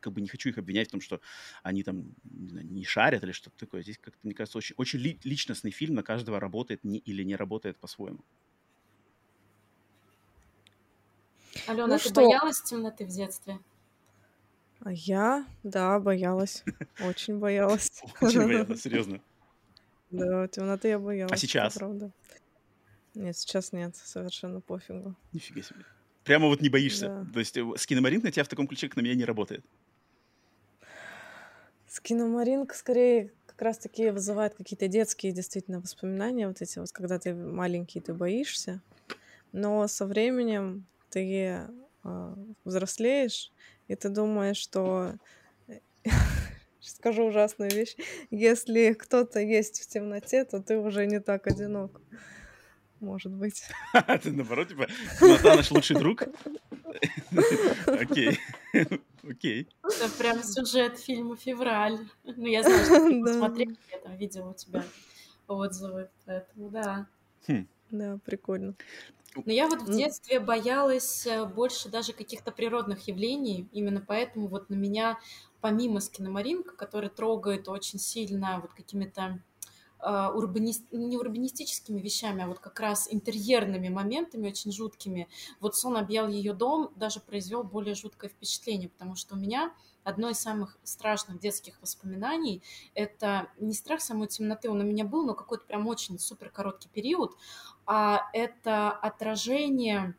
как 0.00 0.12
бы 0.12 0.20
не 0.20 0.28
хочу 0.28 0.48
их 0.48 0.58
обвинять 0.58 0.88
в 0.88 0.92
том, 0.92 1.00
что 1.00 1.20
они 1.62 1.82
там 1.82 2.14
не, 2.24 2.48
знаю, 2.48 2.66
не 2.66 2.84
шарят 2.84 3.22
или 3.24 3.32
что-то 3.32 3.56
такое. 3.58 3.82
Здесь 3.82 3.98
как-то, 3.98 4.20
мне 4.22 4.34
кажется, 4.34 4.58
очень, 4.58 4.74
очень 4.78 5.00
ли, 5.00 5.18
личностный 5.24 5.70
фильм, 5.70 5.94
на 5.94 6.02
каждого 6.02 6.40
работает 6.40 6.84
не, 6.84 6.98
или 6.98 7.22
не 7.22 7.36
работает 7.36 7.76
по-своему. 7.78 8.24
Алена, 11.66 11.86
ну 11.86 11.98
ты 11.98 12.04
что? 12.04 12.14
боялась 12.14 12.62
темноты 12.62 13.04
в 13.04 13.08
детстве? 13.08 13.58
А 14.80 14.92
я, 14.92 15.46
да, 15.62 15.98
боялась. 15.98 16.62
Очень 17.00 17.38
боялась. 17.38 18.02
Очень 18.20 18.46
боялась, 18.46 18.82
серьезно. 18.82 19.20
Да, 20.16 20.48
темноты 20.48 20.88
я 20.88 20.98
боялась. 20.98 21.32
А 21.32 21.36
сейчас? 21.36 21.74
Правда. 21.74 22.10
Нет, 23.14 23.36
сейчас 23.36 23.72
нет, 23.72 23.96
совершенно 23.96 24.60
пофигу. 24.60 25.14
Нифига 25.32 25.62
себе. 25.62 25.84
Прямо 26.24 26.48
вот 26.48 26.60
не 26.60 26.68
боишься. 26.68 27.08
Да. 27.08 27.32
То 27.32 27.38
есть 27.38 27.56
э, 27.56 27.64
скиномаринг 27.76 28.24
на 28.24 28.32
тебя 28.32 28.44
в 28.44 28.48
таком 28.48 28.66
ключе, 28.66 28.88
как 28.88 28.96
на 28.96 29.02
меня, 29.02 29.14
не 29.14 29.24
работает. 29.24 29.64
Скиномаринг 31.86 32.74
скорее 32.74 33.32
как 33.46 33.62
раз-таки 33.62 34.10
вызывает 34.10 34.54
какие-то 34.54 34.88
детские 34.88 35.32
действительно 35.32 35.80
воспоминания, 35.80 36.48
вот 36.48 36.60
эти 36.60 36.78
вот, 36.78 36.90
когда 36.90 37.20
ты 37.20 37.34
маленький, 37.34 38.00
ты 38.00 38.12
боишься, 38.12 38.82
но 39.52 39.86
со 39.86 40.06
временем 40.06 40.86
ты 41.10 41.68
э, 42.02 42.34
взрослеешь, 42.64 43.52
и 43.86 43.94
ты 43.94 44.08
думаешь, 44.08 44.56
что 44.56 45.14
скажу 46.84 47.24
ужасную 47.24 47.70
вещь. 47.70 47.96
Если 48.30 48.92
кто-то 48.92 49.40
есть 49.40 49.82
в 49.82 49.88
темноте, 49.88 50.44
то 50.44 50.60
ты 50.60 50.78
уже 50.78 51.06
не 51.06 51.20
так 51.20 51.46
одинок. 51.46 52.00
может 53.00 53.32
быть. 53.32 53.64
Ты 54.22 54.32
наоборот, 54.32 54.68
типа, 54.68 54.86
темнота 55.20 55.56
наш 55.56 55.70
лучший 55.70 55.96
друг? 55.96 56.22
Окей. 57.86 58.38
Окей. 59.22 59.68
Это 59.82 60.08
прям 60.18 60.42
сюжет 60.42 60.98
фильма 60.98 61.36
«Февраль». 61.36 61.98
Ну, 62.24 62.46
я 62.46 62.62
знаю, 62.62 62.84
что 62.84 63.08
ты 63.08 63.20
посмотрел, 63.20 63.76
я 63.90 63.98
там 63.98 64.16
видела 64.16 64.50
у 64.50 64.54
тебя 64.54 64.84
отзывы, 65.46 66.08
поэтому 66.24 66.70
да. 66.70 67.06
Хм. 67.46 67.66
Да, 67.90 68.18
прикольно. 68.24 68.74
Но 69.36 69.52
я 69.52 69.68
вот 69.68 69.82
в 69.82 69.96
детстве 69.96 70.38
боялась 70.38 71.26
э, 71.26 71.44
больше 71.44 71.88
даже 71.88 72.12
каких-то 72.12 72.52
природных 72.52 73.08
явлений, 73.08 73.68
именно 73.72 74.00
поэтому 74.00 74.46
вот 74.46 74.70
на 74.70 74.74
меня, 74.74 75.18
помимо 75.60 76.00
скиномаринка, 76.00 76.76
который 76.76 77.10
трогает 77.10 77.68
очень 77.68 77.98
сильно 77.98 78.60
вот 78.60 78.72
какими-то 78.74 79.40
а, 80.04 80.30
урбани... 80.30 80.74
не 80.92 81.16
урбанистическими 81.16 81.98
вещами, 81.98 82.44
а 82.44 82.46
вот 82.46 82.58
как 82.58 82.78
раз 82.78 83.08
интерьерными 83.10 83.88
моментами 83.88 84.48
очень 84.48 84.70
жуткими. 84.70 85.28
Вот 85.60 85.76
сон 85.76 85.96
объял 85.96 86.28
ее 86.28 86.52
дом 86.52 86.90
даже 86.96 87.20
произвел 87.20 87.64
более 87.64 87.94
жуткое 87.94 88.28
впечатление, 88.28 88.90
потому 88.90 89.16
что 89.16 89.34
у 89.34 89.38
меня 89.38 89.72
одно 90.02 90.28
из 90.28 90.38
самых 90.38 90.76
страшных 90.84 91.40
детских 91.40 91.80
воспоминаний— 91.80 92.62
это 92.94 93.48
не 93.58 93.72
страх 93.72 94.02
самой 94.02 94.28
темноты, 94.28 94.68
он 94.68 94.80
у 94.80 94.84
меня 94.84 95.06
был, 95.06 95.24
но 95.24 95.32
какой-то 95.32 95.64
прям 95.64 95.86
очень 95.86 96.18
супер 96.18 96.50
короткий 96.50 96.90
период, 96.90 97.34
а 97.86 98.28
это 98.32 98.90
отражение, 98.90 100.14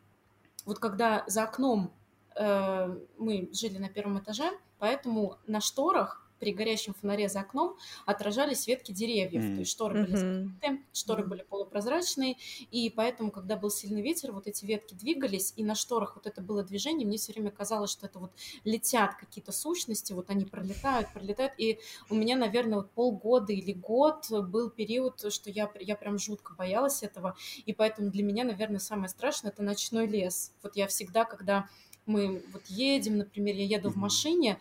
вот 0.64 0.78
когда 0.78 1.24
за 1.26 1.44
окном 1.44 1.92
э, 2.34 2.98
мы 3.18 3.48
жили 3.52 3.78
на 3.78 3.88
первом 3.88 4.18
этаже, 4.18 4.50
поэтому 4.78 5.38
на 5.46 5.60
шторах 5.60 6.25
при 6.38 6.52
горящем 6.52 6.94
фонаре 6.94 7.28
за 7.28 7.40
окном 7.40 7.76
отражались 8.04 8.66
ветки 8.66 8.92
деревьев. 8.92 9.42
Mm. 9.42 9.54
То 9.54 9.60
есть 9.60 9.70
шторы 9.70 10.04
были 10.04 10.16
закрыты, 10.16 10.82
шторы 10.92 11.22
mm. 11.22 11.26
были 11.26 11.42
полупрозрачные, 11.42 12.36
и 12.70 12.90
поэтому, 12.90 13.30
когда 13.30 13.56
был 13.56 13.70
сильный 13.70 14.02
ветер, 14.02 14.32
вот 14.32 14.46
эти 14.46 14.64
ветки 14.64 14.94
двигались, 14.94 15.52
и 15.56 15.64
на 15.64 15.74
шторах 15.74 16.16
вот 16.16 16.26
это 16.26 16.40
было 16.40 16.62
движение, 16.62 17.06
мне 17.06 17.18
все 17.18 17.32
время 17.32 17.50
казалось, 17.50 17.90
что 17.90 18.06
это 18.06 18.18
вот 18.18 18.32
летят 18.64 19.16
какие-то 19.16 19.52
сущности, 19.52 20.12
вот 20.12 20.30
они 20.30 20.44
пролетают, 20.44 21.12
пролетают, 21.12 21.52
и 21.58 21.78
у 22.10 22.14
меня, 22.14 22.36
наверное, 22.36 22.78
вот 22.78 22.90
полгода 22.90 23.52
или 23.52 23.72
год 23.72 24.26
был 24.30 24.70
период, 24.70 25.32
что 25.32 25.50
я, 25.50 25.70
я 25.80 25.96
прям 25.96 26.18
жутко 26.18 26.54
боялась 26.54 27.02
этого, 27.02 27.36
и 27.64 27.72
поэтому 27.72 28.10
для 28.10 28.22
меня, 28.22 28.44
наверное, 28.44 28.80
самое 28.80 29.08
страшное— 29.08 29.50
это 29.52 29.62
ночной 29.62 30.06
лес. 30.06 30.52
Вот 30.62 30.76
я 30.76 30.86
всегда, 30.86 31.24
когда 31.24 31.68
мы 32.06 32.42
вот 32.52 32.66
едем, 32.66 33.18
например, 33.18 33.54
я 33.56 33.64
еду 33.64 33.90
в 33.90 33.96
машине 33.96 34.58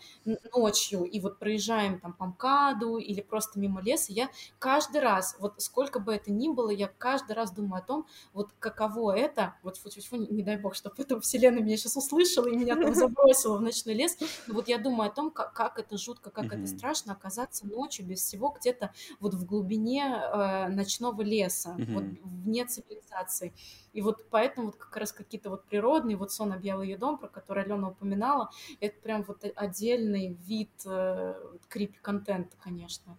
ночью 0.54 1.04
и 1.04 1.20
вот 1.20 1.40
проезжаем 1.40 2.00
там 2.00 2.14
по 2.14 2.26
МКАДу 2.26 2.98
или 2.98 3.22
просто 3.22 3.60
мимо 3.60 3.82
леса, 3.82 4.12
я 4.12 4.30
каждый 4.60 5.02
раз, 5.02 5.36
вот 5.40 5.54
сколько 5.58 6.00
бы 6.00 6.14
это 6.14 6.32
ни 6.32 6.50
было, 6.50 6.70
я 6.70 6.88
каждый 6.88 7.34
раз 7.34 7.52
думаю 7.52 7.82
о 7.82 7.86
том, 7.86 8.08
вот 8.34 8.52
каково 8.60 9.18
это, 9.18 9.56
вот 9.64 9.78
фу, 9.78 9.90
фу, 9.90 10.02
фу, 10.02 10.16
не, 10.16 10.44
дай 10.44 10.58
бог, 10.58 10.76
чтобы 10.76 10.96
эта 10.98 11.20
вселенная 11.20 11.62
меня 11.62 11.78
сейчас 11.78 11.96
услышала 11.96 12.48
и 12.48 12.56
меня 12.56 12.76
там 12.76 12.94
забросила 12.96 13.58
в 13.58 13.62
ночной 13.62 13.94
лес, 13.94 14.18
но 14.48 14.56
вот 14.56 14.68
я 14.68 14.78
думаю 14.78 15.10
о 15.10 15.14
том, 15.14 15.32
как, 15.32 15.54
как 15.54 15.80
это 15.80 15.98
жутко, 15.98 16.30
как 16.30 16.52
это 16.52 16.68
страшно 16.68 17.14
оказаться 17.14 17.68
ночью 17.68 18.06
без 18.06 18.22
всего 18.22 18.50
где-то 18.50 18.92
вот 19.20 19.34
в 19.34 19.46
глубине 19.46 20.04
э, 20.04 20.68
ночного 20.70 21.22
леса, 21.22 21.76
вот 21.78 22.04
вне 22.24 22.66
цивилизации. 22.66 23.54
И 23.94 24.02
вот 24.02 24.26
поэтому 24.30 24.68
вот 24.68 24.76
как 24.76 24.98
раз 24.98 25.14
какие-то 25.14 25.50
вот 25.50 25.64
природные, 25.66 26.18
вот 26.18 26.32
сон 26.32 26.52
объял 26.52 26.82
ее 26.82 26.98
дом, 26.98 27.18
про 27.18 27.30
который 27.36 27.64
Алена 27.64 27.90
упоминала, 27.90 28.50
это 28.80 29.00
прям 29.02 29.24
вот 29.24 29.44
отдельный 29.56 30.38
вид 30.48 30.72
э, 30.86 31.34
крипи-контента, 31.70 32.56
конечно. 32.64 33.16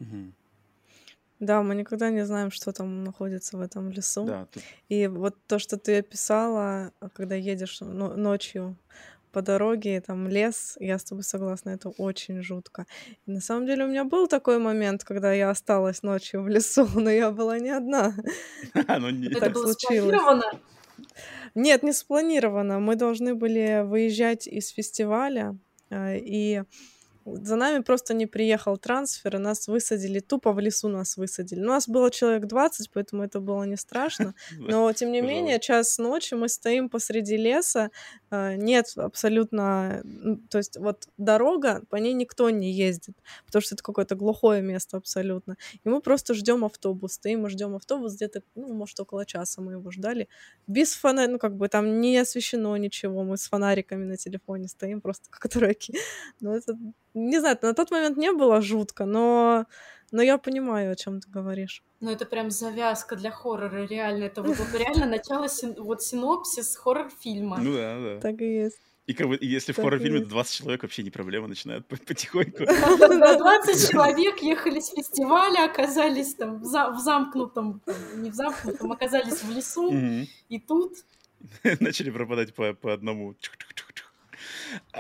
Да, 1.39 1.63
мы 1.63 1.75
никогда 1.75 2.11
не 2.11 2.25
знаем, 2.25 2.51
что 2.51 2.73
там 2.73 3.05
находится 3.05 3.59
в 3.59 3.61
этом 3.61 3.91
лесу. 3.91 4.25
Да, 4.25 4.47
тут... 4.47 4.63
И 4.89 5.07
вот 5.07 5.37
то, 5.47 5.59
что 5.59 5.77
ты 5.77 5.99
описала, 5.99 6.93
когда 7.15 7.35
едешь 7.35 7.81
ночью 7.81 8.77
по 9.33 9.43
дороге, 9.43 10.01
там 10.01 10.29
лес, 10.29 10.79
я 10.81 10.99
с 10.99 11.05
тобой 11.05 11.23
согласна, 11.23 11.69
это 11.69 11.91
очень 11.91 12.43
жутко. 12.43 12.87
И 13.27 13.31
на 13.31 13.41
самом 13.41 13.67
деле 13.67 13.85
у 13.85 13.89
меня 13.89 14.05
был 14.05 14.29
такой 14.29 14.59
момент, 14.59 15.05
когда 15.05 15.31
я 15.35 15.51
осталась 15.51 16.03
ночью 16.03 16.43
в 16.43 16.49
лесу, 16.49 16.89
но 16.95 17.11
я 17.11 17.31
была 17.31 17.59
не 17.59 17.69
одна. 17.69 18.15
Это 18.75 19.51
было 19.51 19.73
спланировано? 19.73 20.43
Нет, 21.55 21.83
не 21.83 21.93
спланировано. 21.93 22.79
Мы 22.81 22.97
должны 22.97 23.35
были 23.35 23.83
выезжать 23.85 24.47
из 24.47 24.69
фестиваля, 24.69 25.57
э, 25.91 26.19
и 26.19 26.63
за 27.27 27.57
нами 27.57 27.83
просто 27.83 28.15
не 28.15 28.27
приехал 28.27 28.77
трансфер, 28.77 29.37
и 29.37 29.39
нас 29.39 29.67
высадили, 29.67 30.21
тупо 30.21 30.53
в 30.53 30.61
лесу 30.61 30.89
нас 30.89 31.17
высадили. 31.17 31.61
У 31.61 31.67
нас 31.67 31.89
было 31.89 32.11
человек 32.11 32.47
20, 32.47 32.91
поэтому 32.93 33.25
это 33.25 33.41
было 33.41 33.65
не 33.65 33.77
страшно. 33.77 34.35
Но, 34.59 34.93
тем 34.93 35.11
не 35.11 35.21
менее, 35.21 35.59
час 35.59 35.99
ночи 35.99 36.35
мы 36.35 36.49
стоим 36.49 36.89
посреди 36.89 37.37
леса, 37.37 37.91
а, 38.31 38.55
нет 38.55 38.93
абсолютно... 38.97 40.03
То 40.51 40.59
есть 40.59 40.77
вот 40.77 41.09
дорога, 41.19 41.83
по 41.91 41.97
ней 41.97 42.13
никто 42.13 42.49
не 42.51 42.73
ездит, 42.73 43.17
потому 43.45 43.63
что 43.63 43.75
это 43.75 43.83
какое-то 43.83 44.15
глухое 44.15 44.63
место 44.63 44.97
абсолютно. 44.97 45.57
И 45.85 45.89
мы 45.89 46.01
просто 46.01 46.35
ждем 46.35 46.65
автобус, 46.65 47.15
стоим 47.15 47.47
и 47.47 47.51
ждем 47.51 47.75
автобус 47.75 48.15
где-то, 48.15 48.43
ну, 48.55 48.73
может, 48.73 49.01
около 49.01 49.27
часа 49.27 49.61
мы 49.61 49.73
его 49.73 49.91
ждали. 49.91 50.29
Без 50.69 50.95
фонаря, 50.95 51.33
ну, 51.33 51.39
как 51.39 51.57
бы 51.57 51.69
там 51.69 52.01
не 52.01 52.17
освещено 52.19 52.77
ничего, 52.77 53.25
мы 53.25 53.37
с 53.37 53.49
фонариками 53.49 54.05
на 54.05 54.17
телефоне 54.17 54.69
стоим 54.69 55.01
просто 55.01 55.29
как 55.31 55.51
дураки. 55.53 55.95
Ну, 56.41 56.55
это 56.55 56.77
не 57.17 57.41
знаю, 57.41 57.59
на 57.63 57.75
тот 57.75 57.91
момент 57.91 58.17
не 58.19 58.33
было 58.33 58.61
жутко, 58.61 59.07
но, 59.07 59.67
но 60.13 60.23
я 60.23 60.39
понимаю, 60.39 60.93
о 60.93 60.97
чем 60.97 61.21
ты 61.21 61.31
говоришь. 61.31 61.83
Ну, 62.01 62.11
это 62.11 62.27
прям 62.27 62.51
завязка 62.51 63.17
для 63.17 63.31
хоррора, 63.31 63.87
реально. 63.87 64.25
Это 64.25 64.43
вот, 64.43 64.59
вот 64.59 64.79
реально 64.79 65.07
начало, 65.07 65.49
син, 65.49 65.75
вот 65.79 66.03
синопсис 66.03 66.77
хоррор-фильма. 66.77 67.59
Ну 67.59 67.75
да, 67.75 67.99
да. 67.99 68.21
Так 68.21 68.41
и 68.43 68.55
есть. 68.65 68.81
И 69.07 69.15
как 69.15 69.29
бы, 69.29 69.39
если 69.41 69.73
так 69.73 69.83
в 69.83 69.87
хоррор-фильме 69.87 70.21
20 70.21 70.55
человек 70.55 70.83
вообще 70.83 71.03
не 71.05 71.11
проблема, 71.11 71.47
начинают 71.47 71.87
потихоньку. 71.87 72.59
20 72.67 73.91
человек 73.91 74.39
ехали 74.43 74.81
с 74.81 74.91
фестиваля, 74.91 75.65
оказались 75.65 76.35
там 76.35 76.61
в 76.61 76.99
замкнутом, 76.99 77.81
не 78.17 78.31
в 78.31 78.35
замкнутом, 78.35 78.93
оказались 78.93 79.43
в 79.43 79.51
лесу, 79.51 79.91
и 80.49 80.59
тут... 80.59 80.93
Начали 81.81 82.11
пропадать 82.11 82.53
по 82.55 82.93
одному. 82.93 83.35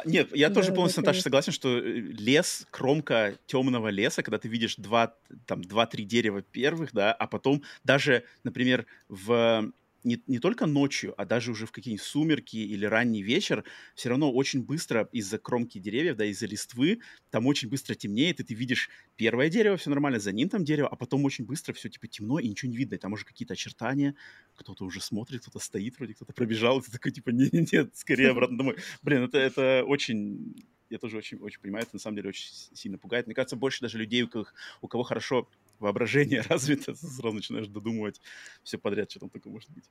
Нет, 0.05 0.35
я 0.35 0.51
тоже 0.51 0.73
полностью, 0.73 1.03
Наташа, 1.03 1.23
согласен, 1.23 1.53
что 1.53 1.79
э, 1.79 1.83
лес, 1.83 2.67
кромка 2.71 3.39
темного 3.47 3.89
леса, 3.89 4.23
когда 4.23 4.39
ты 4.39 4.49
видишь 4.49 4.77
два, 4.77 5.15
там, 5.47 5.63
два-три 5.63 6.05
дерева 6.05 6.43
первых, 6.43 6.93
да, 6.93 7.13
а 7.13 7.27
потом 7.27 7.63
даже, 7.85 8.25
например, 8.45 8.87
в 9.09 9.73
не, 10.05 10.23
не 10.27 10.39
только 10.39 10.67
ночью, 10.67 11.15
а 11.21 11.25
даже 11.25 11.51
уже 11.51 11.67
в 11.67 11.73
какие-нибудь 11.73 12.05
сумерки 12.05 12.57
или 12.57 12.87
ранний 12.87 13.23
вечер, 13.23 13.65
все 13.95 14.09
равно 14.09 14.33
очень 14.33 14.63
быстро 14.63 15.09
из-за 15.13 15.39
кромки 15.39 15.79
деревьев, 15.79 16.17
да, 16.17 16.25
из-за 16.27 16.47
листвы, 16.47 17.01
там 17.31 17.47
очень 17.47 17.69
быстро 17.69 17.95
темнеет, 17.95 18.41
и 18.41 18.45
ты 18.45 18.55
видишь 18.55 18.89
первое 19.17 19.49
дерево, 19.49 19.77
все 19.77 19.91
нормально, 19.91 20.21
за 20.21 20.33
ним 20.33 20.49
там 20.49 20.65
дерево, 20.65 20.89
а 20.89 20.97
потом 20.97 21.25
очень 21.25 21.45
быстро 21.45 21.73
все 21.73 21.89
типа 21.89 22.07
темно, 22.07 22.39
и 22.39 22.49
ничего 22.49 22.71
не 22.71 22.77
видно, 22.77 22.95
и 22.95 22.99
там 22.99 23.13
уже 23.13 23.25
какие-то 23.25 23.55
очертания, 23.55 24.15
кто-то 24.55 24.85
уже 24.85 25.01
смотрит, 25.01 25.43
кто-то 25.43 25.59
стоит, 25.59 25.99
вроде 25.99 26.15
кто-то 26.15 26.33
пробежал, 26.33 26.79
и 26.79 26.83
ты 26.83 26.93
такой 26.93 27.13
типа, 27.13 27.31
нет-нет, 27.31 27.97
скорее 27.97 28.31
обратно 28.31 28.59
домой. 28.59 28.77
Блин, 29.03 29.25
это, 29.25 29.39
это 29.39 29.85
очень 29.87 30.55
я 30.91 30.99
тоже 30.99 31.17
очень, 31.17 31.39
очень 31.39 31.61
понимаю, 31.61 31.85
это 31.85 31.97
на 31.97 32.01
самом 32.01 32.17
деле 32.17 32.29
очень 32.29 32.49
сильно 32.75 32.99
пугает. 32.99 33.27
Мне 33.27 33.35
кажется, 33.35 33.57
больше 33.57 33.81
даже 33.81 33.99
людей, 33.99 34.23
у 34.23 34.29
кого, 34.29 34.47
у 34.81 34.89
кого 34.89 35.03
хорошо 35.03 35.49
воображение 35.79 36.41
развито, 36.49 36.95
сразу 36.95 37.33
начинаешь 37.33 37.69
додумывать 37.69 38.21
все 38.63 38.79
подряд, 38.79 39.11
что 39.11 39.21
там 39.21 39.31
такое 39.31 39.53
может 39.53 39.71
быть. 39.71 39.85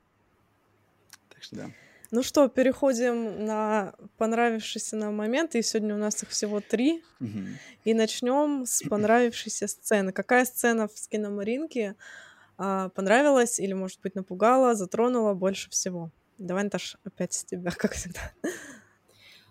Так 1.29 1.43
что 1.43 1.55
да. 1.55 1.71
Ну 2.11 2.23
что, 2.23 2.47
переходим 2.47 3.45
на 3.45 3.93
понравившийся 4.17 4.95
нам 4.95 5.15
момент, 5.15 5.55
и 5.55 5.61
сегодня 5.61 5.95
у 5.95 5.97
нас 5.97 6.21
их 6.23 6.29
всего 6.29 6.61
три. 6.61 7.03
Угу. 7.19 7.39
И 7.85 7.93
начнем 7.93 8.65
с 8.65 8.81
понравившейся 8.89 9.67
сцены. 9.67 10.11
Какая 10.11 10.45
сцена 10.45 10.87
в 10.87 10.97
скиномаринке 10.97 11.95
а, 12.57 12.89
понравилась 12.89 13.59
или, 13.59 13.73
может 13.73 14.01
быть, 14.01 14.15
напугала, 14.15 14.75
затронула 14.75 15.33
больше 15.33 15.69
всего? 15.69 16.11
Давай, 16.37 16.63
Наташ, 16.63 16.97
опять 17.03 17.33
с 17.33 17.43
тебя, 17.43 17.71
как 17.71 17.93
всегда. 17.93 18.31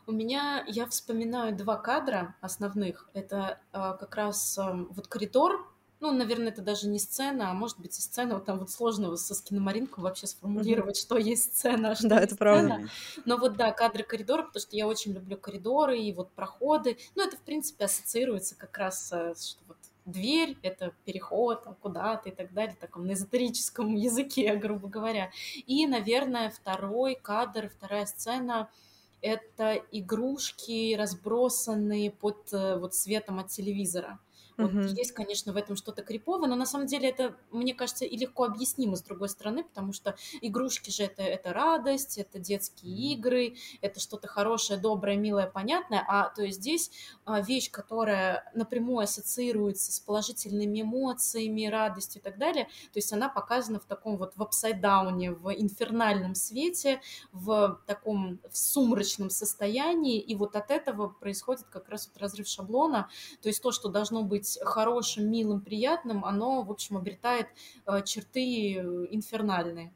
У 0.07 0.13
меня, 0.13 0.65
я 0.69 0.87
вспоминаю 0.87 1.57
два 1.57 1.77
кадра 1.77 2.35
основных. 2.43 3.09
Это 3.15 3.59
э, 3.73 3.79
как 3.99 4.15
раз 4.17 4.59
э, 4.59 4.63
вот 4.91 5.07
коридор, 5.07 5.67
ну, 6.05 6.13
наверное, 6.13 6.49
это 6.49 6.61
даже 6.61 6.87
не 6.87 6.99
сцена, 6.99 7.51
а 7.51 7.55
может 7.55 7.81
быть 7.81 7.99
и 7.99 8.03
сцена, 8.03 8.35
вот 8.35 8.45
там 8.45 8.59
вот 8.59 8.71
сложно 8.71 9.17
со 9.17 9.35
скиномаринком 9.35 10.05
вообще 10.05 10.27
сформулировать, 10.27 10.99
mm-hmm. 10.99 11.01
что 11.01 11.17
есть 11.17 11.57
сцена, 11.57 11.93
а 11.93 11.95
что 11.95 12.09
да, 12.09 12.21
это 12.21 12.37
правда. 12.37 12.89
Но 13.25 13.39
вот 13.39 13.57
да, 13.57 13.73
кадры 13.73 14.03
коридора, 14.03 14.43
потому 14.43 14.61
что 14.61 14.77
я 14.77 14.87
очень 14.87 15.13
люблю 15.15 15.39
коридоры 15.39 15.99
и 15.99 16.13
вот 16.13 16.31
проходы. 16.33 16.99
Ну, 17.15 17.27
это, 17.27 17.39
в 17.39 17.41
принципе, 17.41 17.87
ассоциируется 17.87 18.55
как 18.55 18.77
раз, 18.77 19.11
э, 19.13 19.33
что 19.35 19.63
вот 19.67 19.79
дверь— 20.05 20.59
это 20.63 20.93
переход 21.07 21.65
куда-то 21.81 22.29
и 22.29 22.33
так 22.33 22.53
далее, 22.53 22.75
в 22.75 22.81
таком 22.81 23.11
эзотерическом 23.11 23.95
языке, 23.95 24.55
грубо 24.57 24.89
говоря. 24.89 25.31
И, 25.67 25.87
наверное, 25.87 26.51
второй 26.51 27.15
кадр, 27.15 27.71
вторая 27.71 28.05
сцена— 28.05 28.69
это 29.23 29.83
игрушки, 29.91 30.95
разбросанные 30.97 32.11
под 32.11 32.53
э, 32.53 32.77
вот 32.77 32.95
светом 32.95 33.39
от 33.39 33.49
телевизора. 33.49 34.19
Вот 34.57 34.71
угу. 34.71 34.81
есть, 34.81 35.13
конечно, 35.13 35.53
в 35.53 35.57
этом 35.57 35.77
что-то 35.77 36.03
криповое, 36.03 36.49
но 36.49 36.55
на 36.55 36.67
самом 36.67 36.87
деле 36.87 37.09
это, 37.09 37.35
мне 37.51 37.75
кажется, 37.75 38.05
и 38.05 38.17
легко 38.17 38.45
объяснимо 38.45 38.97
с 38.97 39.03
другой 39.03 39.29
стороны, 39.29 39.65
потому 39.65 39.93
что 39.93 40.17
игрушки 40.41 40.91
же 40.91 41.05
это, 41.05 41.23
это 41.23 41.53
радость, 41.53 42.19
это 42.19 42.39
детские 42.39 43.15
игры, 43.15 43.57
это 43.81 43.99
что-то 43.99 44.29
хорошее, 44.29 44.79
доброе, 44.79 45.17
милое, 45.17 45.47
понятное, 45.47 46.05
а 46.07 46.29
то 46.31 46.43
есть 46.43 46.61
здесь 46.61 46.91
а, 47.25 47.41
вещь, 47.41 47.71
которая 47.71 48.51
напрямую 48.55 49.05
ассоциируется 49.05 49.93
с 49.93 49.99
положительными 49.99 50.83
эмоциями, 50.83 51.67
радостью 51.67 52.21
и 52.21 52.25
так 52.25 52.39
далее, 52.39 52.65
то 52.65 52.97
есть 52.97 53.13
она 53.13 53.29
показана 53.29 53.81
в 53.81 53.85
таком 53.85 54.17
вот 54.17 54.35
в 54.37 54.43
апсайдауне, 54.43 55.33
в 55.33 55.53
инфернальном 55.53 56.35
свете, 56.37 57.01
в 57.33 57.81
таком 57.87 58.39
в 58.49 58.57
сумрачном 58.57 59.31
состоянии, 59.31 60.21
и 60.21 60.35
вот 60.37 60.55
от 60.55 60.71
этого 60.71 61.09
происходит 61.09 61.65
как 61.65 61.89
раз 61.89 62.09
вот 62.13 62.23
разрыв 62.23 62.47
шаблона, 62.47 63.09
то 63.43 63.49
есть 63.49 63.61
то, 63.61 63.73
что 63.73 63.89
должно 63.89 64.23
быть 64.23 64.44
хорошим, 64.63 65.31
милым, 65.31 65.61
приятным, 65.61 66.25
оно, 66.25 66.63
в 66.63 66.71
общем, 66.71 66.97
обретает 66.97 67.47
э, 67.87 68.03
черты 68.05 68.77
э, 68.77 69.07
инфернальные. 69.11 69.93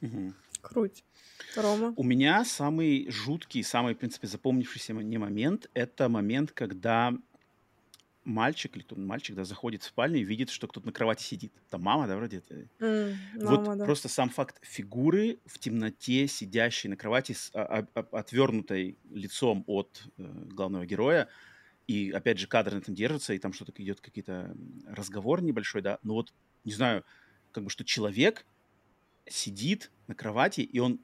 Угу. 0.00 0.32
Круть. 0.60 1.04
Рома? 1.56 1.92
У 1.96 2.02
меня 2.02 2.44
самый 2.44 3.10
жуткий, 3.10 3.62
самый, 3.62 3.94
в 3.94 3.98
принципе, 3.98 4.26
запомнившийся 4.26 4.94
мне 4.94 5.18
момент— 5.18 5.68
это 5.74 6.08
момент, 6.08 6.52
когда 6.52 7.12
мальчик 8.24 8.76
или 8.76 8.84
мальчик, 8.96 9.36
да, 9.36 9.44
заходит 9.44 9.82
в 9.82 9.86
спальню 9.86 10.20
и 10.20 10.24
видит, 10.24 10.50
что 10.50 10.68
кто-то 10.68 10.86
на 10.86 10.92
кровати 10.92 11.22
сидит. 11.22 11.52
Там 11.70 11.82
мама, 11.82 12.06
да, 12.06 12.16
вроде 12.16 12.38
это. 12.38 12.68
Mm, 12.78 13.16
вот 13.36 13.60
мама, 13.60 13.76
да. 13.76 13.84
просто 13.84 14.08
сам 14.08 14.28
факт 14.28 14.58
фигуры 14.62 15.38
в 15.46 15.58
темноте, 15.58 16.26
сидящей 16.26 16.88
на 16.88 16.96
кровати 16.96 17.32
с 17.32 17.50
а, 17.54 17.84
а, 17.94 18.18
отвернутой 18.18 18.98
лицом 19.10 19.64
от 19.66 20.04
э, 20.18 20.22
главного 20.22 20.86
героя, 20.86 21.28
и 21.92 22.10
опять 22.10 22.38
же 22.38 22.46
кадр 22.46 22.72
на 22.74 22.78
этом 22.78 22.94
держится, 22.94 23.34
и 23.34 23.38
там 23.38 23.52
что-то 23.52 23.82
идет 23.82 24.00
какие-то 24.00 24.56
разговор 24.86 25.42
небольшой, 25.42 25.82
да, 25.82 25.98
но 26.02 26.14
вот, 26.14 26.32
не 26.64 26.72
знаю, 26.72 27.04
как 27.50 27.64
бы 27.64 27.70
что 27.70 27.84
человек 27.84 28.46
сидит 29.26 29.90
на 30.06 30.14
кровати, 30.14 30.62
и 30.62 30.78
он 30.78 31.00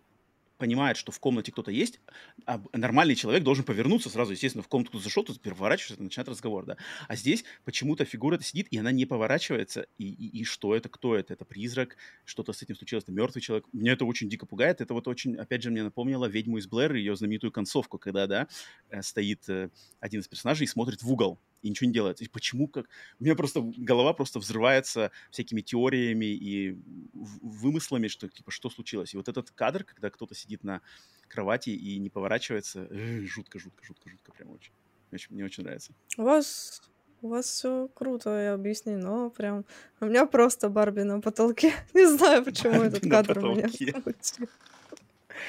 понимает, 0.58 0.96
что 0.96 1.12
в 1.12 1.20
комнате 1.20 1.52
кто-то 1.52 1.70
есть, 1.70 2.00
а 2.44 2.62
нормальный 2.72 3.14
человек 3.14 3.42
должен 3.42 3.64
повернуться 3.64 4.10
сразу, 4.10 4.32
естественно, 4.32 4.62
в 4.62 4.68
комнату 4.68 4.90
кто-то 4.90 5.04
зашел, 5.04 5.24
тут 5.24 5.40
переворачивается, 5.40 6.02
начинает 6.02 6.28
разговор, 6.28 6.66
да. 6.66 6.76
А 7.06 7.16
здесь 7.16 7.44
почему-то 7.64 8.04
фигура 8.04 8.34
это 8.34 8.44
сидит, 8.44 8.66
и 8.70 8.78
она 8.78 8.92
не 8.92 9.06
поворачивается, 9.06 9.86
и, 9.96 10.08
и, 10.08 10.40
и 10.40 10.44
что 10.44 10.74
это, 10.74 10.88
кто 10.88 11.16
это? 11.16 11.32
Это 11.32 11.44
призрак, 11.44 11.96
что-то 12.24 12.52
с 12.52 12.62
этим 12.62 12.74
случилось, 12.76 13.04
это 13.04 13.12
мертвый 13.12 13.40
человек. 13.40 13.66
Меня 13.72 13.92
это 13.92 14.04
очень 14.04 14.28
дико 14.28 14.46
пугает, 14.46 14.80
это 14.80 14.94
вот 14.94 15.08
очень, 15.08 15.36
опять 15.36 15.62
же, 15.62 15.70
мне 15.70 15.82
напомнило 15.82 16.26
«Ведьму 16.26 16.58
из 16.58 16.66
Блэр», 16.66 16.94
ее 16.94 17.16
знаменитую 17.16 17.52
концовку, 17.52 17.98
когда, 17.98 18.26
да, 18.26 18.48
э, 18.90 19.02
стоит 19.02 19.48
э, 19.48 19.70
один 20.00 20.20
из 20.20 20.28
персонажей 20.28 20.64
и 20.64 20.68
смотрит 20.68 21.02
в 21.02 21.12
угол, 21.12 21.40
и 21.62 21.70
ничего 21.70 21.88
не 21.88 21.92
делает. 21.92 22.20
И 22.20 22.28
почему 22.28 22.68
как? 22.68 22.86
У 23.18 23.24
меня 23.24 23.34
просто 23.34 23.60
голова 23.76 24.12
просто 24.12 24.38
взрывается 24.38 25.10
всякими 25.30 25.60
теориями 25.60 26.26
и 26.26 26.78
вымыслами, 27.12 28.08
что 28.08 28.28
типа 28.28 28.50
что 28.50 28.70
случилось. 28.70 29.14
И 29.14 29.16
вот 29.16 29.28
этот 29.28 29.50
кадр, 29.50 29.84
когда 29.84 30.10
кто-то 30.10 30.34
сидит 30.34 30.64
на 30.64 30.80
кровати 31.28 31.70
и 31.70 31.98
не 31.98 32.10
поворачивается, 32.10 32.86
э, 32.90 33.22
жутко, 33.22 33.58
жутко, 33.58 33.84
жутко, 33.84 34.10
жутко, 34.10 34.32
прям 34.32 34.50
очень. 34.50 34.72
Мне 35.10 35.16
очень, 35.16 35.34
мне 35.34 35.44
очень 35.44 35.62
нравится. 35.62 35.92
У 36.16 36.22
вас 36.22 36.82
у 37.20 37.28
вас 37.28 37.46
все 37.46 37.88
круто 37.94 38.40
и 38.40 38.46
объяснено 38.46 39.30
прям. 39.30 39.64
У 40.00 40.06
меня 40.06 40.26
просто 40.26 40.68
Барби 40.68 41.02
на 41.02 41.20
потолке. 41.20 41.72
Не 41.94 42.06
знаю, 42.06 42.44
почему 42.44 42.78
Барби 42.78 42.98
этот 42.98 43.10
кадр 43.10 43.44
у 43.44 43.54
меня 43.54 43.68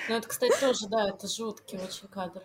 Ну, 0.07 0.15
это, 0.15 0.27
кстати, 0.27 0.59
тоже, 0.59 0.87
да, 0.87 1.09
это 1.09 1.27
жуткий 1.27 1.77
очень 1.77 2.07
кадр. 2.07 2.43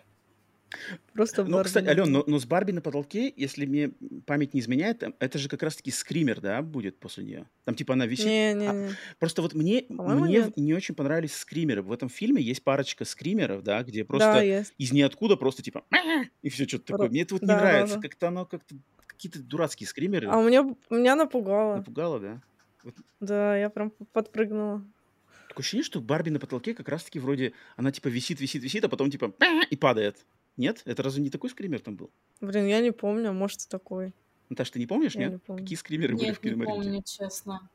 Просто 1.13 1.45
Ну, 1.45 1.63
кстати, 1.63 1.87
Ален, 1.87 2.11
но, 2.11 2.23
но 2.27 2.37
с 2.39 2.45
Барби 2.45 2.71
на 2.71 2.81
потолке, 2.81 3.31
если 3.35 3.65
мне 3.65 3.91
память 4.25 4.53
не 4.53 4.59
изменяет, 4.59 5.03
это 5.19 5.37
же 5.37 5.47
как 5.47 5.63
раз-таки 5.63 5.91
скример, 5.91 6.41
да, 6.41 6.61
будет 6.61 6.99
после 6.99 7.23
нее. 7.23 7.49
Там 7.63 7.75
типа 7.75 7.93
она 7.93 8.05
висит. 8.05 8.25
Не, 8.25 8.53
не, 8.53 8.59
не. 8.67 8.67
А, 8.67 8.89
просто 9.19 9.41
вот 9.41 9.53
мне, 9.53 9.85
мне 9.89 10.51
не 10.55 10.73
очень 10.73 10.95
понравились 10.95 11.35
скримеры. 11.35 11.81
В 11.81 11.91
этом 11.91 12.09
фильме 12.09 12.41
есть 12.41 12.63
парочка 12.63 13.05
скримеров, 13.05 13.63
да, 13.63 13.83
где 13.83 14.03
просто 14.03 14.33
Да, 14.33 14.41
есть. 14.41 14.73
из 14.77 14.91
ниоткуда 14.91 15.37
просто 15.37 15.63
типа 15.63 15.85
и 16.41 16.49
все 16.49 16.67
что-то 16.67 16.85
такое. 16.85 17.09
Мне 17.09 17.21
это 17.21 17.35
вот 17.35 17.41
не 17.41 17.47
Да, 17.47 17.55
да, 17.57 17.61
нравится. 17.63 17.95
да. 17.95 18.01
Как-то 18.01 18.27
оно 18.27 18.45
как-то 18.45 18.75
какие-то 19.07 19.39
дурацкие 19.41 19.87
скримеры. 19.87 20.27
А 20.27 20.37
у 20.37 20.43
меня, 20.43 20.63
меня 20.89 21.15
напугало. 21.15 21.77
Напугало, 21.77 22.19
да? 22.19 22.41
Да, 23.21 23.55
я 23.57 23.69
прям 23.69 23.91
подпрыгнула. 24.11 24.83
Такое 25.47 25.61
ощущение, 25.63 25.85
что 25.85 26.01
Барби 26.01 26.29
на 26.31 26.39
потолке 26.39 26.73
как 26.73 26.89
раз-таки 26.89 27.17
вроде 27.19 27.53
она 27.77 27.91
типа 27.91 28.09
висит, 28.09 28.41
висит, 28.41 28.61
висит, 28.61 28.83
а 28.83 28.89
потом 28.89 29.09
типа 29.09 29.33
и 29.69 29.75
падает. 29.77 30.25
Нет? 30.57 30.81
Это 30.85 31.03
разве 31.03 31.21
не 31.23 31.29
такой 31.29 31.49
скример 31.49 31.81
там 31.81 31.95
был? 31.97 32.11
Блин, 32.41 32.65
я 32.65 32.81
не 32.81 32.91
помню, 32.91 33.33
может, 33.33 33.61
и 33.63 33.67
такой. 33.67 34.13
Наташа, 34.49 34.73
ты 34.73 34.79
не 34.79 34.87
помнишь, 34.87 35.15
Я 35.15 35.21
нет? 35.21 35.33
не 35.33 35.37
помню. 35.39 35.63
Какие 35.63 35.77
скримеры 35.77 36.15
были 36.15 36.31
в 36.31 36.33
Нет, 36.33 36.43
не 36.43 36.51
киномаринке? 36.51 36.89
помню, 36.89 37.01
честно. 37.03 37.69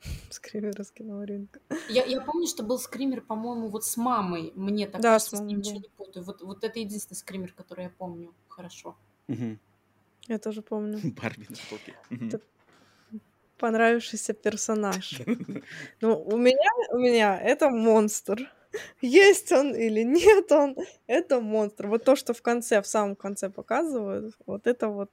Скример 0.30 0.80
из 0.80 0.90
киномаринка. 0.90 1.60
Я, 1.86 2.04
я 2.04 2.20
помню, 2.20 2.46
что 2.46 2.62
был 2.62 2.78
скример, 2.78 3.22
по-моему, 3.22 3.68
вот 3.68 3.84
с 3.84 3.96
мамой. 3.96 4.52
Мне 4.54 4.86
так 4.86 5.02
Да, 5.02 5.10
кажется, 5.10 5.30
с 5.30 5.32
с 5.36 5.40
мамой 5.40 5.48
ним 5.48 5.58
ничего 5.58 5.78
не 5.80 5.88
путаю. 5.88 6.24
Вот, 6.24 6.42
вот 6.42 6.64
это 6.64 6.78
единственный 6.78 7.16
скример, 7.16 7.52
который 7.54 7.84
я 7.84 7.90
помню 7.90 8.34
хорошо. 8.48 8.96
Мгм. 9.28 9.60
Я 10.28 10.38
тоже 10.38 10.62
помню. 10.62 10.98
Барби 11.16 11.46
на. 11.50 11.58
Это 12.30 12.44
Понравившийся 13.56 14.32
персонаж. 14.34 15.20
Ну, 16.00 16.20
у 16.22 16.36
меня, 16.36 16.70
у 16.92 16.98
меня 16.98 17.40
это 17.40 17.70
монстр. 17.70 18.50
Есть 19.00 19.52
он 19.52 19.74
или 19.74 20.02
нет 20.02 20.50
он, 20.52 20.76
это 21.06 21.40
монстр. 21.40 21.86
Вот 21.86 22.04
то, 22.04 22.16
что 22.16 22.34
в 22.34 22.42
конце, 22.42 22.82
в 22.82 22.86
самом 22.86 23.16
конце 23.16 23.50
показывают, 23.50 24.34
вот 24.46 24.66
это 24.66 24.88
вот 24.88 25.10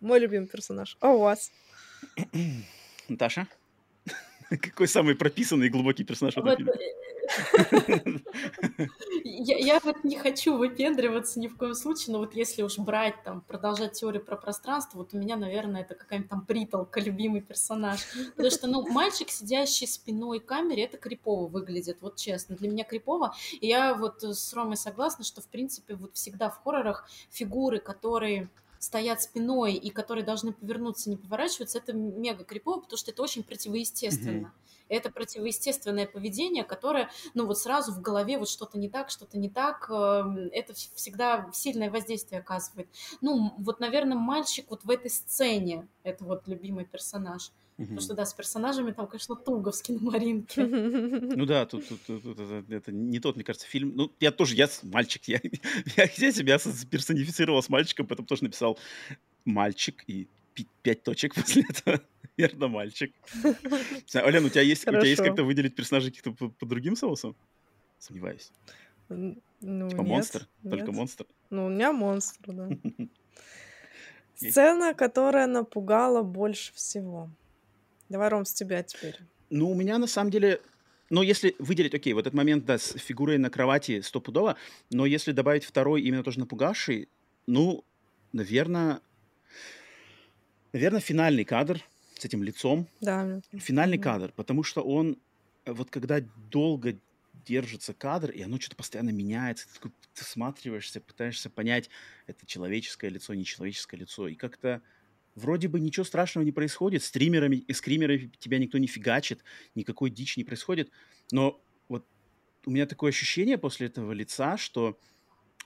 мой 0.00 0.18
любимый 0.18 0.46
персонаж. 0.46 0.96
А 1.00 1.10
у 1.10 1.20
вас? 1.20 1.50
Наташа? 3.08 3.46
Какой 4.48 4.88
самый 4.88 5.14
прописанный 5.14 5.66
и 5.66 5.70
глубокий 5.70 6.04
персонаж 6.04 6.36
Вот, 6.36 6.58
я, 9.24 9.56
я 9.58 9.80
вот 9.82 10.04
не 10.04 10.16
хочу 10.16 10.56
выпендриваться 10.56 11.40
ни 11.40 11.48
в 11.48 11.56
коем 11.56 11.74
случае, 11.74 12.12
но 12.14 12.18
вот 12.18 12.34
если 12.34 12.62
уж 12.62 12.78
брать, 12.78 13.22
там, 13.24 13.40
продолжать 13.42 13.92
теорию 13.92 14.24
про 14.24 14.36
пространство, 14.36 14.98
вот 14.98 15.14
у 15.14 15.18
меня, 15.18 15.36
наверное, 15.36 15.82
это 15.82 15.94
какая-нибудь 15.94 16.30
там 16.30 16.44
притолка, 16.44 17.00
любимый 17.00 17.40
персонаж. 17.40 18.00
Потому 18.30 18.50
что, 18.50 18.66
ну, 18.66 18.86
мальчик, 18.88 19.30
сидящий 19.30 19.86
спиной 19.86 20.40
к 20.40 20.46
камере, 20.46 20.84
это 20.84 20.96
крипово 20.96 21.46
выглядит, 21.46 21.98
вот 22.00 22.16
честно. 22.16 22.56
Для 22.56 22.68
меня 22.68 22.84
крипово. 22.84 23.34
И 23.60 23.66
я 23.66 23.94
вот 23.94 24.22
с 24.22 24.52
Ромой 24.54 24.76
согласна, 24.76 25.24
что, 25.24 25.40
в 25.40 25.46
принципе, 25.46 25.94
вот 25.94 26.14
всегда 26.14 26.50
в 26.50 26.62
хоррорах 26.62 27.08
фигуры, 27.30 27.78
которые 27.80 28.48
стоят 28.78 29.22
спиной 29.22 29.74
и 29.74 29.90
которые 29.90 30.24
должны 30.24 30.52
повернуться, 30.52 31.10
не 31.10 31.16
поворачиваться, 31.16 31.78
это 31.78 31.92
мега 31.92 32.44
крипово, 32.44 32.80
потому 32.80 32.96
что 32.96 33.10
это 33.10 33.22
очень 33.22 33.42
противоестественно. 33.42 34.52
Это 34.90 35.10
противоестественное 35.10 36.06
поведение, 36.06 36.64
которое, 36.64 37.08
ну 37.34 37.46
вот 37.46 37.56
сразу 37.58 37.92
в 37.92 38.02
голове 38.02 38.36
вот 38.38 38.48
что-то 38.50 38.78
не 38.78 38.88
так, 38.90 39.08
что-то 39.10 39.38
не 39.38 39.48
так, 39.48 39.88
эм, 39.88 40.36
это 40.52 40.72
вс- 40.74 40.90
всегда 40.94 41.48
сильное 41.54 41.90
воздействие 41.90 42.40
оказывает. 42.40 42.88
Ну, 43.22 43.54
вот, 43.58 43.80
наверное, 43.80 44.18
мальчик 44.18 44.66
вот 44.68 44.84
в 44.84 44.90
этой 44.90 45.10
сцене, 45.10 45.88
это 46.02 46.24
вот 46.24 46.46
любимый 46.48 46.84
персонаж. 46.84 47.50
Потому 47.76 48.00
что, 48.02 48.14
да, 48.14 48.26
с 48.26 48.34
персонажами 48.34 48.90
там, 48.92 49.06
конечно, 49.06 49.34
туго 49.36 49.70
в 49.70 49.74
скиномаринке. 49.74 50.66
Ну 51.36 51.46
да, 51.46 51.64
тут, 51.64 51.88
тут- 51.88 52.02
тут- 52.06 52.22
тут 52.22 52.38
это, 52.38 52.64
это 52.74 52.92
не 52.92 53.20
тот, 53.20 53.36
мне 53.36 53.44
кажется, 53.44 53.66
фильм. 53.66 53.92
Ну, 53.96 54.12
я 54.20 54.32
тоже, 54.32 54.54
я 54.54 54.68
мальчик, 54.82 55.22
я, 55.28 55.40
я, 55.96 56.04
я 56.16 56.32
себя 56.32 56.58
персонифицировал 56.90 57.62
с 57.62 57.70
мальчиком, 57.70 58.06
поэтому 58.06 58.26
тоже 58.26 58.44
написал 58.44 58.78
мальчик 59.46 60.04
и 60.08 60.28
пять 60.82 61.02
точек 61.04 61.34
после 61.36 61.64
этого. 61.70 62.00
Верно, 62.40 62.68
мальчик. 62.68 63.14
Ален, 64.14 64.44
у 64.44 64.48
тебя 64.48 64.62
есть, 64.62 64.86
у 64.86 64.90
тебя 64.90 65.04
есть 65.04 65.22
как-то 65.22 65.44
выделить 65.44 65.74
персонажей 65.74 66.10
каких-то 66.10 66.32
по, 66.32 66.48
по 66.48 66.66
другим 66.66 66.96
соусам? 66.96 67.36
Сомневаюсь. 67.98 68.50
Ну, 69.08 69.90
Типа 69.90 70.00
нет, 70.00 70.08
монстр? 70.08 70.48
Только 70.62 70.86
нет. 70.86 70.96
монстр? 70.96 71.26
Ну, 71.50 71.66
у 71.66 71.68
меня 71.68 71.92
монстр, 71.92 72.52
да. 72.52 72.68
Сцена, 74.36 74.94
которая 74.94 75.46
напугала 75.46 76.22
больше 76.22 76.72
всего. 76.74 77.28
Давай, 78.08 78.28
Ром, 78.28 78.44
с 78.44 78.52
тебя 78.54 78.82
теперь. 78.82 79.18
Ну, 79.50 79.70
у 79.70 79.74
меня 79.74 79.98
на 79.98 80.06
самом 80.06 80.30
деле, 80.30 80.60
ну, 81.10 81.22
если 81.22 81.54
выделить, 81.58 81.94
окей, 81.94 82.12
вот 82.14 82.22
этот 82.22 82.34
момент, 82.34 82.64
да, 82.64 82.78
с 82.78 82.96
фигурой 82.96 83.36
на 83.36 83.50
кровати 83.50 84.00
стопудово, 84.00 84.56
но 84.90 85.04
если 85.04 85.32
добавить 85.32 85.64
второй, 85.64 86.02
именно 86.02 86.22
тоже 86.22 86.38
напугавший, 86.38 87.08
ну, 87.46 87.84
наверное, 88.32 89.00
наверное, 90.72 91.00
финальный 91.00 91.44
кадр 91.44 91.82
с 92.20 92.24
этим 92.24 92.42
лицом, 92.42 92.86
Да, 93.00 93.40
финальный 93.58 93.98
кадр, 93.98 94.32
потому 94.36 94.62
что 94.62 94.82
он, 94.82 95.18
э, 95.64 95.72
вот 95.72 95.90
когда 95.90 96.20
долго 96.20 96.98
держится 97.46 97.94
кадр, 97.94 98.30
и 98.30 98.42
оно 98.42 98.60
что-то 98.60 98.76
постоянно 98.76 99.10
меняется, 99.10 99.66
ты 99.68 99.74
такой 99.74 99.92
ты 100.14 100.24
всматриваешься, 100.24 101.00
пытаешься 101.00 101.48
понять, 101.48 101.88
это 102.26 102.44
человеческое 102.46 103.08
лицо, 103.10 103.32
нечеловеческое 103.34 104.00
лицо, 104.00 104.28
и 104.28 104.34
как-то 104.34 104.82
вроде 105.34 105.68
бы 105.68 105.80
ничего 105.80 106.04
страшного 106.04 106.44
не 106.44 106.52
происходит, 106.52 107.02
стримерами 107.02 107.56
и 107.56 107.72
скримерами 107.72 108.30
тебя 108.38 108.58
никто 108.58 108.76
не 108.78 108.86
фигачит, 108.86 109.42
никакой 109.74 110.10
дичь 110.10 110.36
не 110.36 110.44
происходит, 110.44 110.90
но 111.32 111.62
вот 111.88 112.06
у 112.66 112.70
меня 112.70 112.86
такое 112.86 113.10
ощущение 113.10 113.56
после 113.56 113.86
этого 113.86 114.12
лица, 114.12 114.58
что 114.58 114.98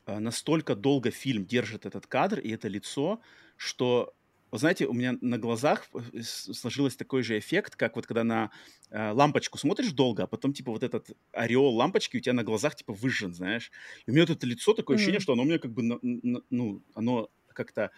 э, 0.06 0.18
настолько 0.18 0.76
долго 0.76 1.10
фильм 1.10 1.44
держит 1.46 1.86
этот 1.86 2.06
кадр 2.06 2.38
и 2.38 2.50
это 2.50 2.68
лицо, 2.68 3.20
что 3.56 4.14
вот 4.54 4.60
знаете, 4.60 4.86
у 4.86 4.92
меня 4.92 5.18
на 5.20 5.36
глазах 5.36 5.88
э, 6.12 6.22
сложился 6.22 6.96
такой 6.96 7.24
же 7.24 7.36
эффект, 7.36 7.74
как 7.74 7.96
вот 7.96 8.06
когда 8.06 8.22
на 8.22 8.52
э, 8.90 9.10
лампочку 9.10 9.58
смотришь 9.58 9.90
долго, 9.90 10.22
а 10.22 10.26
потом 10.28 10.52
типа 10.52 10.70
вот 10.70 10.84
этот 10.84 11.10
ореол 11.32 11.74
лампочки 11.74 12.18
у 12.18 12.20
тебя 12.20 12.34
на 12.34 12.44
глазах 12.44 12.76
типа 12.76 12.92
выжжен, 12.92 13.34
знаешь. 13.34 13.72
И 14.06 14.12
у 14.12 14.14
меня 14.14 14.24
вот 14.24 14.36
это 14.36 14.46
лицо 14.46 14.72
такое 14.72 14.94
mm-hmm. 14.94 14.98
ощущение, 14.98 15.18
что 15.18 15.32
оно 15.32 15.42
у 15.42 15.46
меня 15.46 15.58
как 15.58 15.72
бы, 15.72 15.82
ну, 15.82 16.82
оно 16.94 17.30
как-то 17.52 17.90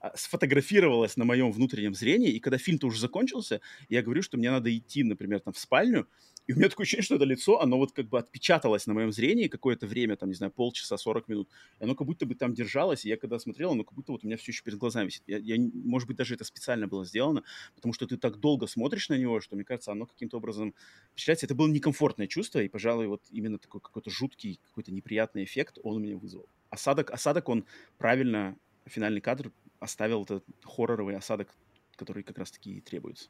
а, 0.00 0.16
сфотографировалось 0.16 1.16
на 1.16 1.24
моем 1.24 1.52
внутреннем 1.52 1.94
зрении, 1.94 2.30
и 2.30 2.40
когда 2.40 2.58
фильм-то 2.58 2.86
уже 2.86 3.00
закончился, 3.00 3.60
я 3.88 4.02
говорю, 4.02 4.22
что 4.22 4.38
мне 4.38 4.50
надо 4.50 4.74
идти, 4.76 5.02
например, 5.04 5.40
там 5.40 5.52
в 5.52 5.58
спальню, 5.58 6.08
и 6.46 6.52
у 6.52 6.56
меня 6.56 6.68
такое 6.68 6.84
ощущение, 6.84 7.04
что 7.04 7.14
это 7.16 7.24
лицо, 7.24 7.60
оно 7.60 7.76
вот 7.76 7.92
как 7.92 8.08
бы 8.08 8.18
отпечаталось 8.18 8.86
на 8.86 8.94
моем 8.94 9.12
зрении 9.12 9.46
какое-то 9.46 9.86
время, 9.86 10.16
там, 10.16 10.30
не 10.30 10.34
знаю, 10.34 10.50
полчаса, 10.50 10.96
40 10.96 11.28
минут. 11.28 11.48
И 11.78 11.84
оно 11.84 11.94
как 11.94 12.06
будто 12.06 12.26
бы 12.26 12.34
там 12.34 12.54
держалось, 12.54 13.04
и 13.04 13.08
я 13.08 13.16
когда 13.16 13.38
смотрел, 13.38 13.72
оно 13.72 13.84
как 13.84 13.94
будто 13.94 14.12
вот 14.12 14.24
у 14.24 14.26
меня 14.26 14.36
все 14.36 14.50
еще 14.50 14.64
перед 14.64 14.78
глазами 14.78 15.06
висит. 15.06 15.22
Я, 15.28 15.38
я, 15.38 15.56
может 15.58 16.08
быть, 16.08 16.16
даже 16.16 16.34
это 16.34 16.44
специально 16.44 16.88
было 16.88 17.04
сделано, 17.04 17.44
потому 17.76 17.92
что 17.92 18.06
ты 18.06 18.16
так 18.16 18.40
долго 18.40 18.66
смотришь 18.66 19.08
на 19.10 19.18
него, 19.18 19.40
что, 19.40 19.54
мне 19.54 19.64
кажется, 19.64 19.92
оно 19.92 20.06
каким-то 20.06 20.38
образом 20.38 20.74
впечатляется. 21.12 21.46
Это 21.46 21.54
было 21.54 21.68
некомфортное 21.68 22.26
чувство, 22.26 22.60
и, 22.60 22.68
пожалуй, 22.68 23.06
вот 23.06 23.22
именно 23.30 23.58
такой 23.58 23.80
какой-то 23.80 24.10
жуткий, 24.10 24.58
какой-то 24.70 24.92
неприятный 24.92 25.44
эффект 25.44 25.78
он 25.82 25.96
у 25.96 25.98
меня 26.00 26.16
вызвал. 26.16 26.48
Осадок, 26.70 27.10
осадок 27.10 27.48
он 27.48 27.64
правильно, 27.98 28.56
финальный 28.86 29.20
кадр 29.20 29.52
оставил 29.80 30.22
этот 30.22 30.44
хорроровый 30.62 31.16
осадок, 31.16 31.48
который 31.96 32.22
как 32.22 32.38
раз-таки 32.38 32.76
и 32.76 32.80
требуется. 32.80 33.28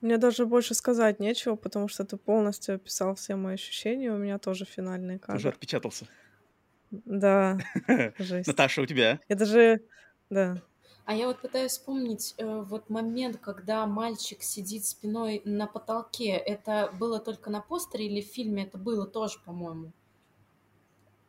Мне 0.00 0.16
даже 0.16 0.46
больше 0.46 0.74
сказать 0.74 1.20
нечего, 1.20 1.56
потому 1.56 1.88
что 1.88 2.04
ты 2.04 2.16
полностью 2.16 2.76
описал 2.76 3.14
все 3.16 3.36
мои 3.36 3.54
ощущения. 3.54 4.12
У 4.12 4.16
меня 4.16 4.38
тоже 4.38 4.64
финальный 4.64 5.18
кадр. 5.18 5.34
Тоже 5.34 5.48
отпечатался. 5.48 6.06
Да, 6.90 7.58
жесть. 8.18 8.46
Наташа, 8.46 8.82
у 8.82 8.86
тебя? 8.86 9.20
Я 9.28 9.36
даже... 9.36 9.80
Да. 10.30 10.62
А 11.04 11.14
я 11.14 11.26
вот 11.26 11.40
пытаюсь 11.40 11.72
вспомнить 11.72 12.34
э, 12.38 12.62
вот 12.62 12.88
момент, 12.88 13.38
когда 13.38 13.84
мальчик 13.86 14.42
сидит 14.42 14.84
спиной 14.84 15.42
на 15.44 15.66
потолке. 15.66 16.30
Это 16.30 16.90
было 16.98 17.18
только 17.18 17.50
на 17.50 17.60
постере 17.60 18.06
или 18.06 18.20
в 18.20 18.26
фильме 18.26 18.64
это 18.64 18.78
было 18.78 19.06
тоже, 19.06 19.38
по-моему? 19.44 19.92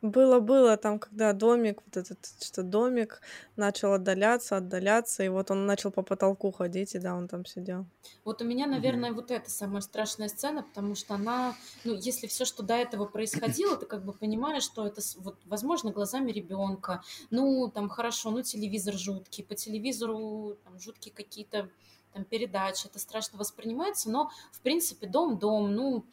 Было-было 0.02 0.76
там, 0.76 0.98
когда 0.98 1.32
домик, 1.32 1.80
вот 1.86 1.96
этот, 1.96 2.18
что 2.40 2.64
домик 2.64 3.20
начал 3.54 3.92
отдаляться, 3.92 4.56
отдаляться, 4.56 5.22
и 5.22 5.28
вот 5.28 5.52
он 5.52 5.64
начал 5.64 5.92
по 5.92 6.02
потолку 6.02 6.50
ходить, 6.50 6.96
и 6.96 6.98
да, 6.98 7.14
он 7.14 7.28
там 7.28 7.46
сидел. 7.46 7.86
Вот 8.24 8.42
у 8.42 8.44
меня, 8.44 8.66
наверное, 8.66 9.12
вот 9.12 9.30
это 9.30 9.48
самая 9.48 9.80
страшная 9.80 10.26
сцена, 10.26 10.64
потому 10.64 10.96
что 10.96 11.14
она, 11.14 11.54
ну, 11.84 11.94
если 11.94 12.26
все, 12.26 12.44
что 12.44 12.64
до 12.64 12.74
этого 12.74 13.06
происходило, 13.06 13.76
ты 13.76 13.86
как 13.86 14.04
бы 14.04 14.12
понимаешь, 14.12 14.64
что 14.64 14.84
это, 14.88 15.00
вот, 15.18 15.38
возможно, 15.44 15.92
глазами 15.92 16.32
ребенка, 16.32 17.04
ну, 17.30 17.70
там, 17.72 17.88
хорошо, 17.88 18.32
ну, 18.32 18.42
телевизор 18.42 18.94
жуткий, 18.94 19.44
по 19.44 19.54
телевизору 19.54 20.56
там 20.64 20.80
жуткие 20.80 21.14
какие-то 21.14 21.70
там 22.12 22.24
передачи, 22.24 22.88
это 22.88 22.98
страшно 22.98 23.38
воспринимается, 23.38 24.10
но, 24.10 24.30
в 24.50 24.60
принципе, 24.60 25.06
дом-дом, 25.06 25.72
ну, 25.74 26.04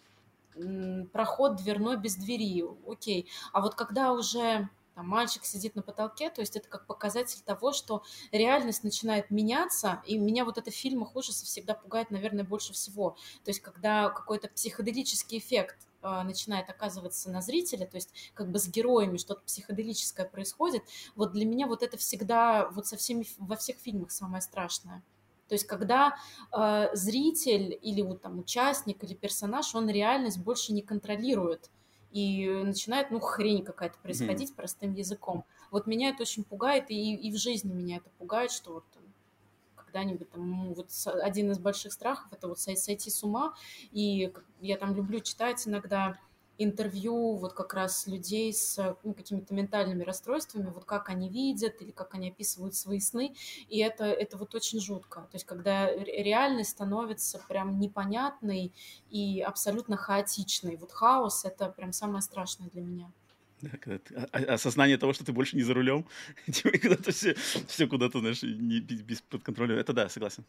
проход 1.12 1.58
дверной 1.58 1.98
без 1.98 2.16
двери, 2.16 2.66
окей. 2.88 3.30
А 3.54 3.62
вот 3.62 3.76
когда 3.76 4.14
уже 4.14 4.70
там, 5.00 5.08
мальчик 5.08 5.46
сидит 5.46 5.76
на 5.76 5.82
потолке, 5.82 6.30
то 6.30 6.42
есть 6.42 6.58
это 6.58 6.68
как 6.68 6.86
показатель 6.86 7.42
того, 7.46 7.72
что 7.72 8.04
реальность 8.34 8.84
начинает 8.84 9.32
меняться, 9.32 10.02
и 10.06 10.18
меня 10.18 10.44
вот 10.44 10.58
это 10.58 10.72
в 10.72 10.76
фильмах 10.76 11.16
ужасов 11.16 11.48
всегда 11.48 11.74
пугает, 11.74 12.12
наверное, 12.12 12.44
больше 12.44 12.74
всего. 12.74 13.12
То 13.46 13.50
есть 13.50 13.62
когда 13.62 14.10
какой-то 14.10 14.50
психоделический 14.50 15.38
эффект 15.38 15.78
э, 16.02 16.24
начинает 16.24 16.70
оказываться 16.70 17.32
на 17.32 17.42
зрителя, 17.42 17.86
то 17.86 17.96
есть 17.96 18.14
как 18.34 18.52
бы 18.52 18.60
с 18.60 18.68
героями 18.68 19.16
что-то 19.16 19.42
психоделическое 19.46 20.26
происходит, 20.26 20.84
вот 21.16 21.32
для 21.32 21.46
меня 21.46 21.68
вот 21.68 21.82
это 21.82 21.96
всегда 21.96 22.68
вот 22.70 22.86
со 22.86 22.98
всеми, 22.98 23.26
во 23.38 23.56
всех 23.56 23.78
фильмах 23.78 24.12
самое 24.12 24.42
страшное. 24.42 25.02
То 25.50 25.56
есть 25.56 25.66
когда 25.66 26.16
э, 26.56 26.90
зритель 26.94 27.78
или 27.82 28.02
вот 28.02 28.22
там 28.22 28.40
участник 28.40 29.04
или 29.04 29.14
персонаж, 29.14 29.76
он 29.76 29.90
реальность 29.90 30.40
больше 30.40 30.72
не 30.72 30.82
контролирует 30.82 31.70
и 32.12 32.48
начинает, 32.64 33.12
ну, 33.12 33.20
хрень 33.20 33.64
какая-то 33.64 33.98
происходить 34.00 34.52
mm-hmm. 34.52 34.56
простым 34.56 34.94
языком. 34.94 35.44
Вот 35.72 35.86
меня 35.86 36.10
это 36.10 36.24
очень 36.24 36.44
пугает, 36.44 36.90
и, 36.90 37.16
и 37.16 37.32
в 37.32 37.38
жизни 37.38 37.72
меня 37.74 37.98
это 37.98 38.10
пугает, 38.18 38.52
что 38.52 38.74
вот 38.74 38.86
когда-нибудь 39.76 40.30
там, 40.30 40.50
ну, 40.50 40.74
вот 40.74 40.90
один 41.22 41.52
из 41.52 41.60
больших 41.60 41.94
страхов 41.94 42.32
это 42.32 42.48
вот 42.48 42.60
сойти 42.60 43.10
с 43.10 43.24
ума, 43.24 43.54
и 43.92 44.32
я 44.62 44.78
там 44.78 44.96
люблю 44.96 45.20
читать 45.20 45.68
иногда 45.68 46.18
интервью 46.60 47.38
вот 47.38 47.54
как 47.54 47.74
раз 47.74 48.06
людей 48.06 48.54
с 48.54 48.96
ну, 49.04 49.14
какими-то 49.14 49.54
ментальными 49.54 50.04
расстройствами, 50.04 50.70
вот 50.70 50.86
как 50.86 51.10
они 51.10 51.30
видят 51.30 51.82
или 51.82 51.92
как 51.92 52.14
они 52.14 52.30
описывают 52.30 52.76
свои 52.76 53.00
сны, 53.00 53.34
и 53.70 53.80
это, 53.80 54.04
это 54.04 54.38
вот 54.38 54.54
очень 54.54 54.80
жутко. 54.80 55.22
То 55.22 55.36
есть 55.36 55.46
когда 55.46 55.90
реальность 55.92 56.72
становится 56.72 57.42
прям 57.48 57.80
непонятной 57.80 58.74
и 59.10 59.42
абсолютно 59.42 59.96
хаотичной. 59.96 60.76
Вот 60.76 60.92
хаос— 60.92 61.46
это 61.46 61.70
прям 61.70 61.94
самое 61.94 62.22
страшное 62.22 62.70
для 62.70 62.82
меня. 62.82 63.10
Да, 63.62 63.70
когда 63.80 64.00
ты, 64.00 64.16
а, 64.16 64.28
а, 64.32 64.54
осознание 64.54 64.98
того, 64.98 65.14
что 65.14 65.26
ты 65.26 65.34
больше 65.34 65.56
не 65.56 65.64
за 65.64 65.74
рулем, 65.74 66.06
когда-то 66.64 67.12
все, 67.12 67.36
все 67.68 67.88
куда-то, 67.88 68.20
знаешь, 68.20 68.42
не, 68.44 68.80
без, 68.80 69.02
без 69.02 69.22
под 69.22 69.44
контролем. 69.44 69.78
Это 69.78 69.94
да, 69.94 70.10
согласен. 70.10 70.46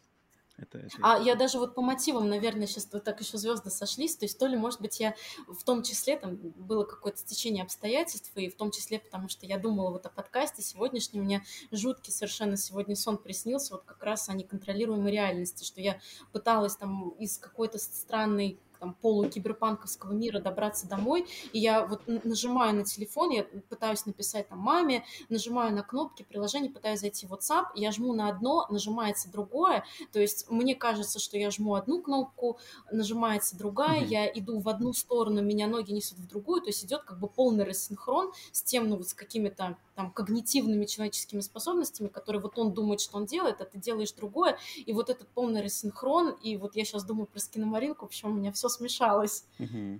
Это, 0.61 0.77
это... 0.77 0.95
А 1.01 1.19
я 1.19 1.35
даже 1.35 1.57
вот 1.57 1.73
по 1.73 1.81
мотивам, 1.81 2.29
наверное, 2.29 2.67
сейчас 2.67 2.87
вот 2.91 3.03
так 3.03 3.19
еще 3.19 3.37
звезды 3.37 3.69
сошлись, 3.69 4.15
то 4.15 4.25
есть 4.25 4.37
то 4.37 4.45
ли, 4.45 4.55
может 4.55 4.79
быть, 4.79 4.99
я 4.99 5.15
в 5.47 5.63
том 5.63 5.81
числе, 5.81 6.17
там 6.17 6.37
было 6.37 6.83
какое-то 6.83 7.17
стечение 7.17 7.63
обстоятельств, 7.63 8.31
и 8.35 8.49
в 8.49 8.55
том 8.55 8.71
числе, 8.71 8.99
потому 8.99 9.27
что 9.27 9.45
я 9.45 9.57
думала 9.57 9.91
вот 9.91 10.05
о 10.05 10.09
подкасте 10.09 10.61
сегодняшнем, 10.61 11.23
мне 11.23 11.43
жуткий 11.71 12.13
совершенно 12.13 12.57
сегодня 12.57 12.95
сон 12.95 13.17
приснился, 13.17 13.73
вот 13.73 13.83
как 13.83 14.03
раз 14.03 14.29
о 14.29 14.33
неконтролируемой 14.33 15.11
реальности, 15.11 15.63
что 15.63 15.81
я 15.81 15.99
пыталась 16.31 16.75
там 16.75 17.09
из 17.11 17.37
какой-то 17.37 17.79
странной 17.79 18.59
там 18.81 18.95
полукиберпанковского 18.95 20.11
мира 20.11 20.39
добраться 20.39 20.87
домой, 20.87 21.27
и 21.53 21.59
я 21.59 21.85
вот 21.85 22.01
нажимаю 22.07 22.75
на 22.75 22.83
телефон, 22.83 23.29
я 23.29 23.43
пытаюсь 23.69 24.07
написать 24.07 24.49
там 24.49 24.57
маме, 24.57 25.05
нажимаю 25.29 25.73
на 25.73 25.83
кнопки 25.83 26.23
приложения, 26.23 26.69
пытаюсь 26.69 26.99
зайти 26.99 27.27
в 27.27 27.33
WhatsApp, 27.33 27.67
я 27.75 27.91
жму 27.91 28.13
на 28.13 28.27
одно, 28.27 28.65
нажимается 28.71 29.31
другое, 29.31 29.85
то 30.11 30.19
есть 30.19 30.49
мне 30.49 30.73
кажется, 30.73 31.19
что 31.19 31.37
я 31.37 31.51
жму 31.51 31.75
одну 31.75 32.01
кнопку, 32.01 32.57
нажимается 32.91 33.55
другая, 33.55 34.01
mm-hmm. 34.01 34.07
я 34.07 34.27
иду 34.27 34.59
в 34.59 34.67
одну 34.67 34.93
сторону, 34.93 35.43
меня 35.43 35.67
ноги 35.67 35.91
несут 35.91 36.17
в 36.17 36.27
другую, 36.27 36.61
то 36.61 36.69
есть 36.69 36.83
идет 36.83 37.03
как 37.03 37.19
бы 37.19 37.27
полный 37.27 37.65
рассинхрон 37.65 38.31
с 38.51 38.63
тем, 38.63 38.89
ну 38.89 38.97
вот 38.97 39.09
с 39.09 39.13
какими-то 39.13 39.77
там 39.95 40.11
когнитивными 40.11 40.85
человеческими 40.85 41.41
способностями, 41.41 42.07
которые 42.07 42.41
вот 42.41 42.57
он 42.57 42.73
думает, 42.73 43.01
что 43.01 43.17
он 43.17 43.25
делает, 43.25 43.61
а 43.61 43.65
ты 43.65 43.77
делаешь 43.77 44.11
другое, 44.13 44.57
и 44.75 44.91
вот 44.93 45.11
этот 45.11 45.27
полный 45.27 45.61
рассинхрон, 45.61 46.31
и 46.41 46.57
вот 46.57 46.75
я 46.75 46.85
сейчас 46.85 47.03
думаю 47.03 47.27
про 47.27 47.39
скиномаринку, 47.39 48.05
в 48.05 48.09
общем, 48.09 48.31
у 48.31 48.33
меня 48.33 48.51
все 48.51 48.69
смешалось. 48.71 49.45
Угу. 49.59 49.99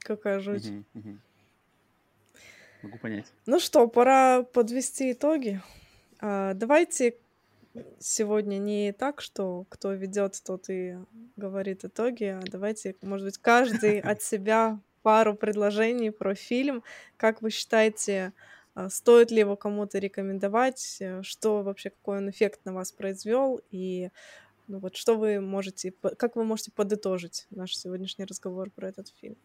Какая 0.00 0.40
жуть. 0.40 0.66
Угу, 0.66 0.84
угу. 0.94 1.18
Могу 2.82 2.98
понять. 2.98 3.32
Ну 3.46 3.58
что, 3.60 3.88
пора 3.88 4.42
подвести 4.42 5.12
итоги. 5.12 5.62
А, 6.20 6.54
давайте 6.54 7.16
сегодня 7.98 8.58
не 8.58 8.92
так, 8.92 9.20
что 9.20 9.64
кто 9.68 9.92
ведет, 9.92 10.40
тот 10.44 10.68
и 10.68 10.98
говорит 11.36 11.84
итоги, 11.84 12.24
а 12.24 12.40
давайте, 12.44 12.94
может 13.02 13.26
быть, 13.26 13.38
каждый 13.38 14.00
от 14.00 14.22
себя 14.30 14.78
пару 15.02 15.34
предложений 15.34 16.10
про 16.10 16.34
фильм. 16.34 16.82
Как 17.16 17.42
вы 17.42 17.50
считаете, 17.50 18.32
а, 18.74 18.90
стоит 18.90 19.30
ли 19.30 19.38
его 19.38 19.56
кому-то 19.56 19.98
рекомендовать, 19.98 21.02
что 21.22 21.62
вообще, 21.62 21.90
какой 21.90 22.18
он 22.18 22.30
эффект 22.30 22.60
на 22.64 22.74
вас 22.74 22.92
произвел, 22.92 23.60
и 23.70 24.10
ну 24.66 24.78
вот 24.78 24.96
что 24.96 25.16
вы 25.16 25.40
можете, 25.40 25.92
как 25.92 26.36
вы 26.36 26.44
можете 26.44 26.70
подытожить 26.70 27.46
наш 27.50 27.76
сегодняшний 27.76 28.24
разговор 28.24 28.70
про 28.70 28.88
этот 28.88 29.08
фильм? 29.08 29.36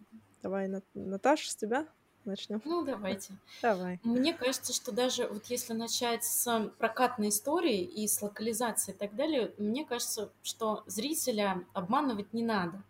Давай, 0.41 0.69
Наташа, 0.93 1.51
с 1.51 1.55
тебя 1.55 1.87
начнем. 2.25 2.61
Ну, 2.65 2.83
давайте. 2.83 3.33
Давай. 3.61 3.99
Мне 4.03 4.33
кажется, 4.33 4.73
что 4.73 4.91
даже 4.91 5.27
вот 5.27 5.45
если 5.45 5.73
начать 5.73 6.23
с 6.23 6.71
прокатной 6.77 7.29
истории 7.29 7.81
и 7.81 8.07
с 8.07 8.21
локализации 8.21 8.93
и 8.93 8.95
так 8.95 9.15
далее, 9.15 9.53
мне 9.57 9.85
кажется, 9.85 10.31
что 10.43 10.83
зрителя 10.85 11.65
обманывать 11.73 12.33
не 12.33 12.43
надо 12.43 12.83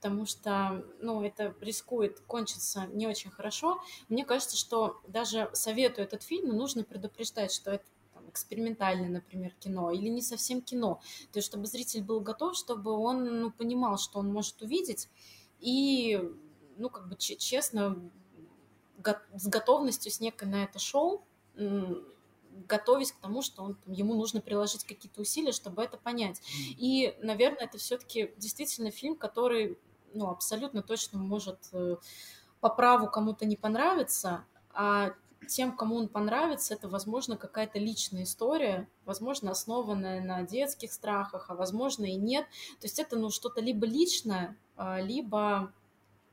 потому 0.00 0.24
что, 0.24 0.82
ну, 1.02 1.22
это 1.22 1.54
рискует 1.60 2.20
кончиться 2.20 2.86
не 2.86 3.06
очень 3.06 3.30
хорошо. 3.30 3.82
Мне 4.08 4.24
кажется, 4.24 4.56
что 4.56 4.98
даже 5.06 5.50
советую 5.52 6.06
этот 6.06 6.22
фильм, 6.22 6.56
нужно 6.56 6.84
предупреждать, 6.84 7.52
что 7.52 7.72
это 7.72 7.84
экспериментальное, 8.30 9.08
например, 9.08 9.54
кино, 9.60 9.90
или 9.90 10.08
не 10.08 10.22
совсем 10.22 10.62
кино. 10.62 11.00
То 11.32 11.38
есть, 11.38 11.48
чтобы 11.48 11.66
зритель 11.66 12.02
был 12.02 12.20
готов, 12.20 12.56
чтобы 12.56 12.92
он 12.92 13.24
ну, 13.40 13.50
понимал, 13.50 13.98
что 13.98 14.18
он 14.18 14.32
может 14.32 14.62
увидеть, 14.62 15.08
и, 15.60 16.20
ну, 16.76 16.88
как 16.88 17.08
бы 17.08 17.16
честно, 17.16 18.10
с 19.34 19.46
готовностью 19.46 20.10
с 20.10 20.20
некой 20.20 20.48
на 20.48 20.64
это 20.64 20.78
шоу, 20.78 21.24
готовясь 22.66 23.12
к 23.12 23.20
тому, 23.20 23.42
что 23.42 23.62
он, 23.62 23.74
там, 23.74 23.92
ему 23.92 24.14
нужно 24.14 24.40
приложить 24.40 24.84
какие-то 24.84 25.20
усилия, 25.20 25.52
чтобы 25.52 25.82
это 25.82 25.96
понять. 25.96 26.40
И, 26.76 27.16
наверное, 27.20 27.64
это 27.64 27.78
все-таки 27.78 28.32
действительно 28.36 28.90
фильм, 28.90 29.16
который, 29.16 29.78
ну, 30.14 30.28
абсолютно 30.28 30.82
точно 30.82 31.18
может 31.18 31.58
э, 31.72 31.96
по 32.60 32.68
праву 32.68 33.08
кому-то 33.08 33.46
не 33.46 33.56
понравиться, 33.56 34.44
а 34.72 35.14
тем, 35.46 35.76
кому 35.76 35.96
он 35.96 36.08
понравится, 36.08 36.74
это, 36.74 36.88
возможно, 36.88 37.36
какая-то 37.36 37.78
личная 37.78 38.24
история, 38.24 38.88
возможно, 39.04 39.50
основанная 39.50 40.20
на 40.20 40.42
детских 40.42 40.92
страхах, 40.92 41.50
а 41.50 41.54
возможно 41.54 42.04
и 42.04 42.16
нет. 42.16 42.46
То 42.80 42.86
есть 42.86 42.98
это, 42.98 43.18
ну, 43.18 43.30
что-то 43.30 43.60
либо 43.60 43.86
личное, 43.86 44.56
а, 44.76 45.00
либо, 45.00 45.72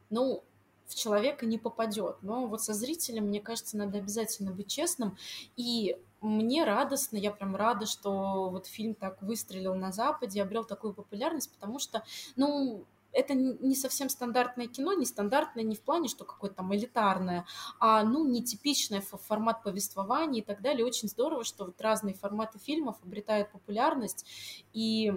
ну, 0.09 0.43
в 0.87 0.95
человека 0.95 1.45
не 1.45 1.57
попадет. 1.57 2.17
Но 2.21 2.47
вот 2.47 2.61
со 2.61 2.73
зрителем, 2.73 3.25
мне 3.25 3.41
кажется, 3.41 3.77
надо 3.77 3.97
обязательно 3.97 4.51
быть 4.51 4.67
честным. 4.67 5.17
И 5.55 5.97
мне 6.21 6.63
радостно, 6.63 7.17
я 7.17 7.31
прям 7.31 7.55
рада, 7.55 7.85
что 7.85 8.49
вот 8.49 8.67
фильм 8.67 8.95
так 8.95 9.21
выстрелил 9.21 9.75
на 9.75 9.91
Западе, 9.91 10.41
обрел 10.41 10.63
такую 10.63 10.93
популярность, 10.93 11.51
потому 11.51 11.79
что, 11.79 12.03
ну, 12.35 12.85
это 13.11 13.33
не 13.33 13.75
совсем 13.75 14.09
стандартное 14.09 14.67
кино, 14.67 14.93
не 14.93 15.05
стандартное 15.05 15.63
не 15.63 15.75
в 15.75 15.81
плане, 15.81 16.07
что 16.07 16.25
какое-то 16.25 16.57
там 16.57 16.75
элитарное, 16.75 17.45
а, 17.79 18.03
ну, 18.03 18.27
нетипичное 18.27 19.01
формат 19.01 19.63
повествования 19.63 20.41
и 20.41 20.45
так 20.45 20.61
далее. 20.61 20.85
Очень 20.85 21.07
здорово, 21.07 21.43
что 21.43 21.65
вот 21.65 21.81
разные 21.81 22.13
форматы 22.13 22.59
фильмов 22.59 22.97
обретают 23.03 23.51
популярность, 23.51 24.25
и 24.73 25.13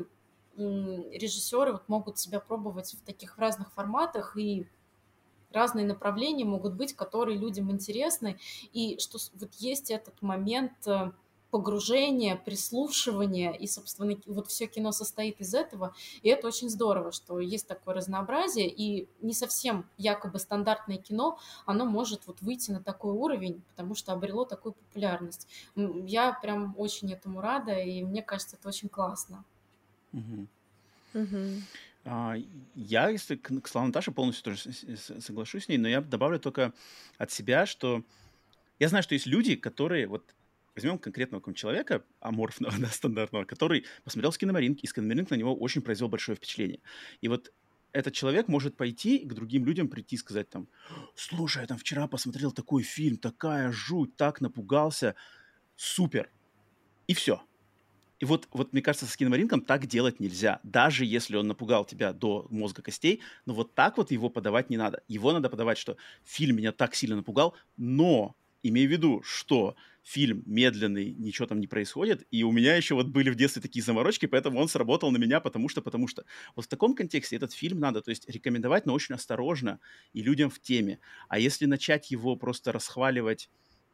режиссеры 0.57 1.73
вот 1.73 1.89
могут 1.89 2.19
себя 2.19 2.41
пробовать 2.41 2.95
в 2.95 3.03
таких 3.05 3.39
разных 3.39 3.73
форматах, 3.73 4.37
и 4.37 4.67
разные 5.53 5.87
направления 5.87 6.45
могут 6.45 6.75
быть, 6.75 6.95
которые 6.95 7.39
людям 7.39 7.71
интересны, 7.71 8.39
и 8.73 8.99
что 8.99 9.19
вот 9.35 9.55
есть 9.55 9.91
этот 9.91 10.21
момент 10.23 10.73
погружения, 11.51 12.37
прислушивания, 12.37 13.53
и, 13.53 13.67
собственно, 13.67 14.17
вот 14.27 14.49
все 14.49 14.67
кино 14.67 14.93
состоит 14.93 15.41
из 15.41 15.55
этого, 15.55 15.95
и 16.23 16.29
это 16.29 16.47
очень 16.47 16.69
здорово, 16.69 17.13
что 17.13 17.41
есть 17.41 17.67
такое 17.67 17.95
разнообразие, 17.95 18.69
и 18.69 19.09
не 19.21 19.35
совсем 19.35 19.87
якобы 19.99 20.39
стандартное 20.39 20.99
кино, 20.99 21.39
оно 21.67 21.85
может 21.85 22.27
вот 22.27 22.41
выйти 22.41 22.71
на 22.71 22.83
такой 22.83 23.13
уровень, 23.13 23.63
потому 23.71 23.95
что 23.95 24.13
обрело 24.13 24.45
такую 24.45 24.73
популярность. 24.73 25.49
Я 25.75 26.33
прям 26.33 26.75
очень 26.79 27.13
этому 27.13 27.41
рада, 27.41 27.79
и 27.79 28.03
мне 28.03 28.23
кажется, 28.23 28.57
это 28.57 28.69
очень 28.69 28.89
классно. 28.89 29.45
Угу. 30.13 30.47
Угу. 31.15 31.63
Я, 32.75 33.09
если 33.09 33.37
к, 33.37 33.61
к 33.61 33.69
словам 33.69 33.89
Наташи, 33.89 34.11
полностью 34.11 34.45
тоже 34.45 34.63
соглашусь 35.21 35.65
с 35.65 35.69
ней, 35.69 35.79
но 35.79 35.89
я 35.89 36.01
добавлю 36.01 36.39
только 36.39 36.73
от 37.19 37.31
себя, 37.31 37.67
что 37.67 38.03
я 38.79 38.89
знаю, 38.89 39.03
что 39.03 39.15
есть 39.15 39.27
люди, 39.27 39.57
которые, 39.57 40.07
вот 40.07 40.25
возьмем 40.75 40.99
конкретного 40.99 41.41
какого 41.41 41.57
человека, 41.57 42.05
аморфного, 42.21 42.73
да, 42.79 42.89
стандартного, 42.89 43.45
который 43.45 43.85
посмотрел 44.05 44.33
скиномаринг, 44.33 44.81
и 44.81 44.87
скиномаринг 44.87 45.31
на 45.31 45.37
него 45.37 45.55
очень 45.55 45.83
произвел 45.83 46.09
большое 46.09 46.37
впечатление. 46.37 46.81
И 47.21 47.29
вот 47.29 47.53
этот 47.93 48.15
человек 48.15 48.49
может 48.49 48.77
пойти 48.77 49.19
к 49.21 49.33
другим 49.35 49.65
людям 49.65 49.89
прийти 49.89 50.17
и 50.17 50.19
сказать 50.19 50.49
там, 50.49 50.69
слушай, 51.15 51.63
я 51.63 51.67
там 51.67 51.79
вчера 51.79 52.07
посмотрел 52.07 52.53
такой 52.53 52.83
фильм, 52.83 53.17
такая 53.17 53.73
жуть, 53.73 54.17
так 54.17 54.41
напугался, 54.41 55.17
супер. 55.77 56.31
И 57.09 57.15
все. 57.15 57.43
И 58.21 58.27
вот, 58.27 58.49
вот 58.53 58.73
мне 58.73 58.83
кажется, 58.83 59.07
с 59.07 59.17
киномаринком 59.17 59.63
так 59.63 59.87
делать 59.87 60.21
нельзя. 60.21 60.61
Даже 60.63 61.07
если 61.07 61.37
он 61.37 61.49
напугал 61.49 61.87
тебя 61.87 62.13
до 62.13 62.47
мозга 62.51 62.83
костей, 62.83 63.23
но 63.47 63.55
вот 63.55 63.75
так 63.75 63.97
вот 63.97 64.11
его 64.11 64.29
подавать 64.29 64.69
не 64.69 64.77
надо. 64.77 65.03
Его 65.09 65.33
надо 65.33 65.49
подавать, 65.49 65.79
что 65.79 65.97
фильм 66.23 66.57
меня 66.57 66.71
так 66.71 66.95
сильно 66.95 67.17
напугал, 67.17 67.57
но 67.79 68.37
имей 68.63 68.87
в 68.87 68.91
виду, 68.91 69.23
что 69.25 69.77
фильм 70.03 70.43
медленный, 70.47 71.13
ничего 71.13 71.47
там 71.47 71.61
не 71.61 71.67
происходит, 71.67 72.27
и 72.31 72.43
у 72.43 72.53
меня 72.53 72.75
еще 72.77 72.95
вот 72.95 73.09
были 73.09 73.31
в 73.31 73.35
детстве 73.37 73.63
такие 73.63 73.83
заморочки, 73.83 74.27
поэтому 74.27 74.59
он 74.61 74.69
сработал 74.69 75.11
на 75.11 75.19
меня, 75.19 75.41
потому 75.41 75.69
что, 75.69 75.83
потому 75.83 76.09
что. 76.09 76.25
Вот 76.57 76.65
в 76.65 76.69
таком 76.69 76.95
контексте 76.95 77.37
этот 77.37 77.53
фильм 77.53 77.79
надо, 77.79 78.01
то 78.03 78.11
есть 78.11 78.29
рекомендовать, 78.29 78.87
но 78.87 78.95
очень 78.95 79.15
осторожно 79.15 79.81
и 80.13 80.23
людям 80.23 80.51
в 80.51 80.61
теме. 80.61 81.01
А 81.29 81.39
если 81.39 81.67
начать 81.67 82.11
его 82.11 82.37
просто 82.37 82.73
расхваливать 82.73 83.51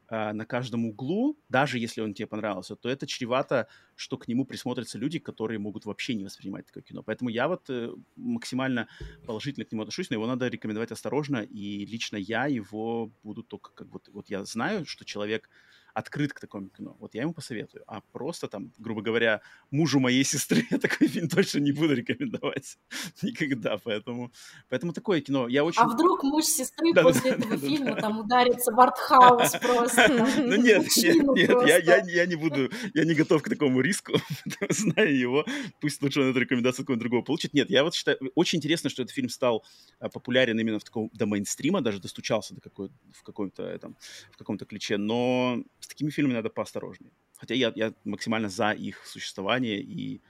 э, 0.09 0.33
на 0.33 0.45
каждом 0.45 0.87
углу, 0.87 1.39
даже 1.49 1.79
если 1.79 2.01
он 2.01 2.15
тебе 2.15 2.27
понравился, 2.27 2.77
то 2.77 2.89
это 2.89 3.07
чревато, 3.07 3.69
что 3.95 4.17
к 4.17 4.29
нему 4.29 4.45
присмотрятся 4.45 4.99
люди, 4.99 5.19
которые 5.19 5.59
могут 5.59 5.85
вообще 5.85 6.15
не 6.15 6.25
воспринимать 6.25 6.67
такое 6.67 6.83
кино. 6.83 7.03
Поэтому 7.03 7.31
я 7.31 7.49
вот 7.49 7.71
э, 7.71 7.93
максимально 8.17 8.89
положительно 9.27 9.65
к 9.65 9.73
нему 9.73 9.83
отношусь, 9.83 10.11
но 10.11 10.15
его 10.15 10.27
надо 10.27 10.49
рекомендовать 10.49 10.93
осторожно, 10.93 11.39
и 11.39 11.87
лично 11.87 12.17
я 12.17 12.47
его 12.47 13.11
буду 13.23 13.43
только 13.43 13.71
как 13.73 13.89
вот, 13.89 14.09
вот 14.09 14.29
я 14.31 14.45
знаю, 14.45 14.87
что 14.87 15.05
человек 15.05 15.49
открыт 15.97 16.35
к 16.35 16.41
такому 16.41 16.69
кино. 16.69 16.95
Вот 17.01 17.15
я 17.15 17.23
ему 17.23 17.33
посоветую. 17.33 17.83
А 17.87 18.03
просто 18.13 18.49
там, 18.49 18.71
грубо 18.77 19.01
говоря, 19.01 19.41
мужу 19.71 19.99
моей 19.99 20.25
сестры 20.33 20.67
я 20.71 20.79
такой 20.79 21.09
фильм 21.09 21.29
точно 21.29 21.61
не 21.61 21.73
буду 21.73 21.95
рекомендовать 21.95 22.79
никогда. 23.23 23.79
Поэтому, 23.79 24.31
поэтому 24.69 24.93
такое 24.93 25.23
кино. 25.23 25.49
Я 25.49 25.65
очень... 25.65 25.81
А 25.81 25.89
вдруг 25.89 26.23
муж 26.23 26.45
сестры 26.45 26.93
да, 26.93 27.03
после 27.03 27.31
да, 27.31 27.37
этого 27.39 27.57
да, 27.57 27.67
фильма 27.67 27.95
да. 27.95 28.01
там 28.03 28.19
ударится 28.19 28.73
в 28.73 28.79
артхаус 28.81 29.53
просто? 29.63 30.27
Ну 30.37 30.57
нет, 30.57 30.87
нет, 30.97 31.17
нет, 31.35 31.51
я, 31.67 31.79
я, 31.79 32.05
я 32.05 32.27
не 32.27 32.37
буду, 32.37 32.71
я 32.93 33.05
не 33.05 33.15
готов 33.15 33.43
к 33.43 33.49
такому 33.49 33.81
риску, 33.81 34.21
знаю 34.69 35.17
его. 35.19 35.47
Пусть 35.81 36.03
лучше 36.03 36.21
он 36.21 36.31
эту 36.31 36.41
рекомендацию 36.41 36.85
какого-нибудь 36.85 37.03
другого 37.05 37.23
получит. 37.23 37.55
Нет, 37.55 37.71
я 37.71 37.83
вот 37.83 37.95
считаю, 37.95 38.19
очень 38.35 38.59
интересно, 38.59 38.91
что 38.91 39.03
этот 39.03 39.15
фильм 39.15 39.31
стал 39.31 39.65
а, 39.99 40.11
популярен 40.11 40.61
именно 40.61 40.79
в 40.79 40.85
таком, 40.85 41.09
до 41.15 41.25
мейнстрима, 41.25 41.81
даже 41.81 42.01
достучался 42.01 42.55
до 42.55 42.61
какой, 42.61 42.91
в 43.13 43.23
каком-то 43.23 43.63
этом, 43.63 43.97
в 44.31 44.37
каком-то 44.37 44.67
ключе, 44.67 44.99
но 44.99 45.63
с 45.87 45.89
такими 45.89 46.11
фильмами 46.11 46.35
надо 46.35 46.51
поосторожнее. 46.51 47.13
Хотя 47.37 47.55
я, 47.55 47.73
я 47.77 47.93
максимально 48.05 48.49
за 48.49 48.73
их 48.73 49.07
существование 49.07 49.81
и 49.81 50.21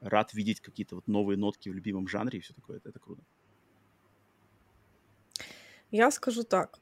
рад 0.00 0.32
видеть 0.32 0.60
какие-то 0.60 0.94
вот 0.94 1.08
новые 1.08 1.36
нотки 1.36 1.68
в 1.68 1.74
любимом 1.74 2.06
жанре 2.06 2.38
и 2.38 2.42
все 2.42 2.54
такое. 2.54 2.76
Это, 2.76 2.90
это 2.90 3.00
круто. 3.00 3.22
Я 5.90 6.10
скажу 6.12 6.44
так. 6.44 6.78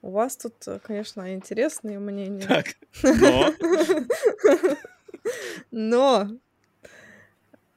У 0.00 0.10
вас 0.10 0.38
тут, 0.38 0.54
э, 0.66 0.78
конечно, 0.82 1.34
интересные 1.34 1.98
мнения. 1.98 2.46
Так, 2.46 2.76
но... 3.02 3.54
Но, 5.70 6.28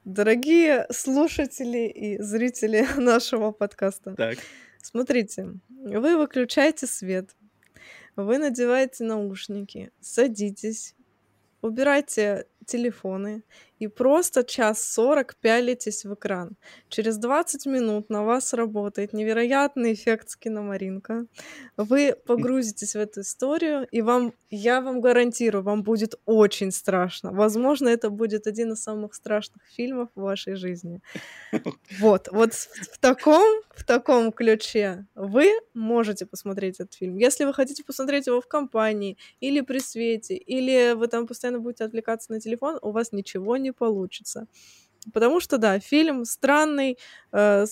дорогие 0.05 0.87
слушатели 0.91 1.87
и 1.87 2.21
зрители 2.21 2.87
нашего 2.97 3.51
подкаста, 3.51 4.15
так. 4.15 4.37
смотрите, 4.81 5.53
вы 5.69 6.17
выключаете 6.17 6.87
свет, 6.87 7.35
вы 8.17 8.39
надеваете 8.39 9.03
наушники, 9.03 9.91
садитесь, 10.01 10.95
убирайте 11.61 12.47
телефоны 12.65 13.43
и 13.79 13.87
просто 13.87 14.43
час 14.43 14.81
сорок 14.81 15.35
пялитесь 15.41 16.05
в 16.05 16.13
экран. 16.13 16.55
Через 16.89 17.17
20 17.17 17.65
минут 17.65 18.09
на 18.09 18.23
вас 18.23 18.53
работает 18.53 19.13
невероятный 19.13 19.93
эффект 19.93 20.29
скиномаринка. 20.29 21.25
Вы 21.77 22.15
погрузитесь 22.25 22.95
в 22.95 22.99
эту 22.99 23.21
историю, 23.21 23.87
и 23.91 24.01
вам, 24.01 24.33
я 24.49 24.81
вам 24.81 25.01
гарантирую, 25.01 25.63
вам 25.63 25.83
будет 25.83 26.15
очень 26.25 26.71
страшно. 26.71 27.31
Возможно, 27.31 27.89
это 27.89 28.09
будет 28.09 28.47
один 28.47 28.73
из 28.73 28.83
самых 28.83 29.13
страшных 29.13 29.63
фильмов 29.75 30.09
в 30.15 30.21
вашей 30.21 30.55
жизни. 30.55 31.01
Вот, 31.99 32.27
вот 32.31 32.53
в 32.53 32.99
таком, 32.99 33.61
в 33.75 33.83
таком 33.85 34.31
ключе 34.31 35.05
вы 35.15 35.51
можете 35.73 36.25
посмотреть 36.25 36.75
этот 36.75 36.93
фильм. 36.93 37.17
Если 37.17 37.45
вы 37.45 37.53
хотите 37.53 37.83
посмотреть 37.83 38.27
его 38.27 38.41
в 38.41 38.47
компании, 38.47 39.17
или 39.39 39.61
при 39.61 39.79
свете, 39.79 40.35
или 40.35 40.93
вы 40.93 41.07
там 41.07 41.27
постоянно 41.27 41.59
будете 41.59 41.83
отвлекаться 41.83 42.31
на 42.31 42.39
телефон, 42.39 42.79
у 42.81 42.91
вас 42.91 43.11
ничего 43.11 43.57
не 43.57 43.66
получится. 43.73 44.47
Потому 45.13 45.39
что, 45.39 45.57
да, 45.57 45.79
фильм 45.79 46.25
странный, 46.25 46.97
э, 47.31 47.65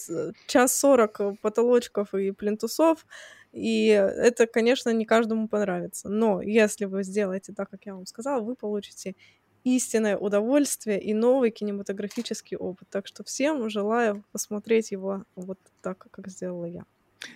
час 0.47 0.75
сорок 0.77 1.21
потолочков 1.41 2.13
и 2.13 2.31
плинтусов, 2.31 3.05
и 3.51 3.87
это, 3.89 4.47
конечно, 4.47 4.91
не 4.91 5.05
каждому 5.05 5.47
понравится. 5.49 6.09
Но 6.09 6.41
если 6.41 6.85
вы 6.85 7.03
сделаете 7.03 7.53
так, 7.53 7.69
как 7.69 7.85
я 7.85 7.95
вам 7.95 8.05
сказала, 8.05 8.41
вы 8.41 8.55
получите 8.55 9.15
истинное 9.63 10.17
удовольствие 10.17 11.01
и 11.01 11.13
новый 11.13 11.51
кинематографический 11.51 12.57
опыт. 12.57 12.87
Так 12.89 13.07
что 13.07 13.23
всем 13.23 13.69
желаю 13.69 14.23
посмотреть 14.31 14.91
его 14.91 15.23
вот 15.35 15.59
так, 15.81 16.07
как 16.11 16.27
сделала 16.29 16.65
я. 16.65 16.85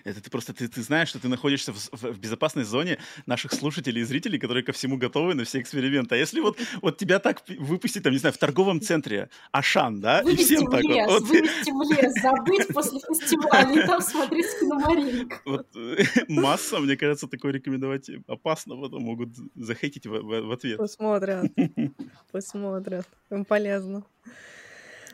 Это 0.04 0.20
ты 0.20 0.30
просто 0.30 0.52
ты, 0.52 0.68
ты 0.68 0.82
знаешь, 0.82 1.08
что 1.08 1.18
ты 1.18 1.28
находишься 1.28 1.72
в, 1.72 1.76
в, 1.76 2.12
в 2.12 2.18
безопасной 2.18 2.64
зоне 2.64 2.98
наших 3.26 3.52
слушателей 3.52 4.02
и 4.02 4.04
зрителей, 4.04 4.38
которые 4.38 4.62
ко 4.64 4.72
всему 4.72 4.96
готовы 4.96 5.34
на 5.34 5.44
все 5.44 5.60
эксперименты. 5.60 6.14
А 6.14 6.18
если 6.18 6.40
вот, 6.40 6.58
вот 6.82 6.98
тебя 6.98 7.18
так 7.18 7.42
выпустить, 7.48 8.02
там, 8.02 8.12
не 8.12 8.18
знаю, 8.18 8.32
в 8.32 8.38
торговом 8.38 8.80
центре 8.80 9.30
Ашан, 9.52 10.00
да, 10.00 10.22
вывести 10.22 10.42
и 10.42 10.56
всем 10.56 10.66
в 10.66 10.70
так 10.70 10.82
лес, 10.82 11.06
вот. 11.08 11.22
Вывести 11.22 11.70
в 11.70 12.02
лес, 12.02 12.22
забыть 12.22 12.68
после 12.68 12.98
фестиваля 13.00 13.82
и 13.82 13.86
там 13.86 14.00
смотреть 14.00 14.46
киномаринг. 14.60 15.42
Вот 15.44 15.66
масса, 16.28 16.78
мне 16.78 16.96
кажется, 16.96 17.26
такое 17.26 17.52
рекомендовать 17.52 18.10
опасно, 18.26 18.76
потом 18.76 19.02
могут 19.02 19.30
захейтить 19.54 20.06
в, 20.06 20.10
в, 20.10 20.40
в 20.42 20.52
ответ. 20.52 20.78
Посмотрят, 20.78 21.50
посмотрят, 22.32 23.06
им 23.30 23.44
полезно. 23.44 24.04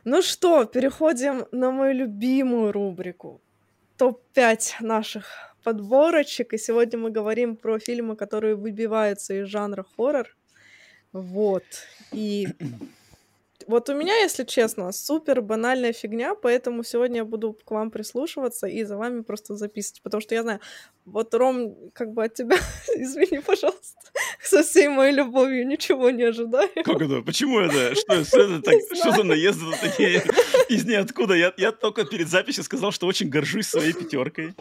Ну 0.04 0.22
что, 0.22 0.64
переходим 0.66 1.46
на 1.50 1.72
мою 1.72 1.94
любимую 1.94 2.72
рубрику 2.72 3.40
топ-5 3.98 4.76
наших 4.80 5.56
подборочек, 5.62 6.52
и 6.52 6.58
сегодня 6.58 6.98
мы 6.98 7.10
говорим 7.10 7.56
про 7.56 7.78
фильмы, 7.78 8.16
которые 8.16 8.54
выбиваются 8.54 9.34
из 9.34 9.48
жанра 9.48 9.84
хоррор. 9.96 10.28
Вот. 11.12 11.64
И 12.12 12.48
Вот 13.66 13.88
у 13.88 13.94
меня, 13.94 14.16
если 14.18 14.44
честно, 14.44 14.92
супер 14.92 15.42
банальная 15.42 15.92
фигня, 15.92 16.34
поэтому 16.34 16.84
сегодня 16.84 17.18
я 17.18 17.24
буду 17.24 17.52
к 17.64 17.70
вам 17.70 17.90
прислушиваться 17.90 18.66
и 18.68 18.84
за 18.84 18.96
вами 18.96 19.22
просто 19.22 19.56
записывать, 19.56 20.02
потому 20.02 20.20
что 20.20 20.34
я 20.34 20.42
знаю, 20.42 20.60
вот, 21.04 21.34
Ром, 21.34 21.76
как 21.92 22.12
бы 22.12 22.24
от 22.24 22.34
тебя, 22.34 22.56
извини, 22.94 23.40
пожалуйста, 23.40 23.98
со 24.42 24.62
всей 24.62 24.88
моей 24.88 25.12
любовью 25.12 25.66
ничего 25.66 26.10
не 26.10 26.24
ожидаю. 26.24 26.68
Как 26.84 27.00
это? 27.00 27.22
Почему 27.22 27.58
это? 27.58 27.94
Что, 27.94 28.24
что 28.24 28.40
это 28.42 28.62
так? 28.62 28.74
Что 28.94 29.12
за 29.12 29.24
наезды 29.24 29.64
такие 29.80 30.22
из 30.68 30.84
ниоткуда? 30.84 31.34
Я, 31.34 31.52
я 31.56 31.72
только 31.72 32.04
перед 32.04 32.28
записью 32.28 32.62
сказал, 32.62 32.92
что 32.92 33.06
очень 33.06 33.28
горжусь 33.28 33.66
своей 33.66 33.92
пятеркой. 33.92 34.54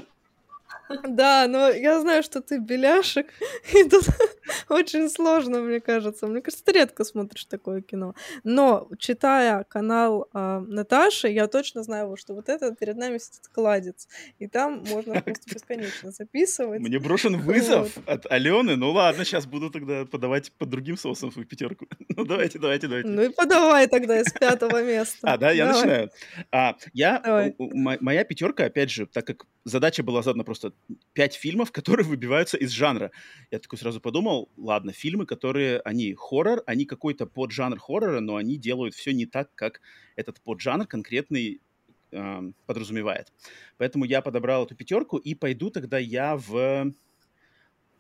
Да, 1.07 1.47
но 1.47 1.69
я 1.69 1.99
знаю, 2.01 2.23
что 2.23 2.41
ты 2.41 2.59
беляшек, 2.59 3.27
и 3.73 3.83
тут 3.89 4.05
очень 4.69 5.09
сложно, 5.09 5.61
мне 5.61 5.79
кажется. 5.79 6.27
Мне 6.27 6.41
кажется, 6.41 6.65
ты 6.65 6.73
редко 6.73 7.03
смотришь 7.03 7.45
такое 7.45 7.81
кино. 7.81 8.15
Но, 8.43 8.87
читая 8.99 9.63
канал 9.63 10.27
э, 10.33 10.59
Наташи, 10.67 11.27
я 11.29 11.47
точно 11.47 11.83
знаю, 11.83 12.15
что 12.17 12.33
вот 12.33 12.49
это 12.49 12.73
перед 12.75 12.97
нами 12.97 13.17
сидит 13.17 13.47
кладец. 13.51 14.07
И 14.39 14.47
там 14.47 14.83
можно 14.87 15.21
просто 15.21 15.53
бесконечно 15.53 16.11
записывать. 16.11 16.81
Мне 16.81 16.99
брошен 16.99 17.37
вызов 17.37 17.95
вот. 17.95 18.09
от 18.09 18.31
Алены. 18.31 18.75
Ну 18.75 18.91
ладно, 18.91 19.25
сейчас 19.25 19.45
буду 19.45 19.69
тогда 19.69 20.05
подавать 20.05 20.51
под 20.51 20.69
другим 20.69 20.97
соусом 20.97 21.31
свою 21.31 21.47
пятерку. 21.47 21.87
Ну 22.15 22.25
давайте, 22.25 22.59
давайте, 22.59 22.87
давайте. 22.87 23.09
Ну 23.09 23.21
и 23.23 23.29
подавай 23.29 23.87
тогда 23.87 24.19
из 24.19 24.31
пятого 24.31 24.83
места. 24.83 25.33
А, 25.33 25.37
да, 25.37 25.51
я 25.51 25.67
начинаю. 25.71 26.11
А, 26.51 26.75
я, 26.93 27.53
моя 27.59 28.23
пятерка, 28.23 28.65
опять 28.65 28.91
же, 28.91 29.05
так 29.05 29.25
как 29.25 29.45
задача 29.63 30.03
была 30.03 30.21
задана 30.21 30.43
просто 30.43 30.74
пять 31.13 31.35
фильмов, 31.35 31.71
которые 31.71 32.05
выбиваются 32.07 32.57
из 32.57 32.71
жанра. 32.71 33.11
Я 33.51 33.59
такой 33.59 33.79
сразу 33.79 33.99
подумал, 33.99 34.49
ладно, 34.57 34.91
фильмы, 34.91 35.25
которые, 35.25 35.79
они 35.79 36.13
хоррор, 36.13 36.63
они 36.65 36.85
какой-то 36.85 37.25
поджанр 37.25 37.79
хоррора, 37.79 38.19
но 38.19 38.35
они 38.35 38.57
делают 38.57 38.95
все 38.95 39.13
не 39.13 39.25
так, 39.25 39.53
как 39.55 39.81
этот 40.15 40.41
поджанр 40.41 40.87
конкретный 40.87 41.61
э, 42.11 42.41
подразумевает. 42.65 43.31
Поэтому 43.77 44.05
я 44.05 44.21
подобрал 44.21 44.65
эту 44.65 44.75
пятерку 44.75 45.17
и 45.17 45.35
пойду 45.35 45.69
тогда 45.69 45.97
я 45.97 46.35
в... 46.37 46.93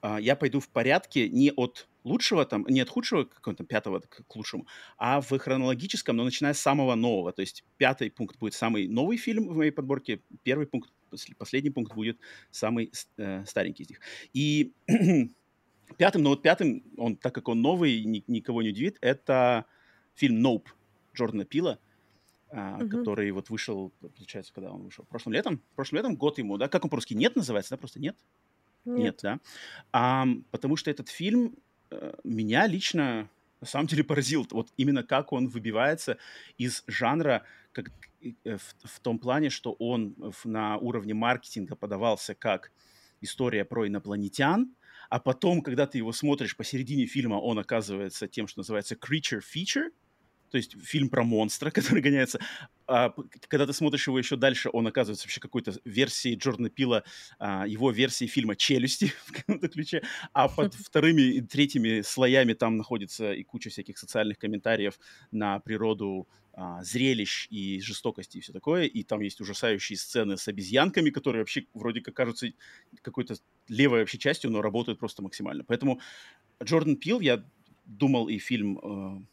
Э, 0.01 0.17
я 0.19 0.35
пойду 0.35 0.59
в 0.59 0.69
порядке 0.69 1.29
не 1.29 1.51
от 1.51 1.87
лучшего, 2.05 2.45
там, 2.45 2.65
не 2.69 2.79
от 2.81 2.89
худшего, 2.89 3.23
какого-то 3.25 3.65
пятого 3.65 3.99
к 3.99 4.35
лучшему, 4.35 4.67
а 4.97 5.19
в 5.19 5.37
хронологическом, 5.37 6.15
но 6.15 6.23
начиная 6.23 6.53
с 6.53 6.59
самого 6.59 6.95
нового. 6.95 7.33
То 7.33 7.41
есть 7.41 7.65
пятый 7.77 8.11
пункт 8.11 8.37
будет 8.37 8.53
самый 8.53 8.87
новый 8.87 9.17
фильм 9.17 9.47
в 9.47 9.57
моей 9.57 9.71
подборке, 9.71 10.21
первый 10.43 10.67
пункт 10.67 10.91
последний 11.37 11.69
пункт 11.69 11.93
будет 11.93 12.19
самый 12.51 12.91
э, 13.17 13.45
старенький 13.45 13.83
из 13.83 13.89
них. 13.89 13.99
И 14.33 14.73
пятым, 15.97 16.23
но 16.23 16.29
вот 16.29 16.41
пятым, 16.41 16.83
он, 16.97 17.15
так 17.15 17.33
как 17.33 17.47
он 17.47 17.61
новый, 17.61 18.03
ни, 18.03 18.23
никого 18.27 18.61
не 18.61 18.69
удивит, 18.69 18.97
это 19.01 19.65
фильм 20.13 20.45
«Nope» 20.45 20.67
Джордана 21.13 21.45
Пила, 21.45 21.79
uh-huh. 22.49 22.89
который 22.89 23.31
вот 23.31 23.49
вышел, 23.49 23.91
получается, 23.99 24.53
когда 24.53 24.71
он 24.71 24.83
вышел? 24.83 25.05
Прошлым 25.05 25.33
летом? 25.33 25.61
Прошлым 25.75 25.97
летом, 25.97 26.15
год 26.15 26.37
ему, 26.37 26.57
да? 26.57 26.67
Как 26.67 26.83
он 26.83 26.89
по-русски? 26.89 27.13
«Нет» 27.13 27.35
называется, 27.35 27.71
да? 27.71 27.77
Просто 27.77 27.99
«Нет»? 27.99 28.17
Нет, 28.85 28.97
Нет 28.97 29.19
да? 29.23 29.39
А, 29.91 30.27
потому 30.51 30.75
что 30.75 30.91
этот 30.91 31.09
фильм 31.09 31.55
э, 31.89 32.13
меня 32.23 32.67
лично 32.67 33.29
на 33.61 33.67
самом 33.67 33.87
деле 33.87 34.03
поразил. 34.03 34.47
Вот 34.51 34.71
именно 34.77 35.03
как 35.03 35.33
он 35.33 35.47
выбивается 35.47 36.17
из 36.57 36.83
жанра, 36.87 37.43
как, 37.83 37.91
Э, 38.43 38.57
в, 38.57 38.75
в 38.83 38.99
том 38.99 39.19
плане, 39.19 39.49
что 39.49 39.73
он 39.73 40.15
на 40.43 40.77
уровне 40.77 41.13
маркетинга 41.13 41.75
подавался 41.75 42.35
как 42.35 42.71
история 43.21 43.65
про 43.65 43.87
инопланетян, 43.87 44.75
а 45.09 45.19
потом, 45.19 45.61
когда 45.61 45.85
ты 45.85 45.99
его 45.99 46.11
смотришь 46.11 46.57
посередине 46.57 47.05
фильма, 47.05 47.35
он 47.35 47.59
оказывается 47.59 48.27
тем, 48.27 48.47
что 48.47 48.59
называется 48.59 48.95
creature 48.95 49.41
feature, 49.41 49.89
то 50.51 50.57
есть 50.57 50.75
фильм 50.83 51.09
про 51.09 51.23
монстра, 51.23 51.71
который 51.71 52.01
гоняется. 52.01 52.39
А, 52.87 53.13
когда 53.47 53.65
ты 53.65 53.73
смотришь 53.73 54.07
его 54.07 54.17
еще 54.17 54.35
дальше, 54.35 54.69
он 54.71 54.87
оказывается 54.87 55.25
вообще 55.25 55.41
какой-то 55.41 55.73
версией 55.85 56.37
Джордана 56.37 56.69
Пила, 56.69 57.03
а, 57.39 57.65
его 57.67 57.91
версии 57.91 58.25
фильма 58.25 58.55
«Челюсти» 58.55 59.13
в 59.25 59.31
каком-то 59.31 59.67
ключе, 59.67 60.03
а 60.33 60.47
под 60.47 60.73
вторыми 60.75 61.21
и 61.21 61.41
третьими 61.41 62.01
слоями 62.01 62.53
там 62.53 62.77
находится 62.77 63.33
и 63.33 63.43
куча 63.43 63.69
всяких 63.69 63.97
социальных 63.97 64.37
комментариев 64.37 64.99
на 65.31 65.59
природу 65.59 66.27
а, 66.57 66.81
зрелищ 66.83 67.47
и 67.49 67.81
жестокости 67.81 68.37
и 68.37 68.41
все 68.41 68.53
такое. 68.53 68.85
И 68.85 69.03
там 69.03 69.19
есть 69.19 69.41
ужасающие 69.41 69.97
сцены 69.97 70.37
с 70.37 70.47
обезьянками, 70.47 71.09
которые 71.09 71.41
вообще 71.41 71.65
вроде 71.73 71.99
как 71.99 72.13
кажутся 72.13 72.47
какой-то 73.01 73.35
левой 73.67 73.99
вообще 73.99 74.17
частью, 74.17 74.51
но 74.51 74.61
работают 74.61 74.97
просто 74.97 75.21
максимально. 75.21 75.65
Поэтому 75.65 75.99
Джордан 76.63 76.95
Пил, 76.95 77.19
я 77.19 77.43
думал 77.83 78.29
и 78.29 78.37
фильм 78.37 78.79
э, 78.79 79.25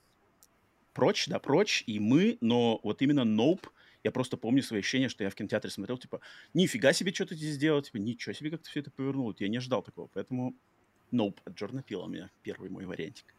«Прочь», 0.93 1.27
да, 1.29 1.39
«Прочь», 1.39 1.85
и 1.87 1.99
«Мы», 1.99 2.39
но 2.41 2.81
вот 2.83 3.03
именно 3.03 3.21
«Nope» 3.21 3.69
я 4.05 4.11
просто 4.11 4.37
помню 4.37 4.63
свои 4.63 4.81
ощущения, 4.81 5.09
что 5.09 5.25
я 5.25 5.31
в 5.31 5.35
кинотеатре 5.35 5.71
смотрел, 5.71 5.97
типа, 5.97 6.21
нифига 6.55 6.93
себе, 6.93 7.13
что 7.13 7.27
ты 7.27 7.37
здесь 7.37 7.55
сделал, 7.55 7.83
типа, 7.83 7.99
ничего 7.99 8.33
себе, 8.33 8.51
как 8.51 8.63
ты 8.63 8.69
все 8.69 8.81
это 8.81 8.91
повернул. 8.91 9.35
Я 9.39 9.49
не 9.49 9.59
ожидал 9.59 9.83
такого, 9.83 10.09
поэтому 10.13 10.55
Nope 11.13 11.39
от 11.45 11.55
Джордана 11.55 11.83
Пила 11.83 12.05
у 12.05 12.09
меня 12.09 12.31
первый 12.43 12.69
мой 12.69 12.85
вариантик. 12.85 13.35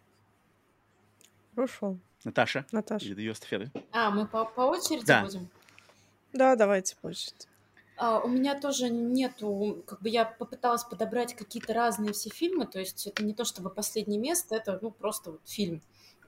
Хорошо. 1.55 1.97
Наташа? 2.23 2.65
Наташа. 2.71 3.05
Или 3.05 3.13
даешь 3.13 3.35
эстафеты? 3.35 3.71
А, 3.91 4.09
мы 4.09 4.25
по, 4.25 4.45
по 4.45 4.61
очереди 4.61 5.05
да. 5.05 5.23
будем? 5.23 5.49
Да, 6.31 6.55
давайте 6.55 6.95
по 7.01 7.07
очереди. 7.07 7.47
А, 7.97 8.19
у 8.19 8.27
меня 8.27 8.59
тоже 8.59 8.89
нету, 8.89 9.84
как 9.85 10.01
бы 10.01 10.09
я 10.09 10.25
попыталась 10.25 10.84
подобрать 10.84 11.35
какие-то 11.35 11.73
разные 11.73 12.13
все 12.13 12.30
фильмы, 12.30 12.65
то 12.65 12.80
есть 12.80 13.05
это 13.05 13.23
не 13.23 13.34
то 13.34 13.45
чтобы 13.45 13.69
последнее 13.69 14.19
место, 14.19 14.55
это 14.55 14.80
ну 14.81 14.89
просто 14.89 15.31
вот 15.31 15.41
фильм. 15.45 15.81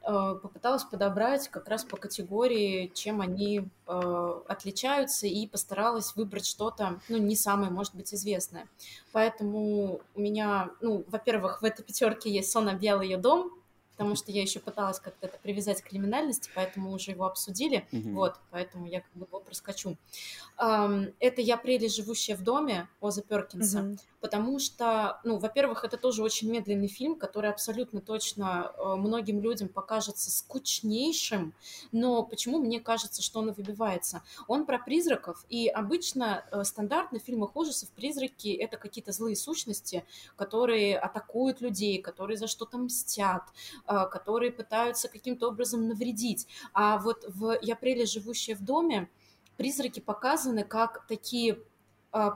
А, 0.06 0.36
попыталась 0.36 0.84
подобрать 0.84 1.48
как 1.49 1.68
раз 1.68 1.84
по 1.84 1.98
категории, 1.98 2.91
чем 2.94 3.22
они 3.22 3.68
э, 3.88 4.41
отличаются, 4.48 5.26
и 5.26 5.48
постаралась 5.48 6.15
выбрать 6.15 6.45
что-то, 6.45 6.99
ну, 7.10 7.18
не 7.18 7.36
самое, 7.36 7.72
может 7.72 7.95
быть, 7.95 8.14
известное. 8.14 8.68
Поэтому 9.11 10.02
у 10.14 10.22
меня, 10.22 10.69
ну, 10.80 11.03
во-первых, 11.07 11.64
в 11.64 11.65
этой 11.65 11.84
пятерке 11.84 12.30
есть 12.30 12.52
«Сон 12.52 12.69
объял 12.69 13.02
ее 13.02 13.18
дом», 13.18 13.52
потому 13.94 14.15
что 14.15 14.32
я 14.32 14.44
еще 14.44 14.60
пыталась 14.60 14.99
как-то 14.99 15.26
это 15.26 15.40
привязать 15.41 15.82
к 15.82 15.90
криминальности, 15.90 16.52
поэтому 16.53 16.91
уже 16.91 17.11
его 17.11 17.26
обсудили, 17.26 17.88
mm-hmm. 17.91 18.14
вот, 18.14 18.36
поэтому 18.52 18.86
я 18.86 19.02
как 19.02 19.11
бы 19.15 19.26
его 19.26 19.40
проскочу. 19.40 19.98
Это 20.57 21.41
«Я 21.41 21.57
прелесть, 21.57 21.95
живущая 21.95 22.36
в 22.36 22.44
доме» 22.44 22.90
Оза 22.99 23.22
Перкинса, 23.22 23.80
mm-hmm. 23.80 23.99
Потому 24.26 24.57
что, 24.57 25.19
ну, 25.23 25.38
во-первых, 25.38 25.84
это 25.84 25.97
тоже 25.97 26.23
очень 26.23 26.49
медленный 26.49 26.88
фильм, 26.88 27.15
который 27.15 27.52
абсолютно 27.52 28.02
точно 28.02 28.72
э, 28.76 28.95
многим 28.95 29.39
людям 29.39 29.69
покажется 29.69 30.31
скучнейшим, 30.31 31.53
но 31.91 32.23
почему 32.23 32.57
мне 32.57 32.80
кажется, 32.80 33.22
что 33.22 33.41
он 33.41 33.52
выбивается? 33.52 34.23
Он 34.47 34.65
про 34.65 34.80
призраков, 34.80 35.45
и 35.47 35.68
обычно 35.68 36.43
э, 36.49 36.64
стандартно 36.64 37.19
в 37.19 37.22
фильмах 37.22 37.56
ужасов 37.56 37.89
призраки— 37.89 38.47
это 38.60 38.77
какие-то 38.77 39.11
злые 39.11 39.35
сущности, 39.35 40.03
которые 40.35 40.97
атакуют 40.97 41.61
людей, 41.61 42.02
которые 42.02 42.38
за 42.38 42.47
что-то 42.47 42.80
мстят, 42.80 43.43
э, 43.88 44.07
которые 44.11 44.52
пытаются 44.52 45.07
каким-то 45.07 45.49
образом 45.49 45.88
навредить. 45.88 46.47
А 46.73 46.97
вот 46.97 47.26
в 47.27 47.60
«Я 47.61 47.76
прелесть, 47.76 48.14
живущая 48.14 48.56
в 48.56 48.65
доме» 48.65 49.07
призраки 49.56 49.99
показаны 49.99 50.64
как 50.64 51.06
такие 51.07 51.60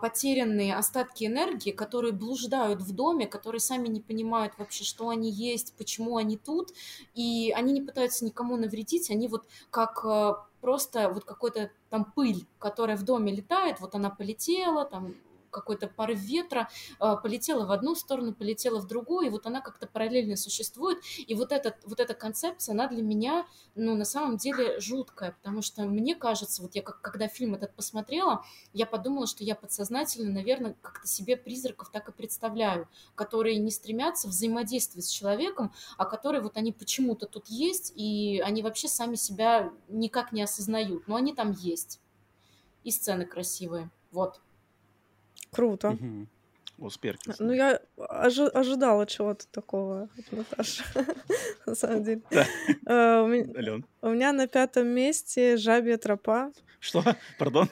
потерянные 0.02 0.76
остатки 0.76 1.24
энергии, 1.26 1.72
которые 1.72 2.12
блуждают 2.12 2.82
в 2.82 2.94
доме, 2.94 3.28
которые 3.28 3.62
сами 3.62 3.88
не 3.88 4.02
понимают 4.02 4.54
вообще, 4.58 4.84
что 4.84 5.10
они 5.10 5.32
есть, 5.32 5.74
почему 5.78 6.18
они 6.18 6.38
тут, 6.38 6.74
и 7.14 7.54
они 7.56 7.72
не 7.74 7.82
пытаются 7.82 8.26
никому 8.26 8.58
навредить, 8.58 9.10
они 9.10 9.28
вот 9.28 9.46
как 9.70 10.04
а, 10.06 10.46
просто 10.62 11.10
вот 11.10 11.24
какой-то 11.24 11.72
там 11.90 12.06
пыль, 12.06 12.46
которая 12.60 12.98
в 12.98 13.04
доме 13.04 13.34
летает, 13.34 13.80
вот 13.80 13.96
она 13.96 14.10
полетела, 14.10 14.86
там 14.86 15.16
какой-то 15.50 15.88
порыв 15.88 16.20
ветра, 16.20 16.70
а, 17.00 17.16
полетела 17.16 17.66
в 17.66 17.72
одну 17.72 17.96
сторону, 17.96 18.34
полетела 18.34 18.80
в 18.80 18.88
другую, 18.88 19.28
и 19.28 19.30
вот 19.30 19.46
она 19.46 19.62
как-то 19.62 19.88
параллельно 19.88 20.36
существует. 20.36 21.00
И 21.18 21.34
вот, 21.36 21.52
этот, 21.52 21.76
вот 21.86 22.00
эта 22.00 22.14
концепция, 22.14 22.74
она 22.74 22.88
для 22.88 23.02
меня, 23.02 23.46
ну, 23.76 23.96
на 23.96 24.06
самом 24.06 24.38
деле 24.38 24.80
жуткая, 24.80 25.32
потому 25.32 25.62
что 25.62 25.84
мне 25.84 26.16
кажется, 26.16 26.62
вот 26.62 26.76
я 26.76 26.82
как, 26.82 27.02
когда 27.02 27.28
фильм 27.28 27.56
этот 27.56 27.74
посмотрела, 27.74 28.46
я 28.74 28.86
подумала, 28.86 29.28
что 29.28 29.44
я 29.44 29.56
подсознательно, 29.56 30.32
наверное, 30.32 30.76
как-то 30.82 31.08
себе 31.08 31.38
призраков 31.38 31.92
так 31.92 32.10
и 32.10 32.12
представляю, 32.12 32.88
которые 33.16 33.58
не 33.58 33.72
стремятся 33.72 34.28
взаимодействовать 34.28 35.06
с 35.06 35.10
человеком, 35.10 35.74
а 35.98 36.06
которые 36.06 36.42
вот 36.42 36.58
они 36.58 36.72
почему-то 36.72 37.26
тут 37.26 37.48
есть, 37.48 37.94
и 37.96 38.42
они 38.46 38.62
вообще 38.62 38.88
сами 38.88 39.16
себя 39.16 39.72
никак 39.88 40.32
не 40.32 40.42
осознают, 40.42 41.08
но 41.08 41.16
они 41.16 41.34
там 41.34 41.52
есть. 41.52 42.00
И 42.84 42.92
сцены 42.92 43.26
красивые. 43.26 43.90
Вот. 44.12 44.40
Круто. 45.52 45.90
Угу. 45.90 46.28
Усперки. 46.80 47.32
Ну, 47.40 47.52
я 47.52 47.82
ожи- 47.98 48.48
ожидала 48.48 49.06
чего-то 49.06 49.46
такого 49.52 50.10
от 50.18 50.32
Наташи, 50.32 50.84
на 51.66 51.76
самом 51.76 52.04
деле. 52.04 52.22
Uh, 52.86 53.84
у, 54.02 54.10
меня, 54.10 54.32
на 54.32 54.48
пятом 54.48 54.88
месте 54.88 55.58
«Жабья 55.58 55.98
тропа». 55.98 56.52
Что? 56.80 57.04
Пардон? 57.38 57.68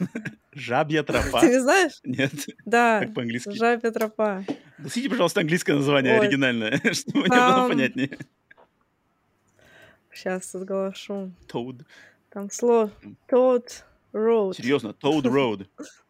«Жабья 0.52 1.04
тропа»? 1.04 1.40
Ты 1.40 1.48
не 1.48 1.62
знаешь? 1.62 2.00
Нет. 2.04 2.34
Да. 2.66 3.00
Как 3.00 3.14
по-английски? 3.14 3.52
«Жабья 3.52 3.92
тропа». 3.92 4.44
Гласите, 4.78 5.10
пожалуйста, 5.10 5.40
английское 5.40 5.74
название 5.74 6.20
оригинальное, 6.20 6.78
чтобы 6.94 7.20
мне 7.20 7.30
было 7.30 7.68
понятнее. 7.70 8.18
Сейчас 10.12 10.54
отголошу. 10.54 11.32
Toad. 11.48 11.86
Там 12.30 12.52
слово 12.52 12.92
Toad 13.30 13.84
Road. 14.14 14.56
Серьезно, 14.56 14.90
Toad 14.90 15.24
Road. 15.24 15.68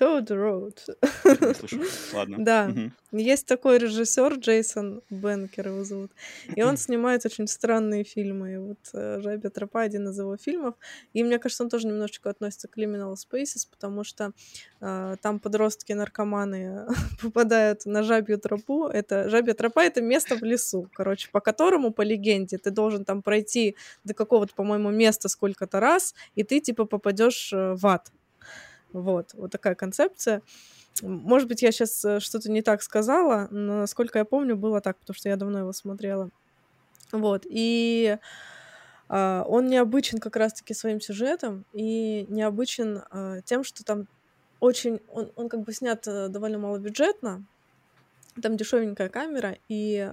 Toad 0.00 0.28
Road. 0.28 1.54
Слышу. 1.54 1.80
Ладно. 2.14 2.36
Да. 2.38 2.68
Мгм. 2.68 2.94
Есть 3.12 3.46
такой 3.46 3.78
режиссер 3.78 4.34
Джейсон 4.34 5.02
Бенкер 5.10 5.68
его 5.68 5.84
зовут, 5.84 6.12
и 6.54 6.62
он 6.62 6.76
снимает 6.76 7.26
очень 7.26 7.48
странные 7.48 8.04
фильмы. 8.04 8.52
И 8.52 8.56
вот 8.56 8.78
э, 8.94 9.20
«Жабья 9.20 9.50
тропа»— 9.50 9.80
один 9.82 10.08
из 10.08 10.18
его 10.18 10.36
фильмов. 10.36 10.74
И 11.12 11.24
мне 11.24 11.38
кажется, 11.38 11.64
он 11.64 11.70
тоже 11.70 11.88
немножечко 11.88 12.30
относится 12.30 12.68
к 12.68 12.78
Liminal 12.78 13.14
Spaces, 13.14 13.66
потому 13.68 14.04
что 14.04 14.32
э, 14.80 15.16
там 15.20 15.40
подростки-наркоманы 15.40 16.86
попадают 17.22 17.84
на 17.84 18.02
жабью 18.02 18.38
тропу. 18.38 18.86
Это 18.86 19.28
жабья 19.28 19.54
тропа— 19.54 19.84
это 19.84 20.00
место 20.00 20.36
в 20.36 20.42
лесу, 20.42 20.88
короче, 20.94 21.28
по 21.32 21.40
которому, 21.40 21.92
по 21.92 22.02
легенде, 22.02 22.58
ты 22.58 22.70
должен 22.70 23.04
там 23.04 23.22
пройти 23.22 23.76
до 24.04 24.14
какого-то, 24.14 24.54
по-моему, 24.54 24.90
места 24.90 25.28
сколько-то 25.28 25.80
раз, 25.80 26.14
и 26.36 26.44
ты 26.44 26.60
типа 26.60 26.84
попадешь 26.84 27.52
э, 27.52 27.74
в 27.74 27.86
ад. 27.86 28.10
Вот, 28.92 29.34
вот 29.34 29.50
такая 29.50 29.74
концепция. 29.74 30.42
Может 31.02 31.48
быть, 31.48 31.62
я 31.62 31.72
сейчас 31.72 32.00
что-то 32.22 32.50
не 32.50 32.62
так 32.62 32.82
сказала, 32.82 33.48
но, 33.50 33.78
насколько 33.78 34.18
я 34.18 34.24
помню, 34.24 34.56
было 34.56 34.80
так, 34.80 34.98
потому 34.98 35.14
что 35.14 35.28
я 35.28 35.36
давно 35.36 35.60
его 35.60 35.72
смотрела. 35.72 36.30
Вот, 37.12 37.44
и 37.48 38.18
а, 39.08 39.44
он 39.48 39.66
необычен 39.66 40.18
как 40.18 40.36
раз-таки 40.36 40.72
своим 40.72 41.00
сюжетом 41.00 41.64
и 41.72 42.26
необычен 42.28 43.02
а, 43.10 43.40
тем, 43.42 43.64
что 43.64 43.84
там 43.84 44.06
очень... 44.60 45.00
Он, 45.08 45.32
он 45.34 45.48
как 45.48 45.62
бы 45.62 45.72
снят 45.72 46.06
э, 46.06 46.28
довольно 46.28 46.58
малобюджетно, 46.58 47.44
там 48.40 48.56
дешевенькая 48.56 49.08
камера, 49.08 49.56
и 49.68 50.12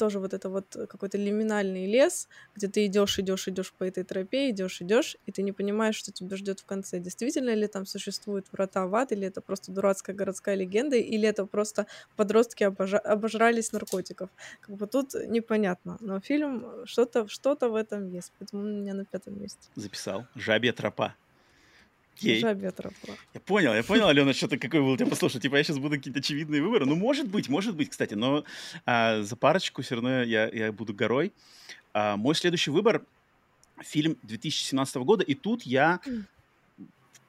тоже 0.00 0.18
вот 0.18 0.32
это 0.32 0.48
вот 0.48 0.76
какой-то 0.88 1.18
лиминальный 1.18 1.86
лес, 1.86 2.28
где 2.56 2.68
ты 2.68 2.86
идешь, 2.86 3.18
идешь, 3.18 3.48
идешь 3.48 3.74
по 3.78 3.84
этой 3.84 4.02
тропе, 4.02 4.48
идешь, 4.48 4.80
идешь, 4.80 5.18
и 5.26 5.32
ты 5.32 5.42
не 5.42 5.52
понимаешь, 5.52 5.96
что 5.96 6.10
тебя 6.10 6.36
ждет 6.36 6.60
в 6.60 6.64
конце. 6.64 6.98
Действительно 7.00 7.54
ли 7.54 7.66
там 7.66 7.84
существуют 7.84 8.46
врата 8.52 8.86
в 8.86 8.94
ад, 8.94 9.12
или 9.12 9.26
это 9.26 9.42
просто 9.42 9.72
дурацкая 9.72 10.16
городская 10.16 10.56
легенда, 10.56 10.96
или 10.96 11.28
это 11.28 11.44
просто 11.44 11.86
подростки 12.16 12.64
обожа... 12.64 12.98
обожрались 12.98 13.72
наркотиков. 13.72 14.30
Как 14.60 14.76
бы 14.76 14.86
тут 14.86 15.14
непонятно. 15.28 15.98
Но 16.00 16.20
фильм 16.20 16.86
что-то 16.86 17.28
что 17.28 17.56
в 17.60 17.74
этом 17.74 18.08
есть, 18.08 18.32
поэтому 18.38 18.62
у 18.62 18.66
меня 18.66 18.94
на 18.94 19.04
пятом 19.04 19.38
месте. 19.38 19.68
Записал. 19.76 20.24
Жабья 20.34 20.72
тропа. 20.72 21.14
Окей. 22.20 22.40
Я 23.34 23.40
понял, 23.40 23.74
я 23.74 23.82
понял, 23.82 24.08
Алена, 24.08 24.32
что-то 24.32 24.58
какой 24.58 24.80
был 24.80 24.90
у 24.90 24.96
тебя 24.96 25.08
послушай. 25.08 25.40
Типа, 25.40 25.56
я 25.56 25.64
сейчас 25.64 25.78
буду 25.78 25.96
какие-то 25.96 26.20
очевидные 26.20 26.62
выборы. 26.62 26.86
Ну, 26.86 26.94
может 26.94 27.28
быть, 27.28 27.48
может 27.48 27.74
быть, 27.76 27.90
кстати, 27.90 28.14
но 28.14 28.44
а, 28.86 29.22
за 29.22 29.36
парочку 29.36 29.82
все 29.82 29.96
равно 29.96 30.22
я, 30.22 30.48
я 30.48 30.72
буду 30.72 30.94
горой. 30.94 31.32
А, 31.92 32.16
мой 32.16 32.34
следующий 32.34 32.70
выбор— 32.70 33.04
фильм 33.82 34.16
2017 34.22 34.96
года, 34.96 35.24
и 35.24 35.34
тут 35.34 35.62
я, 35.62 36.00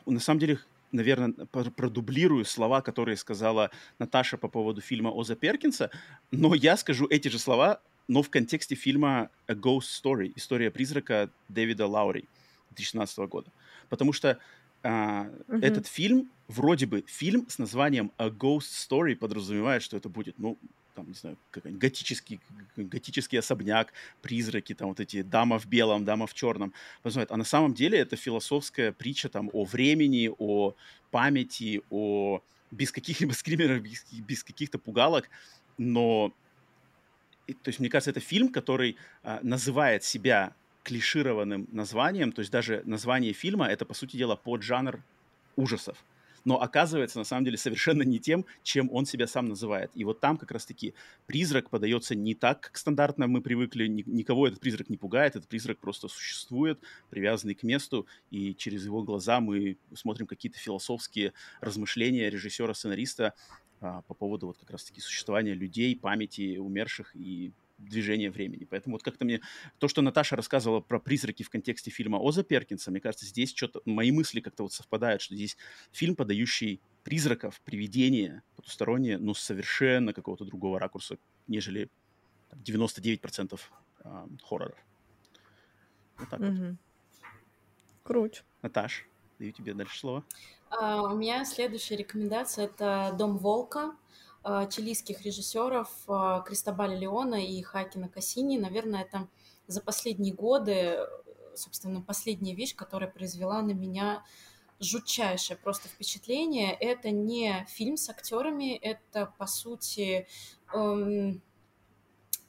на 0.06 0.20
самом 0.20 0.40
деле, 0.40 0.60
наверное, 0.92 1.32
продублирую 1.32 2.46
слова, 2.46 2.82
которые 2.82 3.18
сказала 3.18 3.72
Наташа 4.00 4.38
по 4.38 4.48
поводу 4.48 4.82
фильма 4.82 5.10
Оза 5.10 5.36
Перкинса, 5.36 5.90
но 6.32 6.54
я 6.54 6.78
скажу 6.78 7.08
эти 7.10 7.28
же 7.30 7.40
слова, 7.40 7.82
но 8.08 8.22
в 8.24 8.30
контексте 8.30 8.76
фильма 8.76 9.30
A 9.48 9.54
Ghost 9.54 10.02
Story, 10.04 10.34
история 10.36 10.72
призрака 10.72 11.30
Дэвида 11.50 11.88
Лаури 11.88 12.26
2017 12.72 13.18
года. 13.30 13.50
Потому 13.90 14.14
что 14.14 14.40
а, 14.84 15.30
угу. 15.48 15.58
Этот 15.58 15.88
фильм, 15.88 16.30
вроде 16.48 16.86
бы 16.86 17.04
фильм 17.08 17.48
с 17.50 17.60
названием 17.60 18.12
A 18.18 18.30
Ghost 18.30 18.90
Story 18.90 19.16
подразумевает, 19.16 19.84
что 19.84 19.98
это 19.98 20.10
будет, 20.10 20.40
ну, 20.40 20.58
там, 20.96 21.08
не 21.08 21.14
знаю, 21.14 21.38
какой-нибудь 21.52 21.82
готический, 21.82 22.40
готический 22.76 23.40
особняк, 23.40 23.94
призраки, 24.22 24.74
там 24.74 24.90
вот 24.90 25.00
эти 25.00 25.22
дама 25.22 25.60
в 25.60 25.68
белом, 25.68 26.04
дама 26.04 26.28
в 26.28 26.34
черном. 26.34 26.74
А 27.04 27.38
на 27.38 27.44
самом 27.44 27.74
деле 27.74 28.00
это 28.00 28.16
философская 28.16 28.92
притча 28.92 29.30
там 29.30 29.50
о 29.54 29.64
времени, 29.64 30.30
о 30.38 30.76
памяти, 31.12 31.82
о 31.90 32.42
без 32.72 32.92
каких-либо 32.92 33.34
скримеров, 33.34 33.82
без, 33.82 34.06
без 34.12 34.44
каких-то 34.44 34.80
пугалок, 34.80 35.30
но 35.78 36.34
то 37.48 37.70
есть, 37.70 37.80
мне 37.80 37.90
кажется, 37.90 38.12
это 38.12 38.20
фильм, 38.20 38.50
который 38.50 38.98
а, 39.24 39.40
называет 39.44 40.04
себя 40.04 40.54
клишированным 40.84 41.68
названием, 41.72 42.32
то 42.32 42.40
есть 42.40 42.52
даже 42.52 42.82
название 42.86 43.34
фильма 43.34 43.68
это, 43.68 43.86
по 43.86 43.94
сути 43.94 44.18
дела, 44.18 44.36
поджанр 44.36 45.04
ужасов. 45.56 46.04
Но 46.44 46.62
оказывается, 46.62 47.20
на 47.20 47.24
самом 47.24 47.46
деле, 47.46 47.58
совершенно 47.58 48.02
не 48.02 48.20
тем, 48.20 48.46
чем 48.64 48.90
он 48.92 49.06
себя 49.06 49.28
сам 49.28 49.48
называет. 49.48 49.92
И 49.94 50.04
вот 50.04 50.20
там 50.20 50.38
как 50.38 50.52
раз-таки 50.52 50.94
призрак 51.28 51.70
подается 51.70 52.16
не 52.16 52.34
так, 52.34 52.62
как 52.62 52.78
стандартно 52.78 53.28
мы 53.28 53.42
привыкли. 53.42 53.88
Никого 53.88 54.48
этот 54.48 54.60
призрак 54.60 54.90
не 54.90 54.98
пугает, 54.98 55.36
этот 55.36 55.48
призрак 55.48 55.78
просто 55.78 56.08
существует, 56.08 56.80
привязанный 57.10 57.54
к 57.54 57.64
месту, 57.64 58.08
и 58.32 58.56
через 58.56 58.86
его 58.86 59.04
глаза 59.04 59.40
мы 59.40 59.78
смотрим 59.94 60.26
какие-то 60.26 60.58
философские 60.58 61.34
размышления 61.60 62.30
режиссера-сценариста 62.30 63.34
а, 63.80 64.02
по 64.04 64.14
поводу 64.14 64.48
вот 64.48 64.58
как 64.58 64.72
раз-таки 64.72 65.02
существования 65.02 65.54
людей, 65.54 65.96
памяти 65.96 66.58
умерших 66.58 67.16
и 67.16 67.52
движения 67.90 68.30
времени. 68.30 68.66
Поэтому 68.70 68.96
вот 68.96 69.04
как-то 69.04 69.26
мне 69.26 69.42
то, 69.80 69.88
что 69.88 70.02
Наташа 70.02 70.36
рассказывала 70.36 70.80
про 70.80 71.00
призраки 71.00 71.44
в 71.44 71.50
контексте 71.50 71.92
фильма 71.92 72.18
Оза 72.18 72.44
Перкинса, 72.44 72.92
мне 72.92 73.00
кажется, 73.00 73.26
здесь 73.26 73.54
что-то, 73.56 73.82
мои 73.86 74.12
мысли 74.12 74.40
как-то 74.40 74.64
вот 74.64 74.74
совпадают, 74.74 75.22
что 75.22 75.36
здесь 75.36 75.58
фильм, 75.92 76.16
подающий 76.16 76.82
призраков, 77.04 77.60
привидения 77.62 78.44
потусторонние, 78.56 79.18
но 79.18 79.34
совершенно 79.34 80.14
какого-то 80.14 80.46
другого 80.46 80.80
ракурса, 80.80 81.18
нежели 81.48 81.90
99% 82.54 83.60
э, 84.04 84.28
хорроров. 84.44 84.78
Вот 86.18 86.30
так 86.30 86.40
угу. 86.40 86.52
вот. 86.52 86.76
Круть. 88.04 88.44
Наташ, 88.62 89.06
даю 89.40 89.52
тебе 89.52 89.74
дальше 89.74 90.00
слово. 90.00 90.24
Uh, 90.72 91.14
у 91.14 91.18
меня 91.18 91.44
следующая 91.44 91.98
рекомендация— 91.98 92.66
это 92.68 93.14
«Дом 93.18 93.38
волка». 93.38 93.94
А, 94.44 94.66
чилийских 94.66 95.22
режиссеров 95.22 95.90
а, 96.08 96.42
Кристобаля 96.42 96.98
Леона 96.98 97.46
и 97.46 97.62
Хакина 97.62 98.10
Кассини. 98.10 98.58
Наверное, 98.58 99.02
это 99.04 99.28
за 99.68 99.82
последние 99.82 100.34
годы, 100.34 100.98
собственно, 101.56 102.02
последняя 102.02 102.56
вещь, 102.56 102.76
которая 102.76 103.10
произвела 103.10 103.62
на 103.62 103.72
меня 103.72 104.24
жутчайшее 104.80 105.58
просто 105.58 105.90
впечатление. 105.90 106.74
Это 106.74 107.12
не 107.12 107.68
фильм 107.70 107.98
с 107.98 108.10
актерами, 108.10 108.76
это, 108.78 109.32
по 109.38 109.46
сути, 109.46 110.28
эм, 110.74 111.44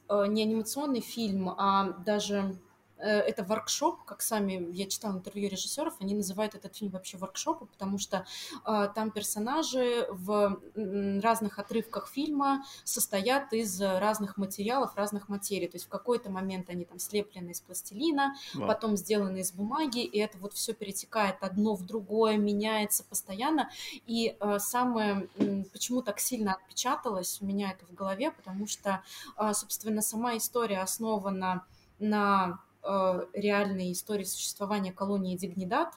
э, 0.08 0.26
не 0.28 0.44
анимационный 0.44 1.02
фильм, 1.02 1.50
а 1.50 1.90
даже 2.06 2.58
Э, 2.71 2.71
это 3.02 3.44
воркшоп, 3.44 4.04
как 4.04 4.22
сами 4.22 4.68
я 4.72 4.86
читала 4.86 5.14
интервью 5.14 5.48
режиссеров, 5.48 5.94
они 6.00 6.14
называют 6.14 6.54
этот 6.54 6.76
фильм 6.76 6.92
вообще 6.92 7.16
воркшопом, 7.16 7.68
потому 7.68 7.98
что 7.98 8.24
э, 8.64 8.88
там 8.94 9.10
персонажи 9.10 10.06
в 10.10 10.60
разных 11.22 11.58
отрывках 11.58 12.08
фильма 12.08 12.64
состоят 12.84 13.52
из 13.52 13.80
разных 13.80 14.36
материалов, 14.36 14.96
разных 14.96 15.28
материй. 15.28 15.68
То 15.68 15.76
есть 15.76 15.86
в 15.86 15.88
какой-то 15.88 16.30
момент 16.30 16.70
они 16.70 16.84
там 16.84 16.98
слеплены 16.98 17.50
из 17.50 17.60
пластилина, 17.60 18.34
wow. 18.54 18.66
потом 18.66 18.96
сделаны 18.96 19.38
из 19.38 19.52
бумаги, 19.52 20.04
и 20.04 20.18
это 20.18 20.38
вот 20.38 20.52
все 20.54 20.72
перетекает 20.72 21.36
одно 21.40 21.74
в 21.74 21.84
другое, 21.84 22.36
меняется 22.36 23.04
постоянно. 23.04 23.70
И 24.06 24.36
э, 24.38 24.58
самое, 24.58 25.28
э, 25.36 25.64
почему 25.72 26.02
так 26.02 26.20
сильно 26.20 26.54
отпечаталось 26.54 27.40
у 27.40 27.46
меня 27.46 27.72
это 27.72 27.86
в 27.86 27.94
голове, 27.94 28.30
потому 28.30 28.66
что, 28.66 29.02
э, 29.36 29.52
собственно, 29.54 30.02
сама 30.02 30.36
история 30.36 30.80
основана 30.80 31.64
на 31.98 32.42
Э, 32.42 32.71
реальной 33.32 33.92
истории 33.92 34.24
существования 34.24 34.92
колонии 34.92 35.36
Дигнидад. 35.36 35.94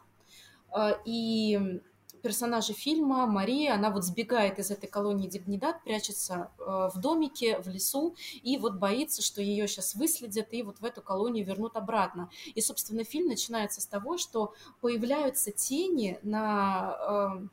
Э, 0.76 0.94
и 1.06 1.82
персонажи 2.22 2.74
фильма, 2.74 3.28
Мария, 3.28 3.76
она 3.76 3.92
вот 3.92 4.04
сбегает 4.04 4.58
из 4.58 4.72
этой 4.72 4.88
колонии 4.88 5.28
Дигнидад, 5.28 5.84
прячется 5.84 6.52
э, 6.58 6.90
в 6.94 7.00
домике, 7.00 7.60
в 7.60 7.68
лесу, 7.68 8.16
и 8.42 8.58
вот 8.58 8.76
боится, 8.76 9.22
что 9.22 9.42
ее 9.42 9.68
сейчас 9.68 9.96
выследят 9.96 10.48
и 10.52 10.64
вот 10.64 10.80
в 10.80 10.86
эту 10.86 11.02
колонию 11.02 11.46
вернут 11.46 11.76
обратно. 11.76 12.30
И, 12.56 12.62
собственно, 12.62 13.04
фильм 13.04 13.28
начинается 13.28 13.82
с 13.82 13.86
того, 13.86 14.18
что 14.18 14.54
появляются 14.82 15.52
тени 15.52 16.20
на, 16.24 17.48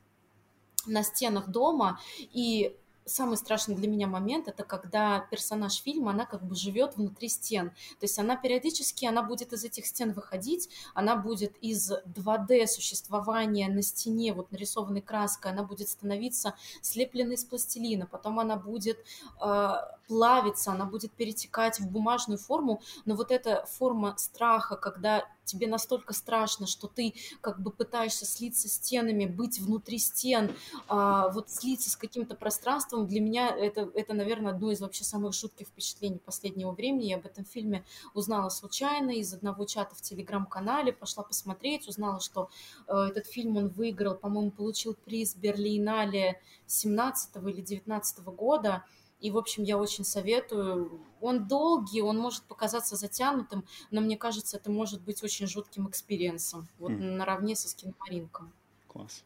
на 0.86 1.02
стенах 1.02 1.48
дома, 1.48 2.00
и 2.18 2.74
самый 3.04 3.36
страшный 3.36 3.74
для 3.74 3.88
меня 3.88 4.06
момент 4.06 4.48
это 4.48 4.64
когда 4.64 5.20
персонаж 5.30 5.74
фильма, 5.74 6.12
она 6.12 6.26
как 6.26 6.42
бы 6.42 6.54
живет 6.54 6.96
внутри 6.96 7.28
стен. 7.28 7.70
То 7.70 8.04
есть 8.04 8.18
она 8.18 8.36
периодически, 8.36 9.06
она 9.06 9.22
будет 9.22 9.52
из 9.52 9.64
этих 9.64 9.86
стен 9.86 10.12
выходить, 10.12 10.68
она 10.94 11.16
будет 11.16 11.56
из 11.60 11.92
2D 11.92 12.66
существования 12.66 13.68
на 13.68 13.82
стене, 13.82 14.32
вот 14.32 14.52
нарисованной 14.52 15.02
краской, 15.02 15.50
она 15.50 15.62
будет 15.62 15.88
становиться 15.88 16.54
слепленной 16.80 17.34
из 17.34 17.44
пластилина, 17.44 18.06
потом 18.06 18.38
она 18.38 18.56
будет 18.56 18.98
э, 19.40 19.72
плавиться, 20.06 20.72
она 20.72 20.84
будет 20.84 21.12
перетекать 21.12 21.80
в 21.80 21.88
бумажную 21.88 22.38
форму, 22.38 22.82
но 23.04 23.14
вот 23.14 23.30
эта 23.30 23.66
форма 23.66 24.14
страха, 24.18 24.76
когда 24.76 25.26
тебе 25.44 25.66
настолько 25.66 26.12
страшно, 26.12 26.66
что 26.66 26.88
ты 26.88 27.14
как 27.40 27.60
бы 27.60 27.70
пытаешься 27.70 28.26
слиться 28.26 28.68
стенами, 28.68 29.26
быть 29.26 29.58
внутри 29.58 29.98
стен, 29.98 30.54
а, 30.88 31.28
вот 31.28 31.50
слиться 31.50 31.90
с 31.90 31.96
каким-то 31.96 32.34
пространством, 32.34 33.06
для 33.06 33.20
меня 33.20 33.48
это, 33.48 33.90
это, 33.94 34.14
наверное, 34.14 34.52
одно 34.52 34.70
из 34.70 34.80
вообще 34.80 35.04
самых 35.04 35.34
жутких 35.34 35.68
впечатлений 35.68 36.18
последнего 36.18 36.72
времени. 36.72 37.06
Я 37.06 37.16
об 37.16 37.26
этом 37.26 37.44
фильме 37.44 37.84
узнала 38.14 38.48
случайно 38.48 39.10
из 39.10 39.32
одного 39.32 39.64
чата 39.64 39.94
в 39.94 40.00
телеграм-канале, 40.02 40.92
пошла 40.92 41.22
посмотреть, 41.22 41.88
узнала, 41.88 42.20
что 42.20 42.50
э, 42.86 42.94
этот 43.10 43.26
фильм 43.26 43.56
он 43.56 43.68
выиграл, 43.68 44.14
по-моему, 44.14 44.50
получил 44.50 44.94
приз 44.94 45.34
Берлинале 45.34 46.40
17 46.66 47.36
или 47.36 47.60
19 47.60 48.24
года, 48.24 48.84
и, 49.22 49.30
в 49.30 49.38
общем, 49.38 49.62
я 49.62 49.78
очень 49.78 50.04
советую. 50.04 51.00
Он 51.20 51.46
долгий, 51.46 52.02
он 52.02 52.18
может 52.18 52.42
показаться 52.42 52.96
затянутым, 52.96 53.64
но 53.92 54.00
мне 54.00 54.18
кажется, 54.18 54.56
это 54.56 54.70
может 54.70 55.00
быть 55.00 55.22
очень 55.22 55.46
жутким 55.46 55.88
experience 55.88 56.50
ом. 56.50 56.68
Вот 56.80 56.90
мм. 56.90 57.16
наравне 57.16 57.54
со 57.54 57.68
Скинамаринком. 57.68 58.52
Класс. 58.88 59.22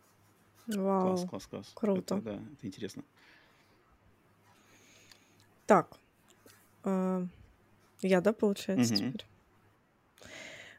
Вау. 0.67 1.17
Класс, 1.17 1.29
класс, 1.29 1.47
класс. 1.47 1.71
Круто. 1.75 2.17
Это, 2.17 2.25
да, 2.25 2.35
это 2.35 2.67
интересно. 2.67 3.05
Так. 5.65 5.97
Э, 6.85 7.27
я, 8.03 8.21
да, 8.21 8.35
получается, 8.35 8.95
Мгм. 8.95 9.13
теперь? 9.13 9.27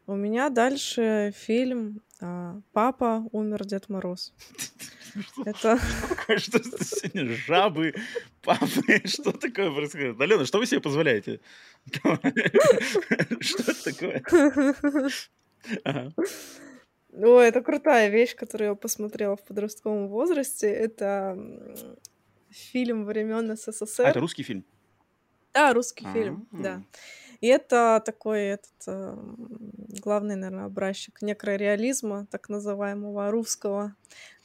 У 0.05 0.15
меня 0.15 0.49
дальше 0.49 1.33
фильм 1.35 2.01
а, 2.21 2.61
«Папа, 2.71 3.27
умер 3.31 3.65
Дед 3.65 3.89
Мороз». 3.89 4.31
Это... 5.45 5.77
Что 6.37 6.59
сегодня? 6.59 7.33
Жабы, 7.35 7.93
папы, 8.41 9.01
что 9.05 9.31
такое 9.31 9.71
происходит? 9.71 10.19
Алена, 10.21 10.45
что 10.45 10.59
вы 10.59 10.65
себе 10.65 10.79
позволяете? 10.81 11.39
Что 13.39 13.63
это 13.71 13.83
такое? 13.83 14.23
О, 17.13 17.39
это 17.39 17.61
крутая 17.61 18.09
вещь, 18.09 18.35
которую 18.35 18.69
я 18.69 18.75
посмотрела 18.75 19.35
в 19.35 19.43
подростковом 19.43 20.07
возрасте. 20.07 20.67
Это 20.67 21.37
фильм 22.49 23.05
времен 23.05 23.49
А, 23.51 23.55
СССР. 23.55 24.03
это 24.05 24.19
русский 24.19 24.43
фильм? 24.43 24.63
Да, 25.53 25.73
русский 25.73 26.05
фильм, 26.13 26.47
А. 26.51 26.57
да. 26.57 26.83
И 27.41 27.47
это 27.47 28.01
такой 28.05 28.41
этот 28.45 28.87
эм, 28.87 29.35
главный, 30.01 30.35
наверное, 30.35 30.65
образчик 30.65 31.21
некрореализма, 31.21 32.27
так 32.31 32.49
называемого 32.49 33.31
русского. 33.31 33.95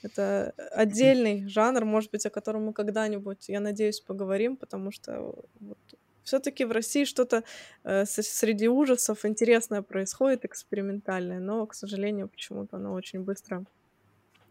Это 0.02 0.52
отдельный 0.72 1.48
жанр, 1.48 1.84
может 1.84 2.10
быть, 2.10 2.26
о 2.26 2.30
котором 2.30 2.66
мы 2.66 2.72
когда-нибудь, 2.72 3.48
я 3.48 3.60
надеюсь, 3.60 4.00
поговорим, 4.00 4.56
потому 4.56 4.90
что 4.90 5.34
вот, 5.60 5.78
все-таки 6.22 6.64
в 6.64 6.72
России 6.72 7.04
что-то 7.04 7.44
э, 7.84 8.04
среди 8.06 8.68
ужасов 8.68 9.24
интересное 9.24 9.82
происходит, 9.82 10.44
экспериментальное, 10.44 11.40
но, 11.40 11.66
к 11.66 11.74
сожалению, 11.74 12.28
почему-то 12.28 12.76
оно 12.76 12.92
очень 12.92 13.20
быстро 13.20 13.64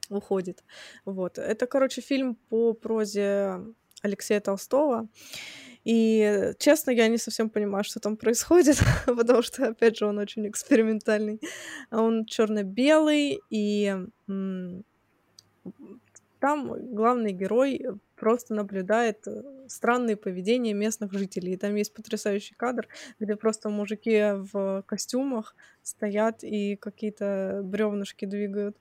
уходит. 0.10 0.64
Вот. 1.06 1.38
Это, 1.38 1.68
короче, 1.68 2.02
фильм 2.02 2.36
по 2.50 2.74
прозе 2.74 3.62
Алексея 4.02 4.42
Толстого. 4.42 5.08
И, 5.84 6.54
честно, 6.60 6.92
я 6.92 7.08
не 7.08 7.18
совсем 7.18 7.50
понимаю, 7.50 7.84
что 7.84 8.00
там 8.00 8.18
происходит, 8.18 8.78
потому 9.06 9.42
что, 9.42 9.68
опять 9.68 9.98
же, 9.98 10.06
он 10.06 10.20
очень 10.20 10.48
экспериментальный. 10.48 11.42
Он 11.92 12.26
черно-белый, 12.26 13.40
и 13.50 13.96
там 16.40 16.96
главный 16.96 17.34
герой 17.34 17.86
просто 18.16 18.54
наблюдает 18.54 19.28
э, 19.28 19.44
странные 19.68 20.16
поведения 20.16 20.74
местных 20.74 21.12
жителей. 21.14 21.54
И 21.54 21.58
там 21.58 21.76
есть 21.76 21.94
потрясающий 21.94 22.56
кадр, 22.56 22.88
где 23.20 23.36
просто 23.36 23.70
мужики 23.70 24.34
в 24.52 24.84
костюмах 24.88 25.56
стоят 25.84 26.44
и 26.44 26.76
какие-то 26.76 27.62
бревнышки 27.64 28.26
двигают. 28.26 28.78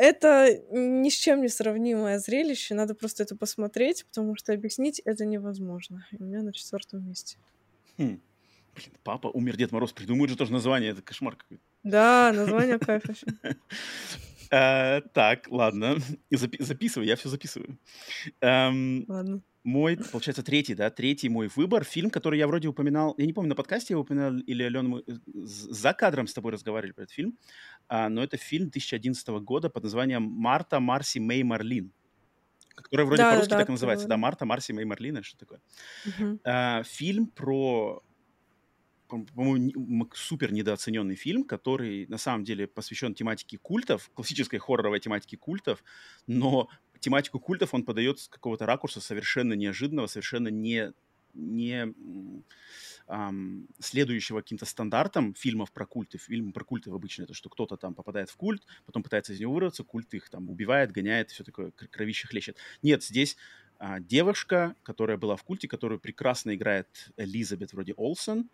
Это 0.00 0.58
ни 0.70 1.10
с 1.10 1.12
чем 1.14 1.42
не 1.42 1.48
сравнимое 1.48 2.18
зрелище, 2.18 2.74
надо 2.74 2.94
просто 2.94 3.22
это 3.22 3.36
посмотреть, 3.36 4.06
потому 4.06 4.34
что 4.34 4.54
объяснить 4.54 4.98
это 5.04 5.26
невозможно. 5.26 6.06
И 6.10 6.16
у 6.18 6.24
меня 6.24 6.42
на 6.42 6.54
четвертом 6.54 7.06
месте. 7.06 7.36
Хм. 7.98 8.18
Блин, 8.74 8.92
папа, 9.04 9.26
умер 9.28 9.58
Дед 9.58 9.72
Мороз. 9.72 9.92
Придумают 9.92 10.30
же 10.30 10.38
тоже 10.38 10.52
название. 10.52 10.92
Это 10.92 11.02
кошмар 11.02 11.36
какой-то. 11.36 11.62
Да, 11.82 12.32
название 12.34 12.78
кайф 12.78 13.02
вообще. 13.06 13.26
Э, 14.52 15.02
Так, 15.12 15.46
ладно. 15.48 15.98
Записывай, 16.30 17.06
я 17.06 17.14
все 17.14 17.28
записываю. 17.28 17.78
Эм, 18.40 19.04
Ладно. 19.06 19.42
Мой, 19.62 19.98
получается, 19.98 20.42
третий, 20.42 20.74
да, 20.74 20.88
третий 20.90 21.28
мой 21.28 21.50
выбор. 21.54 21.84
Фильм, 21.84 22.08
который 22.08 22.38
я 22.38 22.46
вроде 22.46 22.68
упоминал, 22.68 23.14
я 23.18 23.26
не 23.26 23.34
помню, 23.34 23.50
на 23.50 23.54
подкасте 23.54 23.92
я 23.92 23.98
упоминал, 23.98 24.38
или, 24.38 24.62
Алена, 24.62 24.82
мы 24.82 25.00
э, 25.06 25.12
за 25.34 25.92
кадром 25.92 26.26
с 26.26 26.32
тобой 26.32 26.52
разговаривали 26.52 26.92
про 26.92 27.02
этот 27.02 27.14
фильм, 27.14 27.38
но 28.08 28.22
это 28.22 28.36
фильм 28.36 28.64
2011 28.64 29.40
года 29.40 29.70
под 29.70 29.84
названием 29.84 30.22
«Марта, 30.22 30.80
Марси, 30.80 31.18
Мэй, 31.18 31.42
Марлин», 31.42 31.92
который 32.74 33.06
вроде 33.06 33.22
Да, 33.22 33.30
по-русски 33.32 33.50
да, 33.50 33.58
так 33.58 33.68
и 33.68 33.72
называется, 33.72 34.08
да. 34.08 34.16
«Марта, 34.16 34.46
Марси, 34.46 34.72
Мэй, 34.72 34.84
Марлин», 34.84 35.16
или 35.16 35.22
что 35.22 35.38
такое. 35.38 35.60
А, 36.44 36.82
Фильм 36.84 37.28
про, 37.28 38.02
по- 39.08 39.24
по-моему, 39.24 40.08
супер 40.14 40.52
недооцененный 40.52 41.16
фильм, 41.16 41.44
который 41.44 42.06
на 42.06 42.18
самом 42.18 42.44
деле 42.44 42.66
посвящен 42.68 43.14
тематике 43.14 43.58
культов, 43.58 44.10
классической 44.14 44.58
хорроровой 44.58 45.00
тематике 45.00 45.36
культов, 45.36 45.82
но 46.26 46.68
тематику 47.00 47.40
культов 47.40 47.74
он 47.74 47.84
подает 47.84 48.20
с 48.20 48.28
какого-то 48.28 48.66
ракурса 48.66 49.00
совершенно 49.00 49.54
неожиданного, 49.54 50.06
совершенно 50.06 50.48
не, 50.48 50.92
не 51.34 51.92
м, 53.10 53.66
ам, 53.66 53.68
следующего 53.80 54.40
каким-то 54.40 54.66
стандартам 54.66 55.34
фильмов 55.34 55.72
про 55.72 55.86
культы. 55.86 56.18
Фильм 56.18 56.52
про 56.52 56.64
культы 56.64 56.90
обычно 56.90 57.24
это, 57.24 57.34
что 57.34 57.50
кто-то 57.50 57.76
там 57.76 57.94
попадает 57.94 58.30
в 58.30 58.36
культ, 58.36 58.64
потом 58.86 59.02
пытается 59.02 59.32
из 59.32 59.40
него 59.40 59.52
вырваться, 59.54 59.84
культ 59.84 60.14
их 60.14 60.30
там 60.30 60.48
убивает, 60.50 60.92
гоняет, 60.92 61.30
все 61.30 61.44
такое, 61.44 61.70
кр- 61.72 61.88
кровище 61.88 62.28
хлещет. 62.28 62.56
Нет, 62.82 63.02
здесь 63.02 63.36
а, 63.78 64.00
девушка, 64.00 64.76
которая 64.82 65.16
была 65.16 65.36
в 65.36 65.44
культе, 65.44 65.68
которую 65.68 66.00
прекрасно 66.00 66.54
играет 66.54 67.10
Элизабет 67.16 67.72
вроде 67.72 67.94
Олсен, 67.94 68.50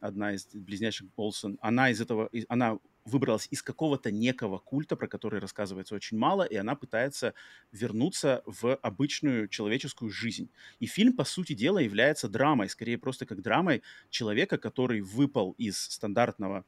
одна 0.00 0.34
из 0.34 0.46
близняшек 0.54 1.08
Олсен, 1.16 1.58
она 1.60 1.90
из 1.90 2.00
этого, 2.00 2.30
она 2.48 2.78
выбралась 3.08 3.48
из 3.50 3.62
какого-то 3.62 4.10
некого 4.10 4.58
культа, 4.58 4.96
про 4.96 5.08
который 5.08 5.40
рассказывается 5.40 5.94
очень 5.94 6.18
мало, 6.18 6.42
и 6.42 6.56
она 6.56 6.74
пытается 6.74 7.34
вернуться 7.72 8.42
в 8.46 8.76
обычную 8.76 9.48
человеческую 9.48 10.10
жизнь. 10.10 10.50
И 10.78 10.86
фильм, 10.86 11.14
по 11.14 11.24
сути 11.24 11.54
дела, 11.54 11.78
является 11.78 12.28
драмой, 12.28 12.68
скорее 12.68 12.98
просто 12.98 13.26
как 13.26 13.42
драмой 13.42 13.82
человека, 14.10 14.58
который 14.58 15.00
выпал 15.00 15.54
из 15.58 15.78
стандартного 15.78 16.64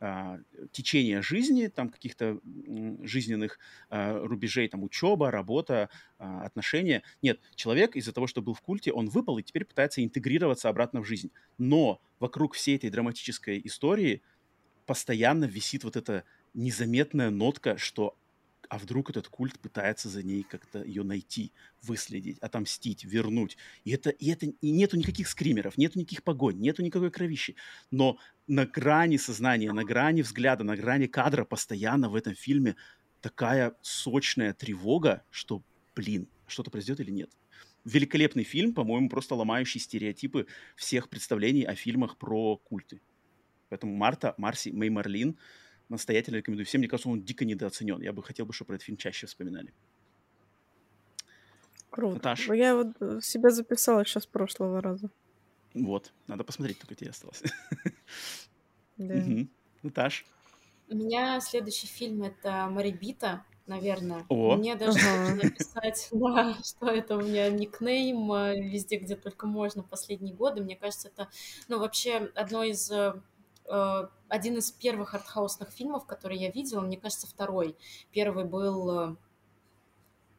а, 0.00 0.38
течения 0.72 1.22
жизни, 1.22 1.68
там 1.68 1.88
каких-то 1.88 2.38
жизненных 3.02 3.58
а, 3.88 4.18
рубежей, 4.26 4.68
там 4.68 4.82
учеба, 4.82 5.30
работа, 5.30 5.88
а, 6.18 6.42
отношения. 6.42 7.02
Нет, 7.22 7.40
человек 7.54 7.96
из-за 7.96 8.12
того, 8.12 8.26
что 8.26 8.42
был 8.42 8.52
в 8.52 8.60
культе, 8.60 8.92
он 8.92 9.08
выпал 9.08 9.38
и 9.38 9.42
теперь 9.42 9.64
пытается 9.64 10.04
интегрироваться 10.04 10.68
обратно 10.68 11.00
в 11.00 11.06
жизнь. 11.06 11.30
Но 11.56 12.02
вокруг 12.18 12.54
всей 12.54 12.76
этой 12.76 12.90
драматической 12.90 13.60
истории 13.64 14.20
постоянно 14.86 15.44
висит 15.44 15.84
вот 15.84 15.96
эта 15.96 16.24
незаметная 16.54 17.30
нотка, 17.30 17.76
что 17.78 18.16
а 18.68 18.78
вдруг 18.78 19.10
этот 19.10 19.28
культ 19.28 19.58
пытается 19.58 20.08
за 20.08 20.22
ней 20.22 20.42
как-то 20.42 20.82
ее 20.82 21.02
найти, 21.02 21.52
выследить, 21.82 22.38
отомстить, 22.38 23.04
вернуть. 23.04 23.56
И 23.84 23.92
это, 23.92 24.10
и 24.10 24.30
это 24.30 24.46
и 24.46 24.70
нету 24.70 24.96
никаких 24.96 25.28
скримеров, 25.28 25.76
нету 25.76 25.98
никаких 25.98 26.22
погонь, 26.22 26.58
нету 26.58 26.82
никакой 26.82 27.10
кровищи. 27.10 27.56
Но 27.90 28.18
на 28.46 28.66
грани 28.66 29.16
сознания, 29.16 29.72
на 29.72 29.84
грани 29.84 30.22
взгляда, 30.22 30.64
на 30.64 30.76
грани 30.76 31.06
кадра 31.06 31.44
постоянно 31.44 32.08
в 32.08 32.14
этом 32.14 32.34
фильме 32.34 32.76
такая 33.20 33.74
сочная 33.82 34.52
тревога, 34.52 35.22
что, 35.30 35.62
блин, 35.94 36.28
что-то 36.46 36.70
произойдет 36.70 37.00
или 37.00 37.10
нет. 37.10 37.30
Великолепный 37.84 38.44
фильм, 38.44 38.72
по-моему, 38.72 39.08
просто 39.08 39.34
ломающий 39.34 39.80
стереотипы 39.80 40.46
всех 40.74 41.08
представлений 41.10 41.64
о 41.64 41.74
фильмах 41.74 42.16
про 42.16 42.56
культы. 42.56 43.00
Поэтому 43.74 43.92
Марта, 43.96 44.34
Марси, 44.36 44.68
Мэй 44.68 44.88
Марлин 44.88 45.36
настоятельно 45.88 46.36
рекомендую 46.36 46.64
всем. 46.64 46.78
Мне 46.78 46.86
кажется, 46.86 47.08
он 47.08 47.24
дико 47.24 47.44
недооценен. 47.44 48.00
Я 48.02 48.12
бы 48.12 48.22
хотел, 48.22 48.46
бы, 48.46 48.52
чтобы 48.52 48.68
про 48.68 48.74
этот 48.76 48.84
фильм 48.84 48.96
чаще 48.96 49.26
вспоминали. 49.26 49.74
Круто. 51.90 52.14
Наташ? 52.14 52.46
Ну, 52.46 52.54
Я 52.54 52.76
вот 52.76 52.94
э, 53.00 53.18
себя 53.20 53.50
записала 53.50 54.04
сейчас 54.04 54.22
с 54.22 54.26
прошлого 54.28 54.80
раза. 54.80 55.10
Вот, 55.74 56.12
надо 56.28 56.44
посмотреть, 56.44 56.78
только 56.78 56.94
тебе 56.94 57.10
осталось. 57.10 57.42
Да. 58.96 59.14
Мгм. 59.14 59.50
Наташ? 59.82 60.24
У 60.88 60.94
меня 60.94 61.40
следующий 61.40 61.88
фильм 61.88 62.22
это 62.22 62.68
Марибита, 62.70 63.44
наверное. 63.66 64.24
О. 64.28 64.54
Мне 64.54 64.76
даже 64.76 64.98
нужно 64.98 65.34
написать, 65.42 66.08
да, 66.12 66.56
что 66.62 66.86
это 66.86 67.16
у 67.16 67.22
меня 67.22 67.50
никнейм 67.50 68.32
э, 68.32 68.54
везде, 68.70 68.98
где 68.98 69.16
только 69.16 69.48
можно 69.48 69.82
последние 69.82 70.32
годы. 70.32 70.62
Мне 70.62 70.76
кажется, 70.76 71.08
это, 71.08 71.28
ну, 71.66 71.80
вообще 71.80 72.30
одно 72.36 72.62
из 72.62 72.88
э, 72.92 73.20
один 73.66 74.58
из 74.58 74.70
первых 74.72 75.14
артхаусных 75.14 75.70
фильмов, 75.70 76.06
которые 76.06 76.40
я 76.40 76.50
видела, 76.50 76.80
мне 76.80 76.96
кажется, 76.96 77.26
второй. 77.26 77.76
Первый 78.10 78.44
был, 78.44 78.90
э, 78.90 79.16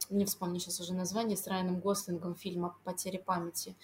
не 0.09 0.25
вспомню 0.25 0.59
сейчас 0.59 0.79
уже 0.79 0.93
название, 0.93 1.37
с 1.37 1.47
Райаном 1.47 1.79
Гослингом 1.79 2.35
фильма 2.35 2.75
«Потеря 2.83 3.19
памяти». 3.19 3.75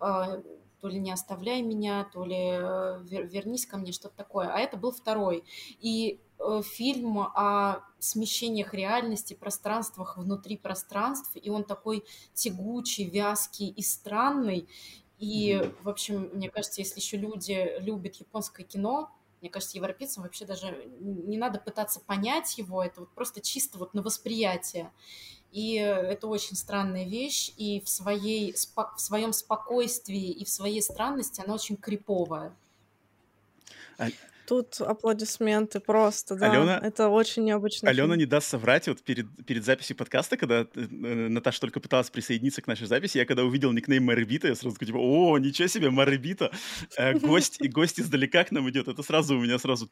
Э, 0.00 0.42
то 0.80 0.88
ли 0.88 0.98
«Не 0.98 1.12
оставляй 1.12 1.62
меня», 1.62 2.04
то 2.12 2.24
ли 2.24 2.36
э, 2.36 3.00
«Вернись 3.04 3.66
ко 3.66 3.76
мне», 3.76 3.92
что-то 3.92 4.16
такое. 4.16 4.48
А 4.48 4.58
это 4.58 4.76
был 4.76 4.92
второй. 4.92 5.44
И 5.80 6.20
э, 6.38 6.62
фильм 6.64 7.18
о 7.20 7.84
смещениях 7.98 8.74
реальности, 8.74 9.34
пространствах 9.34 10.16
внутри 10.16 10.56
пространств, 10.56 11.32
и 11.34 11.50
он 11.50 11.64
такой 11.64 12.04
тягучий, 12.34 13.04
вязкий 13.04 13.68
и 13.68 13.82
странный. 13.82 14.68
И, 15.20 15.62
в 15.82 15.88
общем, 15.88 16.30
мне 16.32 16.50
кажется, 16.50 16.80
если 16.80 16.98
еще 16.98 17.18
люди 17.18 17.78
любят 17.78 18.16
японское 18.16 18.64
кино, 18.64 19.14
мне 19.42 19.50
кажется, 19.50 19.76
европейцам 19.76 20.22
вообще 20.22 20.46
даже 20.46 20.90
не 20.98 21.36
надо 21.36 21.60
пытаться 21.60 22.00
понять 22.00 22.56
его, 22.58 22.82
это 22.82 23.00
вот 23.00 23.10
просто 23.10 23.40
чисто 23.42 23.78
вот 23.78 23.92
на 23.94 24.02
восприятие. 24.02 24.90
И 25.52 25.74
это 25.74 26.26
очень 26.26 26.56
странная 26.56 27.04
вещь, 27.04 27.52
и 27.56 27.80
в, 27.80 27.88
своей, 27.88 28.54
в 28.54 29.00
своем 29.00 29.32
спокойствии 29.32 30.30
и 30.30 30.44
в 30.44 30.48
своей 30.48 30.80
странности 30.80 31.42
она 31.42 31.54
очень 31.54 31.76
криповая. 31.76 32.56
Тут 34.50 34.80
аплодисменты 34.80 35.78
просто, 35.78 36.34
да. 36.34 36.50
Алена, 36.50 36.80
это 36.82 37.08
очень 37.08 37.44
необычно. 37.44 37.88
Алена 37.88 38.08
фильм. 38.08 38.18
не 38.18 38.26
даст 38.26 38.48
соврать. 38.48 38.88
Вот 38.88 39.00
перед, 39.00 39.28
перед 39.46 39.64
записью 39.64 39.94
подкаста, 39.94 40.36
когда 40.36 40.66
э, 40.74 40.86
Наташа 41.28 41.60
только 41.60 41.78
пыталась 41.78 42.10
присоединиться 42.10 42.60
к 42.60 42.66
нашей 42.66 42.88
записи, 42.88 43.18
я 43.18 43.26
когда 43.26 43.44
увидел 43.44 43.70
никнейм 43.70 44.06
Марибита, 44.06 44.48
я 44.48 44.56
сразу 44.56 44.74
такой, 44.74 44.86
типа, 44.86 44.96
о, 44.96 45.38
ничего 45.38 45.68
себе, 45.68 45.90
Марибита. 45.90 46.50
Э, 46.96 47.12
гость, 47.20 47.60
и 47.60 47.68
гость 47.68 48.00
издалека 48.00 48.42
к 48.42 48.50
нам 48.50 48.68
идет. 48.70 48.88
Это 48.88 49.04
сразу 49.04 49.36
у 49.36 49.40
меня 49.40 49.56
сразу 49.60 49.88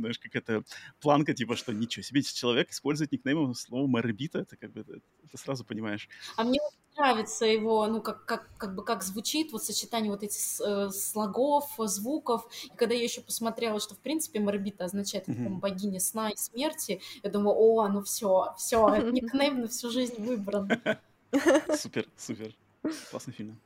знаешь, 0.00 0.18
как 0.18 0.34
это 0.36 0.62
планка, 1.00 1.34
типа, 1.34 1.56
что 1.56 1.72
ничего 1.72 2.02
себе, 2.02 2.22
человек 2.22 2.70
использует 2.70 3.12
никнейм 3.12 3.54
слово 3.54 3.86
Марибита, 3.86 4.40
это 4.40 4.56
как 4.56 4.72
бы, 4.72 4.80
это, 4.80 5.00
это 5.24 5.36
сразу 5.36 5.64
понимаешь. 5.64 6.08
А 6.36 6.44
мне 6.44 6.60
нравится 6.96 7.46
его, 7.46 7.86
ну, 7.86 8.02
как, 8.02 8.24
как, 8.24 8.48
как 8.58 8.74
бы 8.74 8.84
как 8.84 9.02
звучит, 9.02 9.52
вот 9.52 9.64
сочетание 9.64 10.10
вот 10.10 10.22
этих 10.22 10.40
э, 10.60 10.90
слогов, 10.90 11.70
звуков. 11.78 12.46
И 12.64 12.76
когда 12.76 12.94
я 12.94 13.02
еще 13.02 13.20
посмотрела, 13.20 13.80
что, 13.80 13.94
в 13.94 14.00
принципе, 14.00 14.40
Марбита 14.40 14.84
означает, 14.84 15.28
mm-hmm. 15.28 15.58
богиня 15.58 16.00
сна 16.00 16.30
и 16.30 16.36
смерти, 16.36 17.00
я 17.22 17.30
думаю, 17.30 17.56
о, 17.56 17.88
ну 17.88 18.02
все, 18.02 18.54
все, 18.58 18.96
никнейм 19.12 19.60
на 19.60 19.68
всю 19.68 19.90
жизнь 19.90 20.22
выбран. 20.22 20.70
Супер, 21.76 22.06
супер. 22.16 22.54
Классный 23.10 23.34
фильм. 23.34 23.60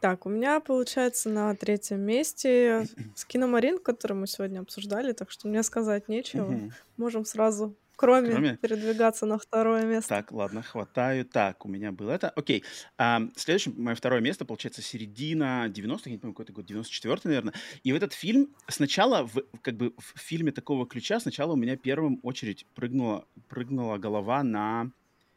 Так, 0.00 0.26
у 0.26 0.28
меня 0.28 0.60
получается 0.60 1.28
на 1.28 1.54
третьем 1.54 2.00
месте 2.00 2.86
Скиномарин, 3.14 3.78
который 3.78 4.14
мы 4.14 4.26
сегодня 4.26 4.60
обсуждали, 4.60 5.12
так 5.12 5.30
что 5.30 5.48
мне 5.48 5.62
сказать 5.62 6.08
нечего. 6.08 6.72
Можем 6.96 7.24
сразу 7.24 7.76
Кроме, 7.96 8.30
Кроме 8.30 8.56
передвигаться 8.58 9.24
на 9.24 9.38
второе 9.38 9.84
место. 9.86 10.10
Так, 10.10 10.30
ладно, 10.30 10.62
хватаю. 10.62 11.24
Так, 11.24 11.64
у 11.64 11.68
меня 11.68 11.92
было 11.92 12.10
это. 12.10 12.28
Окей. 12.28 12.62
А, 12.98 13.22
следующее, 13.36 13.74
мое 13.74 13.94
второе 13.94 14.20
место, 14.20 14.44
получается, 14.44 14.82
середина 14.82 15.66
90-х, 15.68 16.02
я 16.04 16.12
не 16.12 16.18
помню, 16.18 16.34
какой-то 16.34 16.52
год, 16.52 16.70
94-й, 16.70 17.20
наверное. 17.24 17.54
И 17.84 17.92
в 17.92 17.96
этот 17.96 18.12
фильм 18.12 18.54
сначала, 18.68 19.26
в, 19.26 19.42
как 19.62 19.76
бы 19.76 19.94
в 19.96 20.18
фильме 20.18 20.52
такого 20.52 20.86
ключа, 20.86 21.18
сначала 21.20 21.54
у 21.54 21.56
меня 21.56 21.76
первым 21.76 22.20
очередь 22.22 22.66
прыгнула, 22.74 23.26
прыгнула 23.48 23.96
голова 23.96 24.42
на 24.42 24.90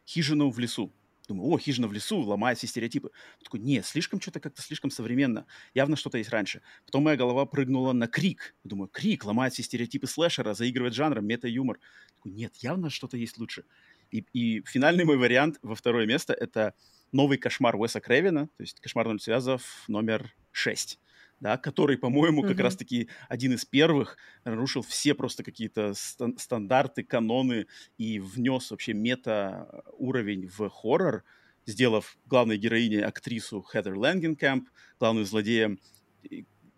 «Хижину 0.06 0.50
в 0.50 0.58
лесу». 0.58 0.92
Думаю, 1.30 1.48
о, 1.48 1.58
хижина 1.58 1.86
в 1.86 1.92
лесу, 1.92 2.18
ломает 2.18 2.58
все 2.58 2.66
стереотипы. 2.66 3.12
такой, 3.44 3.60
нет, 3.60 3.86
слишком 3.86 4.20
что-то 4.20 4.40
как-то 4.40 4.62
слишком 4.62 4.90
современно. 4.90 5.46
Явно 5.74 5.94
что-то 5.94 6.18
есть 6.18 6.30
раньше. 6.30 6.60
Потом 6.86 7.04
моя 7.04 7.16
голова 7.16 7.46
прыгнула 7.46 7.92
на 7.92 8.08
крик. 8.08 8.56
Думаю, 8.64 8.88
крик 8.88 9.24
ломает 9.24 9.52
все 9.52 9.62
стереотипы 9.62 10.08
слэшера, 10.08 10.54
заигрывает 10.54 10.92
жанром, 10.92 11.24
мета-юмор. 11.24 11.78
Такой, 12.16 12.32
нет, 12.32 12.56
явно 12.56 12.90
что-то 12.90 13.16
есть 13.16 13.38
лучше. 13.38 13.64
И, 14.10 14.24
и 14.32 14.64
финальный 14.66 15.04
мой 15.04 15.18
вариант 15.18 15.60
во 15.62 15.76
второе 15.76 16.04
место— 16.04 16.32
это 16.40 16.74
новый 17.12 17.38
кошмар 17.38 17.76
Уэса 17.76 18.00
Кревина, 18.00 18.48
то 18.48 18.62
есть 18.64 18.80
«Кошмар 18.80 19.06
связов» 19.20 19.84
номер 19.86 20.34
6 20.50 20.98
да, 21.40 21.56
который, 21.56 21.96
по-моему, 21.96 22.42
как 22.42 22.52
mm-hmm. 22.52 22.62
раз-таки 22.62 23.08
один 23.28 23.54
из 23.54 23.64
первых 23.64 24.16
нарушил 24.44 24.82
все 24.82 25.14
просто 25.14 25.42
какие-то 25.42 25.94
ст- 25.94 26.38
стандарты, 26.38 27.02
каноны 27.02 27.66
и 27.98 28.20
внес 28.20 28.70
вообще 28.70 28.92
мета-уровень 28.92 30.46
в 30.48 30.68
хоррор, 30.68 31.24
сделав 31.66 32.18
главной 32.26 32.58
героиней 32.58 33.02
актрису 33.02 33.62
Хедер 33.62 33.96
Лэнгенкэмп, 33.96 34.68
главную 34.98 35.24
злодеем 35.24 35.78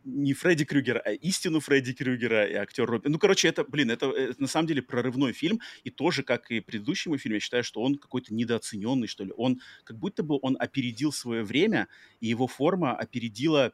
не 0.05 0.35
Фредди 0.35 0.65
Крюгера, 0.65 1.01
а 1.05 1.13
истину 1.13 1.61
Фредди 1.61 1.93
Крюгера 1.93 2.47
и 2.47 2.55
актер 2.55 2.87
Робин. 2.87 3.13
Ну, 3.13 3.19
короче, 3.19 3.49
это, 3.49 3.65
блин, 3.65 3.91
это, 3.91 4.11
это 4.11 4.41
на 4.41 4.49
самом 4.49 4.67
деле 4.67 4.83
прорывной 4.83 5.33
фильм, 5.33 5.61
и 5.85 5.91
тоже, 5.91 6.23
как 6.23 6.51
и 6.51 6.61
предыдущий 6.61 7.09
мой 7.09 7.19
фильм, 7.19 7.35
я 7.35 7.41
считаю, 7.41 7.65
что 7.65 7.81
он 7.83 7.97
какой-то 7.97 8.35
недооцененный, 8.35 9.07
что 9.07 9.25
ли. 9.25 9.33
Он, 9.37 9.61
как 9.85 9.99
будто 9.99 10.23
бы 10.23 10.39
он 10.43 10.57
опередил 10.59 11.13
свое 11.13 11.45
время, 11.45 11.89
и 12.21 12.29
его 12.29 12.47
форма 12.47 12.97
опередила 12.97 13.73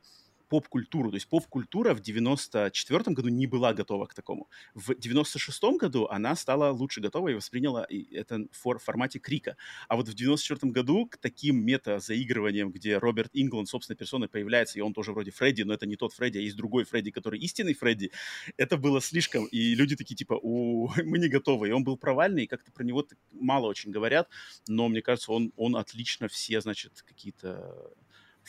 поп-культуру. 0.49 1.11
То 1.11 1.17
есть 1.17 1.29
поп-культура 1.29 1.95
в 1.95 2.01
94 2.01 3.15
году 3.15 3.29
не 3.29 3.47
была 3.47 3.73
готова 3.75 4.07
к 4.07 4.15
такому. 4.15 4.49
В 4.75 4.95
96 4.95 5.63
году 5.79 6.07
она 6.07 6.35
стала 6.37 6.71
лучше 6.71 7.01
готова 7.01 7.29
и 7.29 7.35
восприняла 7.35 7.87
это 8.13 8.47
в 8.51 8.79
формате 8.79 9.19
крика. 9.19 9.57
А 9.89 9.97
вот 9.97 10.09
в 10.09 10.15
94 10.15 10.73
году 10.73 11.07
к 11.07 11.17
таким 11.19 11.65
мета-заигрываниям, 11.65 12.71
где 12.73 12.99
Роберт 12.99 13.31
Ингланд 13.35 13.69
собственной 13.69 13.97
персоной 13.97 14.29
появляется, 14.29 14.79
и 14.79 14.83
он 14.83 14.93
тоже 14.93 15.13
вроде 15.13 15.31
Фредди, 15.31 15.63
но 15.63 15.75
это 15.75 15.87
не 15.87 15.97
тот 15.97 16.13
Фредди, 16.15 16.39
а 16.39 16.41
есть 16.41 16.57
другой 16.57 16.85
Фредди, 16.85 17.11
который 17.11 17.41
истинный 17.41 17.75
Фредди, 17.75 18.11
это 18.57 18.77
было 18.77 19.01
слишком. 19.01 19.47
И 19.47 19.75
люди 19.75 19.97
такие 19.97 20.17
типа, 20.17 20.39
у, 20.43 20.91
мы 21.05 21.19
не 21.19 21.29
готовы. 21.29 21.69
И 21.69 21.73
он 21.73 21.85
был 21.85 21.97
провальный, 21.97 22.45
и 22.45 22.47
как-то 22.47 22.73
про 22.73 22.85
него 22.85 23.07
мало 23.33 23.67
очень 23.67 23.91
говорят, 23.91 24.29
но 24.67 24.89
мне 24.89 25.03
кажется, 25.03 25.33
он, 25.33 25.53
он 25.57 25.77
отлично 25.77 26.29
все, 26.29 26.61
значит, 26.61 27.03
какие-то 27.03 27.93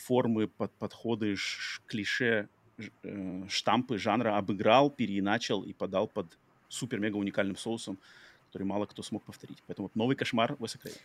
формы, 0.00 0.48
под, 0.48 0.72
подходы, 0.72 1.36
ш, 1.36 1.80
клише, 1.86 2.48
э, 3.02 3.42
штампы 3.48 3.98
жанра 3.98 4.36
обыграл, 4.36 4.90
переиначил 4.90 5.62
и 5.62 5.72
подал 5.72 6.08
под 6.08 6.26
супер-мега 6.68 7.16
уникальным 7.16 7.56
соусом, 7.56 7.98
который 8.48 8.64
мало 8.64 8.86
кто 8.86 9.02
смог 9.02 9.22
повторить. 9.22 9.62
Поэтому 9.66 9.88
вот 9.88 9.96
новый 9.96 10.16
кошмар 10.16 10.56
Уэса 10.58 10.78
Крейга. 10.78 10.98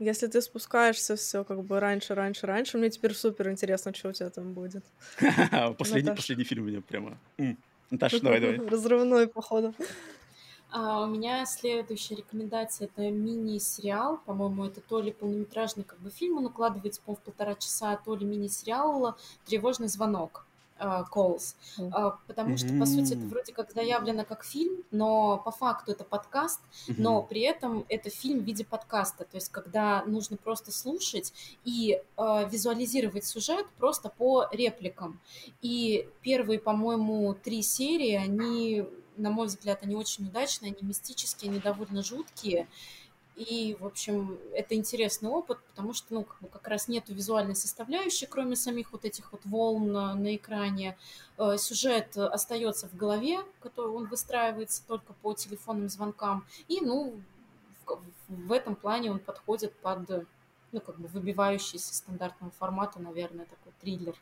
Если 0.00 0.26
ты 0.26 0.42
спускаешься 0.42 1.14
все 1.14 1.44
как 1.44 1.62
бы 1.62 1.78
раньше, 1.78 2.14
раньше, 2.14 2.46
раньше, 2.46 2.78
мне 2.78 2.90
теперь 2.90 3.14
супер 3.14 3.50
интересно, 3.50 3.94
что 3.94 4.08
у 4.08 4.12
тебя 4.12 4.28
там 4.28 4.52
будет. 4.52 4.84
Последний, 5.78 6.10
последний 6.10 6.44
фильм 6.44 6.64
у 6.64 6.66
меня 6.66 6.80
прямо... 6.80 7.18
Наташа, 7.90 8.20
давай, 8.20 8.40
давай. 8.40 8.58
Разрывной, 8.58 9.28
походу. 9.28 9.72
А 10.70 11.04
у 11.04 11.06
меня 11.06 11.46
следующая 11.46 12.16
рекомендация 12.16 12.86
это 12.86 13.10
мини-сериал. 13.10 14.18
По-моему, 14.26 14.64
это 14.64 14.80
то 14.80 15.00
ли 15.00 15.12
полнометражный 15.12 15.84
как 15.84 16.00
бы 16.00 16.10
фильм, 16.10 16.38
он 16.38 16.46
укладывается, 16.46 17.00
по 17.00 17.14
в 17.14 17.20
полтора 17.20 17.54
часа, 17.54 17.96
то 17.96 18.14
ли 18.14 18.26
мини-сериал 18.26 19.16
«Тревожный 19.44 19.88
звонок». 19.88 20.46
Uh, 20.76 21.04
calls, 21.08 21.54
uh, 21.78 22.14
потому 22.26 22.56
что, 22.56 22.76
по 22.76 22.84
сути, 22.84 23.12
это 23.12 23.24
вроде 23.26 23.52
как 23.52 23.70
заявлено 23.70 24.24
как 24.24 24.42
фильм, 24.44 24.82
но 24.90 25.38
по 25.38 25.52
факту 25.52 25.92
это 25.92 26.02
подкаст, 26.02 26.60
но 26.88 27.22
при 27.22 27.42
этом 27.42 27.86
это 27.88 28.10
фильм 28.10 28.40
в 28.40 28.42
виде 28.42 28.64
подкаста, 28.64 29.24
то 29.24 29.36
есть 29.36 29.50
когда 29.50 30.02
нужно 30.04 30.36
просто 30.36 30.72
слушать 30.72 31.32
и 31.64 32.02
uh, 32.16 32.50
визуализировать 32.50 33.24
сюжет 33.24 33.66
просто 33.78 34.08
по 34.08 34.48
репликам. 34.50 35.20
И 35.62 36.08
первые, 36.22 36.58
по-моему, 36.58 37.34
три 37.34 37.62
серии, 37.62 38.14
они 38.14 38.84
на 39.16 39.30
мой 39.30 39.46
взгляд, 39.46 39.82
они 39.82 39.96
очень 39.96 40.26
удачные, 40.26 40.72
они 40.72 40.86
мистические, 40.86 41.50
они 41.50 41.60
довольно 41.60 42.02
жуткие. 42.02 42.68
И, 43.36 43.76
в 43.80 43.86
общем, 43.86 44.38
это 44.52 44.76
интересный 44.76 45.28
опыт, 45.28 45.58
потому 45.64 45.92
что, 45.92 46.14
ну, 46.14 46.24
как, 46.24 46.40
бы 46.40 46.48
как 46.48 46.68
раз 46.68 46.86
нету 46.86 47.12
визуальной 47.12 47.56
составляющей, 47.56 48.26
кроме 48.26 48.54
самих 48.54 48.92
вот 48.92 49.04
этих 49.04 49.32
вот 49.32 49.40
волн 49.44 49.90
на, 49.90 50.36
экране. 50.36 50.96
Э, 51.36 51.56
сюжет 51.58 52.16
остается 52.16 52.88
в 52.88 52.94
голове, 52.96 53.40
который 53.60 53.90
он 53.90 54.06
выстраивается 54.06 54.86
только 54.86 55.14
по 55.14 55.34
телефонным 55.34 55.88
звонкам. 55.88 56.46
И, 56.68 56.80
ну, 56.80 57.20
в, 57.86 57.98
в 58.28 58.52
этом 58.52 58.76
плане 58.76 59.10
он 59.10 59.18
подходит 59.18 59.74
под, 59.80 60.08
ну, 60.70 60.80
как 60.80 61.00
бы 61.00 61.08
выбивающийся 61.08 61.92
стандартного 61.92 62.52
формата, 62.52 63.00
наверное, 63.00 63.46
такой 63.46 63.72
триллер. 63.80 64.14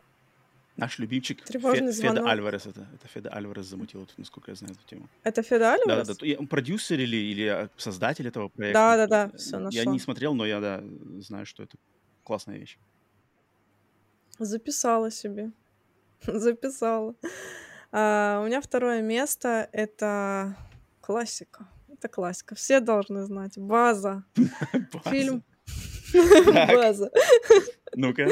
Наш 0.76 0.98
любимчик 0.98 1.46
Фе- 1.46 1.92
Феда 1.92 2.28
Альварес. 2.28 2.66
Это, 2.66 2.86
это 2.94 3.06
Феда 3.08 3.30
Альварес 3.30 3.66
замутил, 3.66 4.08
насколько 4.16 4.50
я 4.50 4.54
знаю 4.54 4.74
эту 4.74 4.88
тему. 4.88 5.08
Это 5.22 5.42
Феда 5.42 5.74
Альварес? 5.74 6.06
Да, 6.06 6.14
да, 6.14 6.20
да. 6.20 6.38
Он 6.38 6.46
продюсер 6.46 6.98
или, 6.98 7.16
или 7.16 7.46
а, 7.46 7.68
создатель 7.76 8.26
этого 8.26 8.48
проекта. 8.48 8.78
Да, 8.78 8.96
да, 8.96 9.06
да, 9.06 9.36
все 9.36 9.58
нашел. 9.58 9.82
Я 9.82 9.84
не 9.84 9.98
смотрел, 9.98 10.34
но 10.34 10.46
я 10.46 10.60
да, 10.60 10.82
знаю, 11.20 11.44
что 11.44 11.62
это 11.62 11.76
классная 12.24 12.56
вещь. 12.56 12.78
Записала 14.38 15.10
себе. 15.10 15.52
Записала. 16.26 17.14
А, 17.90 18.40
у 18.42 18.46
меня 18.46 18.60
второе 18.62 19.02
место— 19.02 19.68
это 19.72 20.56
классика. 21.02 21.68
Это 21.92 22.08
классика. 22.08 22.54
Все 22.54 22.80
должны 22.80 23.24
знать. 23.24 23.58
База. 23.58 24.24
Фильм. 25.04 25.44
База. 26.46 27.10
Ну-ка. 27.94 28.28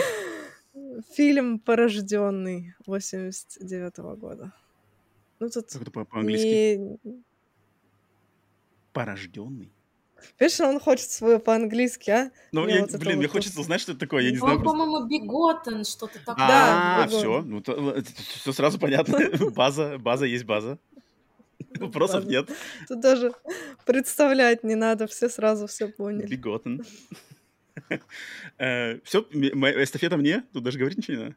Фильм 1.15 1.59
«Порожденный» 1.59 2.75
89 2.87 3.99
-го 3.99 4.17
года. 4.17 4.53
Ну, 5.39 5.49
тут 5.49 5.71
как 5.73 5.83
это 5.83 5.91
по- 5.91 6.05
по-английски? 6.05 6.77
Не... 7.05 7.23
Порожденный? 8.93 9.73
Видишь, 10.39 10.61
он 10.61 10.81
хочет 10.81 11.11
свое 11.11 11.39
по-английски, 11.39 12.11
а? 12.11 12.31
Ну, 12.53 12.67
я, 12.69 12.83
вот 12.83 12.95
блин, 12.97 13.19
мне 13.19 13.27
вот 13.27 13.33
хочется 13.33 13.61
узнать, 13.61 13.81
что 13.81 13.93
это 13.93 14.01
такое, 14.01 14.23
я 14.25 14.31
не 14.31 14.37
знаю. 14.37 14.59
Он, 14.59 14.65
по-моему, 14.65 15.07
биготен, 15.07 15.85
что-то 15.85 16.19
такое. 16.19 16.47
А, 16.47 17.07
все, 17.09 17.41
ну, 17.43 17.63
все 17.63 18.53
сразу 18.53 18.79
понятно. 18.79 19.19
База, 19.55 19.99
база 19.99 20.27
есть 20.27 20.45
база. 20.45 20.79
Вопросов 21.79 22.27
нет. 22.27 22.51
Тут 22.89 23.01
даже 23.01 23.33
представлять 23.87 24.65
не 24.65 24.75
надо, 24.75 25.07
все 25.07 25.29
сразу 25.29 25.67
все 25.67 25.89
поняли. 25.89 26.27
Биготен. 26.27 26.85
Э, 28.59 29.01
все, 29.05 29.21
эстафета 29.21 30.17
мне? 30.17 30.45
Тут 30.53 30.65
даже 30.65 30.79
говорить 30.79 30.99
ничего 30.99 31.17
не 31.17 31.23
надо. 31.25 31.37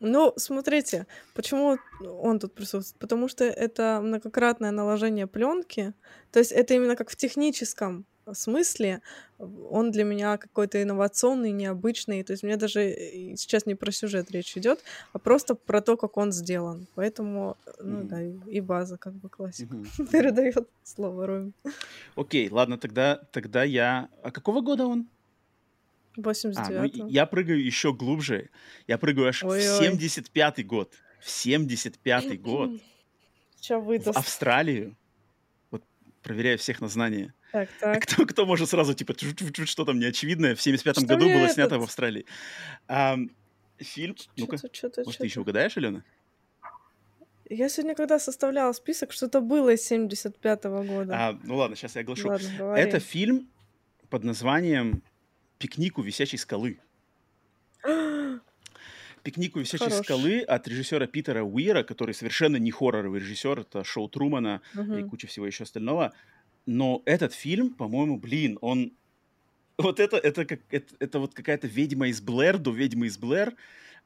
Ну, 0.00 0.32
смотрите, 0.36 1.06
почему 1.34 1.78
он 2.00 2.38
тут 2.38 2.54
присутствует? 2.54 2.98
Потому 2.98 3.28
что 3.28 3.44
это 3.44 4.00
многократное 4.02 4.70
наложение 4.70 5.26
пленки. 5.26 5.92
То 6.32 6.38
есть 6.38 6.52
это 6.52 6.72
именно 6.74 6.96
как 6.96 7.10
в 7.10 7.16
техническом 7.16 8.06
смысле 8.32 9.02
он 9.38 9.90
для 9.90 10.04
меня 10.04 10.36
какой-то 10.38 10.82
инновационный, 10.82 11.52
необычный. 11.52 12.22
То 12.22 12.32
есть 12.32 12.42
мне 12.42 12.56
даже 12.56 12.90
сейчас 13.36 13.66
не 13.66 13.74
про 13.74 13.92
сюжет 13.92 14.30
речь 14.30 14.56
идет, 14.56 14.82
а 15.12 15.18
просто 15.18 15.54
про 15.54 15.80
то, 15.80 15.96
как 15.96 16.16
он 16.16 16.32
сделан. 16.32 16.86
Поэтому, 16.94 17.56
ну 17.78 18.00
mm. 18.00 18.04
да, 18.04 18.22
и 18.50 18.60
база 18.60 18.96
как 18.96 19.14
бы 19.14 19.28
классика 19.28 19.74
mm-hmm. 19.74 20.06
передает 20.12 20.68
слово 20.82 21.26
Роме. 21.26 21.52
Окей, 22.16 22.48
ладно, 22.50 22.78
тогда, 22.78 23.20
тогда 23.32 23.64
я... 23.64 24.08
А 24.22 24.30
какого 24.30 24.60
года 24.60 24.86
он? 24.86 25.08
89 26.16 26.94
а, 26.94 27.04
ну, 27.04 27.08
я 27.08 27.26
прыгаю 27.26 27.64
еще 27.64 27.92
глубже. 27.92 28.50
Я 28.86 28.98
прыгаю 28.98 29.28
аж 29.28 29.44
Ой-ой. 29.44 29.90
в 29.90 30.02
75-й 30.02 30.62
год. 30.64 30.94
В 31.20 31.26
75-й 31.26 32.36
год. 32.36 32.70
Че 33.60 33.78
В 33.78 34.08
Австралию. 34.16 34.96
Вот 35.70 35.84
проверяю 36.22 36.58
всех 36.58 36.80
на 36.80 36.88
знание. 36.88 37.34
Так, 37.52 37.68
так. 37.80 38.02
Кто, 38.02 38.26
кто 38.26 38.46
может 38.46 38.68
сразу, 38.68 38.94
типа, 38.94 39.14
что 39.66 39.84
там 39.84 39.98
неочевидное, 39.98 40.54
в 40.54 40.58
75-м 40.58 41.06
году 41.06 41.26
было 41.26 41.44
этот... 41.44 41.52
снято 41.52 41.78
в 41.78 41.82
Австралии. 41.82 42.26
А, 42.88 43.16
фильм, 43.78 44.16
ну-ка, 44.36 44.58
может, 45.04 45.18
ты 45.18 45.24
еще 45.24 45.40
угадаешь, 45.40 45.76
Алена? 45.76 46.02
Я 47.48 47.68
сегодня, 47.68 47.96
когда 47.96 48.20
составляла 48.20 48.72
список, 48.72 49.12
что-то 49.12 49.40
было 49.40 49.70
из 49.70 49.90
75-го 49.90 50.82
года. 50.84 51.14
А, 51.14 51.38
ну 51.42 51.56
ладно, 51.56 51.74
сейчас 51.74 51.96
я 51.96 52.02
оглашу. 52.02 52.28
Ладно, 52.28 52.74
Это 52.74 53.00
фильм 53.00 53.50
под 54.08 54.22
названием 54.22 55.02
«Пикник 55.60 55.98
у 55.98 56.02
висячей 56.02 56.38
скалы». 56.38 56.80
«Пикник 59.22 59.56
у 59.56 59.60
висячей 59.60 59.90
Хорош. 59.90 60.06
скалы» 60.06 60.40
от 60.40 60.66
режиссера 60.66 61.06
Питера 61.06 61.42
Уира, 61.42 61.82
который 61.82 62.14
совершенно 62.14 62.56
не 62.56 62.70
хорроровый 62.70 63.20
режиссер, 63.20 63.60
это 63.60 63.84
шоу 63.84 64.08
Трумана 64.08 64.62
угу. 64.74 64.96
и 64.96 65.02
куча 65.04 65.26
всего 65.26 65.46
еще 65.46 65.64
остального. 65.64 66.14
Но 66.64 67.02
этот 67.04 67.34
фильм, 67.34 67.74
по-моему, 67.74 68.18
блин, 68.18 68.58
он... 68.62 68.92
Вот 69.76 70.00
это, 70.00 70.16
это, 70.16 70.46
как, 70.46 70.60
это, 70.70 70.94
это 70.98 71.18
вот 71.18 71.34
какая-то 71.34 71.66
ведьма 71.66 72.08
из 72.08 72.22
Блэр, 72.22 72.56
до 72.56 72.70
ведьмы 72.72 73.06
из 73.06 73.18
Блэр, 73.18 73.54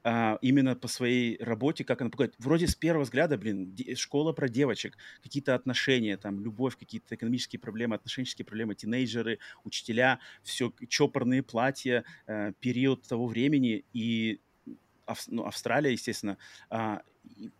а, 0.07 0.37
именно 0.43 0.75
по 0.75 0.87
своей 0.87 1.41
работе, 1.43 1.83
как 1.83 1.99
она 2.01 2.11
пугает. 2.11 2.35
Вроде 2.37 2.67
с 2.67 2.75
первого 2.75 3.05
взгляда, 3.05 3.39
блин, 3.39 3.75
школа 3.95 4.33
про 4.33 4.47
девочек, 4.47 4.95
какие-то 5.23 5.55
отношения, 5.55 6.15
там, 6.15 6.39
любовь, 6.39 6.77
какие-то 6.77 7.15
экономические 7.15 7.59
проблемы, 7.59 7.95
отношенческие 7.95 8.45
проблемы, 8.45 8.75
тинейджеры, 8.75 9.39
учителя, 9.63 10.19
все, 10.43 10.71
чопорные 10.87 11.41
платья, 11.41 12.05
э, 12.27 12.53
период 12.59 13.01
того 13.01 13.25
времени, 13.25 13.83
и 13.93 14.41
ну, 15.27 15.45
Австралия, 15.45 15.91
естественно, 15.91 16.37
а, 16.69 17.01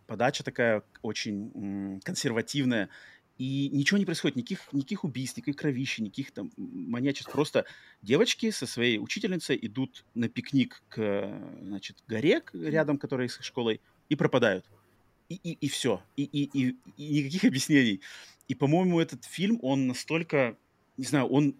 подача 0.06 0.44
такая 0.44 0.84
очень 1.02 2.00
консервативная, 2.04 2.90
и 3.38 3.68
ничего 3.70 3.98
не 3.98 4.06
происходит, 4.06 4.36
никаких, 4.36 4.72
никаких 4.72 5.04
убийств, 5.04 5.36
никаких 5.36 5.56
кровищи, 5.56 6.00
никаких 6.00 6.30
там 6.30 6.50
маньячеств. 6.56 7.30
Просто 7.30 7.66
девочки 8.02 8.50
со 8.50 8.66
своей 8.66 8.98
учительницей 8.98 9.58
идут 9.60 10.04
на 10.14 10.28
пикник 10.28 10.82
к 10.88 11.58
значит, 11.62 11.98
горе 12.08 12.42
рядом, 12.52 12.98
которая 12.98 13.28
с 13.28 13.40
школой, 13.42 13.80
и 14.08 14.16
пропадают. 14.16 14.64
И, 15.28 15.34
и, 15.34 15.52
и 15.52 15.68
все. 15.68 16.02
И, 16.16 16.24
и, 16.24 16.44
и, 16.58 16.76
и 16.96 17.22
никаких 17.22 17.44
объяснений. 17.50 18.00
И, 18.48 18.54
по-моему, 18.54 19.00
этот 19.00 19.24
фильм, 19.24 19.58
он 19.62 19.86
настолько, 19.86 20.56
не 20.96 21.04
знаю, 21.04 21.26
он 21.26 21.56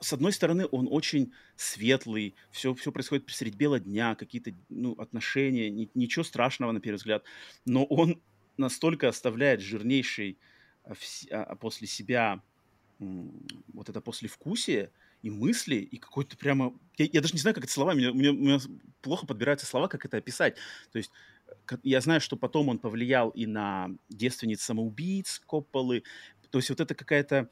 с 0.00 0.12
одной 0.12 0.32
стороны, 0.32 0.66
он 0.70 0.88
очень 0.90 1.32
светлый, 1.56 2.34
все, 2.50 2.74
все 2.74 2.92
происходит 2.92 3.28
средь 3.30 3.56
бела 3.56 3.78
дня, 3.78 4.14
какие-то 4.14 4.52
ну, 4.68 4.92
отношения, 4.92 5.70
ни, 5.70 5.90
ничего 5.94 6.24
страшного 6.24 6.72
на 6.72 6.80
первый 6.80 6.96
взгляд, 6.96 7.24
но 7.66 7.84
он 7.84 8.22
настолько 8.56 9.08
оставляет 9.08 9.60
жирнейший 9.60 10.38
после 11.60 11.88
себя 11.88 12.40
вот 12.98 13.88
это 13.88 14.00
послевкусие 14.00 14.90
и 15.22 15.30
мысли, 15.30 15.76
и 15.76 15.96
какой-то 15.98 16.36
прямо... 16.36 16.74
Я, 16.98 17.08
я 17.12 17.20
даже 17.20 17.34
не 17.34 17.40
знаю, 17.40 17.54
как 17.54 17.64
это 17.64 17.72
словами, 17.72 18.10
меня, 18.12 18.30
у 18.30 18.34
меня 18.34 18.58
плохо 19.00 19.26
подбираются 19.26 19.66
слова, 19.66 19.88
как 19.88 20.04
это 20.04 20.16
описать. 20.16 20.56
То 20.90 20.98
есть 20.98 21.10
я 21.82 22.00
знаю, 22.00 22.20
что 22.20 22.36
потом 22.36 22.68
он 22.68 22.78
повлиял 22.78 23.30
и 23.30 23.46
на 23.46 23.90
девственниц 24.08 24.62
самоубийц 24.62 25.40
Копполы. 25.46 26.02
То 26.50 26.58
есть 26.58 26.70
вот 26.70 26.80
это 26.80 26.94
какая-то 26.94 27.48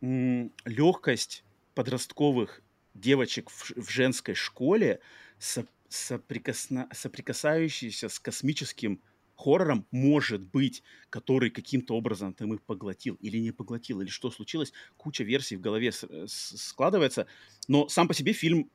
легкость 0.00 1.44
подростковых 1.74 2.62
девочек 2.94 3.50
в, 3.50 3.70
в 3.76 3.90
женской 3.90 4.34
школе, 4.34 5.00
со, 5.38 5.66
соприкосно, 5.88 6.88
соприкасающиеся 6.92 8.08
с 8.08 8.18
космическим 8.18 9.00
хоррором 9.40 9.86
может 9.90 10.42
быть, 10.42 10.82
который 11.08 11.50
каким-то 11.50 11.96
образом 11.96 12.34
там 12.34 12.54
их 12.54 12.62
поглотил 12.62 13.16
или 13.20 13.38
не 13.38 13.52
поглотил, 13.52 14.00
или 14.00 14.08
что 14.08 14.30
случилось, 14.30 14.72
куча 14.96 15.24
версий 15.24 15.56
в 15.56 15.60
голове 15.60 15.90
э, 15.90 16.26
складывается, 16.28 17.26
но 17.68 17.88
сам 17.88 18.08
по 18.08 18.14
себе 18.14 18.32
фильм 18.32 18.70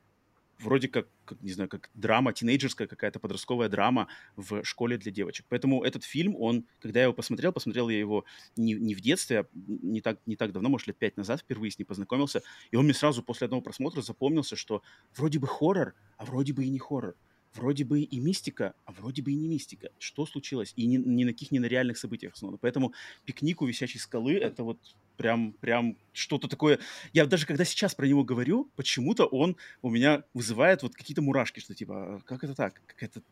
вроде 0.58 0.88
как, 0.88 1.06
как, 1.24 1.42
не 1.42 1.52
знаю, 1.52 1.68
как 1.68 1.90
драма, 1.94 2.32
тинейджерская 2.32 2.88
какая-то 2.88 3.20
подростковая 3.20 3.68
драма 3.68 4.08
в 4.36 4.64
школе 4.64 4.96
для 4.96 5.12
девочек. 5.12 5.46
Поэтому 5.48 5.84
этот 5.84 6.04
фильм, 6.04 6.34
он, 6.36 6.64
когда 6.80 7.00
я 7.00 7.04
его 7.04 7.14
посмотрел, 7.14 7.52
посмотрел 7.52 7.88
я 7.88 7.98
его 7.98 8.24
не, 8.56 8.72
не 8.74 8.94
в 8.94 9.00
детстве, 9.00 9.40
а 9.40 9.46
не 9.54 10.00
так, 10.00 10.18
не 10.26 10.36
так 10.36 10.52
давно, 10.52 10.68
может, 10.68 10.88
лет 10.88 10.96
пять 10.96 11.16
назад 11.16 11.40
впервые 11.40 11.70
с 11.70 11.78
ним 11.78 11.86
познакомился, 11.86 12.42
и 12.70 12.76
он 12.76 12.84
мне 12.84 12.94
сразу 12.94 13.22
после 13.22 13.44
одного 13.46 13.62
просмотра 13.62 14.00
запомнился, 14.02 14.56
что 14.56 14.82
вроде 15.14 15.38
бы 15.38 15.46
хоррор, 15.46 15.94
а 16.16 16.24
вроде 16.24 16.52
бы 16.52 16.64
и 16.64 16.70
не 16.70 16.78
хоррор 16.78 17.16
вроде 17.54 17.84
бы 17.84 18.00
и 18.00 18.20
мистика, 18.20 18.74
а 18.84 18.92
вроде 18.92 19.22
бы 19.22 19.32
и 19.32 19.34
не 19.34 19.48
мистика. 19.48 19.90
Что 19.98 20.26
случилось? 20.26 20.72
И 20.76 20.86
ни, 20.86 20.96
ни 20.96 21.24
на 21.24 21.32
каких 21.32 21.50
ни 21.50 21.58
на 21.58 21.66
реальных 21.66 21.98
событиях 21.98 22.34
основано. 22.34 22.58
Поэтому 22.58 22.92
пикник 23.24 23.62
у 23.62 23.66
висячей 23.66 23.98
скалы— 23.98 24.34
это 24.34 24.62
вот 24.64 24.78
прям, 25.16 25.52
прям 25.52 25.96
что-то 26.12 26.48
такое. 26.48 26.78
Я 27.12 27.26
даже 27.26 27.46
когда 27.46 27.64
сейчас 27.64 27.94
про 27.94 28.06
него 28.06 28.24
говорю, 28.24 28.70
почему-то 28.76 29.26
он 29.26 29.56
у 29.82 29.90
меня 29.90 30.24
вызывает 30.34 30.82
вот 30.82 30.94
какие-то 30.94 31.22
мурашки, 31.22 31.60
что 31.60 31.74
типа, 31.74 32.16
«А 32.16 32.20
как 32.20 32.44
это 32.44 32.54
так? 32.54 32.82
Как 32.86 33.02
это 33.02 33.22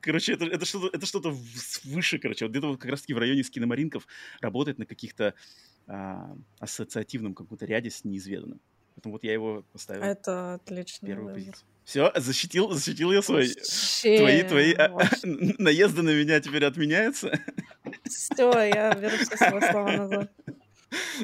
Короче, 0.00 0.32
это, 0.32 0.44
это 0.44 0.64
что-то 0.64 0.88
это 0.88 1.06
что 1.06 1.20
выше, 1.84 2.18
короче. 2.18 2.44
Вот 2.44 2.50
где-то 2.50 2.66
вот 2.66 2.80
как 2.80 2.90
раз-таки 2.90 3.14
в 3.14 3.18
районе 3.18 3.44
скиномаринков 3.44 4.08
работает 4.40 4.78
на 4.78 4.86
каких-то 4.86 5.34
а, 5.86 6.36
ассоциативном 6.58 7.34
каком-то 7.34 7.64
ряде 7.64 7.90
с 7.90 8.04
неизведанным. 8.04 8.60
Поэтому 8.98 9.12
вот 9.12 9.22
я 9.22 9.32
его 9.32 9.62
поставил. 9.72 10.02
Это 10.02 10.54
отлично. 10.54 11.06
Первую 11.06 11.32
позицию. 11.32 11.64
Все, 11.84 12.12
защитил, 12.16 12.72
защитил 12.72 13.12
я 13.12 13.22
свой. 13.22 13.46
Вообще, 13.46 14.18
твои, 14.18 14.42
твои 14.42 14.74
а, 14.74 14.90
наезды 15.22 16.02
на 16.02 16.10
меня 16.10 16.40
теперь 16.40 16.64
отменяются. 16.64 17.30
Все, 18.04 18.50
я 18.50 18.92
беру 18.94 19.16
все 19.18 19.36
свои 19.36 19.60
слова 19.60 19.92
назад. 19.92 20.32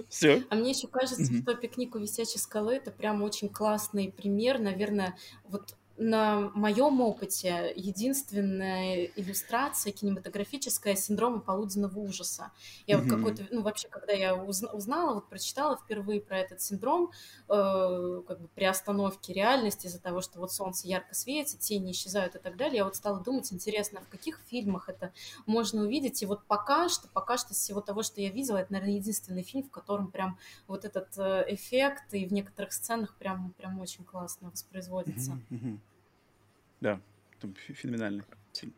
Все. 0.08 0.44
А 0.50 0.54
мне 0.54 0.70
еще 0.70 0.86
кажется, 0.86 1.24
mm-hmm. 1.24 1.42
что 1.42 1.54
пикник 1.56 1.96
у 1.96 1.98
висячей 1.98 2.38
скалы 2.38 2.76
это 2.76 2.92
прям 2.92 3.22
очень 3.22 3.48
классный 3.48 4.12
пример, 4.12 4.60
наверное, 4.60 5.16
вот 5.48 5.74
на 5.96 6.50
моем 6.54 7.00
опыте 7.00 7.72
единственная 7.76 9.04
иллюстрация 9.16 9.92
кинематографическая 9.92 10.96
синдрома 10.96 11.40
полуденного 11.40 11.98
ужаса. 12.00 12.50
Я 12.86 12.96
mm-hmm. 12.96 13.00
вот 13.02 13.10
какой-то, 13.10 13.46
ну 13.50 13.62
вообще, 13.62 13.88
когда 13.88 14.12
я 14.12 14.34
узнала, 14.34 15.14
вот 15.14 15.28
прочитала 15.28 15.76
впервые 15.76 16.20
про 16.20 16.38
этот 16.38 16.60
синдром, 16.60 17.12
э, 17.48 18.22
как 18.26 18.40
бы 18.40 18.48
при 18.48 18.64
остановке 18.64 19.32
реальности 19.32 19.86
из-за 19.86 20.00
того, 20.00 20.20
что 20.20 20.40
вот 20.40 20.52
солнце 20.52 20.88
ярко 20.88 21.14
светит, 21.14 21.60
тени 21.60 21.92
исчезают 21.92 22.34
и 22.34 22.38
так 22.38 22.56
далее, 22.56 22.78
я 22.78 22.84
вот 22.84 22.96
стала 22.96 23.20
думать, 23.20 23.52
интересно, 23.52 24.00
в 24.00 24.08
каких 24.08 24.40
фильмах 24.46 24.88
это 24.88 25.12
можно 25.46 25.82
увидеть. 25.82 26.22
И 26.22 26.26
вот 26.26 26.44
пока 26.46 26.88
что, 26.88 27.08
пока 27.08 27.38
что 27.38 27.52
из 27.52 27.58
всего 27.58 27.80
того, 27.80 28.02
что 28.02 28.20
я 28.20 28.30
видела, 28.30 28.58
это, 28.58 28.72
наверное, 28.72 28.96
единственный 28.96 29.42
фильм, 29.42 29.64
в 29.64 29.70
котором 29.70 30.10
прям 30.10 30.38
вот 30.66 30.84
этот 30.84 31.16
э, 31.18 31.44
эффект 31.48 32.12
и 32.12 32.26
в 32.26 32.32
некоторых 32.32 32.72
сценах 32.72 33.14
прям, 33.16 33.52
прям 33.56 33.78
очень 33.78 34.04
классно 34.04 34.50
воспроизводится. 34.50 35.38
Mm-hmm. 35.50 35.78
Да, 36.84 37.00
там 37.40 37.54
феноменальный 37.54 38.24
фильм. 38.52 38.74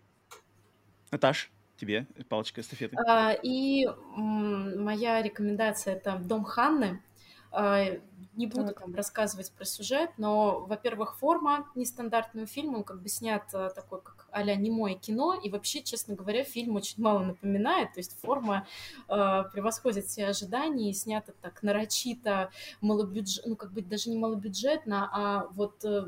Наташ, 1.10 1.50
тебе 1.76 2.06
палочка 2.28 2.60
эстафеты. 2.60 2.96
А, 3.04 3.32
и 3.32 3.84
м, 3.84 4.84
моя 4.84 5.20
рекомендация 5.20 5.96
это 5.96 6.16
«Дом 6.16 6.44
Ханны». 6.44 7.02
А, 7.50 7.98
не 8.36 8.46
буду 8.46 8.72
там 8.74 8.94
рассказывать 8.94 9.50
про 9.50 9.64
сюжет, 9.64 10.10
но, 10.18 10.66
во-первых, 10.66 11.16
форма 11.18 11.66
нестандартного 11.74 12.46
фильма, 12.46 12.76
он 12.76 12.84
как 12.84 13.02
бы 13.02 13.08
снят 13.08 13.42
а, 13.52 13.70
такой, 13.70 14.00
как 14.00 14.28
а-ля 14.30 14.54
немое 14.54 14.94
кино, 14.94 15.34
и 15.34 15.50
вообще, 15.50 15.82
честно 15.82 16.14
говоря, 16.14 16.44
фильм 16.44 16.76
очень 16.76 17.02
мало 17.02 17.24
напоминает, 17.24 17.92
то 17.94 17.98
есть 17.98 18.20
форма 18.20 18.68
э, 19.08 19.44
превосходит 19.52 20.04
все 20.04 20.26
ожидания, 20.26 20.90
и 20.90 20.92
снята 20.92 21.32
так 21.40 21.62
нарочито, 21.62 22.50
малобюджет, 22.82 23.46
ну, 23.46 23.56
как 23.56 23.72
бы 23.72 23.80
даже 23.80 24.10
не 24.10 24.18
малобюджетно, 24.18 25.08
а 25.10 25.46
вот 25.52 25.82
э, 25.86 26.06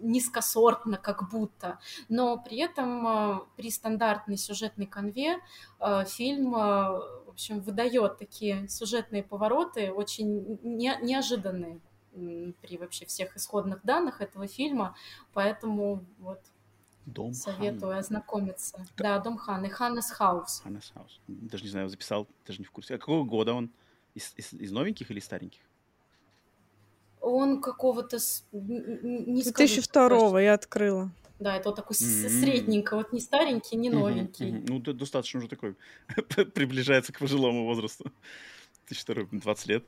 низкосортно 0.00 0.96
как 0.96 1.30
будто, 1.30 1.78
но 2.08 2.38
при 2.38 2.58
этом 2.58 3.06
э, 3.06 3.40
при 3.56 3.70
стандартной 3.70 4.36
сюжетной 4.36 4.86
конве 4.86 5.38
э, 5.78 6.04
фильм, 6.06 6.54
э, 6.54 6.58
в 6.58 7.28
общем, 7.28 7.60
выдает 7.60 8.18
такие 8.18 8.68
сюжетные 8.68 9.22
повороты, 9.22 9.92
очень 9.92 10.58
не, 10.62 10.96
неожиданные 11.02 11.80
при 12.12 12.76
вообще 12.76 13.06
всех 13.06 13.36
исходных 13.36 13.84
данных 13.84 14.20
этого 14.20 14.48
фильма, 14.48 14.96
поэтому 15.32 16.04
вот 16.18 16.40
Дом 17.06 17.32
советую 17.32 17.92
Хан. 17.92 17.98
ознакомиться. 17.98 18.76
Как? 18.76 18.96
Да, 18.96 19.18
Дом 19.18 19.36
Хан 19.36 19.64
и 19.64 19.68
Ханнес 19.68 20.10
Хаус. 20.10 20.60
Ханнес 20.60 20.92
Хаус. 20.94 21.20
Даже 21.28 21.64
не 21.64 21.70
знаю, 21.70 21.88
записал, 21.88 22.26
даже 22.46 22.58
не 22.58 22.64
в 22.64 22.70
курсе. 22.70 22.94
А 22.94 22.98
какого 22.98 23.24
года 23.24 23.54
он? 23.54 23.70
Из, 24.14 24.34
из, 24.36 24.52
из 24.52 24.72
новеньких 24.72 25.10
или 25.10 25.20
стареньких? 25.20 25.60
Он 27.20 27.60
какого-то... 27.60 28.18
Не 28.52 29.42
2002 29.42 30.40
я 30.42 30.54
открыла. 30.54 31.10
Да, 31.38 31.56
это 31.56 31.70
вот 31.70 31.76
такой 31.76 31.96
mm-hmm. 31.96 32.40
средненько, 32.40 32.96
вот 32.96 33.12
не 33.12 33.20
старенький, 33.20 33.76
не 33.76 33.88
новенький. 33.88 34.50
Mm-hmm. 34.50 34.64
Ну, 34.68 34.78
достаточно 34.92 35.38
уже 35.38 35.48
такой, 35.48 35.74
приближается 36.54 37.12
к 37.12 37.18
пожилому 37.18 37.64
возрасту. 37.64 38.12
2002, 38.88 39.40
20 39.40 39.66
лет. 39.66 39.84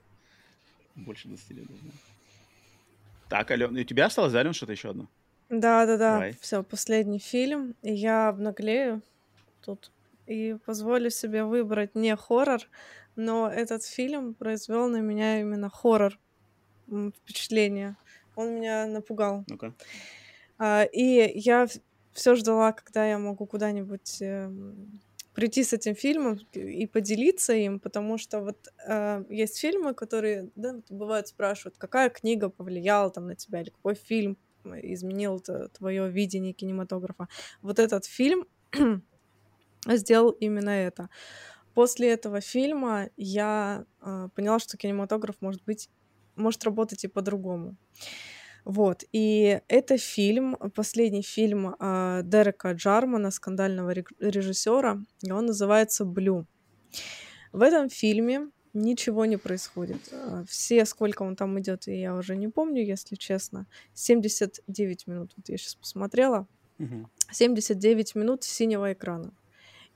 Больше 0.94 1.28
20 1.28 1.50
лет, 1.50 1.66
да. 1.66 1.74
Так, 3.28 3.50
Ален, 3.50 3.76
у 3.76 3.84
тебя 3.84 4.06
осталось, 4.06 4.32
да, 4.32 4.40
Ален, 4.40 4.52
что-то 4.52 4.72
еще 4.72 4.90
одно? 4.90 5.09
Да, 5.48 5.86
да, 5.86 5.96
да. 5.96 6.30
Все, 6.40 6.62
последний 6.62 7.18
фильм. 7.18 7.74
И 7.82 7.92
я 7.92 8.28
обнаглею 8.28 9.02
тут 9.62 9.90
и 10.26 10.56
позволю 10.64 11.10
себе 11.10 11.44
выбрать 11.44 11.94
не 11.94 12.16
хоррор, 12.16 12.60
но 13.16 13.50
этот 13.50 13.84
фильм 13.84 14.34
произвел 14.34 14.88
на 14.88 15.00
меня 15.00 15.40
именно 15.40 15.68
хоррор 15.68 16.18
впечатление. 17.23 17.97
Он 18.36 18.55
меня 18.55 18.86
напугал. 18.86 19.44
Ну-ка. 19.48 19.74
А, 20.59 20.85
и 20.85 21.39
я 21.39 21.66
все 22.12 22.35
ждала, 22.35 22.73
когда 22.73 23.06
я 23.06 23.19
могу 23.19 23.47
куда-нибудь 23.47 24.20
э, 24.20 24.51
прийти 25.35 25.64
с 25.64 25.73
этим 25.73 25.94
фильмом 25.94 26.39
и 26.52 26.86
поделиться 26.86 27.55
им, 27.55 27.81
потому 27.81 28.19
что 28.19 28.40
вот 28.40 28.69
э, 28.86 29.24
есть 29.28 29.59
фильмы, 29.59 29.94
которые, 29.94 30.51
да, 30.55 30.81
бывают 30.90 31.28
спрашивают, 31.28 31.77
какая 31.78 32.10
книга 32.10 32.51
повлияла 32.51 33.10
там 33.10 33.27
на 33.27 33.35
тебя 33.35 33.62
или 33.62 33.70
какой 33.70 33.94
фильм 33.94 34.36
изменил 34.64 35.40
твое 35.73 36.09
видение 36.10 36.52
кинематографа. 36.52 37.28
Вот 37.62 37.78
этот 37.78 38.05
фильм 38.05 38.47
сделал 39.89 40.31
именно 40.31 40.70
это. 40.70 41.09
После 41.74 42.12
этого 42.12 42.40
фильма 42.40 43.09
я 43.16 43.86
э, 44.01 44.28
поняла, 44.35 44.59
что 44.59 44.77
кинематограф 44.77 45.36
может 45.40 45.64
быть 45.64 45.89
может 46.36 46.64
работать 46.64 47.04
и 47.04 47.09
по-другому. 47.09 47.76
Вот, 48.64 49.02
и 49.10 49.60
это 49.66 49.98
фильм, 49.98 50.56
последний 50.74 51.22
фильм 51.22 51.74
э, 51.78 52.20
Дерека 52.24 52.72
Джармана, 52.72 53.32
скандального 53.32 53.92
режиссера, 54.20 55.00
и 55.22 55.32
он 55.32 55.46
называется 55.46 56.04
«Блю». 56.04 56.46
В 57.52 57.60
этом 57.60 57.88
фильме 57.88 58.50
ничего 58.72 59.26
не 59.26 59.36
происходит. 59.36 60.09
А, 60.12 60.44
все, 60.48 60.84
сколько 60.84 61.22
он 61.22 61.36
там 61.36 61.59
идет, 61.59 61.86
я 61.86 62.14
уже 62.14 62.36
не 62.36 62.48
помню, 62.48 62.84
если 62.84 63.16
честно. 63.16 63.66
79 63.94 65.06
минут, 65.06 65.32
вот 65.36 65.48
я 65.48 65.56
сейчас 65.56 65.74
посмотрела. 65.74 66.46
79 67.30 68.14
минут 68.14 68.44
синего 68.44 68.92
экрана. 68.92 69.32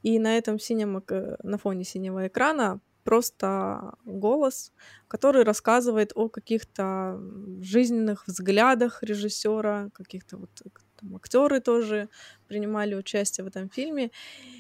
И 0.03 0.19
на 0.19 0.37
этом 0.37 0.59
синем, 0.59 1.03
на 1.43 1.59
фоне 1.59 1.85
синего 1.85 2.29
экрана 2.29 2.81
просто 3.07 3.95
голос, 4.05 4.73
который 5.07 5.45
рассказывает 5.45 6.11
о 6.17 6.29
каких-то 6.29 7.21
жизненных 7.61 8.27
взглядах 8.27 9.05
режиссера, 9.05 9.91
каких-то 9.95 10.39
вот 10.39 10.51
там, 10.97 11.15
актеры 11.15 11.61
тоже 11.61 12.09
принимали 12.49 12.97
участие 12.97 13.45
в 13.45 13.49
этом 13.49 13.71
фильме. 13.71 14.11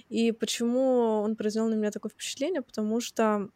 И 0.09 0.31
почему 0.31 1.23
он 1.24 1.35
произвел 1.35 1.68
на 1.68 1.74
меня 1.74 1.90
такое 1.90 2.10
впечатление? 2.10 2.62
Потому 2.62 3.01
что 3.01 3.48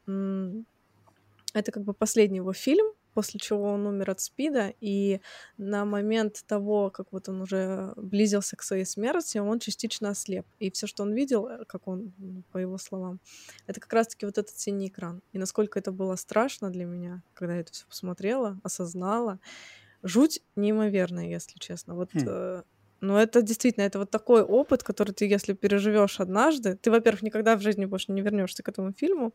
это 1.55 1.73
как 1.73 1.85
бы 1.85 1.95
последний 1.95 2.39
его 2.39 2.53
фильм, 2.53 2.87
после 3.15 3.41
чего 3.41 3.73
он 3.73 3.87
умер 3.87 4.11
от 4.11 4.21
СПИДа, 4.21 4.75
и 4.81 5.21
на 5.57 5.85
момент 5.85 6.43
того, 6.47 6.91
как 6.91 7.13
вот 7.13 7.29
он 7.29 7.43
уже 7.43 7.93
близился 7.97 8.57
к 8.57 8.63
своей 8.63 8.85
смерти, 8.85 9.39
он 9.39 9.59
частично 9.59 10.11
ослеп. 10.11 10.47
И 10.59 10.71
все, 10.71 10.87
что 10.87 11.03
он 11.03 11.15
видел, 11.15 11.47
э, 11.49 11.65
как 11.67 11.89
он, 11.89 12.13
ну, 12.19 12.43
по 12.53 12.59
его 12.59 12.79
словам, 12.79 13.21
это 13.67 13.81
как 13.81 13.93
раз-таки 13.93 14.27
вот 14.27 14.39
этот 14.39 14.59
синий 14.59 14.89
экран. 14.89 15.23
И 15.33 15.39
насколько 15.39 15.79
это 15.79 15.93
было 15.93 16.17
страшно 16.17 16.71
для 16.71 16.85
меня, 16.85 17.23
когда 17.35 17.55
я 17.55 17.61
это 17.61 17.73
все 17.73 17.87
посмотрела, 17.87 18.59
осознала. 18.63 19.39
Жуть 20.03 20.41
неимоверная, 20.57 21.29
если 21.29 21.59
честно. 21.59 21.95
Вот 21.95 22.11
хм. 22.15 22.25
э, 22.27 22.63
но 23.01 23.21
это 23.21 23.43
действительно, 23.43 23.85
это 23.85 23.99
вот 23.99 24.11
такой 24.11 24.43
опыт, 24.43 24.83
который 24.83 25.13
ты, 25.13 25.27
если 25.27 25.55
переживешь 25.55 26.21
однажды, 26.21 26.77
ты, 26.77 26.91
во-первых, 26.91 27.23
никогда 27.23 27.57
в 27.57 27.63
жизни 27.63 27.87
больше 27.87 28.13
не 28.13 28.21
вернешься 28.21 28.63
к 28.63 28.69
этому 28.69 28.93
фильму, 28.93 29.33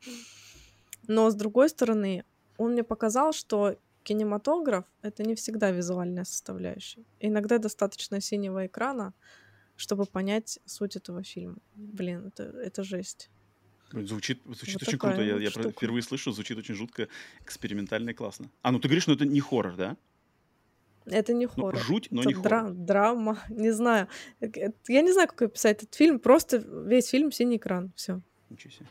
но 1.07 1.29
с 1.29 1.35
другой 1.35 1.69
стороны, 1.69 2.25
он 2.57 2.73
мне 2.73 2.83
показал, 2.83 3.33
что 3.33 3.77
кинематограф— 4.03 4.85
это 5.01 5.23
не 5.23 5.35
всегда 5.35 5.71
визуальная 5.71 6.25
составляющая. 6.25 7.03
Иногда 7.19 7.57
достаточно 7.57 8.21
синего 8.21 8.65
экрана, 8.65 9.13
чтобы 9.75 10.05
понять 10.05 10.59
суть 10.65 10.95
этого 10.95 11.23
фильма. 11.23 11.57
Блин, 11.75 12.27
это, 12.27 12.43
это 12.43 12.83
жесть. 12.83 13.29
Звучит, 13.91 14.41
звучит 14.45 14.75
вот 14.79 14.87
очень 14.87 14.97
круто. 14.97 15.21
Я, 15.21 15.37
я 15.37 15.49
впервые 15.49 16.01
слышу, 16.01 16.31
звучит 16.31 16.57
очень 16.57 16.75
жутко, 16.75 17.07
экспериментально 17.41 18.11
и 18.11 18.13
классно. 18.13 18.49
А, 18.61 18.71
ну 18.71 18.79
ты 18.79 18.87
говоришь, 18.87 19.03
что 19.03 19.13
это 19.13 19.25
не 19.25 19.39
хоррор, 19.39 19.75
да? 19.75 19.97
Это 21.05 21.33
не 21.33 21.45
ну, 21.45 21.51
хоррор. 21.51 21.73
Ну, 21.75 21.79
жуть, 21.79 22.07
но 22.11 22.21
это 22.21 22.29
не 22.29 22.35
дра- 22.35 22.61
хоррор. 22.61 22.73
Драма, 22.73 23.39
не 23.49 23.71
знаю. 23.71 24.07
Я 24.41 25.01
не 25.01 25.13
знаю, 25.13 25.27
как 25.27 25.43
описать 25.43 25.83
этот 25.83 25.95
фильм. 25.95 26.19
Просто 26.19 26.57
весь 26.57 27.09
фильм 27.09 27.31
синий 27.31 27.57
экран. 27.57 27.93
Все. 27.95 28.21
Ничего 28.49 28.71
себе. 28.71 28.87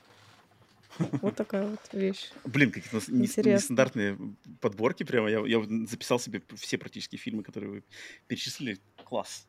Вот 0.98 1.36
такая 1.36 1.66
вот 1.66 1.80
вещь. 1.92 2.30
Блин, 2.44 2.70
какие-то 2.70 3.10
нестандартные 3.10 4.18
подборки 4.60 5.04
прямо. 5.04 5.28
Я, 5.28 5.40
я 5.46 5.62
записал 5.86 6.18
себе 6.18 6.42
все 6.56 6.78
практически 6.78 7.16
фильмы, 7.16 7.42
которые 7.42 7.70
вы 7.70 7.84
перечислили. 8.26 8.78
Класс. 9.04 9.46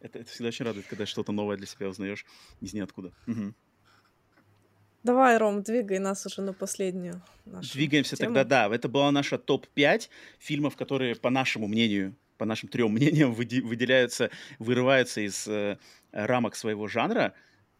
Это, 0.00 0.18
это 0.18 0.30
всегда 0.30 0.48
очень 0.48 0.64
радует, 0.64 0.86
когда 0.86 1.06
что-то 1.06 1.32
новое 1.32 1.56
для 1.56 1.66
себя 1.66 1.88
узнаешь 1.88 2.26
из 2.60 2.74
ниоткуда. 2.74 3.12
Угу. 3.26 3.54
Давай, 5.02 5.36
Ром, 5.36 5.62
двигай 5.62 5.98
нас 5.98 6.24
уже 6.26 6.40
на 6.40 6.54
последнюю 6.54 7.22
нашу 7.44 7.74
Двигаемся 7.74 8.16
тему. 8.16 8.34
тогда, 8.34 8.68
да. 8.68 8.74
Это 8.74 8.88
была 8.88 9.10
наша 9.12 9.38
топ-5 9.38 10.08
фильмов, 10.38 10.76
которые, 10.76 11.14
по 11.14 11.30
нашему 11.30 11.66
мнению, 11.68 12.16
по 12.38 12.46
нашим 12.46 12.68
трем 12.68 12.92
мнениям, 12.92 13.34
выделяются, 13.34 14.30
вырываются 14.58 15.20
из 15.20 15.46
э, 15.46 15.78
рамок 16.12 16.56
своего 16.56 16.88
жанра. 16.88 17.34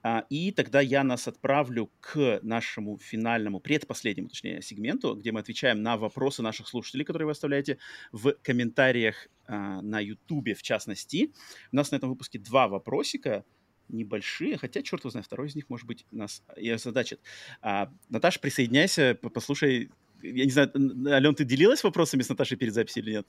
А, 0.04 0.26
и 0.28 0.52
тогда 0.52 0.82
я 0.82 1.02
нас 1.02 1.26
отправлю 1.26 1.90
к 2.00 2.38
нашему 2.42 2.98
финальному, 2.98 3.58
предпоследнему, 3.58 4.28
точнее, 4.28 4.60
сегменту, 4.60 5.14
где 5.14 5.32
мы 5.32 5.40
отвечаем 5.40 5.82
на 5.82 5.96
вопросы 5.96 6.42
наших 6.42 6.68
слушателей, 6.68 7.06
которые 7.06 7.24
вы 7.24 7.32
оставляете 7.32 7.78
в 8.12 8.34
комментариях 8.42 9.28
а, 9.46 9.80
на 9.80 10.00
YouTube, 10.00 10.58
в 10.58 10.62
частности. 10.62 11.32
У 11.72 11.76
нас 11.76 11.90
на 11.90 11.96
этом 11.96 12.10
выпуске 12.10 12.38
два 12.38 12.68
вопросика 12.68 13.46
небольшие, 13.88 14.58
хотя, 14.58 14.82
черт 14.82 15.02
знает, 15.04 15.24
второй 15.24 15.48
из 15.48 15.54
них, 15.54 15.70
может 15.70 15.86
быть, 15.86 16.06
нас 16.10 16.42
и 16.54 16.68
озадачит. 16.68 17.20
А, 17.62 17.90
Наташа, 18.10 18.40
присоединяйся, 18.40 19.18
послушай. 19.22 19.90
Я 20.22 20.44
не 20.44 20.50
знаю, 20.50 20.70
Ален, 21.06 21.34
ты 21.34 21.44
делилась 21.44 21.82
вопросами 21.82 22.20
с 22.20 22.28
Наташей 22.28 22.58
перед 22.58 22.74
записью 22.74 23.02
или 23.04 23.12
нет? 23.12 23.26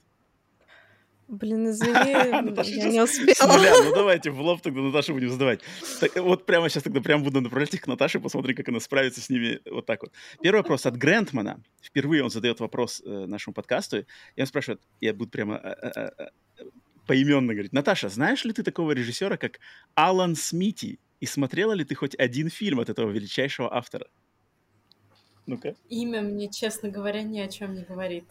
Блин, 1.28 1.68
извини, 1.68 2.10
я 2.76 2.88
не 2.88 3.00
успела. 3.02 3.82
Ну 3.84 3.94
давайте 3.94 4.30
в 4.30 4.40
лоб 4.40 4.60
тогда 4.60 4.80
Наташу 4.80 5.12
будем 5.12 5.30
задавать. 5.30 5.60
Вот 6.14 6.46
прямо 6.46 6.68
сейчас 6.68 6.84
тогда 6.84 7.00
прямо 7.00 7.24
буду 7.24 7.40
направлять 7.40 7.74
их 7.74 7.80
к 7.80 7.86
Наташе, 7.88 8.20
посмотрим, 8.20 8.54
как 8.54 8.68
она 8.68 8.78
справится 8.78 9.20
с 9.20 9.28
ними 9.28 9.60
вот 9.68 9.86
так 9.86 10.02
вот. 10.02 10.12
Первый 10.40 10.58
вопрос 10.58 10.86
от 10.86 10.94
Грентмана. 10.94 11.60
Впервые 11.82 12.22
он 12.22 12.30
задает 12.30 12.60
вопрос 12.60 13.02
э, 13.04 13.26
нашему 13.26 13.54
подкасту. 13.54 14.04
И 14.36 14.40
он 14.40 14.46
спрашивает, 14.46 14.80
я 15.00 15.12
буду 15.14 15.30
прямо 15.30 15.56
э, 15.56 15.90
э, 15.96 16.28
поименно 17.06 17.52
говорить. 17.52 17.72
Наташа, 17.72 18.08
знаешь 18.08 18.44
ли 18.44 18.52
ты 18.52 18.62
такого 18.62 18.92
режиссера, 18.92 19.36
как 19.36 19.58
Алан 19.94 20.36
Смити? 20.36 21.00
И 21.18 21.26
смотрела 21.26 21.72
ли 21.72 21.84
ты 21.84 21.96
хоть 21.96 22.14
один 22.14 22.50
фильм 22.50 22.78
от 22.78 22.88
этого 22.88 23.10
величайшего 23.10 23.74
автора? 23.74 24.06
Ну-ка. 25.46 25.74
Имя 25.88 26.22
мне, 26.22 26.48
честно 26.50 26.88
говоря, 26.88 27.22
ни 27.22 27.40
о 27.40 27.48
чем 27.48 27.74
не 27.74 27.82
говорит. 27.82 28.24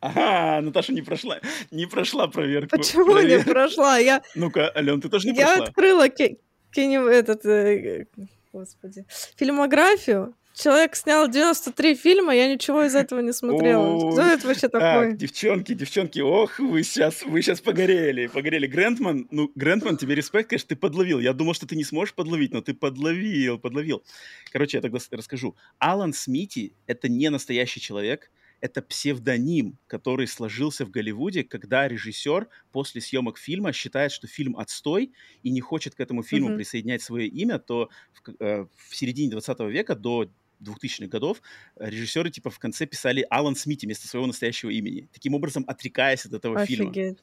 Ага, 0.00 0.60
Наташа 0.60 0.92
не 0.92 1.02
прошла, 1.02 1.40
не 1.70 1.86
прошла 1.86 2.28
проверку. 2.28 2.76
Почему 2.76 3.12
проверку. 3.12 3.48
не 3.48 3.52
прошла? 3.52 3.98
Я... 3.98 4.22
Ну-ка, 4.34 4.72
Ален, 4.76 5.00
ты 5.00 5.08
тоже 5.08 5.28
не 5.28 5.36
я 5.36 5.46
прошла? 5.46 5.56
Я 5.56 5.64
открыла 5.64 6.08
ки- 6.08 6.38
кинем... 6.70 7.06
этот, 7.06 7.44
э, 7.44 8.06
господи, 8.52 9.06
фильмографию, 9.36 10.34
Человек 10.58 10.96
снял 10.96 11.28
93 11.28 11.94
фильма, 11.94 12.34
я 12.34 12.52
ничего 12.52 12.82
из 12.82 12.96
этого 12.96 13.20
не 13.20 13.32
смотрела. 13.32 14.10
Кто 14.10 14.22
это 14.22 14.44
вообще 14.44 14.68
такой? 14.68 15.10
Так, 15.10 15.16
девчонки, 15.16 15.72
девчонки, 15.72 16.18
ох, 16.18 16.58
вы 16.58 16.82
сейчас, 16.82 17.22
вы 17.22 17.42
сейчас 17.42 17.60
погорели, 17.60 18.26
погорели. 18.26 18.66
Грентман, 18.66 19.28
ну, 19.30 19.52
Грентман, 19.54 19.96
тебе 19.96 20.16
респект, 20.16 20.50
конечно, 20.50 20.70
ты 20.70 20.74
подловил. 20.74 21.20
Я 21.20 21.32
думал, 21.32 21.54
что 21.54 21.68
ты 21.68 21.76
не 21.76 21.84
сможешь 21.84 22.12
подловить, 22.12 22.52
но 22.52 22.60
ты 22.60 22.74
подловил, 22.74 23.60
подловил. 23.60 24.02
Короче, 24.50 24.78
я 24.78 24.82
тогда 24.82 24.98
расскажу. 25.12 25.54
Алан 25.78 26.12
Смити— 26.12 26.72
это 26.88 27.08
не 27.08 27.30
настоящий 27.30 27.80
человек, 27.80 28.28
это 28.60 28.82
псевдоним, 28.82 29.78
который 29.86 30.26
сложился 30.26 30.84
в 30.84 30.90
Голливуде, 30.90 31.44
когда 31.44 31.86
режиссер 31.86 32.48
после 32.72 33.00
съемок 33.00 33.38
фильма 33.38 33.72
считает, 33.72 34.12
что 34.12 34.26
фильм 34.26 34.56
отстой 34.56 35.12
и 35.42 35.50
не 35.50 35.60
хочет 35.60 35.94
к 35.94 36.00
этому 36.00 36.22
фильму 36.22 36.50
mm-hmm. 36.50 36.56
присоединять 36.56 37.02
свое 37.02 37.28
имя, 37.28 37.58
то 37.58 37.88
в, 38.12 38.42
э, 38.42 38.66
в 38.74 38.96
середине 38.96 39.30
20 39.30 39.60
века 39.60 39.94
до 39.94 40.30
2000-х 40.60 41.06
годов 41.06 41.40
режиссеры 41.76 42.30
типа 42.30 42.50
в 42.50 42.58
конце 42.58 42.86
писали 42.86 43.24
Алан 43.30 43.54
Смити 43.54 43.86
вместо 43.86 44.08
своего 44.08 44.26
настоящего 44.26 44.70
имени, 44.70 45.08
таким 45.12 45.34
образом 45.34 45.64
отрекаясь 45.66 46.26
от 46.26 46.32
этого 46.32 46.60
Офигеть. 46.60 46.94
фильма. 46.94 47.16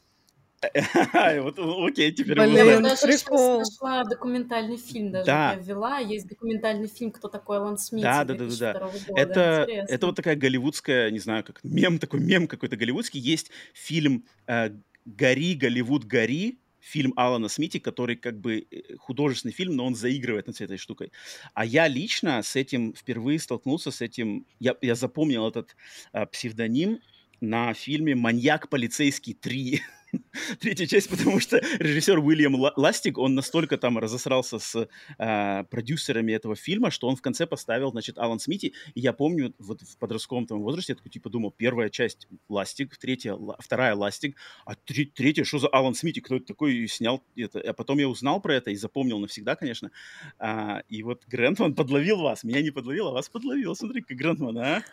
Вот, 0.73 1.59
окей, 1.89 2.11
теперь 2.11 2.35
Блин, 2.35 2.55
я 2.55 2.79
даже 2.79 3.01
прикол. 3.01 3.59
нашла 3.59 4.03
документальный 4.03 4.77
фильм, 4.77 5.11
даже 5.11 5.25
да. 5.25 5.53
я 5.53 5.59
ввела, 5.59 5.99
есть 5.99 6.27
документальный 6.27 6.87
фильм 6.87 7.11
«Кто 7.11 7.27
такой 7.27 7.57
Алан 7.57 7.77
Смит» 7.77 8.03
Да, 8.03 8.23
да, 8.23 8.33
да, 8.35 8.45
да. 8.45 8.73
да. 8.73 8.89
Это, 9.15 9.67
это 9.69 10.05
вот 10.05 10.15
такая 10.15 10.35
голливудская, 10.35 11.11
не 11.11 11.19
знаю, 11.19 11.43
как 11.43 11.63
мем, 11.63 11.99
такой 11.99 12.19
мем 12.19 12.47
какой-то 12.47 12.77
голливудский. 12.77 13.19
Есть 13.19 13.51
фильм 13.73 14.25
э, 14.47 14.71
«Гори, 15.05 15.55
Голливуд, 15.55 16.05
гори», 16.05 16.59
фильм 16.85 17.13
Алана 17.15 17.49
Смити, 17.49 17.79
который 17.79 18.15
как 18.15 18.39
бы 18.39 18.67
э, 18.69 18.95
художественный 18.97 19.53
фильм, 19.53 19.75
но 19.75 19.85
он 19.85 19.95
заигрывает 19.95 20.47
над 20.47 20.61
этой 20.61 20.77
штукой. 20.77 21.11
А 21.53 21.65
я 21.65 21.87
лично 21.87 22.41
с 22.43 22.55
этим 22.55 22.93
впервые 22.93 23.39
столкнулся, 23.39 23.91
с 23.91 24.01
этим, 24.01 24.45
я, 24.59 24.75
я 24.81 24.95
запомнил 24.95 25.47
этот 25.47 25.75
э, 26.13 26.25
псевдоним 26.27 26.99
на 27.41 27.73
фильме 27.73 28.15
«Маньяк 28.15 28.69
полицейский 28.69 29.37
3». 29.39 29.79
третья 30.59 30.85
часть, 30.85 31.09
потому 31.09 31.39
что 31.39 31.57
режиссер 31.79 32.19
Уильям 32.19 32.55
Ластик, 32.55 33.17
он 33.17 33.35
настолько 33.35 33.77
там 33.77 33.97
разосрался 33.97 34.59
с 34.59 34.87
э, 35.17 35.63
продюсерами 35.65 36.31
этого 36.33 36.55
фильма, 36.55 36.91
что 36.91 37.07
он 37.07 37.15
в 37.15 37.21
конце 37.21 37.45
поставил, 37.45 37.91
значит, 37.91 38.17
Алан 38.17 38.39
Смити. 38.39 38.73
И 38.93 38.99
я 38.99 39.13
помню, 39.13 39.53
вот 39.59 39.81
в 39.81 39.97
подростковом 39.97 40.47
там 40.47 40.61
возрасте 40.61 40.93
я 40.93 40.95
такой, 40.95 41.11
типа, 41.11 41.29
думал, 41.29 41.51
первая 41.51 41.89
часть 41.89 42.27
Ластик, 42.49 42.97
третья, 42.97 43.37
вторая 43.59 43.95
Ластик, 43.95 44.37
а 44.65 44.75
три, 44.75 45.05
третья, 45.05 45.43
что 45.43 45.59
за 45.59 45.67
Алан 45.67 45.95
Смити, 45.95 46.19
кто 46.19 46.35
это 46.35 46.45
такой, 46.45 46.75
и 46.75 46.87
снял 46.87 47.23
это. 47.35 47.59
А 47.59 47.73
потом 47.73 47.99
я 47.99 48.07
узнал 48.07 48.41
про 48.41 48.55
это 48.55 48.71
и 48.71 48.75
запомнил 48.75 49.19
навсегда, 49.19 49.55
конечно. 49.55 49.91
А, 50.39 50.81
и 50.89 51.03
вот 51.03 51.25
Грентман 51.27 51.75
подловил 51.75 52.21
вас. 52.21 52.43
Меня 52.43 52.61
не 52.61 52.71
подловил, 52.71 53.07
а 53.07 53.11
вас 53.11 53.29
подловил. 53.29 53.75
Смотри, 53.75 54.01
как 54.01 54.17
Грентман, 54.17 54.57
а? 54.57 54.83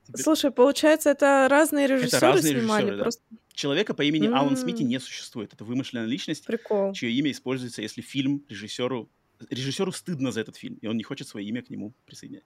Тебе... 0.00 0.18
Слушай, 0.18 0.50
получается, 0.50 1.10
это 1.10 1.46
разные 1.50 1.86
режиссеры 1.86 2.16
это 2.16 2.26
разные 2.32 2.60
снимали? 2.60 2.82
Режиссеры, 2.82 3.02
просто... 3.02 3.22
да. 3.30 3.36
Человека 3.52 3.94
по 3.94 4.02
имени 4.02 4.28
mm. 4.28 4.34
Алан 4.34 4.56
Смити 4.56 4.82
не 4.82 4.98
существует. 4.98 5.52
Это 5.52 5.64
вымышленная 5.64 6.06
личность, 6.06 6.44
Прикол. 6.44 6.92
чье 6.92 7.10
имя 7.12 7.30
используется, 7.30 7.82
если 7.82 8.00
фильм 8.00 8.44
режиссеру... 8.48 9.08
Режиссеру 9.50 9.92
стыдно 9.92 10.32
за 10.32 10.40
этот 10.40 10.56
фильм, 10.56 10.76
и 10.80 10.86
он 10.86 10.96
не 10.96 11.04
хочет 11.04 11.28
свое 11.28 11.46
имя 11.46 11.62
к 11.62 11.70
нему 11.70 11.94
присоединять. 12.06 12.44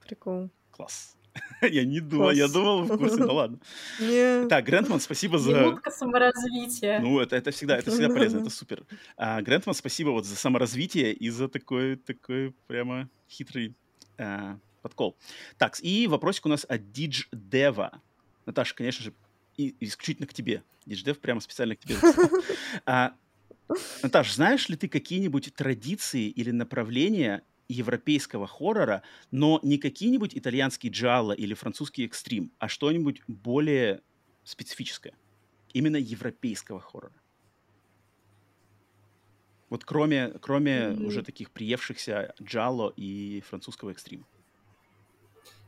Прикол. 0.00 0.50
Класс. 0.70 1.16
Я 1.62 1.84
не 1.84 2.00
думал, 2.00 2.30
я 2.30 2.48
думал 2.48 2.82
в 2.84 2.96
курсе, 2.96 3.16
ну 3.16 3.34
ладно. 3.34 3.58
Так, 4.48 4.64
Грентман, 4.64 5.00
спасибо 5.00 5.38
за... 5.38 5.52
Минутка 5.52 5.90
саморазвития. 5.90 7.00
Ну, 7.00 7.18
это, 7.20 7.36
это 7.36 7.50
всегда, 7.50 7.76
это 7.76 7.90
всегда 7.90 8.08
полезно, 8.08 8.40
это 8.40 8.50
супер. 8.50 8.84
А, 9.16 9.42
Грентман, 9.42 9.74
спасибо 9.74 10.10
вот 10.10 10.26
за 10.26 10.36
саморазвитие 10.36 11.12
и 11.12 11.30
за 11.30 11.48
такой, 11.48 11.96
такой 11.96 12.54
прямо 12.66 13.08
хитрый 13.28 13.74
а, 14.18 14.58
подкол. 14.84 15.16
Так, 15.56 15.78
и 15.80 16.06
вопросик 16.06 16.44
у 16.44 16.50
нас 16.50 16.66
от 16.68 16.92
Дидж 16.92 17.24
Дева. 17.32 18.02
Наташа, 18.44 18.74
конечно 18.74 19.02
же, 19.02 19.14
и, 19.56 19.74
исключительно 19.80 20.28
к 20.28 20.34
тебе. 20.34 20.62
Дидж 20.84 21.02
Дев 21.02 21.18
прямо 21.20 21.40
специально 21.40 21.74
к 21.74 21.80
тебе. 21.80 21.96
А, 22.86 23.14
Наташ, 24.02 24.34
знаешь 24.34 24.68
ли 24.68 24.76
ты 24.76 24.88
какие-нибудь 24.88 25.54
традиции 25.54 26.28
или 26.28 26.50
направления 26.50 27.42
европейского 27.66 28.46
хоррора, 28.46 29.02
но 29.30 29.58
не 29.62 29.78
какие-нибудь 29.78 30.36
итальянские 30.36 30.92
джалло 30.92 31.32
или 31.32 31.54
французский 31.54 32.04
экстрим, 32.04 32.52
а 32.58 32.68
что-нибудь 32.68 33.22
более 33.26 34.02
специфическое? 34.44 35.14
Именно 35.72 35.96
европейского 35.96 36.78
хоррора. 36.78 37.14
Вот 39.70 39.86
кроме, 39.86 40.28
кроме 40.42 40.72
mm-hmm. 40.72 41.06
уже 41.06 41.22
таких 41.22 41.50
приевшихся 41.50 42.34
джалло 42.42 42.92
и 42.96 43.42
французского 43.48 43.90
экстрима. 43.90 44.26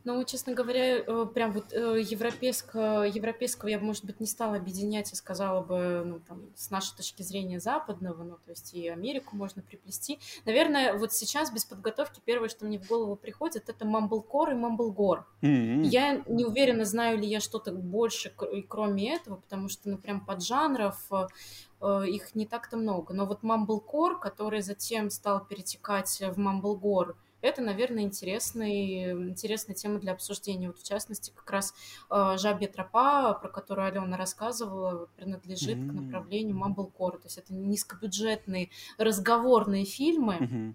Ну, 0.06 0.22
честно 0.22 0.54
говоря, 0.54 0.98
э, 0.98 1.26
прям 1.34 1.50
вот 1.50 1.72
э, 1.72 2.00
европейского, 2.00 3.02
европейского 3.02 3.68
я 3.68 3.80
бы, 3.80 3.86
может 3.86 4.04
быть, 4.04 4.20
не 4.20 4.28
стала 4.28 4.54
объединять 4.54 5.12
и 5.12 5.16
сказала 5.16 5.62
бы, 5.62 6.04
ну, 6.06 6.20
там, 6.20 6.42
с 6.54 6.70
нашей 6.70 6.96
точки 6.96 7.22
зрения 7.22 7.58
западного, 7.58 8.22
ну, 8.22 8.36
то 8.36 8.50
есть 8.50 8.72
и 8.72 8.88
Америку 8.88 9.34
можно 9.34 9.62
приплести. 9.62 10.20
Наверное, 10.44 10.94
вот 10.94 11.12
сейчас 11.12 11.52
без 11.52 11.64
подготовки 11.64 12.22
первое, 12.24 12.48
что 12.48 12.66
мне 12.66 12.78
в 12.78 12.86
голову 12.86 13.16
приходит, 13.16 13.68
это 13.68 13.84
мамблкор 13.84 14.52
и 14.52 14.54
мамблгор. 14.54 15.26
Mm-hmm. 15.42 15.82
Я 15.86 16.22
не 16.28 16.44
уверена, 16.44 16.84
знаю 16.84 17.18
ли 17.18 17.26
я 17.26 17.40
что-то 17.40 17.72
больше, 17.72 18.32
кроме 18.68 19.12
этого, 19.16 19.38
потому 19.38 19.68
что, 19.68 19.88
ну, 19.88 19.98
прям 19.98 20.24
поджанров 20.24 21.04
э, 21.10 22.06
их 22.06 22.36
не 22.36 22.46
так-то 22.46 22.76
много. 22.76 23.12
Но 23.12 23.26
вот 23.26 23.42
мамблкор, 23.42 24.20
который 24.20 24.62
затем 24.62 25.10
стал 25.10 25.44
перетекать 25.44 26.22
в 26.24 26.38
мамблгор, 26.38 27.16
это, 27.46 27.62
наверное, 27.62 28.02
интересный, 28.02 29.12
интересная 29.12 29.74
тема 29.74 29.98
для 29.98 30.12
обсуждения. 30.12 30.68
Вот, 30.68 30.78
в 30.78 30.84
частности, 30.84 31.32
как 31.34 31.50
раз 31.50 31.74
э, 32.10 32.36
«Жабья 32.38 32.68
тропа», 32.68 33.34
про 33.34 33.48
которую 33.48 33.86
Алена 33.86 34.16
рассказывала, 34.16 35.06
принадлежит 35.16 35.78
mm-hmm. 35.78 35.88
к 35.88 35.92
направлению 35.92 36.56
Mumblecore. 36.56 37.18
То 37.18 37.24
есть 37.24 37.38
это 37.38 37.54
низкобюджетные 37.54 38.70
разговорные 38.98 39.84
фильмы, 39.84 40.34
mm-hmm 40.34 40.74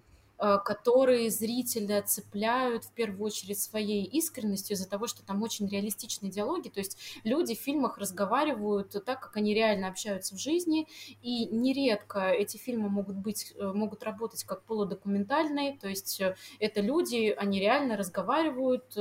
которые 0.64 1.30
зрителя 1.30 2.02
цепляют 2.02 2.84
в 2.84 2.92
первую 2.92 3.26
очередь 3.26 3.60
своей 3.60 4.04
искренностью 4.04 4.74
из-за 4.74 4.88
того, 4.88 5.06
что 5.06 5.24
там 5.24 5.42
очень 5.42 5.68
реалистичные 5.68 6.32
диалоги, 6.32 6.68
то 6.68 6.80
есть 6.80 6.98
люди 7.22 7.54
в 7.54 7.60
фильмах 7.60 7.98
разговаривают 7.98 8.90
так, 9.04 9.20
как 9.20 9.36
они 9.36 9.54
реально 9.54 9.88
общаются 9.88 10.34
в 10.34 10.38
жизни, 10.38 10.88
и 11.22 11.46
нередко 11.46 12.30
эти 12.30 12.56
фильмы 12.56 12.88
могут 12.88 13.16
быть, 13.16 13.54
э, 13.56 13.72
могут 13.72 14.02
работать 14.02 14.42
как 14.44 14.64
полудокументальные, 14.64 15.78
то 15.78 15.88
есть 15.88 16.20
э, 16.20 16.34
это 16.58 16.80
люди, 16.80 17.34
они 17.36 17.60
реально 17.60 17.96
разговаривают, 17.96 18.96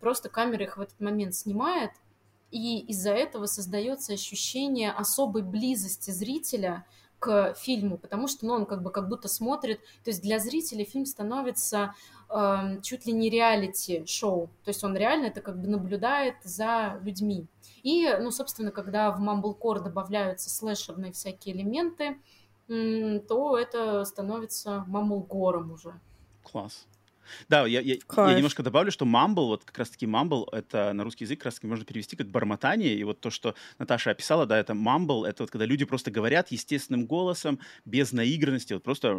просто 0.00 0.28
камера 0.28 0.64
их 0.64 0.76
в 0.76 0.80
этот 0.80 0.98
момент 1.00 1.34
снимает, 1.34 1.92
и 2.50 2.80
из-за 2.88 3.12
этого 3.12 3.46
создается 3.46 4.12
ощущение 4.12 4.90
особой 4.90 5.42
близости 5.42 6.10
зрителя– 6.10 6.84
к 7.20 7.54
фильму, 7.54 7.98
потому 7.98 8.26
что 8.26 8.46
ну, 8.46 8.54
он 8.54 8.66
как 8.66 8.82
бы 8.82 8.90
как 8.90 9.08
будто 9.08 9.28
смотрит, 9.28 9.80
то 10.02 10.10
есть 10.10 10.22
для 10.22 10.38
зрителей 10.38 10.84
фильм 10.84 11.06
становится 11.06 11.94
э, 12.30 12.80
чуть 12.82 13.06
ли 13.06 13.12
не 13.12 13.30
реалити-шоу, 13.30 14.48
то 14.64 14.68
есть 14.68 14.82
он 14.82 14.96
реально 14.96 15.26
это 15.26 15.40
как 15.42 15.60
бы 15.60 15.68
наблюдает 15.68 16.36
за 16.42 16.98
людьми. 17.02 17.46
И, 17.82 18.08
ну, 18.20 18.30
собственно, 18.30 18.72
когда 18.72 19.10
в 19.10 19.20
Mumblecore 19.20 19.82
добавляются 19.82 20.50
слэшерные 20.50 21.12
всякие 21.12 21.54
элементы, 21.54 22.18
то 22.66 23.58
это 23.58 24.04
становится 24.04 24.84
Mumblegorом 24.88 25.72
уже. 25.72 25.98
Класс. 26.42 26.86
Да, 27.48 27.66
я, 27.66 27.80
я, 27.80 27.94
я 27.94 28.34
немножко 28.34 28.62
добавлю, 28.62 28.90
что 28.90 29.04
mumble, 29.04 29.46
вот 29.46 29.64
как 29.64 29.78
раз-таки 29.78 30.06
mumble, 30.06 30.46
это 30.52 30.92
на 30.92 31.04
русский 31.04 31.24
язык 31.24 31.38
как 31.38 31.46
раз-таки 31.46 31.66
можно 31.66 31.84
перевести 31.84 32.16
как 32.16 32.28
бормотание, 32.28 32.94
и 32.94 33.04
вот 33.04 33.20
то, 33.20 33.30
что 33.30 33.54
Наташа 33.78 34.10
описала, 34.10 34.46
да, 34.46 34.58
это 34.58 34.72
mumble, 34.72 35.26
это 35.26 35.42
вот 35.42 35.50
когда 35.50 35.64
люди 35.64 35.84
просто 35.84 36.10
говорят 36.10 36.48
естественным 36.48 37.06
голосом, 37.06 37.60
без 37.84 38.12
наигранности, 38.12 38.74
вот 38.74 38.82
просто 38.82 39.14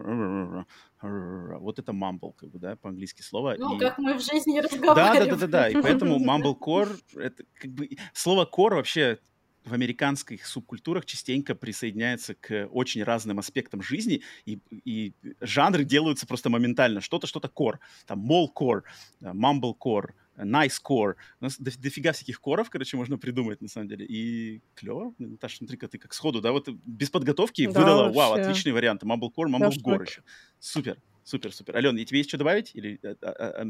вот 1.01 1.79
это 1.79 1.91
mumble, 1.91 2.33
как 2.35 2.49
бы, 2.49 2.59
да, 2.59 2.75
по-английски 2.75 3.21
слово. 3.21 3.55
Ну, 3.57 3.75
и... 3.75 3.79
как 3.79 3.97
мы 3.97 4.15
в 4.15 4.21
жизни 4.21 4.59
разговариваем. 4.59 5.29
Да, 5.29 5.35
да, 5.35 5.35
да, 5.35 5.47
да, 5.47 5.47
да, 5.47 5.69
и 5.69 5.81
поэтому 5.81 6.19
mumblecore, 6.19 6.99
это 7.15 7.43
как 7.59 7.71
бы, 7.71 7.89
слово 8.13 8.45
core 8.45 8.75
вообще 8.75 9.19
в 9.63 9.73
американских 9.73 10.45
субкультурах 10.45 11.05
частенько 11.05 11.55
присоединяется 11.55 12.35
к 12.35 12.67
очень 12.71 13.03
разным 13.03 13.39
аспектам 13.39 13.81
жизни, 13.81 14.21
и, 14.45 14.59
и 14.71 15.13
жанры 15.39 15.83
делаются 15.83 16.25
просто 16.25 16.49
моментально. 16.49 17.01
Что-то, 17.01 17.27
что-то 17.27 17.47
кор, 17.47 17.79
там, 18.05 18.19
мол-кор, 18.19 18.85
мамбл-кор, 19.21 20.15
nice 20.37 20.79
core. 20.83 21.15
У 21.39 21.43
нас 21.43 21.59
дофига 21.59 22.11
всяких 22.11 22.39
коров, 22.41 22.69
короче, 22.69 22.97
можно 22.97 23.17
придумать, 23.17 23.61
на 23.61 23.67
самом 23.67 23.87
деле. 23.87 24.05
И 24.05 24.61
клево. 24.75 25.13
Наташа, 25.19 25.57
смотри-ка, 25.57 25.87
ты 25.87 25.97
как 25.97 26.13
сходу, 26.13 26.41
да, 26.41 26.51
вот 26.51 26.69
без 26.69 27.09
подготовки 27.09 27.67
да, 27.67 27.79
выдала, 27.79 28.03
вообще. 28.03 28.17
вау, 28.17 28.33
отличный 28.33 28.71
вариант. 28.71 29.03
Mumblecore, 29.03 29.47
Mumblegore 29.47 30.07
еще. 30.07 30.23
Супер, 30.59 30.97
супер, 31.23 31.53
супер. 31.53 31.75
Ален, 31.75 31.97
и 31.97 32.05
тебе 32.05 32.19
есть 32.19 32.29
что 32.29 32.37
добавить? 32.37 32.71
Или 32.73 32.99
а, 33.03 33.15
а, 33.21 33.61
а, 33.61 33.67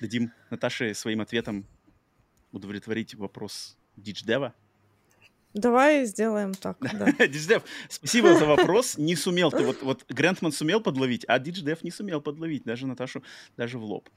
дадим 0.00 0.32
Наташе 0.50 0.94
своим 0.94 1.20
ответом 1.20 1.66
удовлетворить 2.52 3.14
вопрос 3.14 3.78
Дидж 3.96 4.24
Дева? 4.24 4.54
Давай 5.54 6.04
сделаем 6.04 6.54
так, 6.54 6.78
да. 6.80 7.10
Дидждев, 7.26 7.64
спасибо 7.88 8.34
за 8.36 8.46
вопрос. 8.46 8.96
Не 8.98 9.16
сумел 9.16 9.50
ты, 9.50 9.64
вот, 9.64 9.82
вот 9.82 10.04
Грантман 10.08 10.52
сумел 10.52 10.80
подловить, 10.80 11.24
а 11.26 11.40
Дидждев 11.40 11.82
не 11.82 11.90
сумел 11.90 12.20
подловить 12.20 12.62
даже 12.62 12.86
Наташу, 12.86 13.24
даже 13.56 13.78
в 13.78 13.84
лоб. 13.84 14.08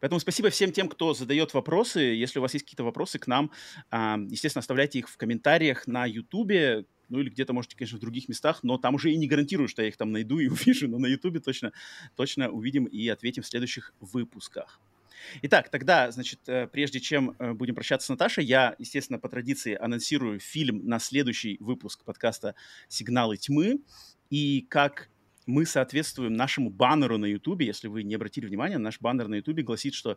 Поэтому 0.00 0.18
спасибо 0.18 0.50
всем 0.50 0.72
тем, 0.72 0.88
кто 0.88 1.14
задает 1.14 1.54
вопросы. 1.54 2.00
Если 2.00 2.40
у 2.40 2.42
вас 2.42 2.54
есть 2.54 2.64
какие-то 2.64 2.82
вопросы 2.82 3.20
к 3.20 3.28
нам, 3.28 3.52
а, 3.90 4.18
естественно, 4.28 4.60
оставляйте 4.60 4.98
их 4.98 5.08
в 5.08 5.16
комментариях 5.16 5.86
на 5.86 6.06
Ютубе, 6.06 6.86
ну 7.08 7.20
или 7.20 7.28
где-то, 7.28 7.52
можете, 7.52 7.76
конечно, 7.76 7.98
в 7.98 8.00
других 8.00 8.28
местах, 8.28 8.60
но 8.64 8.76
там 8.76 8.96
уже 8.96 9.12
и 9.12 9.16
не 9.16 9.28
гарантирую, 9.28 9.68
что 9.68 9.82
я 9.82 9.88
их 9.88 9.96
там 9.96 10.10
найду 10.10 10.40
и 10.40 10.48
увижу, 10.48 10.88
но 10.88 10.98
на 10.98 11.06
Ютубе 11.06 11.38
точно, 11.38 11.72
точно 12.16 12.50
увидим 12.50 12.84
и 12.84 13.06
ответим 13.08 13.44
в 13.44 13.46
следующих 13.46 13.94
выпусках. 14.00 14.80
Итак, 15.42 15.68
тогда, 15.70 16.10
значит, 16.10 16.40
э, 16.48 16.66
прежде 16.66 17.00
чем 17.00 17.36
э, 17.38 17.52
будем 17.52 17.74
прощаться 17.74 18.06
с 18.06 18.08
Наташей, 18.10 18.44
я, 18.44 18.74
естественно, 18.78 19.18
по 19.18 19.28
традиции 19.28 19.74
анонсирую 19.74 20.40
фильм 20.40 20.86
на 20.86 20.98
следующий 20.98 21.56
выпуск 21.60 22.04
подкаста 22.04 22.54
«Сигналы 22.88 23.36
тьмы». 23.36 23.80
И 24.30 24.66
как 24.68 25.10
мы 25.46 25.66
соответствуем 25.66 26.34
нашему 26.34 26.70
баннеру 26.70 27.18
на 27.18 27.26
Ютубе. 27.26 27.66
Если 27.66 27.88
вы 27.88 28.02
не 28.02 28.14
обратили 28.14 28.46
внимания, 28.46 28.78
наш 28.78 29.00
баннер 29.00 29.28
на 29.28 29.36
Ютубе 29.36 29.62
гласит, 29.62 29.94
что 29.94 30.16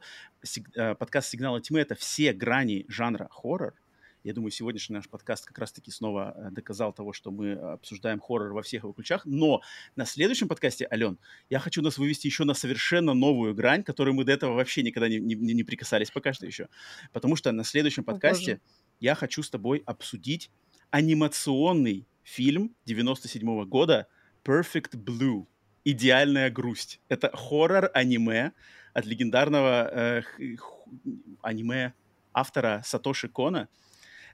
э, 0.75 0.95
подкаст 0.95 1.30
«Сигналы 1.30 1.61
тьмы»— 1.61 1.80
это 1.81 1.95
все 1.95 2.34
грани 2.34 2.85
жанра 2.88 3.27
хоррор. 3.31 3.73
Я 4.23 4.33
думаю, 4.33 4.51
сегодняшний 4.51 4.95
наш 4.95 5.09
подкаст 5.09 5.45
как 5.45 5.57
раз-таки 5.57 5.91
снова 5.91 6.33
э, 6.37 6.51
доказал 6.51 6.93
того, 6.93 7.11
что 7.11 7.29
мы 7.29 7.53
обсуждаем 7.55 8.21
хоррор 8.21 8.53
во 8.53 8.61
всех 8.61 8.83
его 8.83 8.93
ключах. 8.93 9.25
Но 9.25 9.61
на 9.97 10.05
следующем 10.05 10.47
подкасте, 10.47 10.87
Ален, 10.89 11.19
я 11.49 11.59
хочу 11.59 11.81
нас 11.81 11.97
вывести 11.97 12.27
еще 12.27 12.45
на 12.45 12.53
совершенно 12.53 13.13
новую 13.13 13.53
грань, 13.53 13.83
которую 13.83 14.13
мы 14.13 14.23
до 14.23 14.31
этого 14.31 14.53
вообще 14.53 14.81
никогда 14.81 15.09
не, 15.09 15.17
не, 15.19 15.35
не 15.35 15.63
прикасались 15.65 16.09
пока 16.09 16.31
что 16.31 16.45
еще. 16.45 16.69
Потому 17.11 17.35
что 17.35 17.51
на 17.51 17.65
следующем 17.65 18.05
подкасте 18.05 18.53
О, 18.53 18.59
я 19.01 19.15
хочу 19.15 19.43
с 19.43 19.49
тобой 19.49 19.83
обсудить 19.85 20.49
анимационный 20.89 22.07
фильм 22.23 22.73
97 22.85 23.45
-го 23.45 23.65
года 23.65 24.07
Perfect 24.45 24.93
Blue. 24.93 25.47
Идеальная 25.83 26.49
грусть. 26.49 27.01
Это 27.09 27.29
хоррор-аниме 27.33 28.53
от 28.93 29.05
легендарного 29.05 29.89
э, 29.91 30.21
аниме 31.41 31.93
автора 32.31 32.81
Сатоши 32.85 33.27
Кона– 33.27 33.67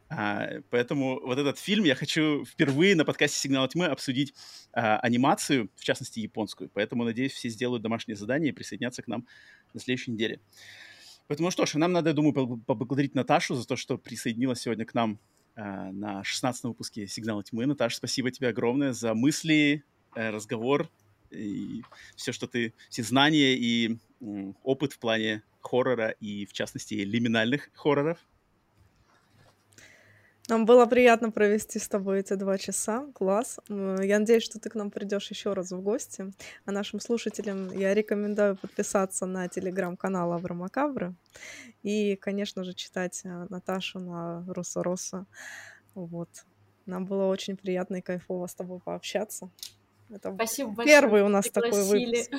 а, 0.10 0.62
поэтому 0.72 1.20
вот 1.20 1.38
этот 1.38 1.60
фильм 1.60 1.84
я 1.84 1.94
хочу 1.94 2.44
впервые 2.44 2.96
на 2.96 3.06
подкасте 3.06 3.38
«Сигнал 3.38 3.68
тьмы» 3.68 3.86
обсудить 3.86 4.34
а, 4.74 4.98
анимацию, 5.00 5.70
в 5.76 5.84
частности, 5.84 6.20
японскую. 6.20 6.70
Поэтому, 6.74 7.04
надеюсь, 7.04 7.34
все 7.34 7.50
сделают 7.50 7.84
домашнее 7.84 8.16
задание 8.16 8.50
и 8.50 8.54
присоединятся 8.54 9.04
к 9.04 9.08
нам 9.08 9.28
на 9.74 9.80
следующей 9.80 10.12
неделе. 10.12 10.40
Поэтому 11.28 11.52
что 11.52 11.68
ж, 11.68 11.76
нам 11.76 11.92
надо, 11.92 12.10
я 12.10 12.16
думаю, 12.16 12.34
поблагодарить 12.34 13.14
Наташу 13.14 13.54
за 13.54 13.68
то, 13.68 13.76
что 13.76 14.00
присоединилась 14.00 14.62
сегодня 14.62 14.84
к 14.86 14.96
нам 14.96 15.20
а, 15.56 15.92
на 15.92 16.24
16 16.24 16.64
выпуске 16.64 17.06
«Сигнала 17.08 17.44
тьмы». 17.44 17.68
Наташа, 17.68 17.98
спасибо 17.98 18.32
тебе 18.32 18.48
огромное 18.48 18.94
за 18.94 19.14
мысли, 19.14 19.84
э, 20.16 20.30
разговор 20.32 20.90
и 21.30 21.84
все, 22.16 22.32
что 22.32 22.48
ты, 22.48 22.74
все 22.90 23.04
знания 23.04 23.56
и 23.56 24.00
опыт 24.64 24.94
в 24.94 25.00
плане 25.00 25.44
хоррора 25.62 26.10
и, 26.20 26.48
в 26.48 26.54
частности, 26.54 26.96
лиминальных 26.96 27.70
хорроров. 27.74 28.18
Нам 30.50 30.66
было 30.66 30.88
приятно 30.88 31.30
провести 31.30 31.78
с 31.78 31.88
тобой 31.88 32.22
эти 32.22 32.34
два 32.34 32.58
часа. 32.58 33.06
Класс. 33.14 33.60
Я 33.70 34.18
надеюсь, 34.18 34.42
что 34.42 34.60
ты 34.60 34.72
к 34.72 34.74
нам 34.74 34.90
придешь 34.90 35.30
еще 35.30 35.54
раз 35.54 35.70
в 35.70 35.80
гости. 35.80 36.34
А 36.66 36.72
нашим 36.72 37.00
слушателям 37.00 37.72
я 37.72 37.94
рекомендую 37.94 38.58
подписаться 38.58 39.28
на 39.28 39.48
телеграм-канал 39.48 40.34
Аврамакабры 40.34 41.14
и, 41.84 42.16
конечно 42.16 42.64
же, 42.64 42.74
читать 42.74 43.22
э, 43.26 43.46
Наташу 43.50 44.00
на 44.00 44.44
Руссо 44.48 44.82
Россо. 44.82 45.28
Вот. 45.94 46.30
Нам 46.88 47.06
было 47.06 47.26
очень 47.26 47.56
приятно 47.56 47.98
и 47.98 48.02
кайфово 48.02 48.48
с 48.48 48.56
тобой 48.56 48.80
пообщаться. 48.80 49.52
Это 50.10 50.34
Спасибо 50.34 50.72
большое. 50.72 51.00
Первый 51.00 51.22
у 51.22 51.28
нас 51.28 51.50
такой 51.50 51.84
выпуск. 51.84 52.32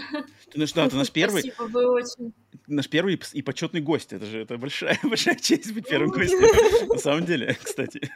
Ты 0.52 0.59
наш, 0.59 0.72
да, 0.72 0.88
ты 0.88 0.97
наш 0.97 1.10
первый. 1.10 1.42
Спасибо, 1.42 1.68
вы 1.68 1.86
очень. 1.86 2.32
Наш 2.66 2.88
первый 2.88 3.20
и 3.32 3.42
почетный 3.42 3.80
гость. 3.80 4.12
Это 4.12 4.26
же 4.26 4.40
это 4.42 4.59
большая, 4.59 4.98
большая 5.02 5.36
честь 5.36 5.72
быть 5.72 5.88
первым 5.88 6.10
гостем. 6.10 6.88
На 6.88 6.98
самом 6.98 7.24
деле, 7.24 7.55
кстати. 7.62 8.10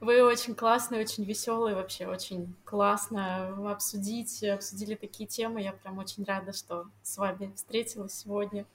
Вы 0.00 0.22
очень 0.22 0.54
классные, 0.54 1.00
очень 1.00 1.24
веселые, 1.24 1.74
вообще 1.74 2.06
очень 2.06 2.54
классно 2.64 3.48
обсудить, 3.72 4.44
обсудили 4.44 4.94
такие 4.94 5.26
темы. 5.26 5.62
Я 5.62 5.72
прям 5.72 5.98
очень 5.98 6.22
рада, 6.24 6.52
что 6.52 6.86
с 7.02 7.16
вами 7.16 7.52
встретилась 7.56 8.12
сегодня. 8.12 8.66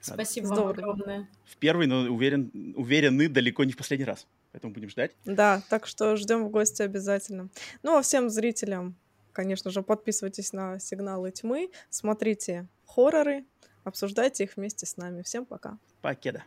Спасибо 0.00 0.48
Здорово. 0.48 0.64
вам 0.64 0.72
огромное. 0.72 1.28
В 1.44 1.56
первый, 1.56 1.86
но 1.86 2.12
уверен, 2.12 2.50
уверены 2.76 3.28
далеко 3.28 3.64
не 3.64 3.72
в 3.72 3.76
последний 3.76 4.04
раз. 4.04 4.26
Поэтому 4.52 4.72
будем 4.72 4.90
ждать. 4.90 5.12
Да, 5.24 5.62
так 5.68 5.86
что 5.86 6.16
ждем 6.16 6.44
в 6.44 6.50
гости 6.50 6.82
обязательно. 6.82 7.48
Ну, 7.82 7.96
а 7.96 8.02
всем 8.02 8.28
зрителям, 8.30 8.94
конечно 9.32 9.70
же, 9.70 9.82
подписывайтесь 9.82 10.52
на 10.52 10.78
сигналы 10.78 11.30
тьмы, 11.30 11.70
смотрите 11.90 12.68
хорроры, 12.86 13.44
обсуждайте 13.84 14.44
их 14.44 14.56
вместе 14.56 14.86
с 14.86 14.96
нами. 14.96 15.22
Всем 15.22 15.46
пока. 15.46 15.78
Покеда. 16.02 16.44